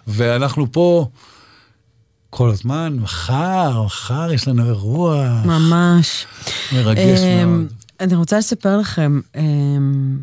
ואנחנו 0.07 0.73
פה 0.73 1.09
כל 2.31 2.51
הזמן, 2.51 2.97
מחר, 3.01 3.83
מחר 3.83 4.33
יש 4.33 4.49
לנו 4.49 4.67
אירוע. 4.67 5.43
ממש. 5.45 6.27
מרגש 6.73 7.21
אמ, 7.21 7.49
מאוד. 7.49 7.84
אני 8.05 8.15
רוצה 8.15 8.39
לספר 8.39 8.79
לכם, 8.79 9.21
אמ, 9.37 10.19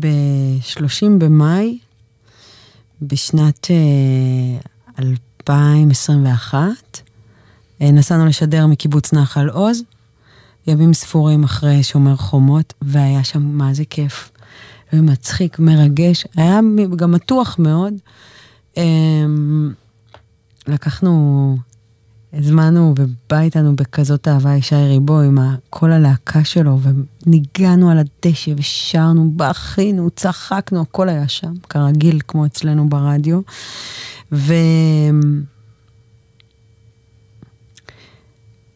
ב-30 0.00 1.06
במאי, 1.18 1.78
בשנת 3.02 3.70
אה, 3.70 4.60
2021, 4.98 6.66
אה, 7.82 7.90
נסענו 7.90 8.26
לשדר 8.26 8.66
מקיבוץ 8.66 9.12
נחל 9.12 9.48
עוז, 9.48 9.82
ימים 10.66 10.94
ספורים 10.94 11.44
אחרי 11.44 11.82
שומר 11.82 12.16
חומות, 12.16 12.74
והיה 12.82 13.24
שם 13.24 13.42
מה 13.42 13.74
זה 13.74 13.84
כיף. 13.90 14.30
ומצחיק, 14.92 15.58
מרגש, 15.58 16.26
היה 16.36 16.60
גם 16.96 17.12
מתוח 17.12 17.56
מאוד. 17.58 17.94
אמ, 18.76 19.72
לקחנו, 20.66 21.56
הזמנו 22.32 22.94
ובא 22.98 23.40
איתנו 23.40 23.76
בכזאת 23.76 24.28
אהבה 24.28 24.54
ישי 24.54 24.74
ריבו 24.74 25.20
עם 25.20 25.38
כל 25.70 25.92
הלהקה 25.92 26.44
שלו, 26.44 26.78
וניגענו 26.80 27.90
על 27.90 27.98
הדשא 27.98 28.52
ושרנו, 28.56 29.32
בכינו, 29.36 30.10
צחקנו, 30.10 30.80
הכל 30.80 31.08
היה 31.08 31.28
שם, 31.28 31.52
כרגיל, 31.68 32.20
כמו 32.28 32.46
אצלנו 32.46 32.88
ברדיו. 32.88 33.40
ו... 34.32 34.54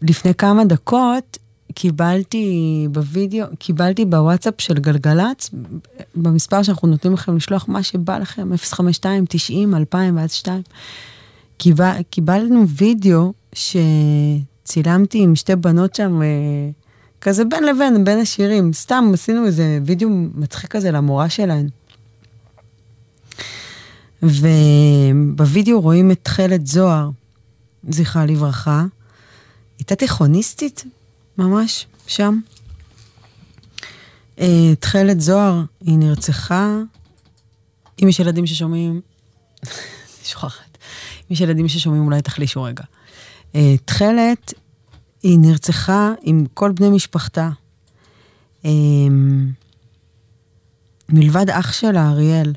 לפני 0.02 0.34
כמה 0.34 0.64
דקות 0.64 1.38
קיבלתי 1.74 2.88
בווידאו, 2.90 3.46
קיבלתי 3.58 4.04
בוואטסאפ 4.04 4.54
של 4.58 4.74
גלגלצ, 4.74 5.50
במספר 6.14 6.62
שאנחנו 6.62 6.88
נותנים 6.88 7.14
לכם 7.14 7.36
לשלוח 7.36 7.64
מה 7.68 7.82
שבא 7.82 8.18
לכם, 8.18 8.56
052, 8.56 9.24
90, 9.28 9.74
2000 9.74 10.16
ואז 10.16 10.32
2. 10.32 10.62
קיבל, 11.58 11.92
קיבלנו 12.10 12.68
וידאו 12.68 13.32
שצילמתי 13.54 15.22
עם 15.22 15.36
שתי 15.36 15.56
בנות 15.56 15.94
שם, 15.94 16.22
אה, 16.22 16.26
כזה 17.20 17.44
בין 17.44 17.64
לבין, 17.64 18.04
בין 18.04 18.18
השירים. 18.18 18.72
סתם 18.72 19.10
עשינו 19.14 19.46
איזה 19.46 19.78
וידאו 19.84 20.08
מצחיק 20.34 20.70
כזה 20.70 20.90
למורה 20.90 21.28
שלהן. 21.28 21.68
ובווידאו 24.22 25.80
רואים 25.80 26.10
את 26.10 26.18
תכלת 26.22 26.66
זוהר, 26.66 27.10
זכרה 27.88 28.26
לברכה. 28.26 28.84
הייתה 29.78 29.94
תיכוניסטית, 29.96 30.84
ממש, 31.38 31.86
שם. 32.06 32.40
אה, 34.40 34.74
תכלת 34.80 35.20
זוהר, 35.20 35.62
היא 35.80 35.98
נרצחה. 35.98 36.78
אם 38.02 38.08
יש 38.08 38.20
ילדים 38.20 38.46
ששומעים, 38.46 39.00
שוכחת. 40.24 40.78
אם 41.20 41.26
יש 41.30 41.40
ילדים 41.40 41.68
ששומעים, 41.68 42.04
אולי 42.04 42.22
תחלישו 42.22 42.62
רגע. 42.62 42.84
אה, 43.54 43.74
תכלת, 43.84 44.54
היא 45.22 45.38
נרצחה 45.38 46.12
עם 46.22 46.44
כל 46.54 46.72
בני 46.72 46.90
משפחתה. 46.90 47.50
אה, 48.64 48.70
מלבד 51.08 51.50
אח 51.50 51.72
שלה, 51.72 52.08
אריאל. 52.08 52.52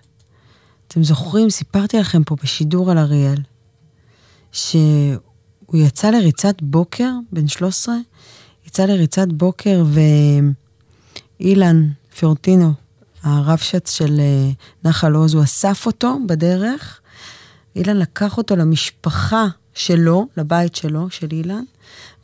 אתם 0.87 1.03
זוכרים, 1.03 1.49
סיפרתי 1.49 1.99
לכם 1.99 2.23
פה 2.23 2.35
בשידור 2.43 2.91
על 2.91 2.97
אריאל, 2.97 3.41
שהוא 4.51 5.17
יצא 5.73 6.09
לריצת 6.09 6.61
בוקר, 6.61 7.11
בן 7.31 7.47
13, 7.47 7.95
יצא 8.67 8.85
לריצת 8.85 9.27
בוקר 9.27 9.83
ואילן 11.39 11.89
פיורטינו, 12.17 12.73
הרבש"ץ 13.23 13.91
של 13.91 14.19
אה, 14.19 14.51
נחל 14.83 15.13
עוז, 15.13 15.33
הוא 15.33 15.43
אסף 15.43 15.85
אותו 15.85 16.17
בדרך. 16.27 17.01
אילן 17.75 17.97
לקח 17.97 18.37
אותו 18.37 18.55
למשפחה 18.55 19.47
שלו, 19.77 20.27
לבית 20.37 20.75
שלו, 20.75 21.09
של 21.09 21.27
אילן, 21.31 21.63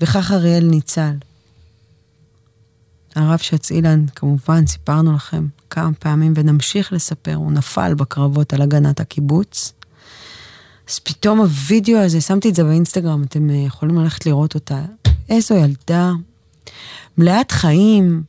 וכך 0.02 0.32
אריאל 0.32 0.64
ניצל. 0.64 1.16
הרבש"ץ 3.16 3.72
אילן, 3.72 4.06
כמובן, 4.16 4.66
סיפרנו 4.68 5.16
לכם 5.16 5.48
כמה 5.70 5.94
פעמים 5.94 6.34
ונמשיך 6.36 6.94
לספר, 6.94 7.36
הוא 7.36 7.52
נפל 7.52 7.94
בקרבות 7.94 8.54
על 8.54 8.62
הגנת 8.62 9.00
הקיבוץ. 9.00 9.74
אז 10.90 11.00
פתאום 11.00 11.40
הווידאו 11.40 11.98
הזה, 11.98 12.22
שמתי 12.22 12.50
את 12.50 12.56
זה 12.56 12.64
באינסטגרם, 12.64 13.24
אתם 13.24 13.50
אה, 13.50 13.56
יכולים 13.56 13.98
ללכת 14.00 14.26
לראות 14.26 14.56
אותה. 14.56 14.82
איזו 15.30 15.56
ילדה, 15.56 16.12
מלאת 17.18 17.52
חיים 17.52 18.24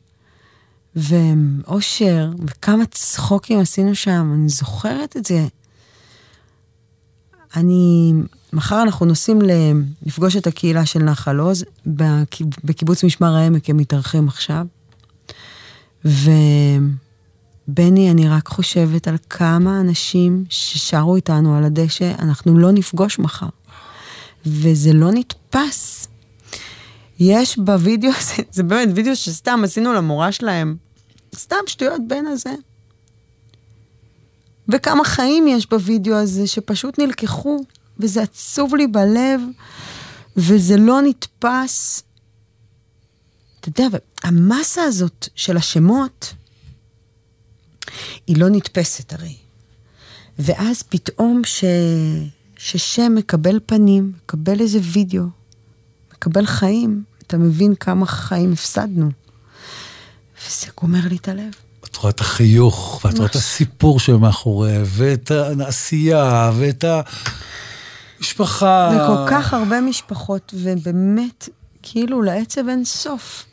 ואושר, 0.95 2.29
וכמה 2.47 2.85
צחוקים 2.85 3.59
עשינו 3.59 3.95
שם, 3.95 4.31
אני 4.33 4.49
זוכרת 4.49 5.17
את 5.17 5.25
זה. 5.25 5.47
אני, 7.55 8.13
מחר 8.53 8.81
אנחנו 8.81 9.05
נוסעים 9.05 9.39
לפגוש 10.05 10.35
את 10.35 10.47
הקהילה 10.47 10.85
של 10.85 10.99
נחל 10.99 11.39
עוז, 11.39 11.65
בקיבוץ 12.63 13.03
משמר 13.03 13.35
העמק 13.35 13.69
הם 13.69 13.77
מתארחים 13.77 14.27
עכשיו. 14.27 14.65
ובני, 16.05 18.11
אני 18.11 18.29
רק 18.29 18.47
חושבת 18.47 19.07
על 19.07 19.17
כמה 19.29 19.81
אנשים 19.81 20.45
ששרו 20.49 21.15
איתנו 21.15 21.57
על 21.57 21.63
הדשא, 21.63 22.11
אנחנו 22.19 22.57
לא 22.57 22.71
נפגוש 22.71 23.19
מחר. 23.19 23.49
וזה 24.45 24.93
לא 24.93 25.11
נתפס. 25.11 26.07
יש 27.19 27.57
בווידאו 27.57 28.11
הזה, 28.17 28.43
זה 28.51 28.63
באמת 28.63 28.89
וידאו 28.95 29.15
שסתם 29.15 29.61
עשינו 29.63 29.93
למורה 29.93 30.31
שלהם, 30.31 30.75
סתם 31.35 31.55
שטויות 31.67 32.01
בין 32.07 32.25
הזה. 32.25 32.53
וכמה 34.69 35.03
חיים 35.03 35.47
יש 35.47 35.69
בווידאו 35.69 36.15
הזה 36.15 36.47
שפשוט 36.47 36.99
נלקחו, 36.99 37.63
וזה 37.99 38.21
עצוב 38.21 38.75
לי 38.75 38.87
בלב, 38.87 39.41
וזה 40.37 40.77
לא 40.77 41.01
נתפס. 41.01 42.03
אתה 43.59 43.69
יודע, 43.69 43.97
המסה 44.23 44.83
הזאת 44.83 45.27
של 45.35 45.57
השמות, 45.57 46.33
היא 48.27 48.37
לא 48.37 48.49
נתפסת 48.49 49.13
הרי. 49.13 49.35
ואז 50.39 50.83
פתאום 50.83 51.41
ש... 51.45 51.63
ששם 52.57 53.15
מקבל 53.15 53.59
פנים, 53.65 54.13
מקבל 54.23 54.59
איזה 54.59 54.79
וידאו, 54.81 55.23
מקבל 56.13 56.45
חיים, 56.45 57.03
אתה 57.17 57.37
מבין 57.37 57.75
כמה 57.75 58.05
חיים 58.05 58.53
הפסדנו. 58.53 59.11
וזה 60.37 60.67
גומר 60.81 61.07
לי 61.09 61.15
את 61.15 61.27
הלב. 61.27 61.53
את 61.95 61.99
רואה 61.99 62.09
את 62.09 62.19
החיוך, 62.19 63.01
ואת 63.05 63.17
רואה 63.17 63.29
את 63.29 63.35
הסיפור 63.35 63.99
שמאחורי, 63.99 64.77
ואת 64.85 65.31
העשייה, 65.31 66.51
ואת 66.57 66.85
המשפחה. 68.19 68.91
וכל 68.93 69.31
כך 69.31 69.53
הרבה 69.53 69.81
משפחות, 69.81 70.53
ובאמת, 70.57 71.49
כאילו 71.81 72.21
לעצב 72.21 72.69
אין 72.69 72.85
סוף. 72.85 73.45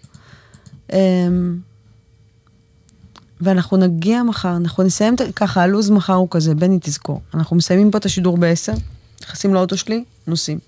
אמ, 0.93 1.59
ואנחנו 3.41 3.77
נגיע 3.77 4.23
מחר, 4.23 4.57
אנחנו 4.57 4.83
נסיים 4.83 5.17
ככה, 5.37 5.63
הלו"ז 5.63 5.91
מחר 5.91 6.15
הוא 6.15 6.29
כזה, 6.31 6.55
בני 6.55 6.79
תזכור. 6.83 7.21
אנחנו 7.35 7.57
מסיימים 7.57 7.91
פה 7.91 7.99
את 7.99 8.07
השידור 8.07 8.39
בעשר, 8.39 8.75
נכנסים 9.23 9.55
לאוטו 9.55 9.77
שלי, 9.77 10.05
נוסעים. 10.27 10.59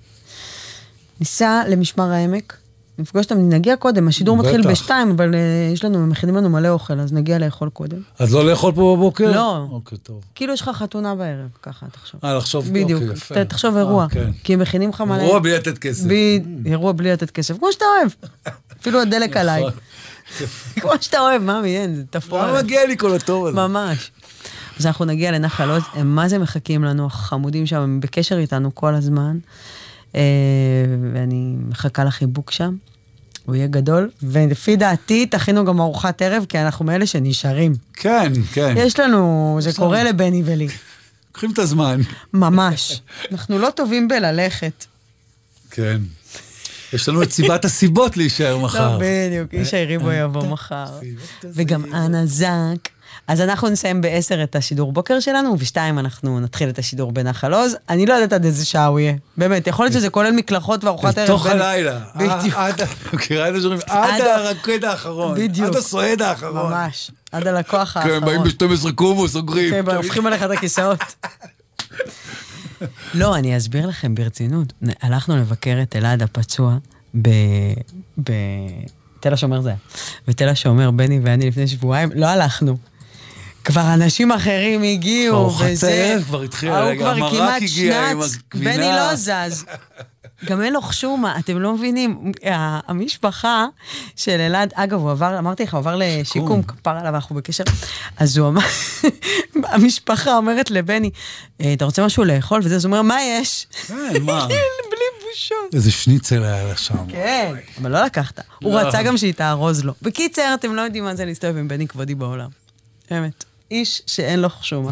ניסע 1.21 1.63
למשמר 1.69 2.11
העמק, 2.11 2.57
נפגוש 2.99 3.25
אותם, 3.25 3.49
נגיע 3.49 3.77
קודם, 3.77 4.09
השידור 4.09 4.37
מתחיל 4.37 4.69
בשתיים, 4.71 5.11
אבל 5.11 5.33
uh, 5.33 5.37
יש 5.73 5.85
לנו, 5.85 6.07
מכינים 6.07 6.37
לנו 6.37 6.51
מלא 6.51 6.69
אוכל, 6.69 7.01
אז 7.01 7.13
נגיע 7.13 7.39
לאכול 7.39 7.69
קודם. 7.69 7.99
אז 8.19 8.35
לא 8.35 8.51
לאכול 8.51 8.73
פה 8.75 8.95
בבוקר? 8.97 9.33
לא. 9.35 9.67
אוקיי, 9.71 9.99
טוב. 9.99 10.21
כאילו 10.35 10.53
יש 10.53 10.63
לך 10.63 10.69
חתונה 10.69 11.15
בערב, 11.15 11.49
ככה 11.63 11.87
תחשוב. 11.93 12.21
אה, 12.25 12.35
לחשוב, 12.35 12.69
בדיוק, 12.73 13.03
אוקיי, 13.03 13.17
יפה. 13.17 13.35
ת- 13.45 13.49
תחשוב 13.49 13.77
אירוע, 13.77 14.03
אה, 14.05 14.09
כן. 14.09 14.31
כי 14.45 14.55
הם 14.55 14.61
מכינים 14.61 14.91
לך 14.91 15.01
מלא... 15.01 15.21
אירוע 15.23 15.39
בלי 15.39 15.53
לתת 15.55 15.79
כסף. 15.79 16.05
ב- 16.07 16.67
אירוע 16.67 16.93
בלי 16.93 17.13
לתת 17.13 17.31
כסף, 17.31 17.59
כמו 17.59 17.73
שאתה 17.73 17.85
אוהב. 17.99 18.11
אפילו 18.81 19.01
הדלק 19.01 19.37
עליי. 19.37 19.61
נכון. 19.67 19.73
כמו 20.81 20.91
שאתה 21.01 21.21
אוהב, 21.21 21.43
ממי, 21.43 21.77
אין, 21.77 21.95
זה 21.95 22.03
תפור. 22.11 22.39
מה 22.43 22.63
מגיע 22.63 22.87
לי 22.87 22.97
כל 22.97 23.15
הטוב 23.15 23.47
הזה? 23.47 23.57
ממש. 23.57 24.11
אז 24.79 24.87
אנחנו 24.87 25.05
נגיע 25.05 25.33
לנחל 25.33 25.71
עוז, 25.71 25.83
הם 25.95 26.15
מה 26.15 26.29
זה 26.29 26.39
מחכים 26.39 26.85
לנו, 26.85 27.07
החמודים 27.07 27.67
שם, 27.67 27.77
הם 27.81 28.01
בקשר 28.01 28.39
איתנו 28.39 28.75
כל 28.75 28.95
הזמן, 28.95 29.37
אה, 29.37 29.39
ואני 31.15 31.57
מחכה 31.69 32.05
לחיבוק 32.05 32.51
שם. 32.51 32.77
הוא 33.47 33.55
יהיה 33.55 33.67
גדול, 33.67 34.11
ולפי 34.23 34.77
דעתי 34.77 35.27
תכינו 35.27 35.65
גם 35.65 35.81
ארוחת 35.81 36.23
ערב, 36.23 36.45
כי 36.49 36.59
אנחנו 36.59 36.85
מאלה 36.85 37.07
שנשארים. 37.07 37.75
כן, 37.95 38.33
כן. 38.53 38.75
יש 38.77 39.01
לנו, 39.01 39.59
זה 39.61 39.73
קורה. 39.73 40.05
לבני 40.05 40.43
ולי. 40.45 40.69
לוקחים 41.29 41.51
את 41.53 41.59
הזמן. 41.59 42.01
ממש. 42.33 43.01
אנחנו 43.33 43.59
לא 43.59 43.71
טובים 43.77 44.09
בללכת. 44.09 44.85
כן. 45.71 46.01
יש 46.93 47.09
לנו 47.09 47.23
את 47.23 47.33
סיבת 47.33 47.65
הסיבות 47.65 48.17
להישאר 48.17 48.59
מחר. 48.59 48.99
לא, 48.99 49.05
בדיוק, 49.05 49.55
איש 49.55 49.75
היריבו 49.75 50.13
יבוא 50.13 50.47
מחר. 50.47 50.87
וגם 51.45 51.95
אנה 51.95 52.27
זק. 52.27 52.89
אז 53.29 53.41
אנחנו 53.41 53.69
נסיים 53.69 54.01
בעשר 54.01 54.43
את 54.43 54.57
השידור 54.57 54.93
בוקר 54.93 55.21
שלנו, 55.21 55.51
ובשתיים 55.51 55.99
אנחנו 55.99 56.41
נתחיל 56.41 56.69
את 56.69 56.79
השידור 56.79 57.13
בנחל 57.13 57.55
עוז. 57.55 57.77
אני 57.89 58.07
לא 58.07 58.15
יודעת 58.15 58.33
עד 58.33 58.45
איזה 58.45 58.65
שעה 58.65 58.87
הוא 58.87 59.01
יהיה. 59.01 59.15
באמת, 59.37 59.67
יכול 59.67 59.85
להיות 59.87 59.93
שזה 59.95 60.11
כולל 60.11 60.31
מקלחות 60.31 60.85
וארוחת 60.85 61.19
ערב. 61.19 61.43
בין- 61.43 61.53
הלילה. 61.61 62.01
בדיוק. 62.17 62.55
עד- 62.57 62.81
מכירה 63.13 63.49
את 63.49 63.55
זה 63.55 63.61
שאומרים? 63.61 63.81
עד 63.87 64.21
הרקד 64.21 64.85
האחרון. 64.85 65.35
בדיוק. 65.39 65.69
עד 65.69 65.77
הסועד 65.77 66.23
האחרון. 66.23 66.73
ממש, 66.73 67.11
עד 67.33 67.47
הלקוח 67.47 67.93
כן, 67.93 68.01
האחרון. 68.01 68.25
באים 68.25 68.43
ב-12 68.43 68.93
קומו, 68.95 69.29
סוגרים. 69.29 69.71
כן, 69.71 69.97
הופכים 69.97 70.27
עליך 70.27 70.43
את 70.43 70.51
הכיסאות. 70.51 70.99
לא, 73.15 73.37
אני 73.37 73.57
אסביר 73.57 73.87
לכם 73.87 74.15
ברצינות. 74.15 74.73
הלכנו 75.03 75.37
לבקר 75.37 75.79
את 75.83 75.97
אלעד 75.97 76.23
הפצוע 76.23 76.77
ב... 77.23 77.29
בתל 78.19 79.33
השומר 79.33 79.61
זה 79.61 79.69
היה. 79.69 79.79
בתל 80.29 80.49
השומר, 80.49 80.91
בני 80.91 81.21
ואני 81.23 81.49
לפני 81.49 81.69
שבועיים, 81.69 82.11
לא 82.15 82.27
הלכנו. 82.27 82.77
כבר 83.65 83.95
אנשים 83.95 84.33
אחרים 84.33 84.83
הגיעו, 84.83 85.59
וזה... 85.59 85.89
הערב 85.91 86.23
כבר 86.23 86.43
התחילה, 86.43 86.79
ההוא 86.79 86.91
רגע, 86.91 87.01
כבר 87.01 87.11
המרק 87.11 87.33
כמעט 87.33 87.63
הגיע 87.63 88.11
עם 88.11 88.23
שנץ. 88.23 88.37
בני 88.55 88.77
לא 88.79 89.15
זז. 89.15 89.65
גם 90.45 90.63
אין 90.63 90.73
לו 90.73 90.81
חשומה, 90.83 91.39
אתם 91.39 91.59
לא 91.59 91.75
מבינים. 91.75 92.33
המשפחה 92.89 93.67
של 94.17 94.41
אלעד, 94.41 94.73
אגב, 94.75 95.01
הוא 95.01 95.11
עבר, 95.11 95.39
אמרתי 95.39 95.63
לך, 95.63 95.75
הוא 95.75 95.79
עבר 95.79 95.97
לשיקום, 95.99 96.63
כפר 96.63 96.91
עליו, 96.91 97.15
אנחנו 97.15 97.37
בקשר. 97.37 97.65
אז 98.17 98.39
הוא 98.39 98.49
אמר, 98.49 98.63
המשפחה 99.75 100.37
אומרת 100.37 100.71
לבני, 100.71 101.11
"אה, 101.61 101.73
אתה 101.73 101.85
רוצה 101.85 102.07
משהו 102.07 102.25
לאכול? 102.25 102.61
וזה, 102.65 102.75
אז 102.77 102.85
הוא 102.85 102.91
אומר, 102.93 103.03
מה 103.03 103.23
יש? 103.23 103.67
כן, 103.87 103.95
מה? 104.23 104.47
בלי 104.91 105.05
בושות. 105.33 105.75
איזה 105.75 105.91
שניצל 105.91 106.45
היה 106.45 106.65
לה 106.65 106.77
שם. 106.77 107.07
כן, 107.09 107.55
אבל 107.81 107.91
לא 107.93 108.05
לקחת. 108.05 108.41
הוא 108.63 108.73
לא. 108.75 108.79
רצה 108.79 109.03
גם 109.03 109.17
שהיא 109.17 109.35
תארוז 109.35 109.85
לו. 109.85 109.93
בקיצר, 110.03 110.55
אתם 110.55 110.75
לא 110.75 110.81
יודעים 110.81 111.05
מה 111.05 111.15
זה 111.15 111.25
להסתובב 111.25 111.57
עם 111.57 111.69
בני 111.69 111.89
כבודי 111.89 112.15
בעולם. 112.15 112.49
באמת. 113.11 113.45
איש 113.75 114.03
שאין 114.07 114.41
לו 114.41 114.49
חשומה. 114.49 114.91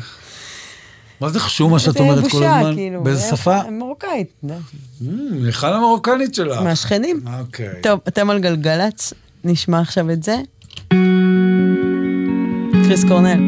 מה 1.21 1.29
זה 1.29 1.41
חשומה 1.41 1.79
שאת 1.79 1.97
אומרת 1.97 2.31
כל 2.31 2.45
הזמן? 2.45 2.71
זה 2.71 2.75
כאילו. 2.75 3.03
באיזה 3.05 3.31
אה, 3.31 3.37
שפה? 3.37 3.57
אה, 3.57 3.71
מרוקאית. 3.71 4.43
מיכל 5.31 5.67
mm, 5.67 5.71
המרוקנית 5.71 6.35
שלך. 6.35 6.63
מהשכנים. 6.63 7.21
אוקיי. 7.41 7.83
טוב, 7.83 8.01
אתם 8.09 8.31
על 8.31 8.39
גלגלצ, 8.39 9.13
נשמע 9.45 9.81
עכשיו 9.81 10.11
את 10.11 10.23
זה. 10.23 10.37
קריס 12.85 13.05
קורנל. 13.09 13.39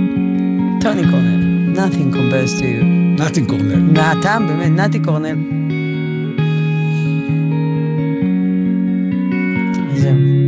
טוני 0.80 1.02
קורנל. 1.10 1.44
Nothing 1.76 2.14
compares 2.14 2.60
to 2.60 2.62
you. 2.62 2.84
נתן 3.22 3.46
קורנל. 3.46 3.80
מהטעם, 3.80 4.46
באמת, 4.46 4.80
נתי 4.80 4.98
קורנל. 5.04 5.36
זהו. 9.96 10.43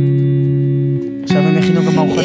מה, 1.97 2.03
הוא 2.03 2.15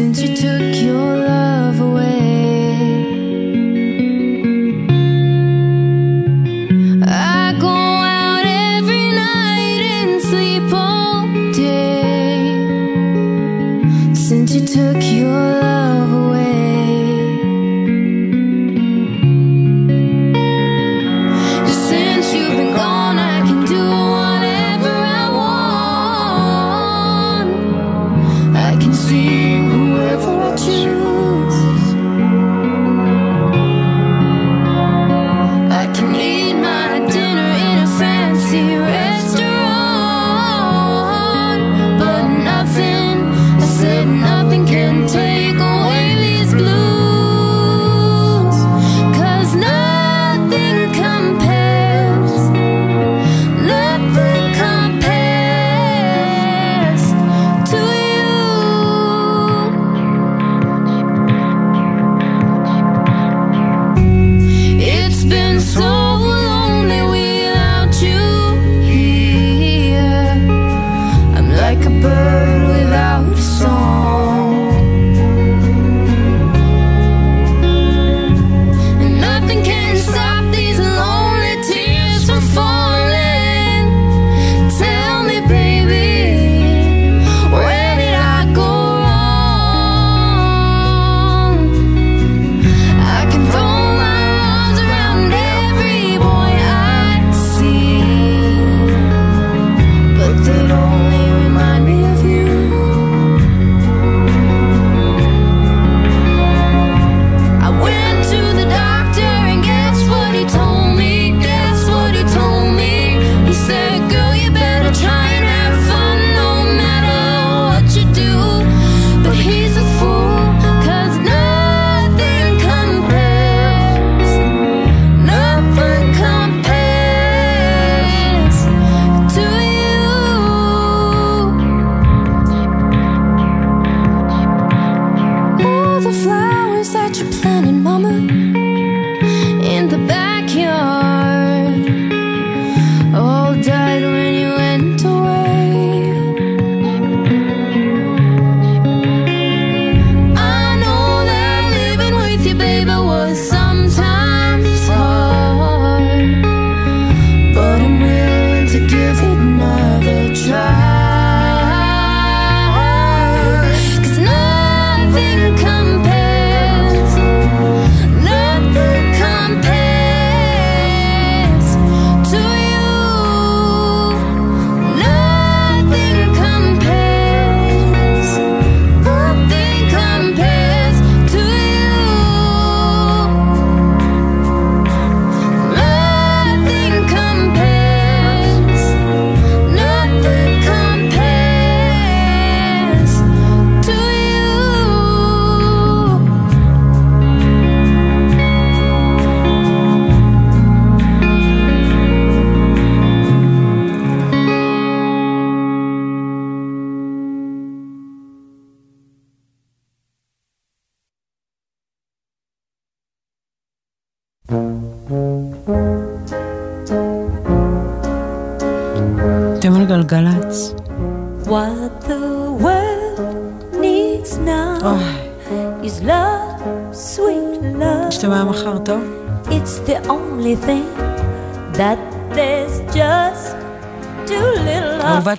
Since 0.00 0.18
you 0.22 0.30
took 0.42 0.76
your 0.86 1.10
love 1.28 1.80
away. 1.88 2.29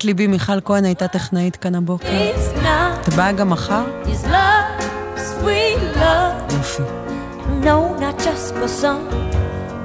גיסת 0.02 0.08
ליבי 0.08 0.28
מיכל 0.28 0.62
כהן 0.66 0.86
הייתה 0.86 1.08
טכנאית 1.08 1.56
כאן 1.56 1.76
הבוקר. 1.76 2.08
את 3.08 3.14
באה 3.14 3.32
גם 3.32 3.50
מחר? 3.50 3.84
יופי. 6.52 6.84
No, 7.64 8.00
not 8.00 8.18
just 8.20 8.56
for 8.56 8.68
some, 8.82 9.06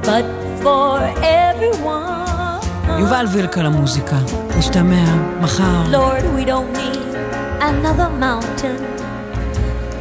but 0.02 0.24
for 0.62 1.00
everyone. 1.20 2.64
יובל 2.98 3.26
וילק 3.32 3.58
על 3.58 3.66
המוזיקה. 3.66 4.16
נשתמע 4.58 5.04
מחר. 5.40 5.82
Lord, 5.92 6.24
we 6.38 6.44
don't 6.44 6.76
need 6.76 7.14
another 7.60 8.08
mountain. 8.20 8.80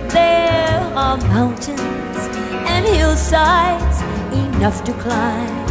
There 0.09 0.81
are 0.95 1.17
mountains 1.35 2.17
and 2.73 2.85
hillsides 2.97 3.97
enough 4.31 4.79
to 4.87 4.93
climb. 5.03 5.65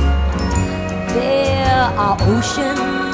There 1.15 1.85
are 2.05 2.17
oceans. 2.35 3.14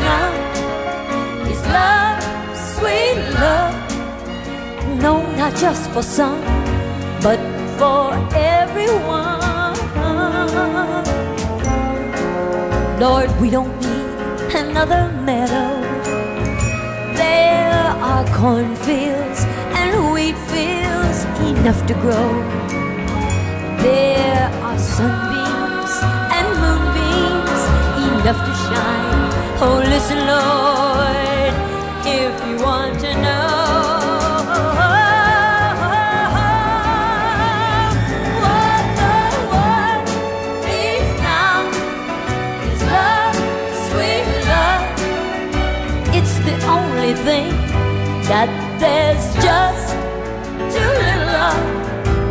not 5.41 5.55
just 5.55 5.89
for 5.89 6.03
some, 6.03 6.39
but 7.25 7.39
for 7.79 8.13
everyone. 8.35 9.73
Lord, 12.99 13.29
we 13.41 13.49
don't 13.49 13.73
need 13.81 14.55
another 14.63 15.03
meadow. 15.27 15.71
There 17.23 17.87
are 18.11 18.23
cornfields 18.39 19.39
and 19.79 20.13
wheat 20.13 20.37
fields 20.51 21.19
enough 21.49 21.81
to 21.87 21.95
grow. 22.03 22.29
There 23.87 24.45
are 24.67 24.79
sunbeams 24.97 25.93
and 26.37 26.47
moonbeams 26.61 27.61
enough 28.09 28.41
to 28.47 28.53
shine. 28.67 29.23
Oh, 29.65 29.77
listen, 29.93 30.19
Lord, 30.33 31.30
that 48.31 48.49
there's 48.79 49.25
just 49.43 49.87
too 50.73 50.91
little 51.05 51.35
of. 51.49 51.59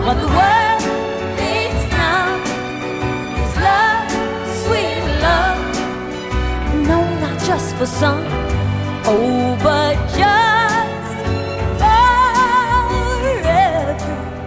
What 0.04 0.16
the 0.24 0.30
world 0.38 0.82
needs 1.40 1.82
now 1.92 2.40
is 3.44 3.54
love, 3.68 4.08
sweet 4.64 5.04
love. 5.26 5.60
No, 6.88 6.98
not 7.24 7.36
just 7.48 7.68
for 7.76 7.84
some, 7.84 8.24
oh, 9.12 9.58
but 9.62 9.96
just 10.20 11.18
for 11.80 12.08
every, 13.12 13.38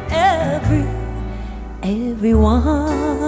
every, 0.10 0.86
everyone. 1.84 3.23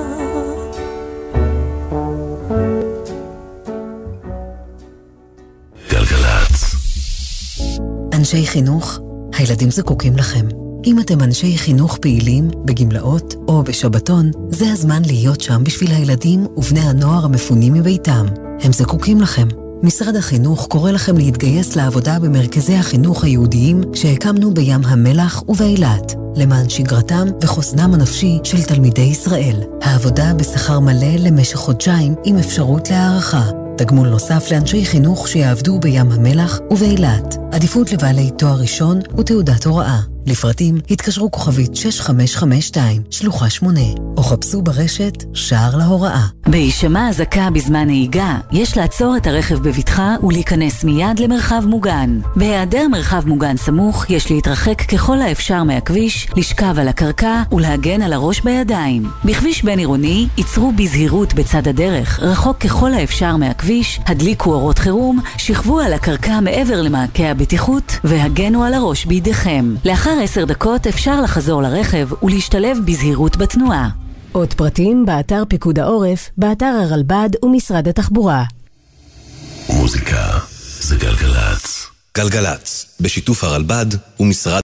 אנשי 8.35 8.47
חינוך, 8.47 8.99
הילדים 9.37 9.71
זקוקים 9.71 10.15
לכם. 10.15 10.45
אם 10.85 10.99
אתם 10.99 11.21
אנשי 11.21 11.57
חינוך 11.57 11.97
פעילים, 11.97 12.49
בגמלאות 12.65 13.35
או 13.47 13.63
בשבתון, 13.63 14.31
זה 14.49 14.71
הזמן 14.71 15.01
להיות 15.05 15.41
שם 15.41 15.63
בשביל 15.63 15.91
הילדים 15.91 16.47
ובני 16.57 16.79
הנוער 16.79 17.25
המפונים 17.25 17.73
מביתם. 17.73 18.25
הם 18.61 18.73
זקוקים 18.73 19.21
לכם. 19.21 19.47
משרד 19.83 20.15
החינוך 20.15 20.67
קורא 20.67 20.91
לכם 20.91 21.17
להתגייס 21.17 21.75
לעבודה 21.75 22.19
במרכזי 22.19 22.75
החינוך 22.75 23.23
היהודיים 23.23 23.81
שהקמנו 23.93 24.53
בים 24.53 24.81
המלח 24.85 25.43
ובאילת, 25.47 26.13
למען 26.35 26.69
שגרתם 26.69 27.27
וחוסנם 27.41 27.93
הנפשי 27.93 28.39
של 28.43 28.63
תלמידי 28.63 29.01
ישראל. 29.01 29.61
העבודה 29.81 30.33
בשכר 30.33 30.79
מלא 30.79 31.15
למשך 31.19 31.57
חודשיים 31.57 32.15
עם 32.23 32.37
אפשרות 32.37 32.89
להערכה. 32.89 33.43
תגמול 33.77 34.07
נוסף 34.09 34.51
לאנשי 34.51 34.85
חינוך 34.85 35.27
שיעבדו 35.27 35.79
בים 35.79 36.11
המלח 36.11 36.59
ובאילת. 36.71 37.44
עדיפות 37.55 37.91
לבעלי 37.91 38.31
תואר 38.37 38.59
ראשון 38.59 38.99
ותעודת 39.17 39.65
הוראה. 39.65 39.99
לפרטים 40.27 40.77
התקשרו 40.89 41.31
כוכבית 41.31 41.75
6552, 41.75 43.01
שלוחה 43.11 43.49
8, 43.49 43.81
או 44.17 44.23
חפשו 44.23 44.61
ברשת 44.61 45.23
שער 45.33 45.77
להוראה. 45.77 46.25
בהישמע 46.45 47.09
אזעקה 47.09 47.49
בזמן 47.49 47.85
נהיגה, 47.85 48.37
יש 48.51 48.77
לעצור 48.77 49.17
את 49.17 49.27
הרכב 49.27 49.55
בבטחה 49.55 50.15
ולהיכנס 50.23 50.83
מיד 50.83 51.19
למרחב 51.19 51.63
מוגן. 51.65 52.19
בהיעדר 52.35 52.87
מרחב 52.87 53.27
מוגן 53.27 53.57
סמוך, 53.57 54.09
יש 54.09 54.31
להתרחק 54.31 54.81
ככל 54.81 55.21
האפשר 55.21 55.63
מהכביש, 55.63 56.27
לשכב 56.35 56.79
על 56.79 56.87
הקרקע 56.87 57.43
ולהגן 57.51 58.01
על 58.01 58.13
הראש 58.13 58.41
בידיים. 58.41 59.09
בכביש 59.25 59.63
בין 59.63 59.79
עירוני, 59.79 60.27
ייצרו 60.37 60.71
בזהירות 60.71 61.33
בצד 61.33 61.67
הדרך, 61.67 62.19
רחוק 62.19 62.57
ככל 62.57 62.93
האפשר 62.93 63.37
מהכביש, 63.37 63.54
הדליקו 64.05 64.53
אורות 64.53 64.79
חירום, 64.79 65.19
שכבו 65.37 65.79
על 65.79 65.93
הקרקע 65.93 66.39
מעבר 66.39 66.81
למעקה 66.81 67.23
הבטיחות 67.23 67.99
והגנו 68.03 68.63
על 68.63 68.73
הראש 68.73 69.05
בידיכם. 69.05 69.75
לאחר 69.85 70.17
עשר 70.23 70.45
דקות 70.45 70.87
אפשר 70.87 71.21
לחזור 71.21 71.61
לרכב 71.61 72.09
ולהשתלב 72.23 72.77
בזהירות 72.85 73.37
בתנועה. 73.37 73.89
עוד 74.31 74.53
פרטים 74.53 75.05
באתר 75.05 75.43
פיקוד 75.47 75.79
העורף, 75.79 76.29
באתר 76.37 76.65
הרלב"ד 76.65 77.29
ומשרד 77.43 77.87
התחבורה. 77.87 78.43
מוזיקה 79.69 80.39
זה 80.79 80.95
גלגלצ. 80.95 81.87
גלגלצ, 82.17 82.85
בשיתוף 82.99 83.43
הרלב"ד 83.43 83.85
ומשרד 84.19 84.53